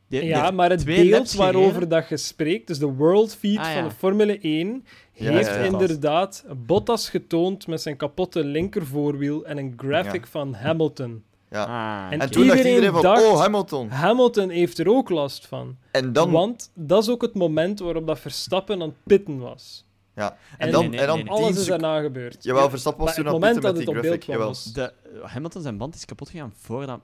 Die- 0.09 0.23
Ja, 0.25 0.51
maar 0.51 0.69
het 0.69 0.85
beeld 0.85 1.33
waarover 1.33 1.67
gereden. 1.73 1.89
dat 1.89 2.09
je 2.09 2.17
spreekt, 2.17 2.67
dus 2.67 2.79
de 2.79 2.85
world 2.85 3.35
feed 3.35 3.57
Ah, 3.57 3.65
ja. 3.65 3.73
van 3.73 3.83
de 3.89 3.95
Formule 3.95 4.37
1, 4.41 4.85
Ja, 5.13 5.31
heeft 5.31 5.47
ja, 5.47 5.55
ja. 5.57 5.63
inderdaad 5.63 6.45
Bottas 6.65 7.09
getoond 7.09 7.67
met 7.67 7.81
zijn 7.81 7.97
kapotte 7.97 8.43
linkervoorwiel 8.43 9.45
en 9.45 9.57
een 9.57 9.73
graphic 9.77 10.23
Ja. 10.23 10.29
van 10.31 10.53
Hamilton. 10.53 11.23
Ja. 11.51 11.63
Ah, 11.63 12.11
En 12.11 12.19
toen 12.19 12.19
dacht 12.19 12.35
Iedereen 12.35 12.65
iedereen 12.65 12.91
van, 12.93 13.01
dacht- 13.01 13.25
oh, 13.25 13.39
Hamilton. 13.39 13.89
Hamilton 13.89 14.49
heeft 14.49 14.77
er 14.79 14.89
ook 14.89 15.09
last 15.09 15.47
van. 15.47 15.77
En 15.91 16.13
dan... 16.13 16.31
Want 16.31 16.71
dat 16.73 17.03
is 17.03 17.09
ook 17.09 17.21
het 17.21 17.33
moment 17.33 17.79
waarop 17.79 18.07
dat 18.07 18.19
Verstappen 18.19 18.81
aan 18.81 18.87
het 18.87 19.03
pitten 19.03 19.39
was. 19.39 19.85
Ja. 20.17 20.37
En 20.57 20.67
En- 20.67 20.71
dan, 20.71 20.81
Nee, 20.81 20.89
nee, 20.89 20.99
en 20.99 21.07
dan 21.07 21.15
nee, 21.15 21.25
nee. 21.25 21.35
10 21.35 21.43
Alles 21.43 21.57
is 21.59 21.65
daarna 21.65 22.01
gebeurd. 22.01 22.43
Jawel, 22.43 22.69
Verstappen 22.69 23.05
was 23.05 23.15
Maar 23.15 23.25
toen 23.25 23.33
aan 23.33 23.41
het 23.43 23.53
met 23.53 23.63
dat 23.63 23.75
die 23.75 23.85
graphic. 23.95 24.23
Jawel. 24.23 24.47
was... 24.47 24.63
De, 24.73 24.93
Hamilton 25.23 25.61
zijn 25.61 25.77
band 25.77 25.95
is 25.95 26.05
kapot 26.05 26.29
gegaan 26.29 26.53
voordat 26.61 26.99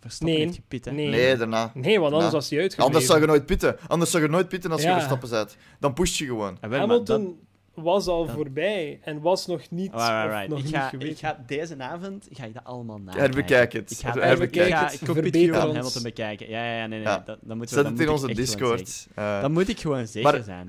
Verstappen 0.00 0.36
Nee, 0.36 0.44
heeft 0.46 0.56
gepit, 0.58 0.84
hè. 0.84 0.90
nee. 0.90 1.08
Nee, 1.08 1.36
daarna. 1.36 1.70
Nee, 1.74 2.00
want 2.00 2.12
anders 2.14 2.32
was 2.32 2.50
hij 2.50 2.60
uitgebleven. 2.60 2.94
Anders 2.94 3.06
zou 3.10 3.20
je 3.20 3.26
nooit 3.26 3.46
pitten. 3.46 3.76
Anders 3.88 4.10
zou 4.10 4.22
je 4.22 4.28
nooit 4.28 4.48
pitten 4.48 4.72
als 4.72 4.82
je. 4.82 4.92
Verstappen 4.92 5.30
bent. 5.30 5.56
Dan 5.80 5.92
pusht 5.92 6.16
je 6.16 6.24
gewoon. 6.26 6.58
En 6.60 6.70
wel, 6.70 6.78
dat- 6.86 6.88
Hamilton 6.88 7.38
was 7.74 8.06
al 8.06 8.26
dat- 8.26 8.34
voorbij 8.34 8.98
en 9.02 9.20
was 9.20 9.46
nog 9.46 9.70
niet, 9.70 9.92
Right, 9.92 10.30
right, 10.30 10.48
nog 10.48 10.58
Ik, 10.58 10.64
niet 10.64 10.74
ga, 10.74 10.88
geweten. 10.88 11.08
ik 11.10 11.18
ga 11.18 11.42
deze 11.46 11.76
avond 11.78 12.28
ga 12.32 12.44
ik 12.44 12.54
dat 12.54 12.64
allemaal 12.64 12.98
na. 12.98 13.12
Herbekijk 13.12 13.72
het. 13.72 13.90
Ik 13.90 13.98
ga, 13.98 14.12
Herbekijk 14.12 14.68
ga 14.74 14.84
het. 14.84 14.92
ik 14.92 15.32
view 15.34 15.54
van. 15.54 15.74
Hamilton 15.74 16.02
bekijken. 16.02 16.48
Ja, 16.48 16.64
ja, 16.64 16.76
ja, 16.78 16.86
nee, 16.86 16.98
nee. 16.98 17.04
Dat, 17.08 17.26
dat 17.26 17.36
moeten 17.56 17.58
we, 17.58 17.66
Zet 17.66 17.82
dat 17.82 17.92
het 17.92 18.00
in 18.00 18.08
onze 18.08 18.26
Discord. 18.34 18.88
zeker- 18.88 19.22
Eh, 19.24 19.40
Dat 19.40 19.50
moet 19.50 19.68
ik 19.68 19.80
gewoon 19.80 20.06
zeker 20.06 20.32
Maar- 20.32 20.42
zijn. 20.42 20.68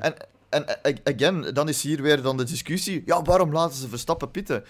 En, 0.50 0.70
a- 0.70 0.94
again, 1.04 1.54
dan 1.54 1.70
is 1.70 1.82
hier 1.82 2.02
weer 2.02 2.22
dan 2.22 2.38
de 2.38 2.44
discussie. 2.44 3.04
Ja, 3.06 3.22
waarom 3.22 3.52
laten 3.54 3.78
ze 3.78 3.88
Verstappen 3.88 4.32
pitten? 4.32 4.64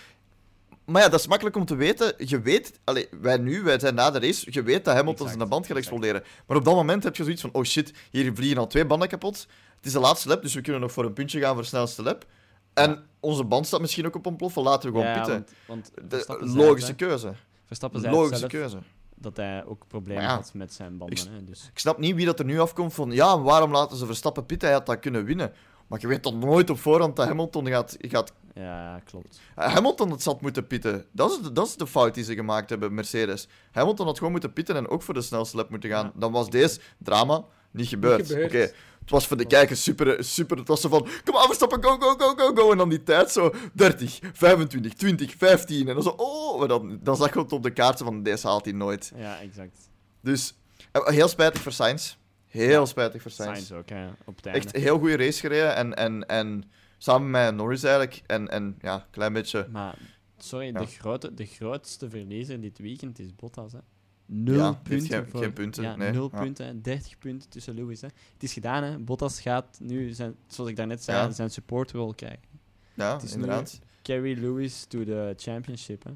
Maar 0.86 1.02
ja, 1.02 1.10
dat 1.10 1.20
is 1.20 1.28
makkelijk 1.28 1.56
om 1.56 1.66
te 1.66 1.76
weten. 1.76 2.14
Je 2.18 2.42
weet, 2.42 2.80
wij 3.22 3.38
nu, 3.38 3.62
wij 3.64 3.80
zijn 3.80 3.96
na 3.96 4.12
de 4.12 4.20
race, 4.20 4.48
je 4.52 4.64
weet 4.64 4.86
dat 4.86 4.96
Hamilton 4.96 5.28
zijn 5.28 5.50
band 5.50 5.66
gaat 5.66 5.78
exploderen. 5.78 6.24
Maar 6.48 6.58
op 6.58 6.66
dat 6.66 6.76
moment 6.76 7.04
heb 7.04 7.16
je 7.16 7.24
zoiets 7.24 7.42
van, 7.42 7.50
oh 7.54 7.64
shit, 7.64 7.94
hier 8.12 8.36
vliegen 8.36 8.58
al 8.58 8.68
twee 8.68 8.86
banden 8.86 9.08
kapot. 9.08 9.48
Het 9.76 9.86
is 9.86 9.92
de 9.92 10.00
laatste 10.00 10.28
lap, 10.28 10.42
dus 10.42 10.54
we 10.54 10.62
kunnen 10.62 10.82
nog 10.82 10.92
voor 10.92 11.06
een 11.06 11.14
puntje 11.14 11.40
gaan 11.40 11.54
voor 11.54 11.62
de 11.62 11.68
snelste 11.68 12.04
lap. 12.04 12.26
En 12.74 12.90
Ja. 12.90 13.04
onze 13.20 13.44
band 13.44 13.68
staat 13.68 13.82
misschien 13.82 14.06
ook 14.06 14.16
op 14.16 14.26
ontploffen, 14.26 14.62
laten 14.64 14.92
we 14.92 14.98
gewoon 14.98 15.12
ja, 15.14 15.18
pitten. 15.18 15.48
Want, 15.68 15.92
want 15.96 16.12
De, 16.40 16.48
logische 16.56 16.94
keuze. 16.96 17.34
Verstappen 17.66 18.02
zei 18.02 18.14
Logische 18.14 18.38
zelf 18.38 18.52
keuze. 18.52 18.78
dat 19.16 19.38
hij 19.38 19.66
ook 19.66 19.88
problemen 19.88 20.24
ja, 20.24 20.36
had 20.36 20.52
met 20.54 20.74
zijn 20.74 20.98
banden. 20.98 21.18
ik- 21.18 21.24
hè, 21.32 21.44
dus. 21.44 21.70
Ik 21.74 21.80
snap 21.80 21.98
niet 21.98 22.16
wie 22.16 22.26
dat 22.26 22.40
er 22.40 22.46
nu 22.46 22.60
afkomt 22.60 22.94
van, 22.94 23.12
ja, 23.12 23.40
waarom 23.42 23.72
laten 23.72 23.98
ze 23.98 24.06
Verstappen 24.06 24.46
pitten? 24.46 24.68
Hij 24.68 24.78
had 24.78 24.86
dat 24.86 25.00
kunnen 25.00 25.24
winnen. 25.24 25.52
Maar 25.88 26.00
je 26.02 26.08
weet 26.08 26.22
toch 26.22 26.34
nooit 26.34 26.70
op 26.70 26.80
voorhand 26.80 27.16
dat 27.16 27.28
Hamilton 27.28 27.68
gaat, 27.68 27.98
gaat 28.00 28.34
Ja, 28.54 29.02
klopt. 29.06 29.40
Hamilton 29.56 30.12
het 30.12 30.24
zat 30.24 30.42
moeten 30.42 30.68
pitten. 30.68 31.06
Dat 31.12 31.32
is, 31.32 31.40
de, 31.42 31.52
dat 31.52 31.68
is 31.68 31.76
de 31.76 31.88
fout 31.88 32.14
die 32.14 32.24
ze 32.24 32.34
gemaakt 32.34 32.70
hebben, 32.70 32.94
Mercedes. 32.94 33.48
Hamilton 33.72 34.06
had 34.06 34.18
gewoon 34.18 34.32
moeten 34.32 34.54
pitten 34.54 34.76
en 34.76 34.88
ook 34.88 35.02
voor 35.02 35.14
de 35.14 35.22
snelste 35.22 35.56
lap 35.56 35.70
moeten 35.70 35.90
gaan. 35.90 36.06
Ja. 36.06 36.12
Dan 36.16 36.32
was 36.32 36.50
deze 36.50 36.80
drama 36.98 37.46
niet 37.72 37.88
gebeurd. 37.88 38.32
Oké, 38.32 38.42
gebeurd. 38.42 38.76
het 39.00 39.10
was 39.10 39.28
voor 39.28 39.38
de 39.38 39.46
kijkers 39.46 39.84
super, 39.84 40.24
super. 40.24 40.58
Het 40.58 40.68
was 40.68 40.82
zo 40.82 40.90
van, 40.90 41.08
kom 41.24 41.36
aan, 41.36 41.46
Verstappen, 41.46 41.84
go, 41.84 41.98
go, 41.98 42.16
go, 42.18 42.34
go, 42.36 42.54
go. 42.56 42.72
En 42.72 42.78
dan 42.78 42.90
die 42.90 43.04
tijd 43.04 43.32
zo 43.32 43.54
30, 43.74 44.20
25, 44.34 44.94
20, 44.94 45.36
15. 45.38 45.88
En 45.88 45.94
dan 45.94 46.04
zo, 46.04 46.10
oh. 46.10 46.60
Maar 46.60 46.68
dan, 46.68 47.00
dan 47.04 47.16
zag 47.16 47.34
je 47.34 47.40
het 47.40 47.52
op 47.52 47.64
de 47.64 47.74
kaart 47.74 47.98
zo 47.98 48.06
van, 48.06 48.24
deze 48.24 48.48
haalt 48.48 48.66
hij 48.66 48.74
nooit. 48.74 49.12
Ja, 49.16 49.40
exact. 49.42 49.90
Dus, 50.22 50.54
eh, 50.92 51.08
heel 51.08 51.28
spijtig 51.28 51.62
voor 51.62 51.72
Sainz. 51.72 52.16
Heel 52.48 52.86
spijtig 52.86 53.22
voor 53.22 53.32
Sainz. 53.32 53.52
Sainz 53.68 53.72
ook, 53.72 53.90
hè, 53.90 54.08
op 54.26 54.36
het 54.36 54.46
einde. 54.46 54.60
Echt 54.62 54.76
een 54.76 54.82
heel 54.82 55.00
goede 55.00 55.18
race 55.18 55.40
gereden. 55.40 55.76
En, 55.76 55.96
en, 55.96 56.26
en 56.28 56.64
samen 56.98 57.30
met 57.30 57.56
Norris 57.56 57.84
eigenlijk. 57.84 58.22
En, 58.26 58.48
en 58.50 58.76
ja, 58.82 58.94
een 58.96 59.02
klein 59.10 59.34
beetje... 59.34 59.68
Maar, 59.72 59.98
sorry, 60.38 60.72
de, 60.72 60.86
grote, 60.86 61.34
de 61.34 61.46
grootste 61.46 62.10
verliezer 62.10 62.62
dit 62.62 62.78
weekend 62.80 63.20
is 63.20 63.36
Bottas, 63.36 63.72
hè. 63.72 63.80
Nul 64.26 64.58
Ja, 64.58 64.72
punten. 64.74 65.08
geen- 65.08 65.28
voor, 65.30 65.40
geen 65.42 65.54
punten, 65.54 65.84
Ja, 65.84 65.96
nee. 65.96 66.12
nul 66.12 66.30
Ja. 66.32 66.40
punten, 66.42 66.66
hè. 66.66 66.82
30 66.82 67.18
punten 67.18 67.50
tussen 67.50 67.74
Lewis, 67.76 68.02
hè. 68.02 68.08
Het 68.34 68.44
is 68.44 68.54
gedaan, 68.54 68.84
hè. 68.84 68.98
Bottas 68.98 69.42
gaat 69.42 69.78
nu, 69.82 70.14
zijn, 70.14 70.36
zoals 70.48 70.70
ik 70.70 70.76
daarnet 70.76 71.04
zei, 71.04 71.18
Ja. 71.18 71.32
zijn 71.32 71.50
supportrol 71.50 72.14
krijgen. 72.14 72.42
Ja, 72.94 73.14
Het 73.14 73.24
is 73.24 73.34
inderdaad. 73.34 73.80
Carry 74.04 74.40
Lewis 74.40 74.86
to 74.86 75.04
the 75.04 75.34
championship, 75.38 76.04
hè. 76.04 76.12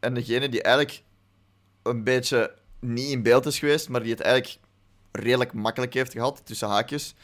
En 0.00 0.14
degene 0.14 0.48
die 0.48 0.62
eigenlijk 0.62 1.02
een 1.82 2.04
beetje 2.04 2.54
niet 2.80 3.10
in 3.10 3.22
beeld 3.22 3.46
is 3.46 3.58
geweest, 3.58 3.88
maar 3.88 4.02
die 4.02 4.10
het 4.10 4.20
eigenlijk 4.20 4.58
redelijk 5.16 5.52
makkelijk 5.52 5.94
heeft 5.94 6.12
gehad, 6.12 6.40
tussen 6.44 6.68
haakjes, 6.68 7.14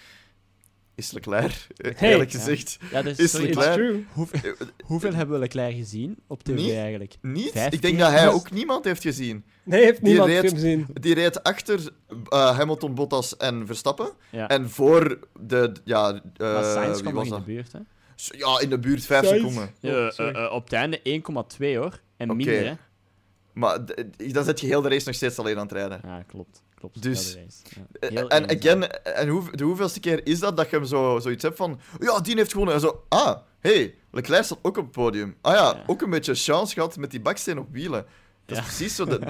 is 0.94 1.12
Leclerc. 1.12 1.66
eerlijk 1.98 2.30
Ja. 2.32 2.38
gezegd. 2.38 2.78
Ja, 2.90 3.02
dus, 3.02 3.18
Is 3.18 3.30
sorry, 3.30 3.46
Leclerc- 3.46 3.72
true. 3.74 4.04
hoeveel, 4.12 4.54
hoeveel 4.84 5.12
hebben 5.14 5.34
we 5.34 5.40
Leclerc 5.40 5.74
gezien 5.74 6.16
op 6.26 6.42
tv 6.42 6.54
Niet? 6.54 6.72
eigenlijk? 6.74 7.14
Niet? 7.20 7.50
Vijf 7.50 7.72
ik 7.72 7.82
denk 7.82 7.94
keer? 7.96 8.04
dat 8.04 8.12
hij 8.12 8.28
ook 8.28 8.50
niemand 8.50 8.84
heeft 8.84 9.02
gezien. 9.02 9.44
Nee, 9.62 9.84
heeft 9.84 9.98
Die 10.00 10.08
niemand 10.08 10.30
reed- 10.30 10.50
gezien. 10.50 10.86
Die 10.92 11.14
reed 11.14 11.42
achter 11.42 11.80
eh, 12.28 12.56
Hamilton, 12.56 12.94
Bottas 12.94 13.36
en 13.36 13.66
Verstappen. 13.66 14.10
Ja. 14.30 14.48
En 14.48 14.70
voor 14.70 15.18
de... 15.40 15.72
Ja, 15.84 16.12
eh, 16.36 16.52
maar 16.52 16.64
Sainz 16.64 16.92
wie 17.00 17.00
kwam 17.10 17.14
nog 17.14 17.28
was 17.28 17.38
in 17.38 17.44
de 17.44 17.52
buurt, 17.52 17.72
hè. 17.72 17.78
Ja, 18.16 18.60
in 18.60 18.70
de 18.70 18.78
buurt, 18.78 19.04
vijf 19.04 19.24
Sainz. 19.26 19.38
seconden. 19.40 19.70
Ja, 19.80 19.90
Oh, 20.06 20.18
eh, 20.18 20.44
eh, 20.44 20.52
op 20.52 20.64
het 20.64 20.72
einde 20.72 21.00
1,2 21.02 21.76
hoor. 21.76 22.00
En 22.16 22.26
Oké. 22.30 22.34
minder, 22.36 22.66
hè. 22.66 22.74
Maar 23.52 23.78
dan 24.32 24.44
zet 24.44 24.60
je 24.60 24.66
heel 24.66 24.82
de 24.82 24.88
race 24.88 25.06
nog 25.06 25.14
steeds 25.14 25.38
alleen 25.38 25.56
aan 25.56 25.62
het 25.62 25.72
rijden. 25.72 26.00
Ja, 26.04 26.22
klopt. 26.26 26.62
Klopt. 26.90 27.02
Dus-. 27.02 27.36
Ja. 28.00 28.08
Eh, 28.08 28.24
En 28.38 28.50
again, 28.58 28.90
en 29.02 29.28
hoe, 29.28 29.56
de 29.56 29.64
hoeveelste 29.64 30.00
keer 30.00 30.26
is 30.26 30.38
dat 30.38 30.56
dat 30.56 30.70
je 30.70 30.76
hem 30.76 30.84
zo, 30.84 31.18
zoiets 31.18 31.42
hebt 31.42 31.56
van... 31.56 31.80
Ja, 31.98 32.20
die 32.20 32.36
heeft 32.36 32.50
gewonnen. 32.50 32.74
En 32.74 32.80
zo, 32.80 33.04
ah, 33.08 33.36
hey, 33.60 33.94
Leclerc 34.10 34.44
staat 34.44 34.58
ook 34.62 34.76
op 34.76 34.82
het 34.84 34.92
podium. 34.92 35.36
Ah 35.40 35.54
ja, 35.54 35.60
Ja. 35.74 35.82
ook 35.86 36.02
een 36.02 36.10
beetje 36.10 36.34
chance 36.34 36.74
gehad 36.74 36.96
met 36.96 37.10
die 37.10 37.20
baksteen 37.20 37.58
op 37.58 37.66
wielen. 37.70 38.06
Dat 38.46 38.56
Ja. 38.56 38.62
is 38.62 38.68
precies 38.68 38.96
zo. 38.96 39.04
Dat, 39.04 39.20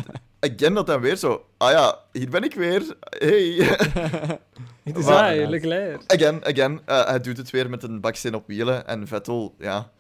again, 0.41 0.75
dat 0.75 0.87
dan 0.87 1.01
weer 1.01 1.17
zo... 1.17 1.45
Ah 1.57 1.71
ja, 1.71 1.99
hier 2.13 2.29
ben 2.31 2.43
ik 2.43 2.55
weer. 2.55 2.97
Hey. 3.01 3.51
Het 4.83 4.97
is 4.99 5.05
Maar- 5.07 5.25
hij, 5.25 5.47
Leclerc. 5.49 6.03
again, 6.13 6.45
again. 6.45 6.81
eh, 6.85 7.05
hij 7.07 7.21
doet 7.21 7.37
het 7.37 7.51
weer 7.51 7.71
met 7.71 7.83
een 7.83 8.01
baksteen 8.01 8.35
op 8.35 8.47
wielen. 8.47 8.87
En 8.87 9.07
Vettel, 9.07 9.55
ja... 9.59 9.91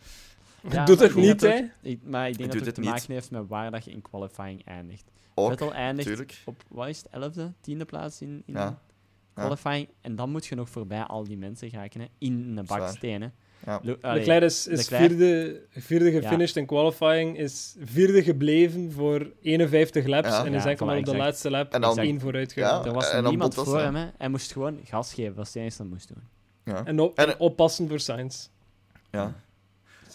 Ja, 0.70 0.84
Doet 0.84 1.00
het 1.00 1.14
niet, 1.14 1.40
dat 1.40 1.50
hè? 1.50 1.56
het 1.82 2.06
maar 2.08 2.28
ik 2.28 2.38
denk 2.38 2.52
dat 2.52 2.60
het 2.60 2.64
doet 2.64 2.74
te 2.74 2.80
het 2.80 2.90
maken 2.90 3.12
heeft 3.14 3.30
met 3.30 3.42
waar 3.48 3.70
dat 3.70 3.84
je 3.84 3.90
in 3.90 4.02
qualifying 4.02 4.64
eindigt. 4.66 5.04
Ook, 5.34 5.48
Vettel 5.48 5.72
eindigt 5.74 6.42
op, 6.44 6.62
wat 6.68 6.88
is 6.88 7.02
het, 7.10 7.32
11e, 7.36 7.42
10e 7.70 7.84
plaats 7.86 8.20
in, 8.20 8.42
in 8.46 8.54
Ja. 8.54 8.78
qualifying. 9.34 9.88
En 10.00 10.16
dan 10.16 10.30
moet 10.30 10.46
je 10.46 10.54
nog 10.54 10.68
voorbij 10.70 11.02
al 11.02 11.24
die 11.24 11.36
mensen 11.38 11.70
geraken, 11.70 12.00
hè, 12.00 12.06
in 12.18 12.60
baksteen. 12.66 13.20
hè. 13.22 13.28
Ja. 13.66 13.80
Leclerc 13.82 14.42
is, 14.42 14.66
is 14.66 14.78
Leclerc- 14.90 15.10
vierde, 15.10 15.60
vierde 15.70 16.10
gefinished 16.10 16.56
in 16.56 16.66
qualifying, 16.66 17.38
is 17.38 17.76
vierde 17.82 18.22
gebleven 18.22 18.92
voor 18.92 19.26
51 19.42 20.06
laps 20.06 20.28
Ja. 20.28 20.44
en 20.44 20.54
is 20.54 20.62
Ja, 20.62 20.68
enkel 20.70 20.96
op 20.96 21.04
de 21.04 21.16
laatste 21.16 21.50
lap 21.50 21.72
En 21.72 21.80
dan- 21.80 21.98
één 21.98 22.20
vooruit 22.20 22.52
gegaan. 22.52 22.80
Ja. 22.80 22.86
er 22.86 22.92
was 22.92 23.12
niemand 23.22 23.54
voor 23.54 23.78
hem, 23.80 23.94
hè. 23.94 24.06
hij 24.18 24.28
moest 24.28 24.52
gewoon 24.52 24.80
gas 24.84 25.14
geven, 25.14 25.34
dat 25.34 25.46
is 25.46 25.54
het 25.54 25.62
enige 25.62 25.76
dat 25.76 25.86
hij 25.86 25.94
moest 25.94 26.08
doen. 26.08 26.22
Ja. 26.64 26.84
En, 26.84 27.00
op, 27.00 27.18
En- 27.18 27.26
en 27.28 27.38
oppassen 27.40 27.88
voor 27.88 28.00
Sainz. 28.00 28.48
ja. 29.10 29.34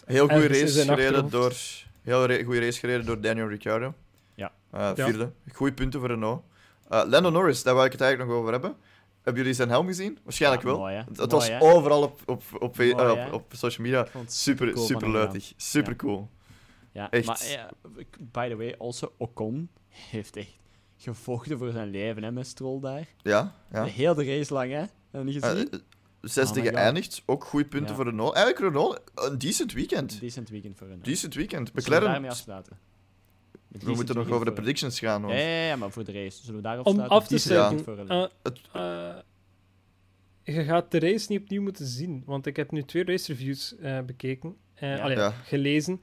Heel 0.04 0.28
goede 0.28 0.46
race 0.48 0.84
gereden 0.84 1.30
door... 1.30 1.52
Heel 2.02 2.44
goede 2.44 2.60
race 2.60 2.78
gereden 2.78 3.06
door 3.06 3.20
Daniel 3.20 3.48
Ricciardo. 3.48 3.94
Eh, 4.70 4.90
Ja. 4.94 5.04
vierde. 5.04 5.32
Goeie 5.52 5.72
punten 5.74 6.00
voor 6.00 6.08
Renault. 6.08 6.42
Eh 6.88 7.02
Lando 7.06 7.30
Norris, 7.30 7.62
daar 7.62 7.74
wil 7.74 7.84
ik 7.84 7.92
het 7.92 8.00
eigenlijk 8.00 8.30
nog 8.30 8.40
over 8.40 8.52
hebben. 8.52 8.76
Hebben 9.22 9.42
jullie 9.42 9.56
zijn 9.56 9.68
helm 9.68 9.86
gezien? 9.86 10.18
Waarschijnlijk 10.24 10.62
Ja, 10.62 10.68
wel. 10.68 10.78
mooi. 10.78 10.94
Het, 10.94 11.06
het 11.08 11.16
Mooi, 11.16 11.28
was 11.30 11.48
hè. 11.48 11.60
overal 11.60 12.02
op, 12.02 12.20
op, 12.26 12.42
op, 12.58 12.76
Mooi, 12.76 12.90
eh, 12.92 13.32
op, 13.32 13.52
social 13.56 13.86
media. 13.86 14.06
Super, 14.26 14.72
cool 14.72 14.86
super. 14.86 15.30
Super 15.56 15.90
Ja. 15.90 15.96
cool. 15.96 16.30
Ja, 16.92 17.10
Echt. 17.10 17.26
maar 17.26 17.46
ja, 17.48 17.70
by 18.18 18.48
the 18.48 18.56
way, 18.56 18.74
also 18.78 19.12
Ocon 19.16 19.68
heeft 19.88 20.36
echt 20.36 20.56
gevochten 20.96 21.58
voor 21.58 21.70
zijn 21.72 21.88
leven 21.90 22.22
hè, 22.22 22.30
met 22.32 22.46
Stroll 22.46 22.80
daar. 22.80 23.08
Ja, 23.22 23.54
ja. 23.72 23.84
Heel 23.84 24.14
de 24.14 24.24
race 24.24 24.52
lang, 24.52 24.70
hè? 24.72 24.78
Heb 24.78 24.90
je 25.10 25.18
niet 25.24 25.44
gezien? 25.44 25.70
eh, 25.70 25.78
zesde 26.20 26.60
Oh 26.60 26.66
geëindigd. 26.66 27.22
Ook 27.26 27.44
goede 27.44 27.68
punten 27.68 27.88
Ja. 27.90 27.94
voor 27.94 28.04
Renault. 28.04 28.34
Eigenlijk 28.34 28.66
Renault, 28.74 29.00
een 29.14 29.38
decent 29.38 29.72
weekend. 29.72 30.20
Decent 30.20 30.48
weekend 30.48 30.76
voor 30.78 30.86
hun. 30.86 30.98
Decent 31.02 31.34
weekend. 31.34 31.70
Zullen 31.74 31.84
we 31.84 31.90
daarmee 31.90 32.08
McLaren, 32.10 32.30
afsluiten? 32.30 32.78
We 33.68 33.78
decent 33.78 33.96
moeten 33.96 34.14
nog 34.14 34.24
over 34.24 34.38
de 34.38 34.44
voor- 34.44 34.52
predictions 34.54 34.98
gaan. 34.98 35.22
Want... 35.22 35.34
ja, 35.34 35.40
ja, 35.64 35.76
maar 35.76 35.90
voor 35.90 36.04
de 36.04 36.12
race. 36.12 36.38
Zullen 36.40 36.56
we 36.56 36.62
daarop 36.62 36.86
Om 36.86 37.00
af 37.00 37.26
te 37.26 37.38
sluiten, 37.38 38.08
eh, 38.08 38.24
eh, 38.72 39.16
je 40.42 40.64
gaat 40.64 40.90
de 40.90 40.98
race 40.98 41.26
niet 41.32 41.40
opnieuw 41.40 41.62
moeten 41.62 41.86
zien, 41.86 42.22
want 42.26 42.46
ik 42.46 42.56
heb 42.56 42.70
nu 42.70 42.82
twee 42.82 43.04
race 43.04 43.32
reviews 43.32 43.76
eh, 43.78 44.00
bekeken, 44.00 44.56
Ja. 44.80 44.98
allee, 44.98 45.16
Ja. 45.16 45.30
gelezen. 45.30 46.00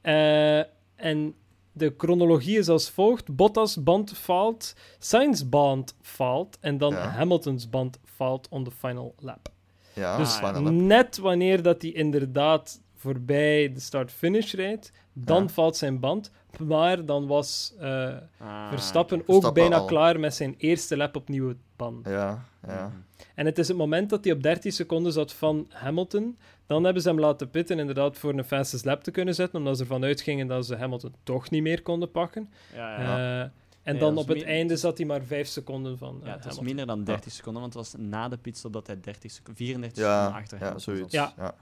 Eh, 0.00 0.58
en 0.94 1.34
de 1.72 1.94
chronologie 1.96 2.58
is 2.58 2.68
als 2.68 2.90
volgt: 2.90 3.34
Bottas 3.36 3.82
band 3.82 4.12
faalt, 4.18 4.74
Sainz 4.98 5.42
band 5.42 5.96
faalt 6.02 6.58
en 6.60 6.78
dan 6.78 6.92
Ja. 6.92 7.08
Hamilton's 7.08 7.70
band 7.70 7.98
faalt 8.04 8.48
on 8.50 8.64
the 8.64 8.70
final 8.70 9.14
lap. 9.18 9.48
Ja, 9.94 10.16
Dus 10.16 10.34
final 10.34 10.62
lap. 10.62 10.72
net 10.72 11.18
wanneer 11.18 11.62
dat 11.62 11.82
hij 11.82 11.90
inderdaad 11.90 12.80
voorbij 12.96 13.72
de 13.72 13.80
start-finish 13.80 14.52
rijdt, 14.54 14.92
dan 15.12 15.42
Ja. 15.42 15.48
valt 15.48 15.76
zijn 15.76 16.00
band. 16.00 16.30
Maar 16.58 17.04
dan 17.06 17.26
was 17.26 17.74
eh, 17.78 18.16
Ah, 18.38 18.68
Verstappen 18.68 19.18
ook 19.18 19.24
Verstappen 19.24 19.62
bijna 19.62 19.76
al. 19.76 19.84
klaar 19.86 20.20
met 20.20 20.34
zijn 20.34 20.54
eerste 20.58 20.96
lap 20.96 21.16
op 21.16 21.28
nieuwe 21.28 21.56
band. 21.76 22.06
Ja, 22.08 22.44
ja. 22.66 22.86
Mhm. 22.86 22.96
En 23.34 23.46
het 23.46 23.58
is 23.58 23.68
het 23.68 23.76
moment 23.76 24.10
dat 24.10 24.24
hij 24.24 24.32
op 24.32 24.42
13 24.42 24.72
seconden 24.72 25.12
zat 25.12 25.32
van 25.32 25.66
Hamilton. 25.70 26.38
Dan 26.66 26.84
hebben 26.84 27.02
ze 27.02 27.08
hem 27.08 27.20
laten 27.20 27.50
pitten, 27.50 27.78
inderdaad, 27.78 28.18
voor 28.18 28.32
een 28.32 28.44
fastest 28.44 28.84
lap 28.84 29.02
te 29.02 29.10
kunnen 29.10 29.34
zetten, 29.34 29.58
omdat 29.58 29.76
ze 29.76 29.82
ervan 29.82 30.04
uitgingen 30.04 30.46
dat 30.46 30.66
ze 30.66 30.76
Hamilton 30.76 31.14
toch 31.22 31.50
niet 31.50 31.62
meer 31.62 31.82
konden 31.82 32.10
pakken. 32.10 32.50
Ja, 32.74 33.00
ja. 33.00 33.18
Eh, 33.18 33.40
en 33.82 33.92
Nee, 33.92 33.98
dan 34.00 34.16
op 34.18 34.28
het 34.28 34.42
einde 34.42 34.76
zat 34.76 34.98
hij 34.98 35.06
maar 35.06 35.22
5 35.22 35.46
seconden 35.48 35.98
van 35.98 36.18
eh, 36.20 36.26
ja, 36.26 36.32
het 36.32 36.44
was 36.44 36.56
Hamilton. 36.56 36.64
minder 36.64 36.86
dan 36.86 37.04
30 37.04 37.32
seconden, 37.32 37.62
want 37.62 37.74
het 37.74 37.82
was 37.82 38.00
na 38.00 38.28
de 38.28 38.36
pitstop 38.36 38.72
dat 38.72 38.86
hij 38.86 39.00
30 39.00 39.30
seconden, 39.30 39.56
34 39.64 40.02
Ja, 40.04 40.16
seconden 40.18 40.40
achter 40.42 40.58
ja, 40.58 40.64
Hamilton 40.64 40.94
zoiets. 40.94 41.14
zat. 41.14 41.32
Ja. 41.36 41.44
Ja. 41.44 41.54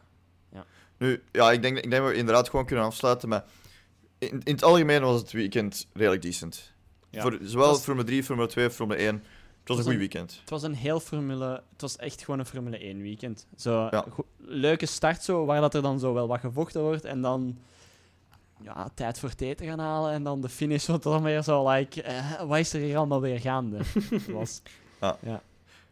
Ja. 0.53 0.65
Nu, 0.99 1.23
ja, 1.33 1.53
ik 1.53 1.63
denk, 1.63 1.77
ik 1.77 1.91
denk 1.91 2.03
dat 2.03 2.13
we 2.13 2.17
inderdaad 2.19 2.49
gewoon 2.49 2.67
kunnen 2.67 2.85
afsluiten, 2.85 3.29
maar 3.29 3.45
in, 4.19 4.31
in 4.45 4.53
het 4.53 4.63
algemeen 4.65 5.03
was 5.03 5.21
het 5.21 5.33
weekend 5.33 5.87
redelijk 5.93 6.23
decent. 6.23 6.73
Ja. 7.11 7.23
Voor, 7.23 7.39
zowel 7.43 7.69
was- 7.69 7.83
Formule 7.83 8.07
3, 8.07 8.23
Formule 8.25 8.49
2, 8.49 8.71
Formule 8.71 8.99
1. 9.01 9.15
Het 9.15 9.23
was 9.77 9.77
een 9.79 9.85
was 9.85 9.93
goed 9.93 9.97
weekend. 10.13 10.39
Het 10.41 10.51
was 10.51 10.63
een 10.63 10.75
heel 10.75 11.01
Formule... 11.01 11.63
Het 11.73 11.81
was 11.81 11.97
echt 11.97 12.23
gewoon 12.25 12.41
een 12.41 12.47
Formule 12.47 12.79
1 12.79 13.03
weekend. 13.03 13.47
Zo, 13.57 13.89
Ja. 13.91 14.05
go- 14.11 14.27
leuke 14.39 14.87
start 14.87 15.23
zo, 15.23 15.45
waar 15.45 15.61
dat 15.61 15.75
er 15.75 15.83
dan 15.83 15.99
zo 15.99 16.13
wel 16.15 16.29
wat 16.29 16.41
gevochten 16.41 16.81
wordt 16.83 17.05
en 17.05 17.21
dan... 17.21 17.59
Ja, 18.63 18.91
tijd 18.95 19.19
voor 19.19 19.35
thee 19.35 19.55
te 19.55 19.65
gaan 19.65 19.79
halen 19.79 20.13
en 20.13 20.23
dan 20.23 20.41
de 20.41 20.49
finish 20.49 20.87
wat 20.87 21.03
dan 21.03 21.23
weer 21.23 21.43
zo, 21.43 21.69
like... 21.71 22.03
eh, 22.03 22.41
wat 22.43 22.59
is 22.59 22.73
er 22.73 22.81
hier 22.81 22.97
allemaal 22.97 23.21
weer 23.21 23.41
gaande? 23.41 23.79
was. 24.33 24.63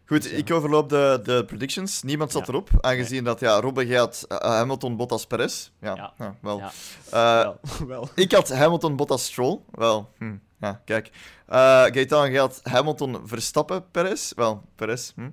Goed, 0.07 0.23
Dus 0.23 0.31
ja. 0.31 0.37
ik 0.37 0.53
overloop 0.53 0.89
de, 0.89 1.21
de 1.23 1.45
predictions. 1.45 2.03
Niemand 2.03 2.33
zat 2.33 2.47
Ja. 2.47 2.53
erop, 2.53 2.69
aangezien 2.81 3.25
dat 3.25 3.41
ja, 3.41 3.61
Robbe 3.61 3.87
gaat 3.87 4.25
eh, 4.29 4.39
Hamilton, 4.39 4.97
Bottas, 4.97 5.27
Perez. 5.27 5.71
Ja, 5.81 5.95
Ja. 5.95 6.13
ja, 6.19 6.35
wel. 6.43 6.59
Ja. 6.59 6.71
Eh, 7.11 7.43
wel, 7.43 7.59
wel. 7.89 8.09
Ik 8.15 8.33
had 8.33 8.49
Hamilton, 8.53 8.97
Bottas, 8.97 9.25
Stroll. 9.25 9.59
Wel, 9.71 10.09
hm, 10.19 10.35
ja, 10.61 10.81
kijk. 10.85 11.11
Eh 11.47 11.83
Gaetan 11.85 12.31
gaat 12.33 12.61
Hamilton, 12.63 13.21
Verstappen, 13.25 13.85
Perez. 13.91 14.33
Wel, 14.37 14.63
Perez. 14.77 15.13
Hm. 15.15 15.29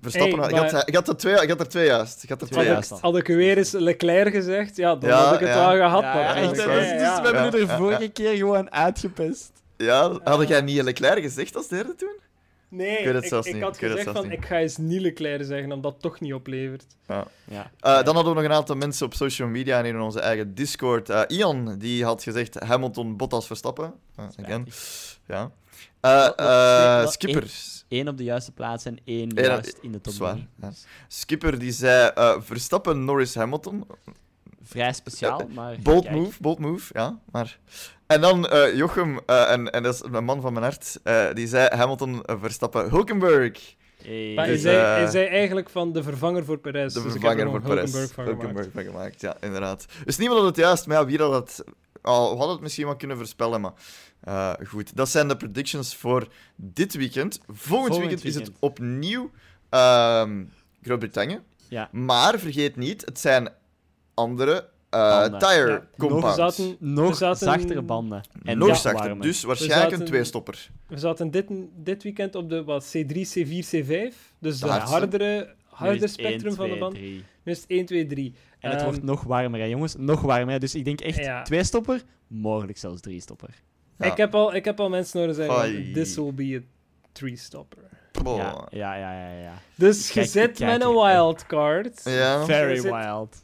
Verstappen, 0.00 0.38
Hey, 0.40 0.48
ik, 0.48 0.70
had, 0.70 0.88
ik, 0.88 0.94
had 0.94 1.08
er 1.08 1.16
twee, 1.16 1.34
ik 1.42 1.48
had 1.48 1.60
er 1.60 1.68
twee 1.68 1.86
juist. 1.86 2.22
Ik 2.22 2.28
had 2.28 2.40
er 2.42 2.46
Twee 2.48 2.64
Had 2.64 2.72
juist. 2.72 2.90
ik, 2.90 2.98
had 3.00 3.16
ik 3.16 3.26
weer 3.26 3.58
eens 3.58 3.70
Leclerc 3.70 4.34
gezegd, 4.34 4.76
ja, 4.76 4.96
dan 4.96 5.10
Ja, 5.10 5.16
had 5.24 5.34
ik 5.34 5.40
het 5.40 5.48
ja. 5.48 5.54
wel 5.68 5.76
gehad. 5.88 6.02
Ja, 6.02 6.34
echt, 6.34 6.54
dus, 6.54 6.64
ja, 6.64 6.66
dus 6.74 6.86
ja. 7.00 7.16
we 7.20 7.24
hebben 7.24 7.32
Ja, 7.32 7.44
het 7.44 7.54
er 7.54 7.60
ja, 7.66 7.76
vorige 7.76 8.02
ja. 8.02 8.08
keer 8.12 8.36
gewoon 8.36 8.70
uitgepest. 8.72 9.52
Ja, 9.76 10.18
had 10.24 10.48
jij 10.48 10.60
niet 10.60 10.82
Leclerc 10.82 11.22
gezegd 11.22 11.56
als 11.56 11.68
derde 11.68 11.94
toen? 11.94 12.16
Nee, 12.76 12.98
Ik 12.98 13.14
ik, 13.14 13.24
zelfs 13.24 13.46
ik 13.46 13.54
niet. 13.54 13.62
had 13.62 13.74
Ik 13.74 13.80
weet 13.80 13.90
het 13.90 13.98
gezegd 13.98 14.02
zelfs 14.04 14.18
van, 14.18 14.28
niet. 14.28 14.38
ik 14.38 14.44
ga 14.44 14.58
eens 14.58 14.76
niet 14.76 15.00
Leclerc 15.00 15.44
zeggen, 15.44 15.72
omdat 15.72 15.92
dat 15.92 16.02
toch 16.02 16.20
niet 16.20 16.34
oplevert. 16.34 16.84
Ja. 17.06 17.26
Eh, 17.80 18.02
dan 18.02 18.14
hadden 18.14 18.34
we 18.34 18.40
nog 18.40 18.44
een 18.50 18.56
aantal 18.56 18.76
mensen 18.76 19.06
op 19.06 19.14
social 19.14 19.48
media 19.48 19.78
en 19.78 19.84
in 19.84 20.00
onze 20.00 20.20
eigen 20.20 20.54
Discord. 20.54 21.08
Eh, 21.10 21.22
Ian, 21.28 21.78
die 21.78 22.04
had 22.04 22.22
gezegd 22.22 22.54
Hamilton, 22.60 23.16
Bottas, 23.16 23.46
Verstappen. 23.46 23.94
Eh, 24.16 24.24
again. 24.44 24.66
Ja. 25.26 25.50
Eh, 26.00 26.28
eh, 27.02 27.08
Skipper. 27.08 27.50
Eén 27.88 28.08
op 28.08 28.16
de 28.16 28.24
juiste 28.24 28.52
plaats 28.52 28.84
en 28.84 28.98
één 29.04 29.28
juist 29.34 29.78
in 29.82 29.92
de 29.92 30.00
top 30.00 30.12
zwaar, 30.12 30.38
ja. 30.60 30.72
Skipper 31.08 31.58
die 31.58 31.72
zei 31.72 32.10
eh, 32.14 32.34
Verstappen, 32.40 33.04
Norris, 33.04 33.34
Hamilton. 33.34 33.86
Vrij 34.62 34.92
speciaal, 34.92 35.38
Ja, 35.38 35.46
maar... 35.54 35.76
Bold 35.82 36.02
kijk. 36.04 36.14
move, 36.16 36.40
bold 36.42 36.58
move, 36.58 36.90
ja. 36.94 37.18
Maar... 37.32 37.58
En 38.06 38.20
dan 38.20 38.46
eh, 38.48 38.76
Jochem, 38.76 39.18
eh, 39.26 39.50
en, 39.50 39.70
en 39.70 39.82
dat 39.82 39.94
is 39.94 40.02
een 40.12 40.24
man 40.24 40.40
van 40.40 40.52
mijn 40.52 40.64
hart, 40.64 41.00
eh, 41.02 41.26
die 41.32 41.46
zei 41.46 41.68
Hamilton, 41.76 42.22
Verstappen, 42.40 42.88
Hulkenberg. 42.88 43.74
Hey. 44.02 44.32
Maar 44.34 44.46
Dus, 44.46 44.62
hij, 44.62 44.72
zei, 44.72 44.86
hij 44.86 45.06
zei 45.06 45.26
eigenlijk 45.26 45.70
van 45.70 45.92
de 45.92 46.02
vervanger 46.02 46.44
voor 46.44 46.58
Perez. 46.58 46.94
De 46.94 47.02
dus 47.02 47.14
ik 47.14 47.22
heb 47.22 47.30
vervanger 47.30 47.44
er 47.44 47.50
voor 47.50 47.60
Perez. 47.60 47.92
Hulkenberg 47.92 48.12
van 48.14 48.24
gemaakt. 48.24 48.40
Hulkenberg 48.42 48.72
van 48.72 48.84
gemaakt, 48.84 49.20
ja, 49.20 49.36
inderdaad. 49.40 49.86
Dus 50.04 50.16
niemand 50.16 50.40
had 50.40 50.48
het 50.48 50.56
juist, 50.56 50.86
maar 50.86 50.96
ja, 50.96 51.06
wie 51.06 51.18
had 51.18 51.32
het... 51.32 51.64
Al 52.02 52.22
we 52.30 52.36
hadden 52.36 52.52
het 52.54 52.60
misschien 52.60 52.84
wel 52.84 52.96
kunnen 52.96 53.16
voorspellen, 53.16 53.60
maar... 53.60 53.72
eh, 54.20 54.52
goed, 54.66 54.96
dat 54.96 55.08
zijn 55.08 55.28
de 55.28 55.36
predictions 55.36 55.96
voor 55.96 56.28
dit 56.56 56.94
weekend. 56.94 57.40
Volgend, 57.46 57.66
Volgend 57.66 57.98
weekend, 57.98 58.24
is 58.24 58.34
het 58.34 58.50
opnieuw 58.58 59.30
ehm, 59.70 60.44
Groot-Brittannië. 60.82 61.40
Ja. 61.68 61.88
Maar 61.92 62.38
vergeet 62.38 62.76
niet, 62.76 63.04
het 63.04 63.20
zijn 63.20 63.48
andere 64.14 64.68
eh, 64.94 65.20
Banden. 65.20 65.38
tire 65.38 65.70
Ja. 65.70 65.82
compounds. 65.98 66.26
We 66.36 66.42
zaten, 66.50 66.76
Nog 66.78 67.16
zaten- 67.16 67.46
zachtere 67.46 67.82
banden. 67.82 68.22
En 68.44 68.58
Nog 68.58 68.68
ja, 68.68 68.74
zachter, 68.74 69.20
dus 69.20 69.42
waarschijnlijk 69.42 69.82
zaten- 69.82 70.00
een 70.00 70.06
tweestopper. 70.06 70.70
we 70.88 70.98
zaten 70.98 71.30
dit, 71.30 71.46
dit 71.76 72.02
weekend 72.02 72.34
op 72.34 72.48
de 72.50 72.64
wat, 72.64 72.84
C3, 72.96 73.26
C4, 73.32 73.64
C5. 73.64 74.14
Dus 74.38 74.58
De 74.60 74.66
de 74.66 74.72
hardere, 74.72 76.06
spectrum 76.08 76.46
1, 76.50 76.54
van 76.54 76.64
de 76.64 76.70
2, 76.70 76.78
band. 76.78 76.94
3. 76.94 77.24
Nu 77.42 77.52
is 77.52 77.60
het 77.60 77.70
1, 77.70 77.86
2, 77.86 78.06
3. 78.06 78.34
En 78.60 78.70
het 78.70 78.78
Ehm, 78.80 78.88
wordt 78.88 79.02
nog 79.02 79.22
warmer, 79.22 79.60
hè, 79.60 79.66
jongens. 79.66 79.94
Nog 79.98 80.20
warmer. 80.20 80.52
Hè. 80.52 80.58
Dus 80.58 80.74
ik 80.74 80.84
denk 80.84 81.00
echt 81.00 81.18
Ja. 81.18 81.42
twee 81.42 81.64
stopper, 81.64 82.02
mogelijk 82.26 82.78
zelfs 82.78 83.00
drie 83.00 83.20
stopper. 83.20 83.48
Ja. 83.98 84.06
ik, 84.06 84.16
heb 84.16 84.34
al, 84.34 84.54
ik 84.54 84.64
heb 84.64 84.80
al 84.80 84.88
mensen 84.88 85.18
horen 85.20 85.34
zeggen, 85.34 85.92
this 85.92 86.16
will 86.16 86.34
be 86.34 86.60
a 86.62 86.66
three-stopper. 87.12 87.82
Ja, 88.24 88.68
ja, 88.70 88.94
ja, 88.96 89.12
ja. 89.28 89.38
ja. 89.42 89.52
Dus 89.74 90.10
je 90.10 90.24
zit 90.24 90.58
met 90.58 90.82
een 90.82 90.92
wildcard. 90.92 92.00
Ja. 92.04 92.44
Very 92.44 92.80
wild. 92.82 93.43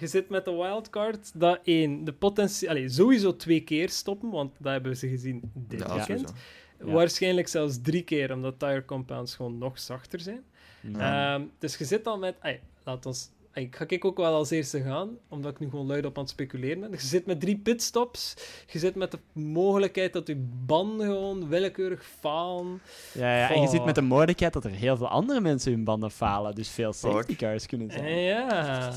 Je 0.00 0.06
zit 0.06 0.28
met 0.28 0.44
de 0.44 0.50
wildcard 0.52 1.30
dat 1.34 1.58
één, 1.64 2.04
de 2.04 2.12
potentie... 2.12 2.70
Allee, 2.70 2.88
sowieso 2.88 3.36
twee 3.36 3.60
keer 3.60 3.88
stoppen, 3.88 4.30
want 4.30 4.52
dat 4.58 4.72
hebben 4.72 4.96
ze 4.96 5.08
gezien 5.08 5.40
dit 5.54 5.80
Ja, 5.80 5.94
weekend. 5.94 6.32
Ja. 6.78 6.92
Waarschijnlijk 6.92 7.48
zelfs 7.48 7.78
drie 7.82 8.02
keer, 8.02 8.32
omdat 8.32 8.58
tire 8.58 8.84
compounds 8.84 9.34
gewoon 9.34 9.58
nog 9.58 9.78
zachter 9.78 10.20
zijn. 10.20 10.42
Ja. 10.80 11.34
Ehm, 11.34 11.44
dus 11.58 11.76
je 11.76 11.84
zit 11.84 12.06
al 12.06 12.18
met... 12.18 12.34
Ay, 12.40 12.60
laat 12.84 13.06
ons 13.06 13.30
Ik 13.54 13.76
ga 13.76 13.84
ik 13.88 14.04
ook 14.04 14.16
wel 14.16 14.34
als 14.34 14.50
eerste 14.50 14.82
gaan, 14.82 15.08
omdat 15.28 15.52
ik 15.52 15.58
nu 15.58 15.68
gewoon 15.68 15.86
luid 15.86 16.04
op 16.04 16.16
aan 16.16 16.22
het 16.22 16.32
speculeren 16.32 16.80
ben. 16.80 16.90
Je 16.90 16.98
zit 16.98 17.26
met 17.26 17.40
drie 17.40 17.58
pitstops. 17.58 18.36
Je 18.66 18.78
zit 18.78 18.94
met 18.94 19.10
de 19.10 19.18
mogelijkheid 19.32 20.12
dat 20.12 20.26
je 20.26 20.36
banden 20.66 21.06
gewoon 21.06 21.48
willekeurig 21.48 22.04
falen. 22.20 22.80
Ja, 23.12 23.36
ja, 23.36 23.50
en 23.54 23.60
je 23.60 23.68
zit 23.68 23.84
met 23.84 23.94
de 23.94 24.02
mogelijkheid 24.02 24.52
dat 24.52 24.64
er 24.64 24.70
heel 24.70 24.96
veel 24.96 25.08
andere 25.08 25.40
mensen 25.40 25.72
hun 25.72 25.84
banden 25.84 26.10
falen. 26.10 26.54
Dus 26.54 26.68
veel 26.68 26.92
safety 26.92 27.36
cars 27.36 27.66
kunnen 27.66 27.90
zijn. 27.90 28.18
Ja. 28.18 28.92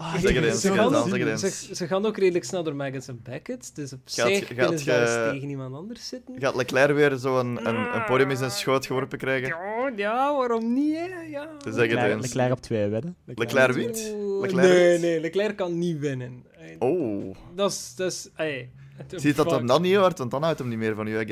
Zeg 0.00 0.34
het 0.34 0.44
eens, 0.44 0.54
ze, 0.54 0.60
zeg 0.60 0.74
gaan, 0.76 0.92
het 0.92 1.02
eens, 1.02 1.10
zeg 1.10 1.18
het 1.18 1.42
eens. 1.42 1.66
ze, 1.66 1.74
ze 1.74 1.86
gaan 1.86 2.06
ook 2.06 2.16
redelijk 2.18 2.44
snel 2.44 2.62
door 2.62 2.74
Maggots 2.76 3.08
en 3.08 3.20
Beckett. 3.22 3.74
Dus 3.74 3.92
op 3.92 4.00
Gaat- 4.04 4.26
zich 4.26 4.46
gaat 4.46 4.56
kunnen 4.56 4.78
ze 4.78 4.84
wel 4.84 5.00
eens 5.00 5.10
ge- 5.10 5.28
tegen 5.32 5.48
iemand 5.48 5.74
anders 5.74 6.08
zitten. 6.08 6.34
Gaat 6.38 6.54
Leclerc 6.54 6.94
weer 6.96 7.16
zo 7.16 7.38
een, 7.38 7.68
een, 7.68 7.94
een 7.94 8.04
podium 8.04 8.30
in 8.30 8.36
zijn 8.36 8.50
schoot 8.50 8.86
geworpen 8.86 9.18
krijgen? 9.18 9.48
Ja, 9.48 9.92
ja, 9.96 10.36
waarom 10.36 10.72
niet, 10.72 10.96
hè? 10.96 11.20
Ja. 11.20 11.44
Dus 11.64 11.74
zeg 11.74 11.82
het 11.82 11.92
Leclerc, 11.92 12.12
eens. 12.12 12.22
Leclerc 12.22 12.52
op 12.52 12.60
twee 12.60 12.88
wedden. 12.88 13.16
Leclerc 13.24 13.72
wint? 13.72 14.14
Leclerc 14.40 14.68
nee, 14.68 14.88
wint? 14.88 15.00
nee, 15.00 15.20
Leclerc 15.20 15.56
kan 15.56 15.78
niet 15.78 15.98
winnen. 15.98 16.44
Oh. 16.78 17.34
Dat 17.54 17.70
is... 17.70 17.94
Dat 17.96 18.12
is 18.12 18.28
ey, 18.36 18.70
Ziet 19.16 19.36
dat 19.36 19.50
hem 19.50 19.66
dan 19.66 19.82
niet 19.82 19.96
hoort, 19.96 20.18
want 20.18 20.30
dan 20.30 20.42
houdt 20.42 20.58
hem 20.58 20.68
niet 20.68 20.78
meer 20.78 20.94
van 20.94 21.06
u, 21.06 21.16
hè? 21.16 21.24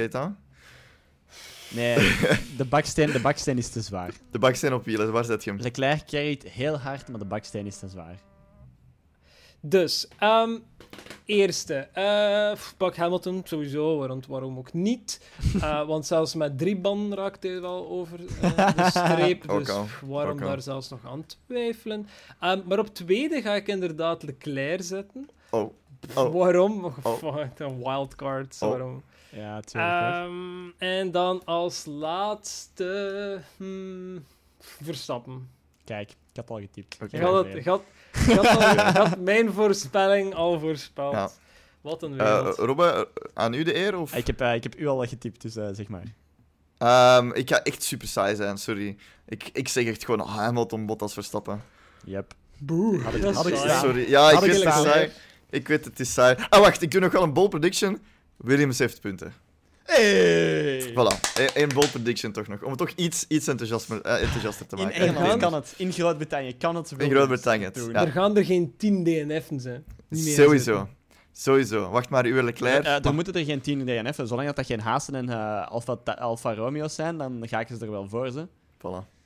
Nee, 1.70 1.94
de 2.56 2.64
baksteen, 2.68 3.10
de 3.10 3.20
baksteen 3.20 3.58
is 3.58 3.68
te 3.68 3.80
zwaar. 3.80 4.10
De 4.30 4.38
baksteen 4.38 4.72
op 4.72 4.84
wielen, 4.84 5.12
waar 5.12 5.24
zet 5.24 5.44
je 5.44 5.50
hem? 5.50 5.60
Leclerc 5.60 6.06
carryt 6.06 6.42
heel 6.42 6.78
hard, 6.78 7.08
maar 7.08 7.18
de 7.18 7.24
baksteen 7.24 7.66
is 7.66 7.78
te 7.78 7.88
zwaar. 7.88 8.18
Dus, 9.60 10.08
ehm, 10.18 10.58
eerste. 11.24 11.74
eh, 11.74 12.52
pak 12.76 12.96
Hamilton, 12.96 13.40
sowieso, 13.44 13.98
waarom, 13.98 14.20
waarom 14.28 14.58
ook 14.58 14.72
niet? 14.72 15.20
Eh, 15.60 15.86
want 15.86 16.06
zelfs 16.06 16.34
met 16.34 16.58
drie 16.58 16.76
banden 16.76 17.18
raakt 17.18 17.42
hij 17.42 17.60
wel 17.60 17.88
over 17.88 18.20
eh, 18.42 18.76
de 18.76 18.90
streep. 19.00 19.48
Dus 19.48 19.70
waarom 20.02 20.38
daar 20.38 20.62
zelfs 20.62 20.88
nog 20.88 21.00
aan 21.06 21.24
twijfelen? 21.46 22.08
Ehm, 22.40 22.60
maar 22.64 22.78
op 22.78 22.94
tweede 22.94 23.42
ga 23.42 23.54
ik 23.54 23.68
inderdaad 23.68 24.22
Leclerc 24.22 24.82
zetten. 24.82 25.28
Oh. 25.50 25.72
Oh. 26.14 26.34
Waarom? 26.34 26.84
Oh. 27.02 27.36
Een 27.56 27.78
wildcard. 27.78 28.56
Oh. 28.60 28.68
Waarom? 28.68 29.02
Ja, 29.30 29.60
tuurlijk. 29.60 29.92
hoor. 29.92 30.12
Ehm, 30.12 30.68
en 30.78 31.10
dan 31.10 31.44
als 31.44 31.84
laatste... 31.84 33.40
hmm, 33.56 34.24
Verstappen. 34.60 35.50
Kijk, 35.84 36.10
ik 36.10 36.16
had 36.36 36.50
al 36.50 36.58
getypt. 36.60 36.98
Oké. 37.02 37.16
Je 37.16 37.22
had, 37.24 37.52
het, 37.52 37.64
had, 37.64 37.82
je, 38.26 38.34
had 38.34 38.46
al- 38.46 38.70
je 38.74 38.98
had 38.98 39.18
mijn 39.18 39.52
voorspelling 39.52 40.34
al 40.34 40.58
voorspeld. 40.60 41.12
Ja. 41.12 41.30
Wat 41.80 42.02
een 42.02 42.20
Eh 42.20 42.34
wereld. 42.38 42.56
Robbe, 42.58 42.84
eh, 43.14 43.24
aan 43.34 43.54
u 43.54 43.62
de 43.62 43.76
eer? 43.76 43.98
Of? 43.98 44.14
Ik 44.14 44.26
heb, 44.26 44.40
eh, 44.40 44.54
ik 44.54 44.62
heb 44.62 44.78
u 44.78 44.86
al 44.86 45.06
getypt, 45.06 45.42
dus 45.42 45.52
zeg 45.52 45.88
maar. 45.88 46.14
Ehm, 46.78 47.30
ik 47.32 47.48
ga 47.48 47.62
echt 47.62 47.82
super 47.82 48.08
saai 48.08 48.36
zijn, 48.36 48.58
sorry. 48.58 48.96
Ik, 49.28 49.50
ik 49.52 49.68
zeg 49.68 49.86
echt 49.86 50.04
gewoon 50.04 50.20
ah, 50.20 50.34
Hamilton, 50.36 50.86
Bottas, 50.86 51.12
Verstappen. 51.12 51.62
Yep. 52.04 52.34
Boe. 52.58 53.00
Had 53.02 53.14
ik- 53.14 53.22
had 53.34 53.46
ik. 53.46 53.56
Sorry. 53.56 54.08
Ja, 54.10 54.28
ik 54.28 54.34
Had 54.34 54.44
ik 54.44 54.50
weet 54.52 54.64
het 54.64 54.72
saai. 54.74 55.10
Ik 55.50 55.68
weet 55.68 55.84
het 55.84 56.00
is 56.00 56.12
saai. 56.12 56.36
Ah, 56.48 56.60
wacht, 56.60 56.82
ik 56.82 56.90
doe 56.90 57.00
nog 57.00 57.12
wel 57.12 57.22
een 57.22 57.32
bold 57.32 57.50
prediction. 57.50 58.02
Williams 58.36 58.78
heeft 58.78 59.00
punten. 59.00 59.32
Hey! 59.92 60.92
Voilà, 60.92 61.20
E- 61.38 61.44
één 61.54 61.68
bold 61.68 61.90
prediction 61.92 62.32
toch 62.32 62.46
nog. 62.48 62.62
Om 62.62 62.68
het 62.68 62.78
toch 62.78 62.90
iets, 62.96 63.24
iets 63.28 63.46
enthousiaster, 63.46 64.00
eh, 64.02 64.22
enthousiaster 64.22 64.66
te 64.66 64.76
In 64.76 64.82
maken. 64.82 65.00
Engeland 65.00 65.26
gaan- 65.28 65.38
kan 65.38 65.54
het, 65.54 65.74
in 65.76 65.92
Groot-Brittannië 65.92 66.56
kan 66.56 66.76
het. 66.76 66.94
In 66.98 67.10
Groot-Brittannië, 67.10 67.70
ja. 67.92 68.04
Er 68.06 68.12
gaan 68.12 68.36
er 68.36 68.44
geen 68.44 68.74
10 68.76 69.04
DNF'en 69.04 69.60
zijn. 69.60 69.84
Niet 70.08 70.24
meer 70.24 70.34
Sowieso. 70.34 70.76
zitten. 70.76 70.96
Sowieso. 71.32 71.90
Wacht 71.90 72.08
maar, 72.08 72.24
uw 72.24 72.42
Leclerc. 72.42 72.84
Eh, 72.84 73.04
er 73.04 73.14
moeten 73.14 73.34
er 73.34 73.44
geen 73.44 73.60
10 73.60 73.84
DNF'en. 73.86 74.26
Zolang 74.26 74.46
dat, 74.46 74.56
dat 74.56 74.66
geen 74.66 74.80
Haasen 74.80 75.14
en 75.14 75.28
eh, 75.28 75.68
Alfa, 75.68 75.92
Alfa 76.04 76.54
Romeo's 76.54 76.94
zijn, 76.94 77.16
dan 77.18 77.42
ga 77.48 77.60
ik 77.60 77.68
ze 77.68 77.76
er 77.80 77.90
wel 77.90 78.08
voor. 78.08 78.30
Ze. 78.30 78.46
Voilà. 78.78 79.16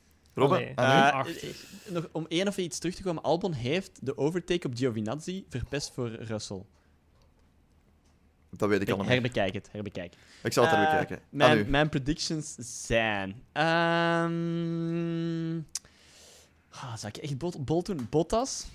Achtig. 0.74 1.64
nog 1.88 2.08
om 2.12 2.26
één 2.28 2.48
of 2.48 2.56
iets 2.56 2.78
terug 2.78 2.94
te 2.94 3.02
komen. 3.02 3.22
Albon 3.22 3.52
heeft 3.52 3.90
de 4.00 4.16
overtake 4.18 4.66
op 4.66 4.72
Giovinazzi 4.76 5.44
verpest 5.48 5.92
voor 5.94 6.08
Russell. 6.20 6.62
Dat 8.56 8.68
weet 8.68 8.80
ik 8.82 8.88
allemaal. 8.88 9.06
Herbekijk 9.06 9.54
het, 9.54 9.68
herbekijk. 9.72 10.14
Ik 10.42 10.52
zal 10.52 10.64
het 10.64 10.72
even 10.72 10.86
Eh, 10.86 10.92
kijken. 10.92 11.16
Aan 11.16 11.22
Mijn, 11.30 11.70
mijn 11.70 11.88
predictions 11.88 12.54
zijn... 12.86 13.42
ehm 14.32 15.56
ah, 16.70 16.96
zou 16.96 17.12
ik 17.14 17.16
echt 17.16 17.38
bot, 17.38 17.64
bot 17.64 17.86
doen? 17.86 18.06
Bottas? 18.10 18.66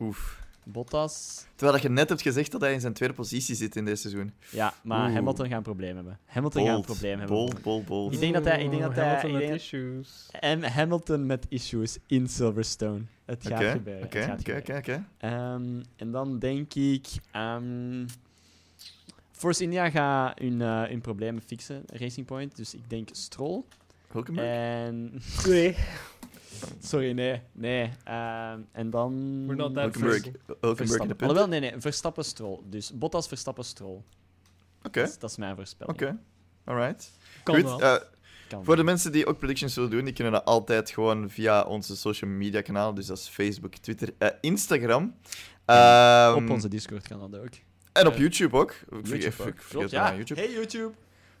Oef. 0.00 0.42
Bottas... 0.66 1.44
Terwijl 1.54 1.72
dat 1.72 1.82
je 1.82 1.90
net 1.94 2.08
hebt 2.08 2.22
gezegd 2.22 2.50
dat 2.52 2.60
hij 2.60 2.72
in 2.72 2.80
zijn 2.80 2.92
tweede 2.92 3.14
positie 3.14 3.54
zit 3.54 3.76
in 3.76 3.84
dit 3.84 3.98
seizoen. 4.00 4.32
Ja, 4.50 4.74
maar 4.82 5.04
Oeh. 5.04 5.14
Hamilton 5.14 5.46
gaat 5.48 5.56
een 5.56 5.62
probleem 5.62 5.94
hebben. 5.94 6.18
Hamilton 6.26 6.60
gaat 6.62 6.70
een 6.70 6.74
Bold, 6.76 6.86
probleem 6.86 7.18
hebben. 7.18 7.36
bold, 7.36 7.62
bold, 7.62 7.84
bold. 7.86 8.12
Ik 8.12 8.20
denk 8.20 8.34
dat 8.34 8.44
hij- 8.44 8.62
ik 8.62 8.70
denk 8.70 8.82
dat 8.82 8.94
hij- 8.94 9.04
Hamilton 9.04 9.32
met 9.32 9.40
denk- 9.40 9.54
issues. 9.54 10.28
En 10.40 10.62
Hamilton 10.72 11.26
met 11.26 11.46
issues 11.48 11.98
in 12.06 12.28
Silverstone. 12.28 13.00
Het 13.24 13.46
gaat 13.46 13.60
Oké, 13.60 13.70
gebeuren. 13.70 14.04
oké, 14.04 14.18
het 14.18 14.26
gaat 14.28 14.40
oké, 14.40 14.52
gebeuren. 14.54 14.78
oké, 14.78 14.92
oké. 14.92 15.04
Ehm, 15.18 15.82
en 15.96 16.10
dan 16.10 16.38
denk 16.38 16.74
ik... 16.74 17.06
ehm 17.32 18.06
Force 19.44 19.62
India 19.62 19.90
gaat 19.90 20.38
hun, 20.38 20.62
eh, 20.62 20.82
hun 20.82 21.00
problemen 21.00 21.42
fixen, 21.42 21.82
Racing 21.86 22.26
Point. 22.26 22.56
Dus 22.56 22.74
ik 22.74 22.90
denk 22.90 23.08
Stroll. 23.12 23.62
Hulkenberg? 24.08 24.46
En... 24.46 25.20
Nee, 25.46 25.76
Sorry, 26.90 27.10
nee. 27.12 27.40
Nee. 27.52 27.90
Ehm, 28.04 28.60
en 28.72 28.90
dan... 28.90 29.42
We're 29.46 29.56
not 29.56 29.74
that 29.74 29.82
Hulkenberg. 29.82 30.22
Hulkenberg 30.60 31.00
in 31.02 31.08
de 31.08 31.14
punten? 31.14 31.26
Alhoewel, 31.28 31.46
nee, 31.48 31.60
nee. 31.60 31.80
Verstappen, 31.80 32.24
Stroll. 32.24 32.58
Dus 32.64 32.92
Bottas, 32.98 33.28
Verstappen, 33.28 33.64
Stroll. 33.64 34.00
Oké, 34.82 35.00
Dat, 35.00 35.08
is- 35.08 35.18
dat 35.18 35.30
is 35.30 35.36
mijn 35.36 35.56
voorspelling. 35.56 35.94
oké. 36.02 36.18
Alright. 36.64 37.10
kan 37.42 37.54
Goed, 37.54 37.64
wel. 37.64 37.80
eh, 37.82 37.96
Kan 38.48 38.64
voor 38.64 38.76
de 38.76 38.84
mensen 38.84 39.12
die 39.12 39.26
ook 39.26 39.38
predictions 39.38 39.74
willen 39.74 39.90
doen, 39.90 40.04
die 40.04 40.12
kunnen 40.14 40.32
dat 40.32 40.44
altijd 40.44 40.90
gewoon 40.90 41.30
via 41.30 41.62
onze 41.62 41.96
social 41.96 42.30
media 42.30 42.60
kanalen. 42.60 42.94
Dus 42.94 43.06
dat 43.06 43.18
is 43.18 43.28
Facebook, 43.28 43.74
Twitter, 43.74 44.14
eh, 44.18 44.28
Instagram. 44.40 45.14
Ehm, 45.64 46.34
Op 46.34 46.50
onze 46.50 46.68
Discord 46.68 47.08
kan 47.08 47.30
dat 47.30 47.40
ook. 47.40 47.52
En 47.94 48.06
op 48.06 48.16
YouTube 48.16 48.56
ook. 48.56 48.70
Ik 48.70 48.76
vergeet- 48.88 49.22
YouTube 49.22 49.26
ik 49.26 49.40
ook. 49.40 49.60
vergeet 49.60 49.68
Klopt, 49.70 49.90
bijna 49.90 50.08
ja. 50.10 50.16
YouTube. 50.16 50.40
Hey 50.40 50.52
YouTube. 50.52 50.94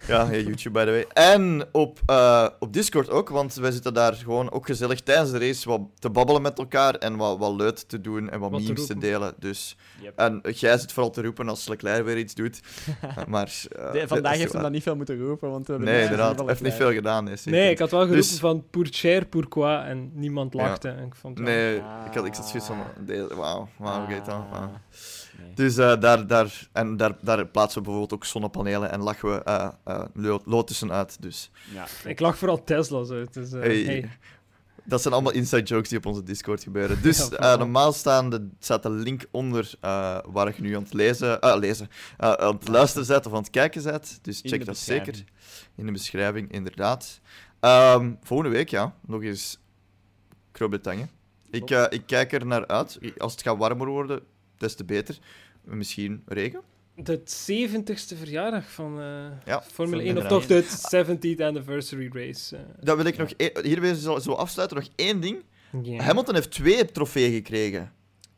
Ja, 0.06 0.26
hey, 0.26 0.42
YouTube 0.42 0.70
by 0.78 0.84
the 0.84 0.90
way. 0.90 1.06
En 1.32 1.64
op, 1.72 1.98
eh, 2.06 2.46
op 2.58 2.72
Discord 2.72 3.10
ook, 3.10 3.28
want 3.28 3.54
wij 3.54 3.70
zitten 3.70 3.94
daar 3.94 4.14
gewoon 4.14 4.50
ook 4.52 4.66
gezellig 4.66 5.00
tijdens 5.00 5.30
de 5.30 5.38
race 5.38 5.68
wat 5.68 5.80
te 5.98 6.10
babbelen 6.10 6.42
met 6.42 6.58
elkaar 6.58 6.94
en 6.94 7.16
wat, 7.16 7.38
wat 7.38 7.54
leuk 7.54 7.76
te 7.78 8.00
doen 8.00 8.30
en 8.30 8.40
wat, 8.40 8.50
memes 8.50 8.86
te, 8.86 8.98
delen. 8.98 9.34
Dus, 9.38 9.76
Yep. 10.02 10.18
en 10.18 10.40
jij 10.54 10.78
zit 10.78 10.92
vooral 10.92 11.10
te 11.12 11.22
roepen 11.22 11.48
als 11.48 11.68
Leclerc 11.68 12.04
weer 12.04 12.18
iets 12.18 12.34
doet. 12.34 12.60
Maar, 13.28 13.52
eh, 13.76 13.92
De- 13.92 14.08
vandaag 14.08 14.32
is 14.32 14.38
heeft 14.38 14.52
hij 14.52 14.62
dat 14.62 14.70
niet 14.70 14.82
veel 14.82 14.96
moeten 14.96 15.18
roepen, 15.18 15.50
want 15.50 15.66
we 15.66 15.72
hebben 15.72 15.92
Nee, 15.92 16.02
inderdaad. 16.02 16.36
Hij 16.38 16.46
heeft 16.48 16.62
niet 16.62 16.72
veel 16.72 16.92
gedaan. 16.92 17.24
Nee, 17.24 17.36
zeker 17.36 17.52
Nee, 17.60 17.70
ik 17.70 17.78
had 17.78 17.90
wel 17.90 18.00
geroepen 18.00 18.28
Dus- 18.28 18.38
van 18.38 18.64
pour 18.70 18.86
cher, 18.90 19.26
pourquoi, 19.26 19.76
en 19.84 20.10
niemand 20.14 20.52
Ja. 20.52 20.62
lachte. 20.62 20.88
En 20.88 21.04
ik 21.06 21.14
vond 21.14 21.38
Nee, 21.38 21.80
Ah. 21.80 22.06
ik 22.06 22.14
had 22.14 22.24
ik 22.26 22.34
zat 22.34 22.48
zoiets 22.48 22.66
van... 22.66 22.76
nee, 23.06 23.22
Wauw, 23.26 23.68
wauw, 23.78 24.06
dan. 24.26 24.44
Ah, 24.52 24.60
nee. 24.60 25.54
Dus 25.54 25.76
eh, 25.76 26.00
daar, 26.00 26.26
daar, 26.26 26.68
en 26.72 26.96
daar, 26.96 27.12
daar 27.20 27.46
plaatsen 27.46 27.78
we 27.78 27.84
bijvoorbeeld 27.88 28.14
ook 28.20 28.24
zonnepanelen 28.24 28.90
en 28.90 29.02
lachen 29.02 29.28
we 29.28 29.42
lo- 30.14 30.42
lotussen 30.44 30.92
uit. 30.92 31.22
Dus 31.22 31.50
Ja, 31.72 31.86
Ik 32.04 32.20
lag 32.20 32.38
vooral 32.38 32.64
Tesla's 32.64 33.10
uit. 33.10 33.34
Dus, 33.34 33.52
eh, 33.52 33.60
Hey. 33.60 33.82
hey. 33.82 34.10
dat 34.84 35.02
zijn 35.02 35.14
allemaal 35.14 35.32
inside 35.32 35.62
jokes 35.62 35.88
die 35.88 35.98
op 35.98 36.06
onze 36.06 36.22
Discord 36.22 36.62
gebeuren. 36.62 37.02
Dus 37.02 37.18
Ja, 37.18 37.24
eh, 37.24 37.30
vooral. 37.30 37.58
normaal 37.58 37.92
staande 37.92 38.48
staat 38.58 38.82
de 38.82 38.90
link 38.90 39.24
onder 39.30 39.72
eh, 39.80 40.18
waar 40.26 40.52
je 40.56 40.62
nu 40.62 40.76
aan 40.76 40.82
het 40.82 40.92
lezen, 40.92 41.40
eh, 41.40 41.56
lezen 41.58 41.88
eh, 42.18 42.32
aan 42.32 42.54
het 42.54 42.68
luisteren 42.68 43.06
bent 43.06 43.26
of 43.26 43.32
aan 43.32 43.38
het 43.38 43.50
kijken 43.50 43.82
bent. 43.82 44.18
Dus 44.22 44.40
check 44.44 44.64
dat 44.64 44.76
zeker 44.76 45.24
in 45.76 45.86
de 45.86 45.92
beschrijving, 45.92 46.52
inderdaad. 46.52 47.20
Ehm, 47.60 48.12
volgende 48.22 48.52
week, 48.52 48.68
ja, 48.68 48.94
nog 49.06 49.22
eens 49.22 49.58
Groot-Brittannië. 50.52 51.08
Ik, 51.50 51.70
ik 51.70 52.02
kijk 52.06 52.32
er 52.32 52.46
naar 52.46 52.66
uit. 52.66 52.98
Als 53.18 53.32
het 53.32 53.42
gaat 53.42 53.56
warmer 53.58 53.86
worden, 53.88 54.20
des 54.58 54.74
te 54.74 54.84
beter. 54.84 55.18
Misschien 55.64 56.22
regen. 56.26 56.60
De 56.96 57.18
70ste 57.20 58.16
verjaardag 58.18 58.70
van 58.70 59.00
eh, 59.00 59.24
Ja, 59.44 59.62
Formule 59.62 59.96
van 59.96 60.06
1, 60.06 60.16
of 60.16 60.26
toch 60.26 60.46
de 60.46 60.62
70th 61.36 61.42
anniversary 61.42 62.08
race. 62.12 62.56
eh. 62.56 62.62
Dan 62.80 62.96
wil 62.96 63.06
ik 63.06 63.16
nog 63.16 63.30
e- 63.36 63.50
hiermee 63.62 63.96
zo, 63.96 64.18
zo 64.18 64.32
afsluiten. 64.32 64.76
Nog 64.76 64.88
één 64.96 65.20
ding. 65.20 65.42
Hamilton 66.00 66.34
heeft 66.34 66.50
twee 66.50 66.84
trofeeën 66.90 67.32
gekregen. 67.32 67.92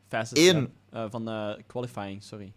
Fastest 0.09 0.49
Eén. 0.49 0.73
eh, 0.91 1.05
van 1.11 1.29
eh, 1.29 1.53
qualifying, 1.67 2.23
sorry. 2.23 2.53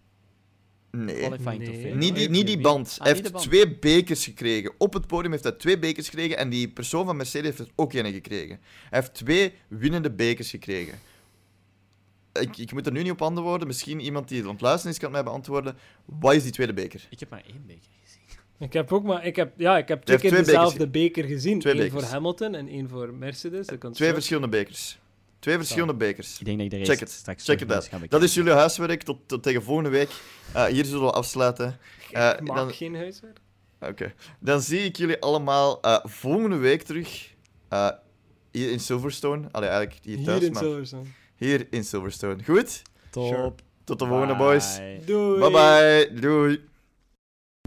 Nee. 0.91 1.15
Qualifying 1.15 1.57
Nee. 1.57 1.67
trofee. 1.71 1.95
Niet 1.95 2.15
die, 2.15 2.29
niet 2.29 2.47
die 2.47 2.59
band. 2.61 2.95
Ah, 2.99 3.05
hij 3.05 3.13
heeft 3.15 3.31
band. 3.31 3.43
twee 3.43 3.77
bekers 3.77 4.23
gekregen. 4.23 4.71
Op 4.77 4.93
het 4.93 5.07
podium 5.07 5.31
heeft 5.31 5.43
hij 5.43 5.53
twee 5.53 5.79
bekers 5.79 6.09
gekregen. 6.09 6.37
En 6.37 6.49
die 6.49 6.69
persoon 6.69 7.05
van 7.05 7.15
Mercedes 7.17 7.45
heeft 7.47 7.59
er 7.59 7.67
ook 7.75 7.93
een 7.93 8.13
gekregen. 8.13 8.59
Hij 8.89 8.99
heeft 8.99 9.13
twee 9.13 9.53
winnende 9.67 10.11
bekers 10.11 10.49
gekregen. 10.49 10.99
Ik, 12.39 12.57
ik 12.57 12.73
moet 12.73 12.85
er 12.85 12.91
nu 12.91 13.01
niet 13.03 13.11
op 13.11 13.21
antwoorden. 13.21 13.67
Misschien 13.67 13.99
iemand 13.99 14.27
die 14.27 14.43
aan 14.43 14.49
het 14.49 14.61
luisteren 14.61 14.91
is, 14.93 14.99
kan 14.99 15.11
mij 15.11 15.23
beantwoorden. 15.23 15.77
Wat 16.05 16.33
is 16.33 16.43
die 16.43 16.51
tweede 16.51 16.73
beker? 16.73 17.07
Ik 17.09 17.19
heb 17.19 17.29
maar 17.29 17.43
één 17.47 17.63
beker 17.67 17.89
gezien. 18.03 18.21
Ik 18.59 18.73
heb 18.73 18.91
ook 18.91 19.03
maar, 19.03 19.25
ik 19.25 19.35
heb, 19.35 19.53
ja, 19.57 19.77
ik 19.77 19.87
heb 19.87 20.03
twee 20.03 20.17
keer 20.17 20.29
twee 20.29 20.41
bekers 20.43 20.57
dezelfde 20.61 20.87
beker 20.87 21.23
gezien. 21.23 21.59
Twee 21.59 21.73
Eén 21.73 21.79
bekers. 21.79 22.03
voor 22.03 22.11
Hamilton 22.11 22.55
en 22.55 22.67
één 22.67 22.89
voor 22.89 23.13
Mercedes. 23.13 23.67
de 23.67 23.77
Twee 23.91 24.13
verschillende 24.13 24.49
bekers. 24.49 24.99
Twee 25.39 25.55
verschillende 25.57 25.93
bekers. 25.95 26.39
Ik 26.39 26.45
denk 26.45 26.57
dat 26.57 26.65
ik 26.65 26.71
de 26.71 26.77
race 26.77 26.91
Check 26.91 26.99
het. 26.99 27.09
straks 27.11 27.45
Check 27.45 27.59
het 27.59 27.71
uit. 27.71 28.09
Dat 28.11 28.23
is 28.23 28.33
jullie 28.33 28.51
huiswerk. 28.51 29.03
Tot, 29.03 29.17
tot 29.25 29.43
tegen 29.43 29.63
volgende 29.63 29.89
week. 29.89 30.09
Eh, 30.53 30.65
hier 30.65 30.85
zullen 30.85 31.05
we 31.05 31.11
afsluiten. 31.11 31.77
Eh, 32.11 32.29
Ik 32.29 32.41
maak 32.47 32.57
dan- 32.57 32.71
geen 32.71 32.95
huiswerk. 32.95 33.37
Oké. 33.79 34.13
Dan 34.39 34.61
zie 34.61 34.79
ik 34.79 34.95
jullie 34.95 35.19
allemaal 35.21 35.81
eh, 35.81 35.99
volgende 36.03 36.57
week 36.57 36.81
terug. 36.81 37.33
Eh, 37.69 37.89
Hier 38.51 38.71
in 38.71 38.79
Silverstone. 38.79 39.47
Allee, 39.51 39.69
eigenlijk 39.69 39.99
hier 40.05 40.15
Hier 40.17 40.25
thuis, 40.25 40.43
in 40.43 40.51
maar 40.51 40.63
Silverstone. 40.63 41.03
Hier 41.39 41.67
in 41.69 41.83
Silverstone. 41.83 42.43
Goed? 42.43 42.81
Top. 43.09 43.27
Sure. 43.27 43.53
Tot 43.83 43.99
de 43.99 44.05
volgende, 44.05 44.35
boys. 44.35 44.79
Doei. 45.05 45.39
Bye 45.39 45.51
bye. 45.51 46.09
Doei. 46.21 46.67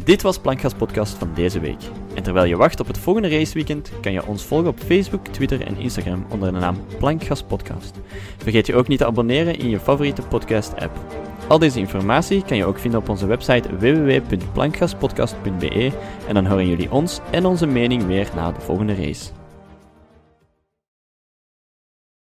Dit 0.04 0.22
was 0.22 0.38
Plankgas 0.38 0.74
Podcast 0.74 1.14
van 1.14 1.30
deze 1.34 1.60
week. 1.60 1.80
En 2.14 2.22
terwijl 2.22 2.46
je 2.46 2.56
wacht 2.56 2.80
op 2.80 2.86
het 2.86 2.98
volgende 2.98 3.28
raceweekend, 3.28 3.90
kan 4.00 4.12
je 4.12 4.26
ons 4.26 4.44
volgen 4.44 4.68
op 4.68 4.78
Facebook, 4.78 5.26
Twitter 5.26 5.60
en 5.60 5.76
Instagram 5.76 6.26
onder 6.30 6.52
de 6.52 6.58
naam 6.58 6.86
Plankgas 6.98 7.42
Podcast. 7.42 8.00
Vergeet 8.38 8.66
je 8.66 8.74
ook 8.74 8.88
niet 8.88 8.98
te 8.98 9.06
abonneren 9.06 9.58
in 9.58 9.68
je 9.68 9.80
favoriete 9.80 10.22
podcast-app. 10.22 10.98
Al 11.48 11.58
deze 11.58 11.78
informatie 11.78 12.44
kan 12.44 12.56
je 12.56 12.64
ook 12.64 12.78
vinden 12.78 13.00
op 13.00 13.08
onze 13.08 13.26
website 13.26 13.76
www.plankgaspodcast.be 13.76 15.92
en 16.28 16.34
dan 16.34 16.46
horen 16.46 16.68
jullie 16.68 16.92
ons 16.92 17.20
en 17.30 17.44
onze 17.44 17.66
mening 17.66 18.06
weer 18.06 18.28
na 18.34 18.52
de 18.52 18.60
volgende 18.60 18.94
race. 18.94 19.41